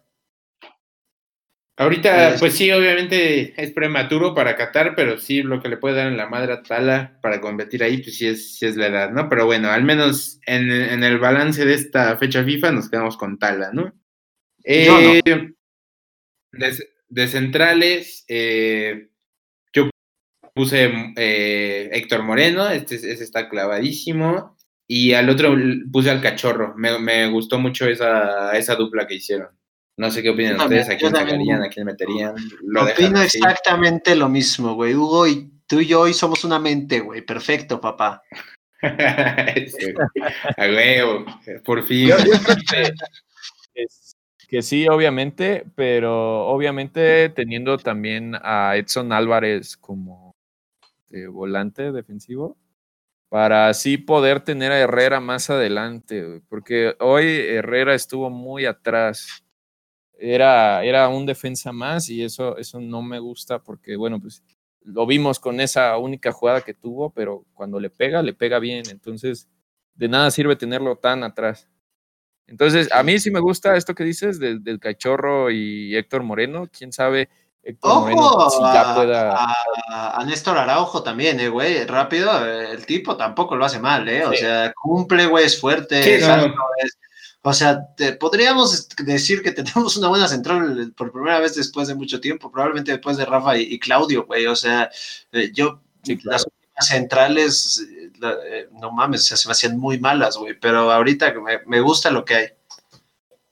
Ahorita, 1.81 2.35
pues 2.41 2.55
sí, 2.55 2.73
obviamente 2.73 3.55
es 3.57 3.71
prematuro 3.71 4.35
para 4.35 4.57
Qatar, 4.57 4.97
pero 4.97 5.17
sí 5.17 5.45
lo 5.45 5.63
que 5.63 5.69
le 5.69 5.77
puede 5.77 5.95
dar 5.95 6.09
en 6.09 6.17
la 6.17 6.29
madre 6.29 6.53
a 6.53 6.63
Tala 6.65 7.21
para 7.23 7.41
competir 7.41 7.85
ahí, 7.85 7.99
pues 8.03 8.19
sí 8.19 8.27
es, 8.27 8.59
sí 8.59 8.67
es 8.67 8.77
la 8.77 8.89
edad, 8.89 9.13
¿no? 9.13 9.29
Pero 9.29 9.47
bueno, 9.47 9.71
al 9.71 9.85
menos 9.85 10.41
en, 10.45 10.73
el 10.73 11.19
balance 11.21 11.65
de 11.65 11.75
esta 11.75 12.17
fecha 12.17 12.43
FIFA 12.43 12.73
nos 12.73 12.91
quedamos 12.91 13.17
con 13.17 13.39
Tala, 13.39 13.71
¿no? 13.73 13.95
Eh, 14.65 15.23
de, 16.51 17.29
centrales, 17.29 18.25
eh, 18.27 19.11
yo 19.73 19.89
puse 20.53 20.91
eh, 21.17 21.91
Héctor 21.93 22.25
Moreno, 22.25 22.69
este, 22.71 22.97
este, 22.97 23.23
está 23.23 23.49
clavadísimo, 23.49 24.57
y 24.89 25.13
al 25.13 25.31
otro 25.31 25.55
puse 25.93 26.11
al 26.11 26.23
cachorro, 26.23 26.75
me, 26.77 26.99
me 26.99 27.29
gustó 27.29 27.61
mucho 27.61 27.87
esa, 27.87 28.59
esa 28.59 28.75
dupla 28.75 29.07
que 29.07 29.15
hicieron. 29.15 29.58
No 29.99 30.13
sé 30.13 30.23
qué 30.23 30.31
opinan 30.31 30.61
ustedes, 30.61 30.89
a 30.89 30.97
quién 30.97 31.13
sacarían, 31.13 31.61
a 31.61 31.69
quién 31.69 31.85
meterían. 31.85 32.37
Lo 32.63 32.85
Opino 32.85 33.21
exactamente 33.21 34.15
lo 34.15 34.29
mismo, 34.29 34.75
güey. 34.75 34.95
Hugo 34.95 35.27
y 35.27 35.51
tú 35.67 35.81
y 35.81 35.87
yo 35.87 36.03
hoy 36.03 36.15
somos 36.15 36.45
una 36.45 36.61
mente, 36.61 37.01
güey. 37.01 37.23
Perfecto, 37.23 37.81
papá. 37.81 38.23
a 38.83 39.55
huevo, 40.61 41.27
por 41.65 41.83
fin. 41.83 42.11
que, 44.49 44.63
sí, 44.63 44.87
obviamente, 44.87 45.67
pero 45.75 46.47
obviamente 46.47 47.29
teniendo 47.31 47.77
también 47.77 48.37
a 48.41 48.77
Edson 48.77 49.13
Álvarez 49.13 49.77
como 49.77 50.37
volante 51.33 51.91
defensivo, 51.91 52.57
para 53.29 53.69
así 53.69 53.99
poder 53.99 54.45
tener 54.45 54.71
a 54.71 54.79
Herrera 54.79 55.19
más 55.19 55.51
adelante, 55.51 56.41
porque 56.49 56.95
hoy 57.01 57.25
Herrera 57.27 57.95
estuvo 57.95 58.31
muy 58.31 58.65
atrás. 58.65 59.43
Era, 60.21 60.85
era 60.85 61.09
un 61.09 61.27
defensa 61.27 61.71
más 61.71 62.09
y 62.11 62.25
eso, 62.25 62.57
eso 62.57 62.81
no 62.81 63.03
me 63.03 63.21
gusta 63.21 63.61
porque, 63.61 63.97
bueno, 63.97 64.21
pues 64.21 64.43
lo 64.83 65.07
vimos 65.07 65.39
con 65.39 65.61
esa 65.61 65.97
única 65.97 66.33
jugada 66.33 66.63
que 66.63 66.75
tuvo, 66.75 67.11
pero 67.11 67.45
cuando 67.55 67.79
le 67.79 67.89
pega, 67.89 68.23
le 68.23 68.33
pega 68.33 68.59
bien. 68.59 68.85
Entonces, 68.91 69.49
de 69.95 70.09
nada 70.09 70.31
sirve 70.31 70.57
tenerlo 70.57 70.97
tan 70.97 71.23
atrás. 71.23 71.69
Entonces, 72.47 72.91
a 72.93 73.03
mí 73.03 73.19
sí 73.19 73.31
me 73.31 73.41
gusta 73.41 73.77
esto 73.77 73.95
que 73.95 74.05
dices 74.05 74.41
del 74.41 74.81
cachorro 74.81 75.51
y 75.51 75.95
Héctor 75.95 76.23
Moreno. 76.23 76.69
Quién 76.73 76.93
sabe, 76.93 77.29
Héctor 77.63 78.01
Moreno, 78.01 78.51
si 78.51 78.63
ya 78.63 78.95
pueda. 78.95 79.37
A, 79.89 80.25
Néstor 80.25 80.57
Araujo 80.57 81.03
también, 81.03 81.39
eh, 81.41 81.51
güey. 81.51 81.85
Rápido, 81.85 82.47
el 82.47 82.87
tipo 82.87 83.17
tampoco 83.19 83.55
lo 83.55 83.67
hace 83.67 83.79
mal, 83.79 84.09
¿eh? 84.09 84.25
O 84.25 84.33
sea, 84.33 84.73
cumple, 84.73 85.27
güey, 85.27 85.45
es 85.45 85.61
fuerte, 85.61 86.17
es 86.17 86.27
o 87.43 87.53
sea, 87.53 87.89
podríamos 88.19 88.89
decir 89.05 89.43
que 89.43 89.53
tenemos 89.53 89.97
una 89.97 90.09
buena 90.09 90.29
central 90.29 90.93
por 90.97 91.13
primera 91.13 91.41
vez 91.41 91.55
después 91.55 91.89
de 91.89 91.95
mucho 91.95 92.21
tiempo, 92.21 92.51
probablemente 92.51 92.93
después 92.93 93.17
de 93.17 93.25
Rafa 93.25 93.57
y, 93.57 93.79
Claudio, 93.79 94.27
güey. 94.27 94.47
O 94.47 94.57
sea, 94.57 94.91
eh, 95.33 95.51
yo, 95.55 95.81
las 96.25 96.45
últimas 96.47 96.89
centrales, 96.89 97.89
eh, 97.91 98.11
eh, 98.23 98.69
no 98.73 98.91
mames, 98.91 99.25
se 99.25 99.49
me 99.49 99.53
hacían 99.53 99.79
muy 99.79 99.99
malas, 99.99 100.37
güey, 100.37 100.55
pero 100.59 100.91
ahorita 100.91 101.35
me, 101.67 101.81
gusta 101.81 102.11
lo 102.11 102.25
que 102.25 102.35
hay. 102.35 102.49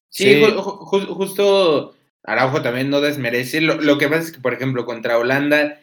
Sí, 0.08 0.42
justo 0.90 1.94
Araujo 2.24 2.62
también 2.62 2.90
no 2.90 3.00
desmerece. 3.00 3.60
Lo, 3.60 3.98
que 3.98 4.08
pasa 4.08 4.22
es 4.22 4.32
que, 4.32 4.40
por 4.40 4.52
ejemplo, 4.52 4.84
contra 4.84 5.18
Holanda, 5.18 5.78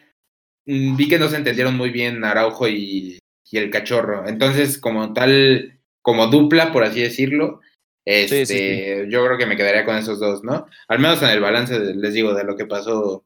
mm, 0.66 0.96
vi 0.96 1.08
que 1.08 1.18
no 1.18 1.28
se 1.28 1.36
entendieron 1.36 1.76
muy 1.76 1.90
bien 1.90 2.22
Araujo 2.24 2.68
y, 2.68 3.18
y 3.50 3.58
el 3.58 3.70
cachorro. 3.70 4.28
Entonces, 4.28 4.78
como 4.78 5.12
tal, 5.14 5.80
como 6.02 6.26
dupla, 6.26 6.72
por 6.72 6.84
así 6.84 7.00
decirlo, 7.00 7.60
este, 8.04 9.06
Yo 9.08 9.24
creo 9.24 9.38
que 9.38 9.46
me 9.46 9.56
quedaría 9.56 9.84
con 9.84 9.96
esos 9.96 10.20
dos, 10.20 10.44
¿no? 10.44 10.66
Al 10.88 10.98
menos 10.98 11.22
en 11.22 11.30
el 11.30 11.40
balance, 11.40 11.78
les 11.78 12.14
digo, 12.14 12.34
de 12.34 12.44
lo 12.44 12.56
que 12.56 12.66
pasó, 12.66 13.24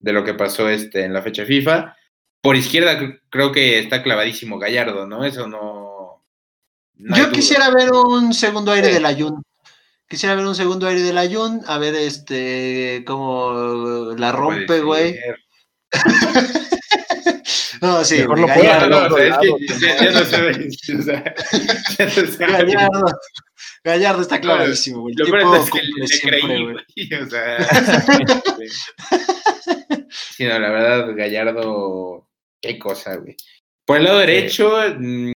de 0.00 0.12
lo 0.12 0.24
que 0.24 0.34
pasó 0.34 0.68
este, 0.68 1.04
en 1.04 1.12
la 1.12 1.22
fecha 1.22 1.44
FIFA. 1.44 1.96
Por 2.40 2.56
izquierda 2.56 2.98
creo 3.30 3.52
que 3.52 3.78
está 3.78 4.02
clavadísimo 4.02 4.58
Gallardo, 4.58 5.06
¿no? 5.06 5.24
Eso 5.24 5.46
no. 5.46 6.24
yo 6.94 7.30
quisiera 7.30 7.70
ver 7.70 7.92
un 7.92 8.34
segundo 8.34 8.72
aire 8.72 8.92
del 8.92 9.06
Ayun. 9.06 9.42
Quisiera 10.08 10.36
ver 10.36 10.46
un 10.46 10.54
segundo 10.54 10.86
aire 10.86 11.02
del 11.02 11.18
Ayun, 11.18 11.62
a 11.66 11.78
ver 11.78 11.94
este 11.96 13.02
cómo 13.06 14.14
la 14.16 14.32
rompe, 14.32 14.80
güey. 14.80 15.18
No, 17.80 18.04
sí, 18.04 18.18
Mejor 18.18 18.38
lo 18.40 18.48
es 18.48 18.54
que 18.54 18.62
ya, 18.62 18.86
no 18.86 19.16
sé, 19.16 19.30
o 19.32 21.02
sea, 21.02 21.34
ya 21.98 22.04
no 22.06 22.12
sé. 22.26 22.46
Gallardo, 22.46 23.04
Gallardo 23.86 24.22
está 24.22 24.40
clarísimo, 24.40 25.02
güey. 25.02 25.14
Lo 25.14 25.26
peor 25.26 25.58
es 25.58 25.70
que 25.70 25.80
le, 25.80 26.06
creí, 26.20 26.64
güey. 26.64 26.74
O 27.22 27.30
sea. 27.30 27.58
sí, 30.08 30.44
no, 30.44 30.58
la 30.58 30.70
verdad, 30.70 31.14
Gallardo, 31.14 32.26
qué 32.60 32.80
cosa, 32.80 33.14
güey. 33.14 33.36
Por 33.84 33.98
el 33.98 34.04
lado 34.04 34.18
derecho. 34.18 34.72
Mm, 34.98 35.30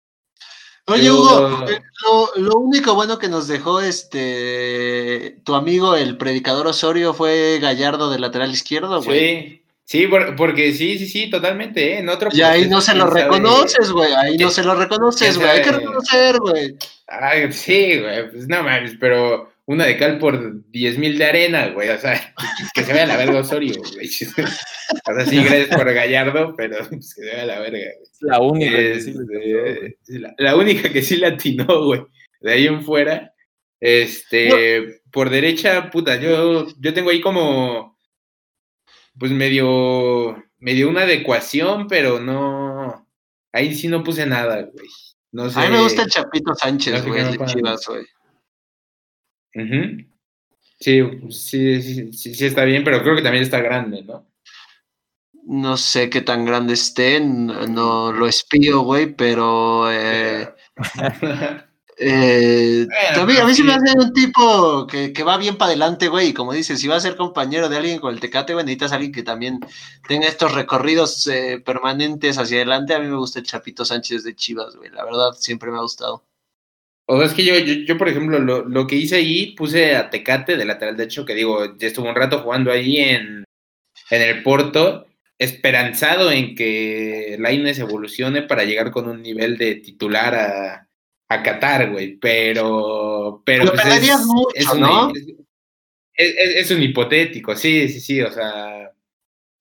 Oye, 0.86 1.12
Hugo, 1.12 1.64
eh, 1.68 1.80
lo, 2.02 2.32
lo, 2.42 2.56
único 2.56 2.96
bueno 2.96 3.20
que 3.20 3.28
nos 3.28 3.46
dejó 3.46 3.80
este 3.80 5.38
tu 5.44 5.54
amigo, 5.54 5.94
el 5.94 6.16
predicador 6.16 6.66
Osorio, 6.66 7.14
fue 7.14 7.60
Gallardo 7.60 8.10
de 8.10 8.18
lateral 8.18 8.50
izquierdo, 8.50 9.00
güey. 9.00 9.18
Sí. 9.18 9.62
Sí, 9.90 10.06
porque 10.36 10.72
sí, 10.72 10.98
sí, 10.98 11.08
sí, 11.08 11.28
totalmente, 11.28 11.94
¿eh? 11.94 11.98
En 11.98 12.08
otro 12.08 12.30
y 12.32 12.42
ahí 12.42 12.68
no 12.68 12.80
se 12.80 12.94
lo 12.94 13.08
reconoces, 13.08 13.90
güey, 13.90 14.12
ahí 14.12 14.36
no 14.36 14.48
se 14.48 14.62
lo 14.62 14.76
reconoces, 14.76 15.36
güey, 15.36 15.50
hay 15.50 15.62
que 15.62 15.72
reconocer, 15.72 16.38
güey. 16.38 16.76
Ay, 17.08 17.50
sí, 17.50 17.98
güey, 17.98 18.30
pues 18.30 18.46
no 18.46 18.62
mames, 18.62 18.94
pero 19.00 19.52
una 19.64 19.86
de 19.86 19.96
cal 19.98 20.18
por 20.18 20.64
10 20.70 20.96
mil 20.96 21.18
de 21.18 21.24
arena, 21.24 21.70
güey, 21.70 21.88
o 21.88 21.98
sea, 21.98 22.32
que 22.72 22.84
se 22.84 22.92
vea 22.92 23.04
la 23.04 23.16
verga 23.16 23.40
Osorio, 23.40 23.82
güey. 23.92 24.08
O 25.08 25.14
sea, 25.14 25.26
sí, 25.26 25.42
gracias 25.42 25.76
por 25.76 25.92
Gallardo, 25.92 26.54
pero 26.56 26.78
pues, 26.88 27.12
que 27.12 27.22
se 27.22 27.26
vea 27.26 27.44
la 27.46 27.58
verga, 27.58 27.78
güey. 27.78 28.10
La 28.20 28.40
única 28.40 28.76
que 28.76 29.00
sí 29.00 29.14
la, 30.38 30.54
única 30.54 30.88
que 30.88 31.02
sí 31.02 31.16
la 31.16 31.28
atinó, 31.28 31.86
güey. 31.86 32.02
De 32.40 32.52
ahí 32.52 32.66
en 32.68 32.84
fuera, 32.84 33.34
este, 33.80 35.00
por 35.10 35.30
derecha, 35.30 35.90
puta, 35.90 36.14
yo, 36.14 36.68
yo 36.78 36.94
tengo 36.94 37.10
ahí 37.10 37.20
como 37.20 37.89
pues 39.20 39.32
medio, 39.32 40.42
medio 40.58 40.88
una 40.88 41.02
adecuación, 41.02 41.86
pero 41.86 42.18
no, 42.18 43.06
ahí 43.52 43.74
sí 43.74 43.86
no 43.86 44.02
puse 44.02 44.24
nada, 44.24 44.62
güey. 44.62 44.88
No 45.30 45.50
sé. 45.50 45.60
A 45.60 45.66
mí 45.66 45.76
me 45.76 45.82
gusta 45.82 46.02
el 46.02 46.08
Chapito 46.08 46.54
Sánchez, 46.54 47.06
güey, 47.06 47.22
de 47.22 47.44
Chivas, 47.44 47.86
güey. 47.86 48.06
sí, 50.80 51.02
sí, 51.30 51.82
sí, 52.12 52.34
sí, 52.34 52.46
está 52.46 52.64
bien, 52.64 52.82
pero 52.82 53.02
creo 53.02 53.14
que 53.14 53.22
también 53.22 53.44
está 53.44 53.60
grande, 53.60 54.02
¿no? 54.02 54.26
No 55.44 55.76
sé 55.76 56.08
qué 56.08 56.22
tan 56.22 56.46
grande 56.46 56.72
esté, 56.72 57.20
no, 57.20 58.12
lo 58.12 58.26
espío, 58.26 58.80
güey, 58.80 59.14
pero 59.14 59.92
eh, 59.92 60.48
Eh, 62.02 62.88
a 63.14 63.26
mí 63.26 63.54
sí 63.54 63.62
me 63.62 63.74
hace 63.74 63.92
un 63.94 64.14
tipo 64.14 64.86
que, 64.86 65.12
va 65.22 65.36
bien 65.36 65.58
para 65.58 65.68
adelante, 65.68 66.08
güey. 66.08 66.28
Y 66.28 66.32
como 66.32 66.54
dices, 66.54 66.80
si 66.80 66.88
va 66.88 66.96
a 66.96 67.00
ser 67.00 67.14
compañero 67.14 67.68
de 67.68 67.76
alguien 67.76 67.98
con 67.98 68.14
el 68.14 68.20
Tecate, 68.20 68.54
güey, 68.54 68.64
necesitas 68.64 68.92
alguien 68.92 69.12
que 69.12 69.22
también 69.22 69.60
tenga 70.08 70.26
estos 70.26 70.54
recorridos 70.54 71.26
eh, 71.26 71.62
permanentes 71.62 72.38
hacia 72.38 72.56
adelante. 72.56 72.94
A 72.94 73.00
mí 73.00 73.06
me 73.06 73.18
gusta 73.18 73.40
el 73.40 73.44
Chapito 73.44 73.84
Sánchez 73.84 74.24
de 74.24 74.34
Chivas, 74.34 74.76
güey. 74.76 74.90
La 74.90 75.04
verdad, 75.04 75.32
siempre 75.38 75.70
me 75.70 75.76
ha 75.76 75.82
gustado. 75.82 76.24
O 77.04 77.18
sea, 77.18 77.26
es 77.26 77.34
que 77.34 77.44
yo, 77.44 77.54
yo, 77.58 77.98
por 77.98 78.08
ejemplo, 78.08 78.38
lo, 78.38 78.86
que 78.86 78.96
hice 78.96 79.16
ahí, 79.16 79.54
puse 79.54 79.94
a 79.94 80.08
Tecate 80.08 80.56
de 80.56 80.64
lateral 80.64 80.96
de 80.96 81.04
hecho, 81.04 81.26
que 81.26 81.34
digo, 81.34 81.76
ya 81.76 81.88
estuvo 81.88 82.08
un 82.08 82.14
rato 82.14 82.38
jugando 82.38 82.72
ahí 82.72 82.96
en, 82.96 83.44
en 84.10 84.22
el 84.22 84.42
Porto, 84.42 85.06
esperanzado 85.36 86.32
en 86.32 86.54
que 86.54 87.36
Laines 87.38 87.78
evolucione 87.78 88.40
para 88.42 88.64
llegar 88.64 88.90
con 88.90 89.06
un 89.06 89.20
nivel 89.20 89.58
de 89.58 89.74
titular 89.74 90.34
a 90.34 90.89
a 91.30 91.42
Qatar, 91.44 91.90
güey, 91.92 92.16
pero... 92.16 93.40
pero 93.46 93.64
Lo 93.64 93.72
pues 93.72 93.86
es, 93.86 94.26
mucho, 94.26 94.48
es 94.54 94.74
¿no? 94.74 95.12
Es, 96.12 96.70
un 96.72 96.82
hipotético, 96.82 97.54
sí, 97.54 97.88
sí, 97.88 98.00
sí, 98.00 98.20
o 98.20 98.32
sea, 98.32 98.90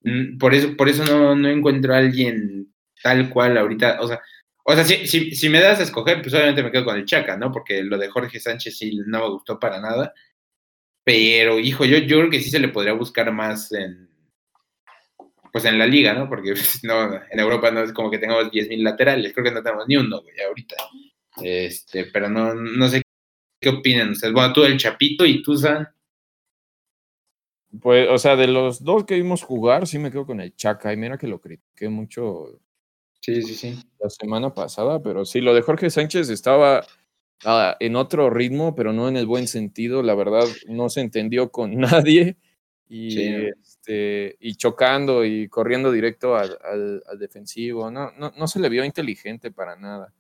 mm, 0.01 0.39
por 0.39 0.55
eso, 0.55 0.75
por 0.75 0.89
eso 0.89 1.05
no, 1.05 1.35
no 1.35 1.47
encuentro 1.47 1.93
a 1.93 1.99
alguien 1.99 2.73
tal 3.03 3.29
cual 3.29 3.55
ahorita, 3.55 3.99
o 4.01 4.07
sea, 4.07 4.19
o 4.63 4.73
sea, 4.73 4.83
si, 4.83 5.07
si, 5.07 5.31
si, 5.31 5.47
me 5.49 5.61
das 5.61 5.79
a 5.79 5.83
escoger, 5.83 6.21
pues 6.21 6.33
obviamente 6.33 6.63
me 6.63 6.71
quedo 6.71 6.85
con 6.85 6.97
el 6.97 7.05
Chaca, 7.05 7.37
¿no? 7.37 7.51
Porque 7.51 7.83
lo 7.83 7.97
de 7.97 8.09
Jorge 8.09 8.39
Sánchez 8.39 8.77
sí 8.77 8.99
no 9.05 9.19
me 9.19 9.29
gustó 9.29 9.59
para 9.59 9.79
nada. 9.79 10.13
Pero, 11.03 11.59
hijo, 11.59 11.85
yo, 11.85 11.97
yo 11.99 12.17
creo 12.17 12.29
que 12.29 12.41
sí 12.41 12.49
se 12.49 12.59
le 12.59 12.67
podría 12.67 12.93
buscar 12.93 13.31
más 13.31 13.71
en, 13.71 14.09
pues 15.51 15.65
en 15.65 15.79
la 15.79 15.87
liga, 15.87 16.13
¿no? 16.13 16.27
Porque 16.29 16.53
no, 16.83 17.15
en 17.31 17.39
Europa 17.39 17.71
no 17.71 17.81
es 17.81 17.93
como 17.93 18.11
que 18.11 18.17
tengamos 18.17 18.51
10.000 18.51 18.83
laterales, 18.83 19.33
creo 19.33 19.45
que 19.45 19.51
no 19.51 19.63
tenemos 19.63 19.87
ni 19.87 19.97
uno, 19.97 20.21
güey, 20.21 20.39
ahorita. 20.41 20.75
Este, 21.37 22.05
pero 22.05 22.29
no, 22.29 22.53
no 22.53 22.87
sé 22.89 23.01
qué 23.59 23.69
opinan 23.69 24.11
ustedes. 24.11 24.33
Bueno, 24.33 24.53
tú 24.53 24.63
el 24.63 24.77
Chapito 24.77 25.25
y 25.25 25.41
tú, 25.41 25.57
San. 25.57 25.87
Pues, 27.81 28.07
o 28.09 28.17
sea, 28.17 28.35
de 28.35 28.47
los 28.47 28.83
dos 28.83 29.05
que 29.05 29.15
vimos 29.15 29.43
jugar, 29.43 29.85
sí 29.85 29.99
me 29.99 30.11
quedo 30.11 30.25
con 30.25 30.41
el 30.41 30.55
Chaca. 30.55 30.91
Y 30.91 30.97
mira 30.97 31.17
que 31.17 31.27
lo 31.27 31.39
critiqué 31.39 31.89
mucho. 31.89 32.59
Sí, 33.21 33.41
sí, 33.43 33.53
sí. 33.53 33.79
La 33.99 34.09
semana 34.09 34.53
pasada, 34.53 35.01
pero 35.03 35.25
sí, 35.25 35.41
lo 35.41 35.53
de 35.53 35.61
Jorge 35.61 35.89
Sánchez 35.89 36.29
estaba 36.29 36.85
ah, 37.45 37.77
en 37.79 37.95
otro 37.95 38.29
ritmo, 38.29 38.75
pero 38.75 38.93
no 38.93 39.07
en 39.07 39.17
el 39.17 39.27
buen 39.27 39.47
sentido. 39.47 40.01
La 40.01 40.15
verdad, 40.15 40.45
no 40.67 40.89
se 40.89 41.01
entendió 41.01 41.51
con 41.51 41.75
nadie. 41.79 42.37
Y, 42.91 43.21
este, 43.21 44.35
y 44.39 44.55
chocando 44.55 45.23
y 45.23 45.47
corriendo 45.47 45.91
directo 45.91 46.35
al, 46.35 46.57
al, 46.63 47.19
defensivo. 47.19 47.91
No, 47.91 48.11
no, 48.13 48.33
no 48.35 48.47
se 48.47 48.59
le 48.59 48.67
vio 48.67 48.83
inteligente 48.83 49.51
para 49.51 49.75
nada. 49.75 50.11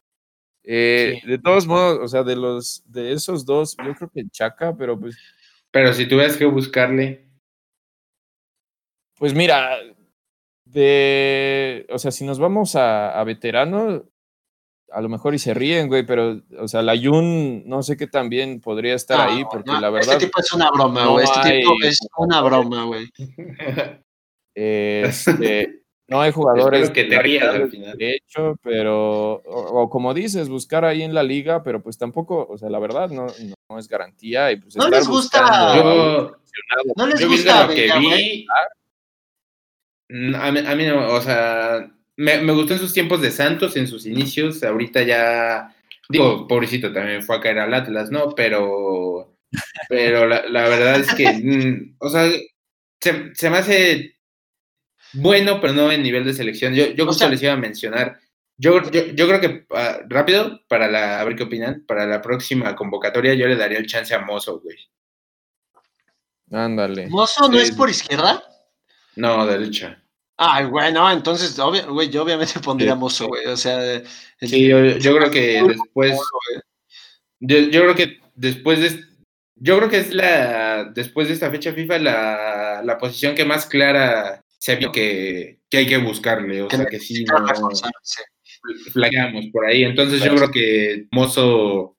Eh, 0.71 1.19
de 1.25 1.39
todos 1.39 1.65
modos, 1.65 1.97
o 1.99 2.07
sea, 2.07 2.21
de 2.21 2.35
los 2.35 2.83
de 2.85 3.13
esos 3.13 3.43
dos, 3.43 3.75
yo 3.83 3.95
creo 3.95 4.11
que 4.13 4.29
Chaca, 4.29 4.77
pero 4.77 4.99
pues. 4.99 5.17
Pero 5.71 5.91
si 5.93 6.07
tuvieras 6.07 6.37
que 6.37 6.45
buscarle. 6.45 7.27
Pues 9.17 9.33
mira, 9.33 9.79
de. 10.65 11.87
O 11.89 11.97
sea, 11.97 12.11
si 12.11 12.23
nos 12.23 12.37
vamos 12.37 12.75
a, 12.75 13.19
a 13.19 13.23
veterano, 13.23 14.05
a 14.91 15.01
lo 15.01 15.09
mejor 15.09 15.33
y 15.33 15.39
se 15.39 15.55
ríen, 15.55 15.87
güey, 15.87 16.05
pero, 16.05 16.39
o 16.59 16.67
sea, 16.67 16.83
la 16.83 16.93
Yun, 16.93 17.67
no 17.67 17.81
sé 17.81 17.97
qué 17.97 18.05
también 18.05 18.61
podría 18.61 18.93
estar 18.93 19.27
ahí, 19.27 19.43
porque 19.49 19.71
la 19.71 19.89
verdad. 19.89 20.13
Este 20.13 20.27
tipo 20.27 20.39
es 20.39 20.53
una 20.53 20.69
broma, 20.69 21.07
güey. 21.07 21.25
este 21.25 21.49
tipo 21.57 21.73
es 21.81 21.97
una 22.15 22.41
broma, 22.41 22.83
güey. 22.85 23.09
Este, 24.53 25.78
No 26.09 26.21
hay 26.21 26.31
jugadores 26.31 26.89
que 26.89 27.03
te 27.03 27.21
rías 27.21 27.53
al 27.53 27.69
final. 27.69 27.97
De 27.97 28.15
hecho, 28.15 28.55
pero, 28.63 29.33
o, 29.45 29.89
como 29.89 30.13
dices, 30.13 30.49
buscar 30.49 30.83
ahí 30.83 31.03
en 31.03 31.13
la 31.13 31.21
liga, 31.21 31.61
pero 31.63 31.83
pues 31.83 31.97
tampoco, 31.97 32.47
o 32.49 32.57
sea, 32.57 32.69
la 32.69 32.79
verdad 32.79 33.09
no, 33.09 33.27
no 33.69 33.77
es 33.77 33.87
garantía. 33.87 34.51
Y 34.51 34.57
pues 34.57 34.75
no 34.75 34.89
les 34.89 35.07
gusta. 35.07 35.75
Yo, 35.75 36.35
no 36.95 37.07
les 37.07 37.27
gusta 37.27 37.67
lo 37.67 37.73
que 37.73 37.91
vi. 37.99 38.47
A 40.35 40.51
mí, 40.51 40.59
a 40.65 40.75
mí, 40.75 40.85
no, 40.87 41.13
o 41.13 41.21
sea, 41.21 41.87
me, 42.15 42.41
me 42.41 42.53
gustó 42.53 42.73
en 42.73 42.79
sus 42.79 42.93
tiempos 42.93 43.21
de 43.21 43.29
Santos, 43.29 43.77
en 43.77 43.87
sus 43.87 44.07
inicios. 44.07 44.63
Ahorita 44.63 45.03
ya, 45.03 45.75
digo, 46.09 46.47
pobrecito, 46.47 46.91
también 46.91 47.21
fue 47.21 47.35
a 47.37 47.39
caer 47.39 47.59
al 47.59 47.73
Atlas, 47.75 48.09
¿no? 48.09 48.33
Pero, 48.33 49.35
pero 49.87 50.25
la, 50.27 50.47
la 50.49 50.67
verdad 50.67 50.99
es 50.99 51.13
que, 51.13 51.31
mm, 51.31 51.97
o 51.99 52.09
sea, 52.09 52.27
se, 52.99 53.35
se 53.35 53.49
me 53.51 53.57
hace 53.59 54.18
bueno, 55.13 55.59
pero 55.59 55.73
no 55.73 55.91
en 55.91 56.03
nivel 56.03 56.23
de 56.23 56.33
selección. 56.33 56.73
Yo, 56.73 56.87
yo 56.87 57.05
justo 57.05 57.27
les 57.27 57.41
iba 57.41 57.53
a 57.53 57.57
mencionar. 57.57 58.19
Yo, 58.57 58.81
yo, 58.91 59.27
creo 59.27 59.39
que 59.39 59.65
ah, 59.73 59.99
rápido, 60.09 60.59
para 60.67 60.89
la, 60.89 61.21
a 61.21 61.23
ver 61.23 61.37
qué 61.37 61.43
opinan, 61.43 61.85
para 61.87 62.05
la 62.05 62.21
próxima 62.21 62.75
convocatoria 62.75 63.33
yo 63.33 63.47
le 63.47 63.55
daría 63.55 63.77
el 63.77 63.87
chance 63.87 64.13
a 64.13 64.19
Mozo, 64.19 64.59
güey. 64.59 64.77
Ándale. 66.51 67.07
¿Mozo 67.07 67.47
no 67.47 67.57
es 67.57 67.71
por 67.71 67.89
izquierda? 67.89 68.43
No, 69.15 69.45
derecha. 69.45 70.03
Ah, 70.37 70.65
bueno, 70.65 71.09
entonces, 71.09 71.57
güey, 71.87 72.09
yo 72.09 72.23
obviamente 72.23 72.59
pondría 72.59 72.95
Mozo, 72.95 73.27
güey. 73.27 73.45
O 73.45 73.55
sea, 73.55 74.01
sí, 74.41 74.67
yo, 74.67 75.15
creo 75.15 75.31
que 75.31 75.63
después. 75.63 76.19
Yo, 77.39 77.57
yo 77.59 77.81
creo 77.81 77.95
que 77.95 78.19
después 78.35 78.79
de. 78.81 79.05
Yo 79.55 79.77
creo 79.77 79.89
que 79.89 79.97
es 79.99 80.13
la. 80.13 80.83
Después 80.93 81.29
de 81.29 81.33
esta 81.33 81.49
fecha 81.49 81.71
FIFA, 81.71 81.99
la, 81.99 82.81
la 82.83 82.97
posición 82.97 83.35
que 83.35 83.45
más 83.45 83.65
clara 83.65 84.43
se 84.59 84.75
vio 84.75 84.91
que, 84.91 85.61
que 85.69 85.77
hay 85.77 85.87
que 85.87 85.97
buscarle, 85.97 86.61
o 86.61 86.69
sea 86.69 86.85
que 86.85 86.99
sí, 86.99 87.23
no, 87.23 87.37
flaqueamos 88.91 89.47
por 89.51 89.65
ahí. 89.65 89.83
Entonces 89.83 90.21
yo 90.21 90.35
creo 90.35 90.51
que 90.51 91.07
Mozo 91.11 91.97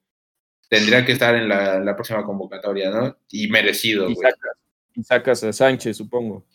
tendría 0.68 1.04
que 1.04 1.12
estar 1.12 1.34
en 1.34 1.48
la, 1.48 1.80
la 1.80 1.94
próxima 1.94 2.24
convocatoria, 2.24 2.90
¿no? 2.90 3.18
Y 3.30 3.48
merecido. 3.48 4.08
Y 4.08 4.14
sacas, 4.14 4.56
y 4.94 5.02
sacas, 5.02 5.44
a 5.44 5.52
Sánchez, 5.52 5.96
supongo. 5.96 6.46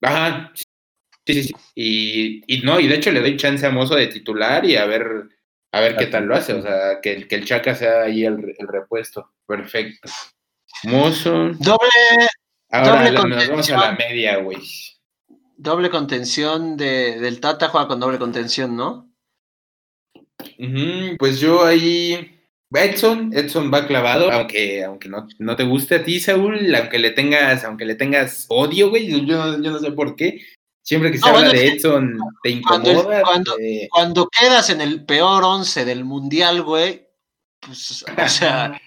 Ajá. 0.00 0.52
Sí, 0.54 1.34
sí, 1.34 1.42
sí. 1.42 1.54
Y, 1.74 2.42
y, 2.46 2.62
no, 2.62 2.80
y 2.80 2.86
de 2.88 2.96
hecho 2.96 3.12
le 3.12 3.20
doy 3.20 3.36
chance 3.36 3.64
a 3.66 3.70
Mozo 3.70 3.94
de 3.94 4.06
titular 4.06 4.64
y 4.64 4.76
a 4.76 4.86
ver, 4.86 5.28
a 5.72 5.80
ver 5.80 5.96
qué 5.96 6.06
tal 6.06 6.24
lo 6.26 6.34
hace. 6.34 6.54
O 6.54 6.62
sea, 6.62 7.00
que, 7.02 7.28
que 7.28 7.34
el 7.34 7.44
Chaca 7.44 7.74
sea 7.74 8.02
ahí 8.02 8.24
el, 8.24 8.54
el 8.56 8.68
repuesto. 8.68 9.32
Perfecto. 9.46 10.08
Mozo. 10.84 11.50
Doble. 11.58 12.28
Ahora 12.70 13.10
doble 13.10 13.36
nos 13.36 13.48
vamos 13.48 13.70
a 13.70 13.76
la 13.76 13.92
media, 13.92 14.36
güey. 14.38 14.58
Doble 15.56 15.90
contención 15.90 16.76
de, 16.76 17.18
del 17.18 17.40
Tata 17.40 17.68
juega 17.68 17.88
con 17.88 18.00
doble 18.00 18.18
contención, 18.18 18.76
¿no? 18.76 19.10
pues 21.18 21.40
yo 21.40 21.64
ahí. 21.64 22.32
Edson, 22.74 23.32
Edson 23.32 23.72
va 23.72 23.86
clavado, 23.86 24.30
aunque, 24.30 24.84
aunque 24.84 25.08
no, 25.08 25.26
no, 25.38 25.56
te 25.56 25.64
guste 25.64 25.94
a 25.94 26.04
ti, 26.04 26.20
Saúl, 26.20 26.74
aunque 26.74 26.98
le 26.98 27.10
tengas, 27.10 27.64
aunque 27.64 27.86
le 27.86 27.94
tengas 27.94 28.44
odio, 28.50 28.90
güey, 28.90 29.06
yo, 29.06 29.18
yo 29.18 29.56
no 29.56 29.78
sé 29.78 29.92
por 29.92 30.14
qué. 30.14 30.40
Siempre 30.86 31.10
que 31.10 31.18
se 31.18 31.28
habla 31.28 31.48
de 31.48 31.66
Edson, 31.66 32.16
te 32.44 32.50
incomoda. 32.50 33.22
Cuando, 33.90 34.28
quedas 34.28 34.70
en 34.70 34.80
el 34.80 35.04
peor 35.04 35.42
once 35.42 35.84
del 35.84 36.04
mundial, 36.04 36.62
güey, 36.62 37.08
pues, 37.58 38.04
o 38.04 38.06
sea, 38.28 38.80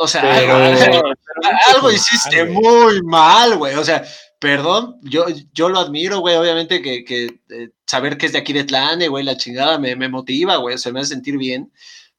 o, 0.00 0.08
sea, 0.08 0.22
algo, 1.74 1.92
hiciste 1.92 2.44
muy 2.46 3.02
mal, 3.02 3.56
güey. 3.56 3.76
O 3.76 3.84
sea, 3.84 4.04
perdón, 4.42 4.98
yo, 5.02 5.26
yo 5.52 5.68
lo 5.68 5.78
admiro, 5.78 6.18
güey, 6.18 6.34
obviamente 6.34 6.82
que, 6.82 7.04
que 7.04 7.38
eh, 7.48 7.70
saber 7.86 8.18
que 8.18 8.26
es 8.26 8.32
de 8.32 8.38
aquí 8.38 8.52
de 8.52 8.64
Tlane, 8.64 9.06
güey, 9.06 9.22
la 9.24 9.36
chingada 9.36 9.78
me, 9.78 9.94
me 9.94 10.08
motiva, 10.08 10.56
güey, 10.56 10.76
se 10.78 10.90
me 10.90 10.98
hace 10.98 11.14
sentir 11.14 11.38
bien, 11.38 11.72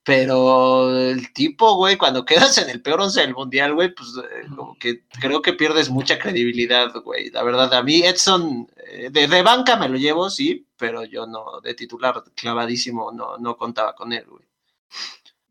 pero 0.05 0.97
el 0.97 1.33
tipo, 1.33 1.75
güey, 1.75 1.97
cuando 1.97 2.23
quedas 2.25 2.57
en 2.59 2.69
el 2.69 2.81
peor 2.81 3.01
once 3.01 3.19
del 3.19 3.33
mundial, 3.33 3.73
güey, 3.73 3.93
pues 3.93 4.11
eh, 4.17 4.47
como 4.55 4.77
que 4.79 5.01
creo 5.19 5.41
que 5.41 5.51
pierdes 5.51 5.89
mucha 5.89 6.17
credibilidad, 6.17 6.93
güey, 7.03 7.29
la 7.29 7.43
verdad, 7.43 7.73
a 7.73 7.83
mí 7.83 8.03
Edson, 8.03 8.69
eh, 8.87 9.09
de, 9.11 9.27
de, 9.27 9.41
banca 9.41 9.75
me 9.75 9.89
lo 9.89 9.97
llevo, 9.97 10.29
sí, 10.29 10.65
pero 10.77 11.03
yo 11.03 11.27
no, 11.27 11.59
de 11.61 11.73
titular 11.73 12.23
clavadísimo, 12.35 13.11
no, 13.11 13.37
no 13.37 13.57
contaba 13.57 13.95
con 13.95 14.13
él, 14.13 14.23
güey. 14.29 14.45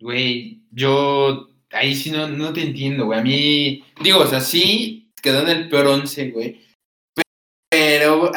Güey, 0.00 0.62
yo 0.70 1.50
ahí 1.70 1.94
sí 1.94 2.10
no, 2.10 2.28
no 2.28 2.50
te 2.54 2.62
entiendo, 2.62 3.04
güey, 3.04 3.18
a 3.18 3.22
mí, 3.22 3.84
digo, 4.00 4.20
o 4.20 4.26
sea, 4.26 4.40
sí, 4.40 5.01
quedó 5.22 5.42
en 5.42 5.48
el 5.48 5.68
peor 5.68 5.86
once, 5.86 6.30
güey. 6.30 6.60
Pero 7.70 8.30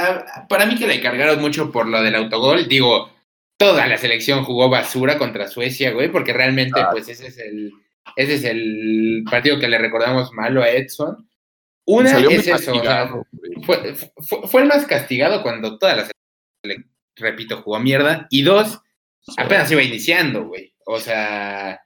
para 0.47 0.65
mí 0.65 0.77
que 0.77 0.87
le 0.87 1.01
cargaron 1.01 1.41
mucho 1.41 1.71
por 1.71 1.87
lo 1.87 2.01
del 2.01 2.15
autogol, 2.15 2.69
digo, 2.69 3.11
toda 3.57 3.85
la 3.87 3.97
selección 3.97 4.45
jugó 4.45 4.69
basura 4.69 5.17
contra 5.17 5.49
Suecia, 5.49 5.91
güey, 5.91 6.09
porque 6.09 6.31
realmente, 6.31 6.79
pues 6.91 7.09
ese 7.09 7.27
es 7.27 7.37
el, 7.39 7.73
ese 8.15 8.35
es 8.35 8.43
el 8.45 9.25
partido 9.29 9.59
que 9.59 9.67
le 9.67 9.77
recordamos 9.77 10.31
malo 10.31 10.61
a 10.61 10.69
Edson. 10.69 11.29
Una 11.87 12.17
es 12.17 12.47
eso, 12.47 12.73
fue, 13.63 13.95
fue, 14.47 14.61
el 14.61 14.67
más 14.67 14.87
castigado 14.87 15.43
cuando 15.43 15.77
toda 15.77 15.95
la 15.95 16.09
selección, 16.63 16.89
repito, 17.15 17.61
jugó 17.61 17.79
mierda. 17.79 18.27
Y 18.29 18.41
dos, 18.41 18.79
apenas 19.37 19.69
iba 19.69 19.83
iniciando, 19.83 20.45
güey. 20.45 20.73
O 20.85 20.99
sea, 20.99 21.81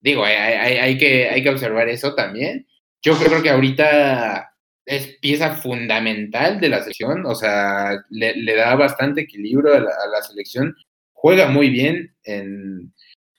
digo, 0.00 0.24
hay, 0.24 0.34
hay, 0.34 0.98
que, 0.98 1.28
hay 1.28 1.42
que 1.42 1.50
observar 1.50 1.88
eso 1.88 2.14
también 2.14 2.66
yo 3.04 3.18
creo 3.18 3.42
que 3.42 3.50
ahorita 3.50 4.50
es 4.86 5.18
pieza 5.18 5.56
fundamental 5.56 6.58
de 6.58 6.70
la 6.70 6.80
selección, 6.80 7.26
o 7.26 7.34
sea, 7.34 8.02
le, 8.08 8.54
da 8.54 8.74
bastante 8.76 9.22
equilibrio 9.22 9.74
a 9.74 9.80
la, 9.80 10.22
selección, 10.22 10.74
juega 11.12 11.48
muy 11.48 11.68
bien 11.68 12.14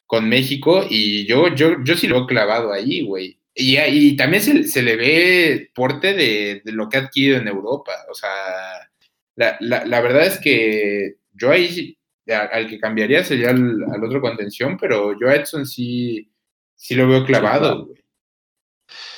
con 0.05 0.29
México 0.29 0.85
y 0.87 1.25
yo, 1.25 1.53
yo, 1.55 1.83
yo 1.83 1.97
sí 1.97 2.07
lo 2.07 2.23
he 2.23 2.27
clavado 2.27 2.71
ahí, 2.71 3.01
güey. 3.01 3.39
Y, 3.55 3.77
y, 3.79 4.15
también 4.17 4.43
se, 4.65 4.81
le 4.83 4.95
ve 4.97 5.71
porte 5.73 6.13
de, 6.13 6.61
lo 6.65 6.87
que 6.87 6.97
ha 6.97 7.01
adquirido 7.01 7.37
en 7.37 7.47
Europa, 7.47 7.93
o 8.11 8.13
sea, 8.13 8.29
la, 9.35 9.57
la, 9.61 10.01
verdad 10.01 10.27
es 10.27 10.39
que 10.39 11.15
yo 11.33 11.51
ahí 11.51 11.97
al 12.27 12.67
que 12.69 12.79
cambiaría 12.79 13.23
sería 13.23 13.49
al, 13.49 14.03
otro 14.03 14.21
contención, 14.21 14.77
pero 14.77 15.17
yo 15.19 15.29
a 15.29 15.35
Edson 15.35 15.65
sí, 15.65 16.29
sí 16.75 16.95
lo 16.95 17.07
veo 17.07 17.25
clavado, 17.25 17.85
güey. 17.85 18.04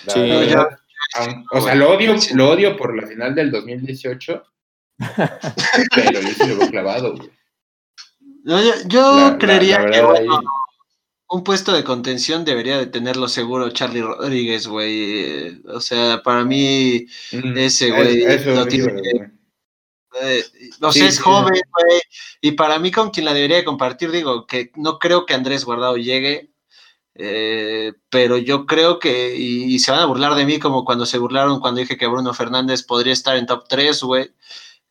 Sí, 0.07 0.19
o 1.51 1.61
sea, 1.61 1.75
lo 1.75 1.91
odio, 1.91 2.15
lo 2.33 2.49
odio 2.49 2.77
por 2.77 2.95
la 2.95 3.07
final 3.07 3.35
del 3.35 3.51
2018, 3.51 4.43
pero 5.95 6.21
yo 6.21 6.29
sí 6.29 6.47
lo 6.47 6.63
he 6.63 6.69
clavado, 6.69 7.15
yo, 8.87 9.37
creería 9.37 9.85
que 9.85 10.01
un 11.29 11.43
puesto 11.43 11.73
de 11.73 11.83
contención 11.83 12.45
debería 12.45 12.77
de 12.77 12.87
tenerlo 12.87 13.27
seguro 13.27 13.69
Charlie 13.71 14.01
Rodríguez, 14.01 14.67
güey. 14.67 15.61
O 15.65 15.81
sea, 15.81 16.23
para 16.23 16.45
mí 16.45 17.05
mm, 17.31 17.57
ese 17.57 17.91
güey 17.91 18.25
no 18.55 18.65
tiene... 18.65 19.31
Eh, 20.21 20.43
no 20.79 20.91
sé, 20.91 21.07
es 21.07 21.19
joven, 21.19 21.61
güey. 21.71 22.01
Y 22.41 22.53
para 22.53 22.79
mí 22.79 22.91
con 22.91 23.11
quien 23.11 23.25
la 23.25 23.33
debería 23.33 23.57
de 23.57 23.65
compartir, 23.65 24.09
digo, 24.11 24.47
que 24.47 24.71
no 24.75 24.97
creo 24.99 25.25
que 25.25 25.33
Andrés 25.33 25.65
Guardado 25.65 25.97
llegue, 25.97 26.49
eh, 27.19 27.93
pero 28.09 28.37
yo 28.37 28.65
creo 28.67 28.99
que, 28.99 29.35
y, 29.35 29.79
se 29.79 29.91
van 29.91 30.01
a 30.01 30.05
burlar 30.05 30.35
de 30.35 30.45
mí 30.45 30.59
como 30.59 30.85
cuando 30.85 31.05
se 31.05 31.17
burlaron 31.17 31.59
cuando 31.59 31.81
dije 31.81 31.97
que 31.97 32.05
Bruno 32.05 32.33
Fernández 32.33 32.83
podría 32.83 33.13
estar 33.13 33.35
en 33.37 33.47
top 33.47 33.67
3, 33.67 34.03
güey. 34.03 34.31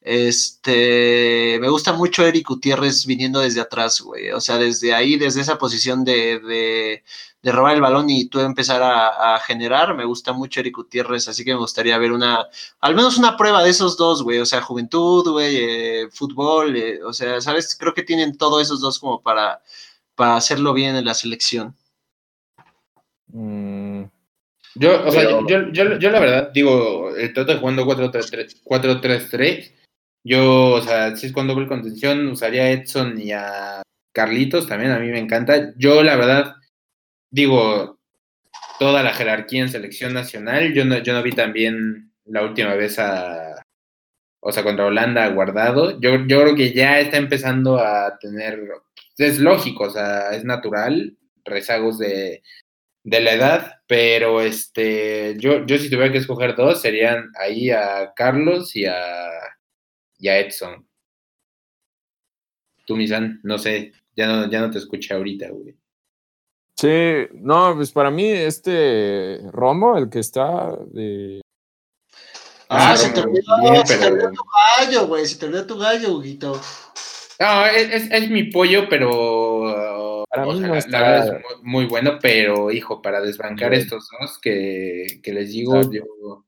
Este, 0.01 1.59
me 1.61 1.69
gusta 1.69 1.93
mucho 1.93 2.25
Eric 2.27 2.49
Gutiérrez 2.49 3.07
viniendo 3.07 3.41
desde 3.41 3.61
atrás, 3.61 4.01
güey. 4.01 4.31
O 4.31 4.41
sea, 4.41 4.59
desde 4.59 4.95
ahí, 4.95 5.17
desde 5.17 5.41
esa 5.41 5.59
posición 5.59 6.05
de, 6.05 6.41
de, 7.43 7.53
robar 7.53 7.75
el 7.77 7.81
balón 7.81 8.11
y 8.11 8.27
tú 8.27 8.41
empezar 8.41 8.83
a, 8.83 9.39
generar, 9.41 9.95
me 9.95 10.05
gusta 10.05 10.33
mucho 10.33 10.61
Eric 10.61 10.77
Gutiérrez, 10.77 11.29
así 11.29 11.45
que 11.45 11.53
me 11.53 11.61
gustaría 11.61 11.97
ver 11.99 12.13
una, 12.13 12.47
al 12.81 12.95
menos 12.97 13.19
una 13.19 13.37
prueba 13.37 13.63
de 13.63 13.71
esos 13.71 13.97
dos, 13.97 14.23
güey. 14.23 14.39
O 14.39 14.47
sea, 14.47 14.63
juventud, 14.63 15.29
güey, 15.31 15.57
eh, 15.59 16.09
fútbol, 16.13 16.77
eh, 16.77 17.03
o 17.05 17.13
sea, 17.13 17.41
¿sabes? 17.41 17.77
Creo 17.79 17.95
que 17.95 18.03
tienen 18.03 18.37
todos 18.37 18.63
esos 18.63 18.81
dos 18.81 18.99
como 18.99 19.23
para, 19.23 19.63
para 20.17 20.37
hacerlo 20.37 20.73
bien 20.75 20.97
en 20.97 21.05
la 21.05 21.15
selección. 21.15 21.77
Mm. 23.37 24.05
Yo, 24.77 25.07
o 25.07 25.11
sea, 25.11 25.25
yo, 25.25 25.71
yo, 25.73 25.99
yo, 25.99 26.11
la 26.11 26.21
verdad 26.21 26.51
digo, 26.53 27.15
el 27.15 27.33
trato 27.35 27.59
jugando 27.59 27.85
4-3-3. 27.85 29.73
Yo, 30.25 30.73
o 30.73 30.81
sea, 30.83 31.15
si 31.17 31.27
es 31.27 31.33
con 31.33 31.47
doble 31.47 31.67
contención, 31.67 32.29
usaría 32.29 32.65
a 32.65 32.71
Edson 32.71 33.21
y 33.21 33.33
a 33.33 33.83
Carlitos, 34.13 34.67
también 34.67 34.93
a 34.93 34.99
mí 34.99 35.09
me 35.09 35.19
encanta. 35.19 35.73
Yo, 35.77 36.03
la 36.03 36.17
verdad, 36.17 36.57
digo, 37.31 37.99
toda 38.79 39.03
la 39.03 39.13
jerarquía 39.13 39.63
en 39.63 39.69
selección 39.69 40.15
nacional, 40.15 40.73
yo 40.73 40.85
no, 40.85 40.99
yo 40.99 41.13
no 41.13 41.23
vi 41.23 41.33
también 41.33 42.13
la 42.25 42.43
última 42.43 42.75
vez 42.75 42.99
a, 42.99 43.63
o 44.41 44.51
sea, 44.51 44.63
contra 44.63 44.87
Holanda 44.87 45.29
guardado. 45.29 46.01
Yo, 46.01 46.27
yo 46.27 46.41
creo 46.43 46.57
que 46.57 46.73
ya 46.73 47.01
está 47.01 47.19
empezando 47.19 47.79
a 47.79 48.19
tener, 48.19 48.61
es 49.19 49.39
lógico, 49.39 49.85
o 49.85 49.91
sea, 49.91 50.31
es 50.31 50.45
natural, 50.45 51.17
rezagos 51.45 51.99
de, 51.99 52.43
de 53.09 53.21
la 53.21 53.35
edad, 53.35 53.73
pero 53.87 54.41
este, 54.41 55.37
yo, 55.39 55.65
yo 55.65 55.79
si 55.79 55.89
tuviera 55.89 56.11
que 56.11 56.19
escoger 56.19 56.57
dos, 56.57 56.81
serían 56.83 57.31
ahí 57.39 57.71
a 57.71 58.13
Carlos 58.17 58.75
y 58.75 58.85
a, 58.85 59.31
y 60.19 60.27
a 60.29 60.39
Edson. 60.41 60.85
tú, 62.85 62.97
Misan, 62.97 63.39
no 63.45 63.59
sé, 63.59 63.93
ya 64.17 64.27
no, 64.27 64.51
ya 64.51 64.61
no 64.61 64.71
te 64.73 64.79
escuché 64.79 65.15
ahorita, 65.15 65.49
güey. 65.51 65.77
Sí, 66.77 67.29
no, 67.35 67.75
pues 67.77 67.93
para 67.93 68.11
mí 68.11 68.29
este 68.29 69.41
Romo, 69.53 69.97
el 69.97 70.11
que 70.11 70.19
está 70.19 70.77
de... 70.89 71.41
Ah, 72.69 72.91
Ah, 72.91 72.97
se 72.97 73.11
te 73.11 73.21
olvidó, 73.21 73.61
bien, 73.61 73.87
se 73.87 73.99
te 73.99 74.07
olvidó 74.09 74.31
tu 74.33 74.43
gallo, 74.79 75.07
güey, 75.07 75.27
se 75.27 75.39
te 75.39 75.47
olvidó 75.47 75.65
tu 75.67 75.79
gallo, 75.79 76.17
Huguito. 76.17 76.61
No, 77.39 77.67
es, 77.67 77.93
es- 77.93 78.11
es 78.11 78.31
mi 78.31 78.45
pollo, 78.51 78.89
pero 78.89 79.66
Para 80.37 80.47
o 80.49 80.53
mí 80.53 80.59
sea, 80.59 80.67
no 80.69 80.73
la, 80.75 80.79
está- 80.79 81.01
la 81.01 81.11
verdad 81.11 81.37
es 81.37 81.43
muy, 81.63 81.71
muy 81.73 81.85
bueno, 81.87 82.19
pero 82.23 82.71
hijo, 82.71 83.03
para 83.03 83.21
desbancar 83.21 83.75
estos 83.75 84.09
dos 84.21 84.39
que, 84.39 85.21
que 85.23 85.33
les 85.33 85.51
digo, 85.53 85.77
Exacto. 85.77 85.97
yo, 85.99 86.47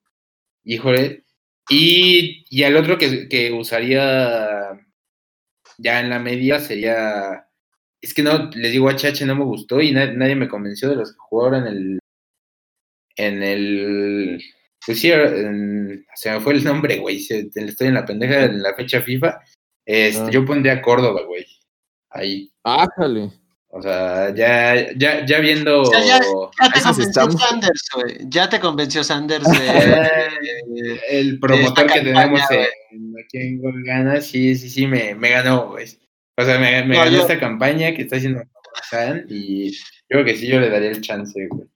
híjole. 0.65 1.25
Y, 1.71 2.45
y 2.49 2.63
el 2.63 2.77
otro 2.77 2.97
que, 2.99 3.29
que 3.29 3.53
usaría 3.53 4.71
ya 5.79 6.01
en 6.01 6.09
la 6.11 6.19
media 6.19 6.61
sería, 6.61 7.47
es 8.01 8.15
que 8.15 8.23
no, 8.23 8.51
les 8.55 8.73
digo, 8.73 8.89
HH 8.91 9.27
no 9.27 9.35
me 9.37 9.45
gustó 9.45 9.81
y 9.81 9.93
na- 9.93 10.13
nadie 10.13 10.35
me 10.35 10.49
convenció 10.49 10.89
de 10.89 10.97
los 10.97 11.13
que 11.13 11.19
jugaron 11.19 11.67
en 11.67 11.73
el, 11.77 11.99
en 13.17 13.43
el, 13.43 14.43
pues 14.87 15.01
sí, 15.01 15.11
en- 15.13 16.07
se 16.15 16.31
me 16.33 16.41
fue 16.41 16.55
el 16.55 16.65
nombre, 16.65 16.99
güey, 16.99 17.21
se- 17.21 17.51
estoy 17.55 17.89
en 17.89 17.95
la 17.95 18.05
pendeja 18.07 18.45
en 18.45 18.63
la 18.63 18.75
fecha 18.75 19.03
FIFA. 19.03 19.41
Este, 19.85 20.23
Ah. 20.23 20.31
Yo 20.31 20.45
pondría 20.45 20.83
Córdoba, 20.83 21.23
güey. 21.27 21.47
Ahí. 22.11 22.51
Ájale. 22.63 23.31
O 23.71 23.83
sea, 23.83 24.35
ya, 24.35 24.93
ya, 24.97 25.27
ya 25.27 25.41
viendo. 25.41 25.85
sea, 25.85 26.03
Ya 26.05 26.19
te 26.21 26.79
Esos 26.79 26.97
convenció 26.97 27.05
estamos. 27.05 27.41
Sanders, 27.43 27.83
güey. 27.95 28.17
Ya 28.29 28.49
te 28.49 28.61
convenció 28.61 29.05
Sanders 29.05 29.45
de... 29.45 30.29
el 31.11 31.39
promotor 31.39 31.87
que 31.87 32.01
tenemos 32.01 32.41
en, 32.51 33.15
aquí 33.25 33.39
en 33.39 33.61
Gol 33.61 33.83
Gana, 33.85 34.21
sí, 34.21 34.55
sí, 34.57 34.71
sí, 34.71 34.87
me, 34.87 35.15
me 35.15 35.31
ganó, 35.31 35.69
güey. 35.69 35.87
O 36.37 36.45
sea, 36.45 36.59
me, 36.59 36.83
me 36.85 36.95
No, 36.97 37.05
ganó 37.05 37.11
yo- 37.17 37.21
esta 37.23 37.39
campaña 37.39 37.93
que 37.95 38.03
está 38.03 38.17
haciendo 38.17 38.43
San 38.89 39.27
y 39.29 39.73
yo 39.73 39.79
creo 40.09 40.25
que 40.25 40.37
sí, 40.37 40.47
yo 40.49 40.61
le 40.61 40.71
daría 40.71 40.91
el 40.91 41.01
chance, 41.01 41.47
güey. 41.51 41.69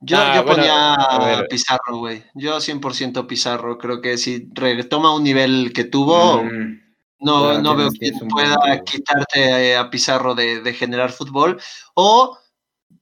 Yo, 0.00 0.16
Ah, 0.18 0.32
yo 0.36 0.42
bueno, 0.44 0.56
ponía 0.58 0.94
a. 0.94 1.44
Pizarro, 1.48 1.98
güey. 1.98 2.22
Yo 2.34 2.58
100% 2.60 3.26
Pizarro. 3.26 3.78
Creo 3.78 4.00
que 4.00 4.16
si 4.16 4.48
retoma 4.54 5.12
un 5.14 5.24
nivel 5.24 5.72
que 5.74 5.82
tuvo, 5.84 6.42
Mm, 6.44 6.80
no, 7.20 7.60
no 7.60 7.76
veo 7.76 7.88
un 7.88 8.28
pueda 8.28 8.82
quitarte 8.84 9.70
eh, 9.70 9.76
a 9.76 9.90
Pizarro 9.90 10.34
de, 10.34 10.60
de 10.60 10.72
generar 10.72 11.10
fútbol. 11.10 11.60
O 11.94 12.38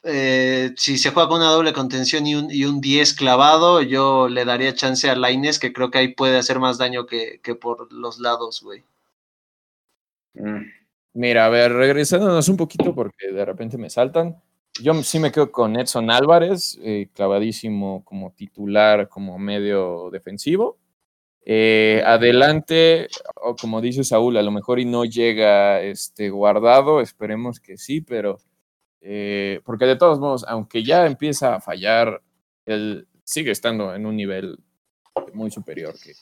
eh, 0.03 0.73
si 0.77 0.99
se 0.99 1.11
juega 1.11 1.29
con 1.29 1.41
una 1.41 1.51
doble 1.51 1.73
contención 1.73 2.27
y 2.27 2.35
un, 2.35 2.51
y 2.51 2.65
un 2.65 2.81
10 2.81 3.15
clavado, 3.15 3.83
yo 3.83 4.29
le 4.29 4.45
daría 4.45 4.75
chance 4.75 5.11
a 5.11 5.17
Laines, 5.17 5.59
que 5.59 5.73
creo 5.73 5.91
que 5.91 5.99
ahí 5.99 6.15
puede 6.15 6.39
hacer 6.39 6.61
más 6.61 6.79
daño 6.79 7.07
que, 7.07 7.41
que 7.43 7.55
por 7.55 7.93
los 7.93 8.21
lados, 8.21 8.63
güey. 8.63 8.85
mm. 10.35 10.77
Mira, 11.15 11.47
a 11.47 11.49
ver, 11.49 11.73
regresándonos 11.73 12.47
un 12.51 12.59
poquito 12.59 12.95
porque 12.95 13.33
de 13.33 13.43
repente 13.43 13.79
me 13.79 13.89
saltan. 13.89 14.37
Yo 14.83 14.93
sí 15.03 15.19
me 15.19 15.33
quedo 15.33 15.51
con 15.51 15.75
Edson 15.75 16.11
Álvarez, 16.11 16.79
eh, 16.83 17.09
clavadísimo 17.15 18.05
como 18.05 18.33
titular, 18.33 19.09
como 19.09 19.39
medio 19.39 20.11
defensivo. 20.11 20.77
Eh, 21.49 22.03
adelante, 22.05 23.07
o 23.37 23.55
como 23.55 23.81
dice 23.81 24.03
Saúl, 24.03 24.37
a 24.37 24.43
lo 24.43 24.51
mejor 24.51 24.81
y 24.81 24.85
no 24.85 25.05
llega 25.05 25.81
este, 25.81 26.29
guardado, 26.29 27.01
esperemos 27.01 27.61
que 27.61 27.79
sí, 27.79 28.01
pero 28.01 28.39
eh, 29.01 29.61
porque 29.65 29.85
de 29.85 29.95
todos 29.95 30.19
modos, 30.19 30.45
aunque 30.49 30.83
ya 30.83 31.07
empieza 31.07 31.55
a 31.55 31.61
fallar, 31.61 32.21
él 32.65 33.07
sigue 33.23 33.53
estando 33.53 33.95
en 33.95 34.07
un 34.07 34.17
nivel 34.17 34.59
muy 35.35 35.53
superior 35.53 35.95
que, 36.03 36.15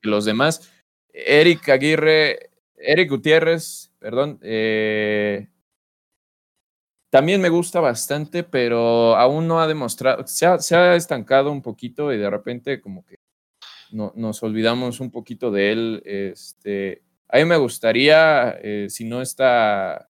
que 0.00 0.08
los 0.08 0.24
demás. 0.24 0.72
Eric 1.12 1.68
Aguirre, 1.68 2.50
Eric 2.74 3.10
Gutiérrez, 3.10 3.92
perdón, 3.98 4.38
eh, 4.42 5.46
también 7.10 7.42
me 7.42 7.50
gusta 7.50 7.80
bastante, 7.80 8.44
pero 8.44 9.14
aún 9.16 9.46
no 9.46 9.60
ha 9.60 9.66
demostrado, 9.66 10.26
se 10.26 10.46
ha, 10.46 10.58
se 10.58 10.74
ha 10.74 10.94
estancado 10.94 11.52
un 11.52 11.60
poquito 11.60 12.14
y 12.14 12.16
de 12.16 12.30
repente 12.30 12.80
como 12.80 13.04
que 13.04 13.19
no, 13.92 14.12
nos 14.16 14.42
olvidamos 14.42 15.00
un 15.00 15.10
poquito 15.10 15.50
de 15.50 15.72
él. 15.72 16.02
Este, 16.04 17.02
a 17.28 17.38
mí 17.38 17.44
me 17.44 17.56
gustaría, 17.56 18.50
eh, 18.62 18.86
si 18.88 19.04
no 19.04 19.22
está, 19.22 20.08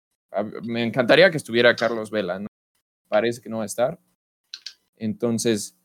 me 0.63 0.83
encantaría 0.83 1.31
que 1.31 1.37
estuviera 1.37 1.77
Carlos 1.77 2.11
Vela, 2.11 2.39
¿no? 2.39 2.49
Parece 3.09 3.41
que 3.41 3.49
no 3.49 3.59
va 3.59 3.63
a 3.65 3.67
estar. 3.67 3.99
Entonces, 4.97 5.77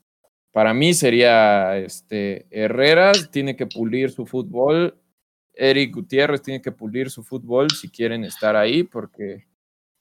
para 0.51 0.73
mí 0.73 0.93
sería 0.93 1.77
este, 1.77 2.47
Herrera, 2.49 3.13
tiene 3.31 3.55
que 3.55 3.68
pulir 3.68 4.11
su 4.11 4.26
fútbol. 4.26 4.97
Eric 5.53 5.93
Gutiérrez 5.95 6.41
tiene 6.41 6.61
que 6.61 6.72
pulir 6.72 7.09
su 7.09 7.23
fútbol 7.23 7.69
si 7.72 7.89
quieren 7.89 8.23
estar 8.23 8.55
ahí, 8.55 8.84
porque, 8.84 9.47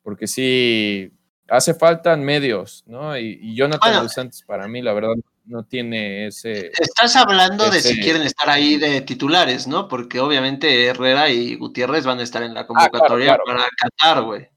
porque 0.03 0.27
sí, 0.27 1.13
hace 1.49 1.75
falta 1.75 2.17
medios, 2.17 2.85
¿no? 2.87 3.17
Y, 3.19 3.39
y 3.41 3.55
Jonathan 3.55 3.93
Bueno. 3.93 4.09
Santos, 4.09 4.43
para 4.45 4.67
mí, 4.69 4.83
la 4.83 4.93
verdad, 4.93 5.15
no 5.45 5.65
tiene 5.65 6.27
ese. 6.27 6.71
Estás 6.79 7.17
hablando 7.17 7.69
de 7.71 7.81
si 7.81 8.01
quieren 8.01 8.23
estar 8.23 8.49
ahí 8.51 8.77
de 8.77 9.01
titulares, 9.01 9.67
¿no? 9.67 9.89
Porque 9.89 10.21
obviamente 10.21 10.87
Herrera 10.87 11.29
y 11.31 11.57
Gutiérrez 11.57 12.05
van 12.05 12.21
a 12.21 12.23
estar 12.23 12.43
en 12.43 12.55
la 12.55 12.67
convocatoria 12.67 13.33
Ah, 13.35 13.39
claro. 13.45 13.59
para 13.59 13.69
Qatar, 13.77 14.23
güey. 14.25 14.49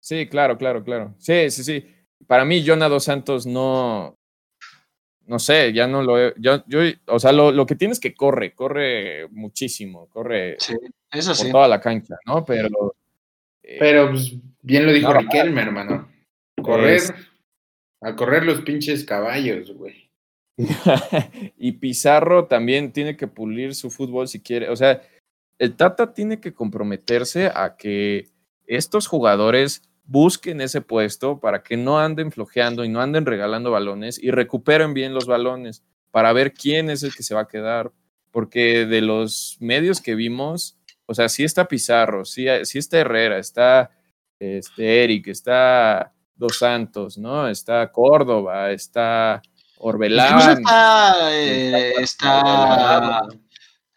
Sí, 0.00 0.26
claro, 0.28 0.56
claro, 0.56 0.82
claro. 0.82 1.14
Sí, 1.18 1.50
sí, 1.50 1.64
sí. 1.64 1.86
Para 2.26 2.44
mí, 2.44 2.62
Jonathan 2.62 2.90
Dos 2.92 3.04
Santos 3.04 3.46
no. 3.46 4.16
No 5.26 5.38
sé, 5.38 5.74
ya 5.74 5.86
no 5.86 6.02
lo 6.02 6.18
he- 6.18 6.32
Yo, 6.38 6.64
yo, 6.66 6.80
o 7.06 7.18
sea, 7.18 7.32
lo, 7.32 7.52
lo 7.52 7.66
que 7.66 7.74
tiene 7.74 7.92
es 7.92 8.00
que 8.00 8.14
corre, 8.14 8.54
corre 8.54 9.28
muchísimo, 9.30 10.08
corre 10.08 10.56
Sí, 10.58 10.74
eso 11.12 11.30
por 11.34 11.36
sí. 11.36 11.52
toda 11.52 11.68
la 11.68 11.80
cancha, 11.80 12.16
¿no? 12.24 12.44
Pero. 12.46 12.94
eh, 13.62 13.76
Pero 13.78 14.10
pues, 14.10 14.32
bien 14.62 14.86
lo 14.86 14.92
dijo 14.92 15.12
No, 15.12 15.20
Riquelme, 15.20 15.60
hermano. 15.60 16.08
Correr, 16.62 16.94
Es- 16.96 17.12
a 18.00 18.14
correr 18.14 18.44
los 18.44 18.60
pinches 18.62 19.04
caballos, 19.04 19.72
güey. 19.72 20.10
y 21.56 21.72
Pizarro 21.72 22.46
también 22.46 22.92
tiene 22.92 23.16
que 23.16 23.28
pulir 23.28 23.74
su 23.74 23.90
fútbol 23.90 24.28
si 24.28 24.40
quiere. 24.40 24.70
O 24.70 24.76
sea, 24.76 25.02
el 25.58 25.76
Tata 25.76 26.12
tiene 26.12 26.40
que 26.40 26.52
comprometerse 26.52 27.50
a 27.54 27.76
que 27.76 28.28
estos 28.66 29.06
jugadores 29.06 29.82
busquen 30.04 30.60
ese 30.60 30.80
puesto 30.80 31.38
para 31.38 31.62
que 31.62 31.76
no 31.76 31.98
anden 31.98 32.32
flojeando 32.32 32.84
y 32.84 32.88
no 32.88 33.00
anden 33.00 33.26
regalando 33.26 33.70
balones 33.70 34.18
y 34.22 34.30
recuperen 34.30 34.94
bien 34.94 35.14
los 35.14 35.26
balones 35.26 35.84
para 36.10 36.32
ver 36.32 36.54
quién 36.54 36.90
es 36.90 37.02
el 37.02 37.14
que 37.14 37.22
se 37.22 37.34
va 37.34 37.42
a 37.42 37.48
quedar. 37.48 37.92
Porque 38.30 38.86
de 38.86 39.00
los 39.00 39.56
medios 39.60 40.00
que 40.00 40.14
vimos, 40.14 40.78
o 41.06 41.14
sea, 41.14 41.28
sí 41.28 41.44
está 41.44 41.66
Pizarro, 41.66 42.24
sí, 42.24 42.46
sí 42.64 42.78
está 42.78 42.98
Herrera, 42.98 43.38
está 43.38 43.90
este, 44.38 45.04
Eric, 45.04 45.28
está 45.28 46.12
Dos 46.38 46.58
Santos, 46.58 47.18
¿no? 47.18 47.48
Está 47.48 47.90
Córdoba, 47.92 48.70
está 48.70 49.42
Orbelán. 49.78 50.28
Incluso 50.38 50.50
está, 50.52 51.14
eh, 51.36 51.92
está, 52.00 52.40
Ah, 52.44 53.28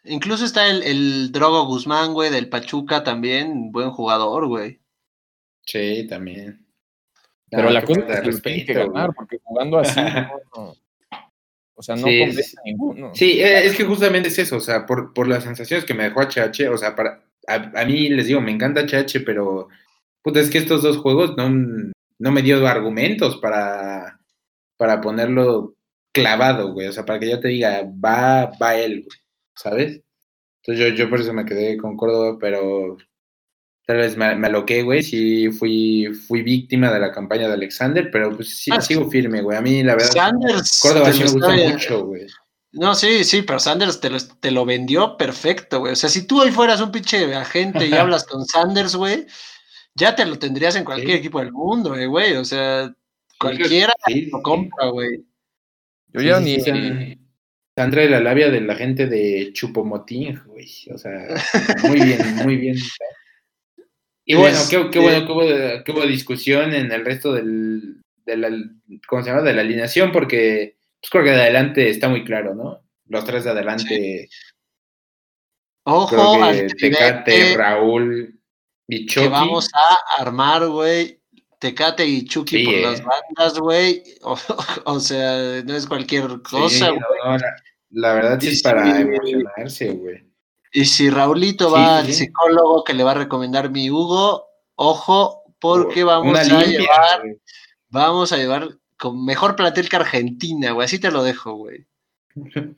incluso 0.03 0.45
está 0.45 0.67
el, 0.69 0.83
el 0.83 1.31
Drogo 1.31 1.65
Guzmán, 1.67 2.13
güey, 2.13 2.29
del 2.31 2.49
Pachuca 2.49 3.03
también, 3.03 3.71
buen 3.71 3.91
jugador, 3.91 4.47
güey. 4.47 4.79
Sí, 5.65 6.07
también. 6.09 6.65
Pero 7.49 7.63
No, 7.63 7.69
la 7.71 7.81
cosa 7.83 7.99
es 8.01 8.07
de 8.07 8.13
que 8.15 8.21
respeto, 8.21 8.73
ganar, 8.73 9.07
güey. 9.07 9.15
porque 9.15 9.37
jugando 9.43 9.77
así, 9.79 9.99
no, 10.01 10.41
no. 10.55 10.75
o 11.75 11.83
sea, 11.83 11.95
no 11.95 12.07
Sí, 12.07 12.19
convence 12.19 12.43
sí. 12.43 12.55
a 12.57 12.61
ninguno. 12.63 13.11
Sí, 13.13 13.39
eh, 13.41 13.65
es 13.65 13.75
que 13.75 13.83
justamente 13.85 14.29
es 14.29 14.39
eso, 14.39 14.57
o 14.57 14.61
sea, 14.61 14.85
por, 14.85 15.13
por 15.13 15.27
las 15.27 15.43
sensaciones 15.43 15.85
que 15.85 15.93
me 15.93 16.03
dejó 16.05 16.21
HH, 16.21 16.69
o 16.69 16.77
sea, 16.77 16.95
para, 16.95 17.23
a, 17.47 17.55
a 17.81 17.85
mí 17.85 18.09
les 18.09 18.27
digo, 18.27 18.41
me 18.41 18.51
encanta 18.51 18.81
HH, 18.81 19.19
pero 19.25 19.67
puta, 20.23 20.39
es 20.39 20.49
que 20.49 20.57
estos 20.59 20.81
dos 20.81 20.97
juegos 20.97 21.35
no, 21.37 21.91
no 22.21 22.31
me 22.31 22.43
dio 22.43 22.65
argumentos 22.67 23.37
para, 23.37 24.19
para 24.77 25.01
ponerlo 25.01 25.73
clavado, 26.13 26.71
güey, 26.71 26.87
o 26.87 26.91
sea, 26.91 27.03
para 27.03 27.19
que 27.19 27.29
yo 27.29 27.39
te 27.39 27.47
diga, 27.47 27.81
va, 27.83 28.51
va 28.61 28.75
él, 28.75 29.03
güey, 29.05 29.19
¿sabes? 29.55 30.01
Entonces 30.61 30.89
yo, 30.91 30.95
yo 30.95 31.09
por 31.09 31.19
eso 31.19 31.33
me 31.33 31.45
quedé 31.45 31.77
con 31.77 31.97
Córdoba, 31.97 32.37
pero 32.39 32.97
tal 33.87 33.97
vez 33.97 34.15
me, 34.17 34.35
me 34.35 34.47
aloqué, 34.47 34.83
güey, 34.83 35.01
sí 35.01 35.49
fui, 35.49 36.13
fui 36.27 36.43
víctima 36.43 36.91
de 36.93 36.99
la 36.99 37.11
campaña 37.11 37.47
de 37.47 37.55
Alexander, 37.55 38.09
pero 38.11 38.35
pues 38.35 38.55
sí, 38.55 38.69
Ah, 38.71 38.81
sigo 38.81 39.09
firme, 39.09 39.41
güey, 39.41 39.57
a 39.57 39.61
mí 39.61 39.81
la 39.81 39.95
verdad, 39.95 40.11
Sanders. 40.11 40.79
Córdoba 40.79 41.11
sí 41.11 41.23
me 41.23 41.31
gusta 41.31 41.55
está- 41.55 41.69
mucho, 41.73 42.05
güey. 42.05 42.27
No, 42.73 42.93
sí, 42.95 43.23
sí, 43.25 43.41
pero 43.41 43.59
Sanders 43.59 43.99
te 43.99 44.09
lo, 44.11 44.17
te 44.39 44.51
lo 44.51 44.63
vendió 44.63 45.17
perfecto, 45.17 45.79
güey. 45.79 45.91
O 45.91 45.95
sea, 45.95 46.09
si 46.09 46.25
tú 46.25 46.39
hoy 46.41 46.51
fueras 46.51 46.79
un 46.79 46.91
pinche 46.91 47.33
agente 47.35 47.87
y 47.87 47.93
hablas 47.95 48.23
con 48.25 48.45
Sanders, 48.45 48.95
güey, 48.95 49.25
ya 49.95 50.15
te 50.15 50.25
lo 50.25 50.37
tendrías 50.39 50.75
en 50.75 50.85
cualquier 50.85 51.11
Sí. 51.11 51.17
equipo 51.17 51.39
del 51.39 51.51
mundo, 51.51 51.95
eh, 51.95 52.07
güey. 52.07 52.33
O 52.35 52.45
sea, 52.45 52.93
cualquiera 53.39 53.93
Sí, 54.07 54.27
lo 54.31 54.37
sí. 54.37 54.43
compra, 54.43 54.87
güey. 54.87 55.23
Yo 56.13 56.21
ya 56.21 56.39
sí, 56.41 56.57
ni. 56.71 57.17
Sandra 57.75 58.01
de 58.01 58.09
la 58.09 58.19
labia 58.19 58.49
de 58.49 58.61
la 58.61 58.75
gente 58.75 59.07
de 59.07 59.51
Chupomotín, 59.53 60.39
güey. 60.45 60.67
O 60.93 60.97
sea, 60.97 61.27
muy 61.87 61.99
bien, 62.01 62.35
muy 62.43 62.57
bien. 62.57 62.77
Y 64.25 64.35
bueno, 64.35 64.59
qué, 64.69 64.89
qué 64.91 64.99
bueno 64.99 65.25
que 65.25 65.31
hubo, 65.31 65.83
que 65.83 65.91
hubo 65.91 66.05
discusión 66.05 66.73
en 66.73 66.91
el 66.91 67.05
resto 67.05 67.33
del, 67.33 68.01
de 68.25 68.37
la, 68.37 68.49
¿cómo 69.07 69.23
se 69.23 69.29
llama? 69.29 69.41
De 69.41 69.53
la 69.53 69.61
alineación, 69.61 70.11
porque 70.11 70.77
pues 70.99 71.09
creo 71.09 71.23
que 71.23 71.31
de 71.31 71.41
adelante 71.41 71.89
está 71.89 72.07
muy 72.07 72.23
claro, 72.23 72.53
¿no? 72.53 72.83
Los 73.07 73.25
tres 73.25 73.43
de 73.45 73.49
adelante, 73.51 74.29
Ojo 75.83 76.09
creo 76.09 76.43
al 76.43 76.67
que 76.67 76.75
Tecate, 76.75 77.55
que 79.07 79.27
vamos 79.27 79.69
a 79.73 80.21
armar, 80.21 80.67
güey, 80.67 81.19
Tecate 81.59 82.05
y 82.05 82.25
Chucky 82.25 82.65
por 82.65 82.73
las 82.73 82.99
eh. 82.99 83.03
bandas, 83.03 83.59
güey. 83.59 84.03
O, 84.85 84.99
sea, 84.99 85.61
no 85.63 85.75
es 85.75 85.85
cualquier 85.85 86.41
cosa, 86.41 86.89
güey. 86.89 87.39
la, 87.91 88.13
verdad 88.13 88.39
sí 88.39 88.49
es 88.49 88.63
para 88.63 88.99
emocionarse, 88.99 89.91
güey. 89.91 90.31
Y 90.73 90.85
si 90.85 91.09
Raulito 91.09 91.69
va 91.71 91.99
al 91.99 92.11
psicólogo 92.11 92.83
que 92.83 92.93
le 92.93 93.03
va 93.03 93.11
a 93.11 93.15
recomendar 93.15 93.69
mi 93.69 93.89
Hugo, 93.91 94.47
ojo, 94.75 95.43
porque 95.59 96.03
vamos 96.03 96.39
a 96.39 96.63
llevar, 96.63 97.23
vamos 97.89 98.31
a 98.31 98.37
llevar 98.37 98.69
con 98.97 99.23
mejor 99.25 99.55
plantel 99.55 99.89
que 99.89 99.95
Argentina, 99.97 100.71
güey. 100.71 100.85
Así 100.85 100.99
te 100.99 101.11
lo 101.11 101.23
dejo, 101.23 101.53
güey. 101.53 101.85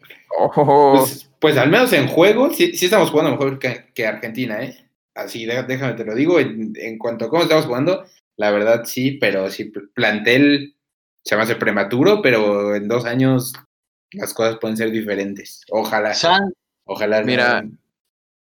Pues, 0.56 1.30
pues, 1.40 1.58
al 1.58 1.70
menos 1.70 1.94
en 1.94 2.08
juego, 2.08 2.50
sí, 2.52 2.72
estamos 2.74 3.12
jugando 3.12 3.32
mejor 3.32 3.60
que, 3.60 4.08
Argentina, 4.08 4.64
¿eh? 4.64 4.83
Así, 5.16 5.46
déjame 5.46 5.94
te 5.94 6.06
lo 6.06 6.16
digo. 6.16 6.40
En, 6.40 6.74
en, 6.76 6.98
cuanto 6.98 7.26
a 7.26 7.30
cómo 7.30 7.44
estamos 7.44 7.66
jugando, 7.66 8.06
la 8.36 8.52
verdad 8.52 8.84
sí, 8.86 9.12
pero 9.12 9.50
si 9.50 9.66
plantel 9.66 10.76
se 11.24 11.36
va 11.36 11.42
a 11.42 11.46
hacer 11.46 11.60
prematuro, 11.60 12.22
pero 12.22 12.76
en 12.76 12.88
dos 12.88 13.06
años 13.06 13.54
las 14.12 14.34
cosas 14.34 14.58
pueden 14.60 14.78
ser 14.78 14.92
diferentes. 14.92 15.62
Ojalá. 15.70 16.14
ojalá. 16.86 17.22
Mira. 17.24 17.64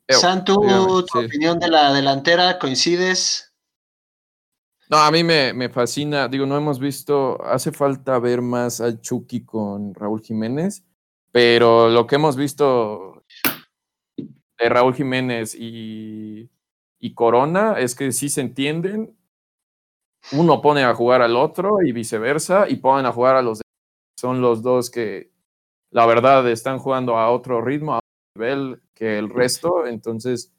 San, 0.10 0.44
¿tu, 0.44 0.56
opinión 0.56 1.60
de 1.60 1.68
la 1.68 1.94
delantera 1.94 2.58
coincides? 2.58 3.54
No, 4.90 4.98
a 4.98 5.12
mí 5.12 5.24
me, 5.24 5.54
me, 5.54 5.70
fascina. 5.70 6.28
Digo, 6.28 6.48
no 6.48 6.58
hemos 6.58 6.80
visto, 6.80 7.44
hace 7.46 7.72
falta 7.72 8.18
ver 8.18 8.42
más 8.42 8.82
al 8.82 9.02
Chucky 9.02 9.46
con 9.46 9.94
Raúl 9.94 10.22
Jiménez, 10.22 10.84
pero 11.32 11.90
lo 11.90 12.08
que 12.08 12.16
hemos 12.16 12.36
visto 12.36 13.24
de 14.18 14.70
Raúl 14.70 14.96
Jiménez 14.96 15.54
y, 15.54 16.50
y 17.00 17.14
Corona 17.14 17.80
es 17.80 17.96
que 17.96 18.12
sí 18.12 18.30
se 18.30 18.42
entienden 18.42 19.16
uno 20.32 20.62
pone 20.62 20.84
a 20.84 20.94
jugar 20.94 21.22
al 21.22 21.36
otro 21.36 21.82
y 21.84 21.92
viceversa, 21.92 22.70
y 22.70 22.78
ponen 22.78 23.06
a 23.06 23.12
jugar 23.12 23.36
a 23.36 23.42
los 23.42 23.62
son 24.18 24.42
los 24.42 24.62
dos 24.62 24.90
que 24.90 25.32
la 25.92 26.06
verdad 26.06 26.48
están 26.50 26.78
jugando 26.78 27.18
a 27.18 27.32
otro 27.32 27.62
ritmo, 27.62 27.94
a 27.94 27.98
otro 27.98 28.10
nivel 28.36 28.82
que 28.94 29.18
el 29.18 29.30
resto. 29.30 29.88
Entonces, 29.88 30.52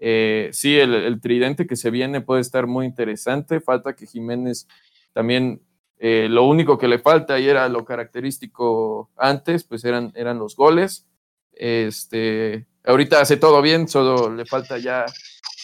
eh, 0.00 0.50
sí, 0.52 0.78
el, 0.78 1.20
tridente 1.20 1.66
que 1.66 1.74
se 1.74 1.90
viene 1.90 2.20
puede 2.20 2.40
estar 2.40 2.68
muy 2.68 2.86
interesante. 2.86 3.60
Falta 3.60 3.96
que 3.96 4.06
Jiménez 4.06 4.68
también, 5.12 5.60
eh, 5.98 6.28
lo 6.30 6.44
único 6.44 6.78
que 6.78 6.86
le 6.86 7.00
falta 7.00 7.40
y 7.40 7.48
era 7.48 7.68
lo 7.68 7.84
característico 7.84 9.10
antes, 9.16 9.64
pues 9.64 9.84
eran, 9.84 10.12
eran 10.14 10.38
los 10.38 10.54
goles. 10.54 11.06
Este, 11.52 12.66
ahorita 12.84 13.20
hace 13.20 13.36
todo 13.36 13.60
bien, 13.60 13.88
solo 13.88 14.32
le 14.32 14.46
falta 14.46 14.78
ya 14.78 15.06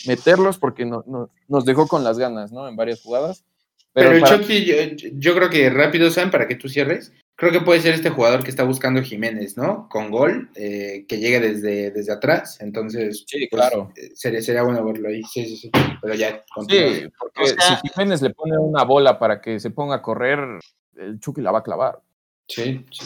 meterlos 0.07 0.59
porque 0.59 0.85
no, 0.85 1.05
nos 1.49 1.65
dejó 1.65 1.87
con 1.87 2.05
las 2.05 2.19
ganas, 2.19 2.53
¿no? 2.53 2.69
En 2.69 2.77
varias 2.77 3.03
jugadas. 3.03 3.45
Pero, 3.93 4.27
Chucky, 4.27 4.65
yo, 5.13 5.35
creo 5.37 5.49
que 5.51 5.71
rápido, 5.71 6.11
Sam, 6.11 6.33
para 6.33 6.49
que 6.49 6.57
tú 6.57 6.69
cierres, 6.69 7.13
creo 7.37 7.53
que 7.53 7.61
puede 7.61 7.81
ser 7.81 7.95
este 7.95 8.11
jugador 8.11 8.43
que 8.43 8.51
está 8.51 8.65
buscando 8.65 9.01
Jiménez, 9.01 9.57
¿no? 9.57 9.89
Con 9.89 10.11
gol, 10.11 10.51
eh, 10.57 11.05
que 11.07 11.19
llegue 11.19 11.39
desde, 11.39 11.93
desde 11.93 12.13
atrás. 12.13 12.59
Entonces, 12.61 13.25
sí, 13.25 13.47
pues, 13.49 13.61
claro. 13.61 13.93
Eh, 13.97 14.11
sería, 14.15 14.43
sería, 14.43 14.65
bueno 14.65 14.85
verlo 14.85 15.09
ahí. 15.09 15.23
Sí, 15.23 15.47
sí, 15.47 15.57
sí. 15.57 15.71
Pero 16.03 16.15
ya. 16.15 16.45
Sí, 16.69 17.09
porque 17.17 17.47
si 17.47 17.89
Jiménez 17.89 18.21
le 18.21 18.31
pone 18.31 18.59
una 18.59 18.83
bola 18.83 19.17
para 19.17 19.41
que 19.41 19.61
se 19.61 19.71
ponga 19.71 19.97
a 19.97 20.03
correr, 20.03 20.41
el 20.97 21.21
Chucky 21.21 21.41
la 21.41 21.53
va 21.53 21.61
a 21.61 21.65
clavar. 21.65 22.01
Sí, 22.49 22.85
sí. 22.91 23.05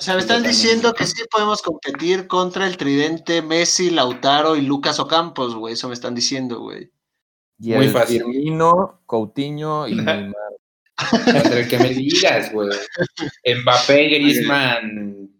O 0.00 0.02
sea, 0.02 0.14
me 0.14 0.20
están 0.20 0.42
diciendo 0.42 0.94
que 0.94 1.04
sí 1.04 1.24
podemos 1.30 1.60
competir 1.60 2.26
contra 2.26 2.66
el 2.66 2.78
tridente 2.78 3.42
Messi, 3.42 3.90
Lautaro 3.90 4.56
y 4.56 4.62
Lucas 4.62 4.98
Ocampos, 4.98 5.54
güey. 5.54 5.74
Eso 5.74 5.88
me 5.88 5.94
están 5.94 6.14
diciendo, 6.14 6.58
güey. 6.58 6.90
Muy 7.58 7.88
fácil. 7.88 8.22
Firmino, 8.22 9.02
Coutinho 9.04 9.86
y 9.86 9.94
Neymar. 9.96 10.32
Contra 11.10 11.60
el 11.60 11.68
que 11.68 11.78
me 11.78 11.90
digas, 11.90 12.50
güey. 12.50 12.70
Mbappé, 13.44 14.08
Griezmann. 14.08 15.30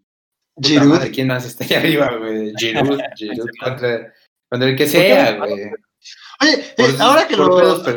Giroud. 0.61 1.11
¿Quién 1.11 1.29
más 1.29 1.43
está 1.43 1.63
ahí 1.63 1.73
arriba, 1.73 2.17
güey? 2.17 2.53
Giroud, 2.55 2.99
Giroud 3.15 3.49
contra, 3.63 4.13
contra 4.47 4.69
el 4.69 4.75
que 4.75 4.85
sea, 4.85 5.37
güey. 5.37 5.71
Oye, 6.41 6.73
eh, 6.77 6.95
ahora 6.99 7.27
que 7.27 7.37
lo 7.37 7.83
que, 7.83 7.95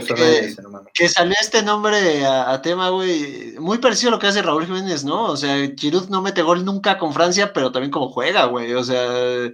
que, 0.93 1.09
salió 1.09 1.35
este 1.41 1.63
nombre 1.63 2.27
a, 2.27 2.61
tema, 2.61 2.91
güey, 2.91 3.55
muy 3.59 3.79
parecido 3.79 4.11
a 4.11 4.13
lo 4.13 4.19
que 4.19 4.27
hace 4.27 4.43
Raúl 4.43 4.67
Jiménez, 4.67 5.05
¿no? 5.05 5.31
O 5.31 5.37
sea, 5.37 5.57
Giroud 5.75 6.11
no 6.11 6.21
mete 6.21 6.43
gol 6.43 6.65
nunca 6.65 6.99
con 6.99 7.15
Francia, 7.15 7.53
pero 7.55 7.73
también 7.73 7.91
como 7.91 8.11
juega, 8.11 8.45
güey. 8.45 8.75
O 8.75 8.85
sea, 8.85 9.47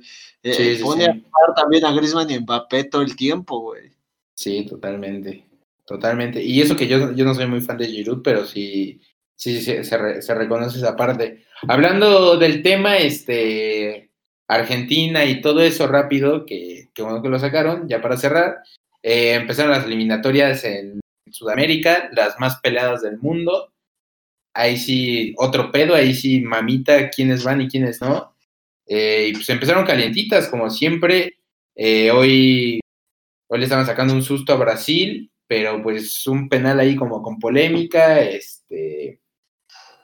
eh, 0.42 0.80
pone 0.82 1.04
a 1.04 1.12
jugar 1.12 1.54
también 1.54 1.84
a 1.84 1.92
Griezmann 1.92 2.30
y 2.30 2.40
Mbappé 2.40 2.84
todo 2.84 3.02
el 3.02 3.14
tiempo, 3.14 3.60
güey. 3.60 3.92
Sí, 4.34 4.66
totalmente. 4.66 5.46
Totalmente. 5.84 6.42
Y 6.42 6.60
eso 6.60 6.76
que 6.76 6.88
yo, 6.88 7.12
yo 7.12 7.24
no 7.24 7.34
soy 7.34 7.46
muy 7.46 7.60
fan 7.60 7.78
de 7.78 7.86
Giroud, 7.86 8.22
pero 8.22 8.44
sí, 8.44 9.00
sí, 9.36 9.60
se, 9.60 9.84
se 9.84 10.34
reconoce 10.34 10.78
esa 10.78 10.96
parte. 10.96 11.44
Hablando 11.68 12.36
del 12.36 12.62
tema, 12.62 12.96
este, 12.96 14.09
Argentina 14.50 15.24
y 15.24 15.40
todo 15.40 15.62
eso 15.62 15.86
rápido, 15.86 16.44
que, 16.44 16.88
que 16.92 17.02
bueno 17.02 17.22
que 17.22 17.28
lo 17.28 17.38
sacaron, 17.38 17.88
ya 17.88 18.02
para 18.02 18.16
cerrar, 18.16 18.58
eh, 19.00 19.34
empezaron 19.34 19.70
las 19.70 19.86
eliminatorias 19.86 20.64
en 20.64 21.00
Sudamérica, 21.30 22.10
las 22.12 22.38
más 22.40 22.60
peleadas 22.60 23.02
del 23.02 23.18
mundo. 23.18 23.72
Ahí 24.52 24.76
sí, 24.76 25.34
otro 25.38 25.70
pedo, 25.70 25.94
ahí 25.94 26.14
sí, 26.14 26.40
mamita, 26.40 27.10
quiénes 27.10 27.44
van 27.44 27.60
y 27.60 27.68
quiénes 27.68 28.00
no. 28.00 28.34
Eh, 28.86 29.28
y 29.28 29.32
pues 29.34 29.48
empezaron 29.50 29.86
calientitas, 29.86 30.48
como 30.48 30.68
siempre. 30.68 31.36
Eh, 31.76 32.10
hoy, 32.10 32.80
hoy 33.48 33.58
le 33.58 33.64
estaban 33.64 33.86
sacando 33.86 34.12
un 34.14 34.24
susto 34.24 34.52
a 34.52 34.56
Brasil, 34.56 35.30
pero 35.46 35.80
pues 35.80 36.26
un 36.26 36.48
penal 36.48 36.80
ahí 36.80 36.96
como 36.96 37.22
con 37.22 37.38
polémica. 37.38 38.20
Este, 38.20 39.20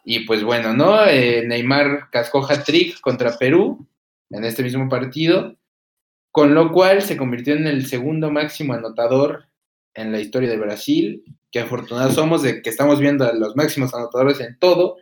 y 0.05 0.21
pues 0.21 0.45
bueno, 0.45 0.73
¿no? 0.73 1.05
Neymar 1.05 2.11
cascó 2.13 2.47
hat-trick 2.49 3.01
contra 3.01 3.37
Perú 3.37 3.85
en 4.31 4.45
este 4.45 4.63
mismo 4.63 4.89
partido 4.89 5.57
con 6.37 6.55
lo 6.55 6.71
cual 6.71 7.01
se 7.01 7.17
convirtió 7.17 7.55
en 7.55 7.67
el 7.67 7.87
segundo 7.87 8.31
máximo 8.31 8.75
anotador 8.75 9.47
en 9.95 10.13
la 10.13 10.21
historia 10.21 10.51
de 10.51 10.59
Brasil, 10.59 11.25
que 11.51 11.61
afortunados 11.61 12.15
somos 12.15 12.43
de 12.43 12.61
que 12.61 12.69
estamos 12.69 13.01
viendo 13.01 13.25
a 13.25 13.33
los 13.33 13.57
máximos 13.57 13.95
anotadores 13.95 14.39
en 14.41 14.59
todo. 14.59 14.99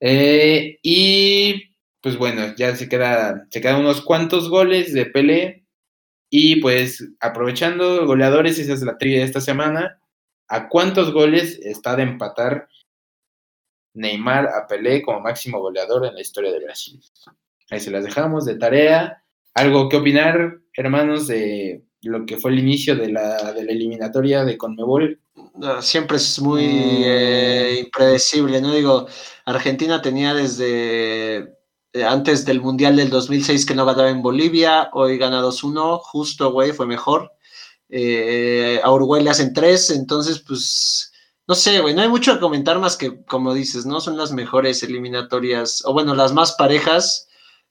Eh, 0.00 0.78
y 0.82 1.76
pues 2.00 2.16
bueno, 2.16 2.54
ya 2.56 2.74
se, 2.74 2.88
queda, 2.88 3.46
se 3.50 3.60
quedan 3.60 3.80
unos 3.80 4.00
cuantos 4.00 4.48
goles 4.48 4.94
de 4.94 5.04
Pelé. 5.04 5.66
Y 6.30 6.62
pues 6.62 7.06
aprovechando 7.20 8.06
goleadores, 8.06 8.58
esa 8.58 8.72
es 8.72 8.80
la 8.80 8.96
trivia 8.96 9.18
de 9.18 9.26
esta 9.26 9.42
semana. 9.42 10.00
¿A 10.48 10.70
cuántos 10.70 11.12
goles 11.12 11.60
está 11.62 11.96
de 11.96 12.04
empatar 12.04 12.66
Neymar 13.92 14.46
a 14.46 14.66
Pelé 14.66 15.02
como 15.02 15.20
máximo 15.20 15.60
goleador 15.60 16.06
en 16.06 16.14
la 16.14 16.22
historia 16.22 16.50
de 16.50 16.64
Brasil? 16.64 16.98
Ahí 17.72 17.80
se 17.80 17.90
las 17.90 18.04
dejamos 18.04 18.44
de 18.44 18.56
tarea. 18.56 19.24
¿Algo 19.54 19.88
que 19.88 19.96
opinar, 19.96 20.58
hermanos, 20.74 21.26
de 21.26 21.86
lo 22.02 22.26
que 22.26 22.36
fue 22.36 22.50
el 22.50 22.58
inicio 22.58 22.96
de 22.96 23.10
la, 23.10 23.54
de 23.54 23.64
la 23.64 23.72
eliminatoria 23.72 24.44
de 24.44 24.58
Conmebol? 24.58 25.18
Siempre 25.80 26.18
es 26.18 26.38
muy 26.38 26.66
eh, 26.66 27.80
impredecible, 27.82 28.60
¿no? 28.60 28.74
Digo, 28.74 29.06
Argentina 29.46 30.02
tenía 30.02 30.34
desde 30.34 31.54
eh, 31.94 32.04
antes 32.06 32.44
del 32.44 32.60
Mundial 32.60 32.96
del 32.96 33.08
2006 33.08 33.64
que 33.64 33.74
no 33.74 33.86
ganaba 33.86 34.10
en 34.10 34.20
Bolivia, 34.20 34.90
hoy 34.92 35.16
gana 35.16 35.40
2-1, 35.40 35.98
justo, 36.02 36.52
güey, 36.52 36.72
fue 36.72 36.86
mejor. 36.86 37.32
Eh, 37.88 38.82
a 38.84 38.92
Uruguay 38.92 39.24
le 39.24 39.30
hacen 39.30 39.54
3, 39.54 39.92
entonces, 39.92 40.44
pues, 40.46 41.10
no 41.48 41.54
sé, 41.54 41.80
güey, 41.80 41.94
no 41.94 42.02
hay 42.02 42.10
mucho 42.10 42.34
que 42.34 42.40
comentar 42.40 42.78
más 42.78 42.98
que, 42.98 43.24
como 43.24 43.54
dices, 43.54 43.86
¿no? 43.86 43.98
Son 44.02 44.18
las 44.18 44.30
mejores 44.32 44.82
eliminatorias, 44.82 45.82
o 45.86 45.94
bueno, 45.94 46.14
las 46.14 46.34
más 46.34 46.52
parejas 46.52 47.28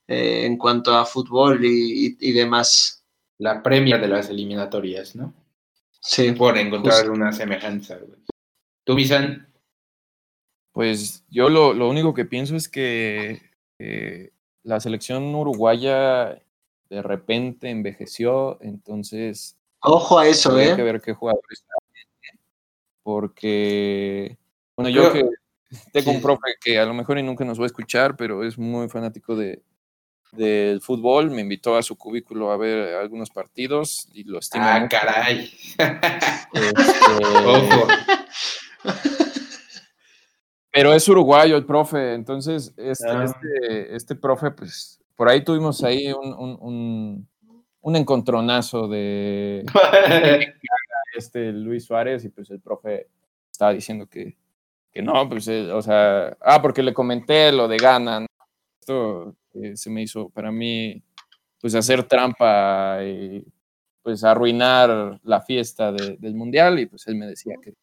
eh, 0.08 0.46
en 0.46 0.58
cuanto 0.58 0.96
a 0.96 1.06
fútbol 1.06 1.62
y, 1.64 2.32
demás. 2.32 2.98
La 3.38 3.64
premia 3.64 3.98
de 3.98 4.08
las 4.08 4.30
eliminatorias, 4.30 5.16
¿no? 5.16 5.34
Sí. 6.00 6.32
Por 6.34 6.58
encontrar 6.58 7.10
una 7.10 7.32
semejanza. 7.32 7.98
¿Tú, 8.84 8.94
Misan? 8.94 9.48
Pues 10.72 11.24
yo 11.30 11.50
lo, 11.50 11.90
único 11.90 12.14
que 12.14 12.26
pienso 12.26 12.56
es 12.56 12.70
que 12.70 13.42
la 14.64 14.80
selección 14.80 15.34
uruguaya 15.34 16.40
de 16.92 17.02
repente 17.02 17.70
envejeció, 17.70 18.58
entonces... 18.62 19.58
Ojo 19.80 20.20
a 20.20 20.28
eso, 20.28 20.60
¿eh? 20.60 20.72
Hay 20.72 20.76
que 20.76 20.84
ver 20.84 21.02
qué 21.02 21.14
jugadores 21.14 21.66
Porque, 23.02 24.38
bueno, 24.76 24.90
yo 24.90 25.12
que 25.14 25.26
tengo 25.94 26.12
un 26.12 26.22
profe 26.22 26.56
que 26.62 26.78
a 26.78 26.86
lo 26.86 26.94
mejor 26.94 27.18
y 27.18 27.24
nunca 27.24 27.46
nos 27.46 27.58
va 27.58 27.64
a 27.64 27.68
escuchar, 27.68 28.18
pero 28.18 28.44
es 28.44 28.58
muy 28.58 28.90
fanático 28.90 29.38
de, 29.38 29.64
del 30.32 30.82
fútbol, 30.82 31.32
me 31.32 31.42
invitó 31.42 31.76
a 31.76 31.84
su 31.84 31.98
cubículo 31.98 32.52
a 32.52 32.58
ver 32.58 32.96
algunos 32.96 33.30
partidos 33.30 34.08
y 34.14 34.24
lo 34.24 34.40
estimo. 34.40 34.64
Ah, 34.66 34.88
caray. 34.90 35.52
Este, 36.54 37.16
pero 40.72 40.94
es 40.94 41.08
uruguayo 41.08 41.58
el 41.58 41.66
profe, 41.66 42.14
entonces 42.14 42.74
este, 42.78 43.10
ah. 43.10 43.26
este, 43.26 43.96
este, 43.96 44.16
profe, 44.16 44.52
pues 44.52 45.02
por 45.16 45.28
ahí 45.30 45.44
tuvimos 45.44 45.84
ahí 45.84 46.12
un, 46.12 47.28
un 47.82 47.96
encontronazo 47.96 48.88
de 48.88 49.66
este 51.16 51.52
Luis 51.52 51.86
Suárez 51.86 52.24
y 52.26 52.30
pues 52.30 52.50
el 52.52 52.60
profe 52.60 53.08
estaba 53.52 53.74
diciendo 53.74 54.08
que, 54.08 54.38
que 54.92 55.02
no, 55.02 55.28
pues, 55.28 55.48
eh, 55.48 55.72
o 55.72 55.82
sea, 55.82 56.38
ah, 56.42 56.62
porque 56.62 56.84
le 56.84 56.94
comenté 56.94 57.52
lo 57.52 57.68
de 57.68 57.78
Gana, 57.78 58.26
esto 58.80 59.36
eh, 59.54 59.76
se 59.76 59.90
me 59.90 60.02
hizo 60.02 60.30
para 60.30 60.52
mí, 60.52 61.02
pues 61.60 61.76
hacer 61.76 62.04
trampa 62.04 63.00
y 63.04 63.46
pues 64.02 64.24
arruinar 64.24 65.20
la 65.24 65.42
fiesta 65.42 65.92
del 65.92 66.34
Mundial 66.34 66.80
y 66.80 66.88
pues 66.88 67.08
él 67.08 67.16
me 67.16 67.28
decía 67.28 67.56
que, 67.62 67.74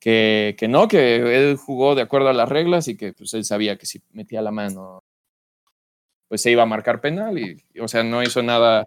que, 0.00 0.56
que, 0.58 0.68
no, 0.68 0.88
que 0.88 1.50
él 1.50 1.56
jugó 1.56 1.94
de 1.94 2.02
acuerdo 2.02 2.28
a 2.28 2.32
las 2.32 2.48
reglas 2.48 2.88
y 2.88 2.96
que 2.96 3.12
pues 3.12 3.32
él 3.34 3.44
sabía 3.44 3.76
que 3.78 3.86
si 3.86 4.00
metía 4.12 4.42
la 4.42 4.50
mano 4.50 5.04
pues 6.30 6.42
se 6.42 6.50
iba 6.52 6.62
a 6.62 6.66
marcar 6.66 7.00
penal 7.00 7.36
y, 7.38 7.60
o 7.80 7.88
sea, 7.88 8.04
no 8.04 8.22
hizo 8.22 8.40
nada 8.40 8.86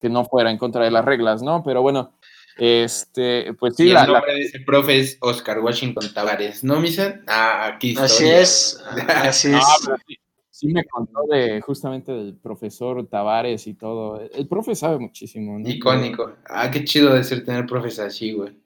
que 0.00 0.08
no 0.08 0.24
fuera 0.24 0.52
en 0.52 0.58
contra 0.58 0.84
de 0.84 0.92
las 0.92 1.04
reglas, 1.04 1.42
¿no? 1.42 1.64
Pero 1.64 1.82
bueno, 1.82 2.16
este, 2.56 3.52
pues 3.54 3.74
sí. 3.74 3.88
Y 3.88 3.90
el 3.90 4.06
nombre 4.06 4.32
de 4.32 4.40
ese 4.42 4.60
profe 4.60 5.00
es 5.00 5.18
Oscar 5.20 5.58
Washington 5.58 6.14
Tavares, 6.14 6.62
¿no, 6.62 6.78
Misa? 6.78 7.20
Ah, 7.26 7.66
aquí 7.66 7.96
Así 7.98 8.28
es, 8.28 8.80
así 9.08 9.52
es. 9.52 9.64
sí, 10.06 10.16
me 10.62 10.84
contó 10.84 11.26
de 11.30 11.60
justamente 11.60 12.12
del 12.12 12.36
profesor 12.36 13.06
Tavares 13.08 13.66
y 13.66 13.74
todo. 13.74 14.20
El 14.20 14.46
profe 14.46 14.74
sabe 14.74 14.98
muchísimo, 14.98 15.58
¿no? 15.58 15.68
Icónico. 15.68 16.32
Ah, 16.46 16.70
qué 16.70 16.84
chido 16.84 17.14
de 17.14 17.24
ser 17.24 17.44
tener 17.44 17.66
profes 17.66 17.98
así, 17.98 18.32
güey. 18.32 18.56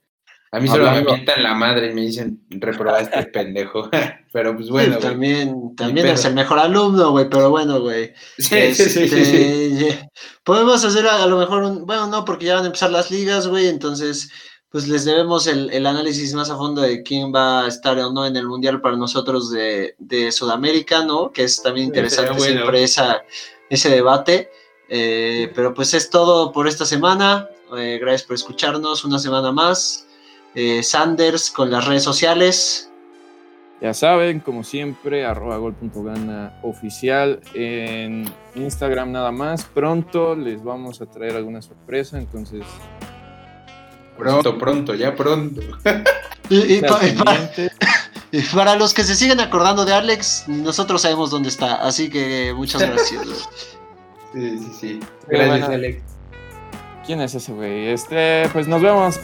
A 0.51 0.61
mí 0.61 0.69
solo 0.69 0.91
me 0.91 1.03
mientan 1.03 1.43
la 1.43 1.55
madre 1.55 1.91
y 1.91 1.95
me 1.95 2.01
dicen, 2.03 2.43
reprobaste 2.49 3.23
pendejo. 3.25 3.91
pero 4.33 4.57
pues 4.57 4.71
bueno. 4.71 4.99
también 4.99 5.75
también 5.77 6.07
es 6.07 6.25
el 6.25 6.35
mejor 6.35 6.59
alumno, 6.59 7.11
güey, 7.11 7.29
pero 7.29 7.51
bueno, 7.51 7.81
güey. 7.81 8.13
Sí, 8.39 8.75
sí, 8.75 8.89
sí, 8.89 9.05
este, 9.05 10.09
Podemos 10.45 10.83
hacer 10.85 11.07
a, 11.07 11.27
lo 11.27 11.39
mejor 11.39 11.65
un. 11.65 11.85
Bueno, 11.85 12.07
no, 12.07 12.25
porque 12.25 12.47
ya 12.47 12.55
van 12.55 12.65
a 12.65 12.67
empezar 12.67 12.91
las 12.91 13.11
ligas, 13.11 13.47
güey, 13.47 13.69
entonces. 13.69 14.31
Pues 14.71 14.87
les 14.87 15.07
debemos 15.07 15.47
el, 15.47 15.71
el, 15.71 15.87
análisis 15.87 16.35
más 16.35 16.51
a 16.51 16.57
fondo 16.57 16.83
de 16.83 17.03
quién 17.03 17.33
va 17.35 17.65
a 17.65 17.69
estar 17.69 17.99
o 17.99 18.13
no 18.13 18.27
en 18.27 18.37
el 18.37 18.47
Mundial 18.47 18.83
para 18.83 18.97
nosotros 18.97 19.51
de, 19.51 19.95
de 19.99 20.31
Sudamérica, 20.31 21.05
¿no? 21.05 21.33
Que 21.33 21.45
es 21.45 21.63
también 21.63 21.87
interesante 21.87 22.39
siempre 22.39 22.83
esa, 22.83 23.23
ese 23.71 23.89
debate. 23.89 24.51
Eh, 24.91 25.51
pero 25.55 25.75
pues 25.75 25.95
es 25.95 26.11
todo 26.11 26.53
por 26.53 26.69
esta 26.69 26.85
semana. 26.85 27.49
Eh, 27.77 27.99
gracias 28.01 28.25
por 28.25 28.35
escucharnos 28.35 29.05
una 29.05 29.19
semana 29.19 29.53
más. 29.53 30.07
Eh, 30.55 30.83
Sanders 30.83 31.51
con 31.51 31.71
las 31.71 31.87
redes 31.87 32.03
sociales. 32.03 32.91
Ya 33.81 33.95
saben, 33.95 34.41
como 34.41 34.65
siempre, 34.65 35.25
arroba 35.25 35.57
gol.gana 35.59 36.59
oficial 36.63 37.41
en 37.55 38.25
Instagram 38.57 39.13
nada 39.13 39.31
más. 39.31 39.65
Pronto 39.65 40.35
les 40.35 40.65
vamos 40.65 41.01
a 41.01 41.07
traer 41.07 41.37
alguna 41.37 41.63
sorpresa, 41.63 42.19
entonces... 42.19 42.65
Pronto, 44.19 44.59
pronto, 44.59 44.95
ya 44.95 45.15
pronto. 45.15 45.63
y, 46.51 46.81
para, 48.55 48.75
los 48.77 48.93
que 48.93 49.05
se 49.05 49.15
siguen 49.15 49.41
acordando 49.41 49.85
de 49.85 49.95
Alex, 49.95 50.45
nosotros 50.49 51.03
sabemos 51.03 51.31
dónde 51.31 51.49
está, 51.49 51.77
así 51.77 52.11
que 52.11 52.53
muchas 52.55 52.83
gracias. 52.83 53.23
sí, 54.33 54.59
sí, 54.59 54.73
sí. 54.81 55.01
Gracias, 55.29 55.69
Alex. 55.69 56.03
¿Quién 57.07 57.21
es 57.21 57.35
ese 57.35 57.53
güey? 57.53 57.89
Este, 57.89 58.49
pues 58.53 58.69
nos 58.69 58.83
vemos. 58.83 59.19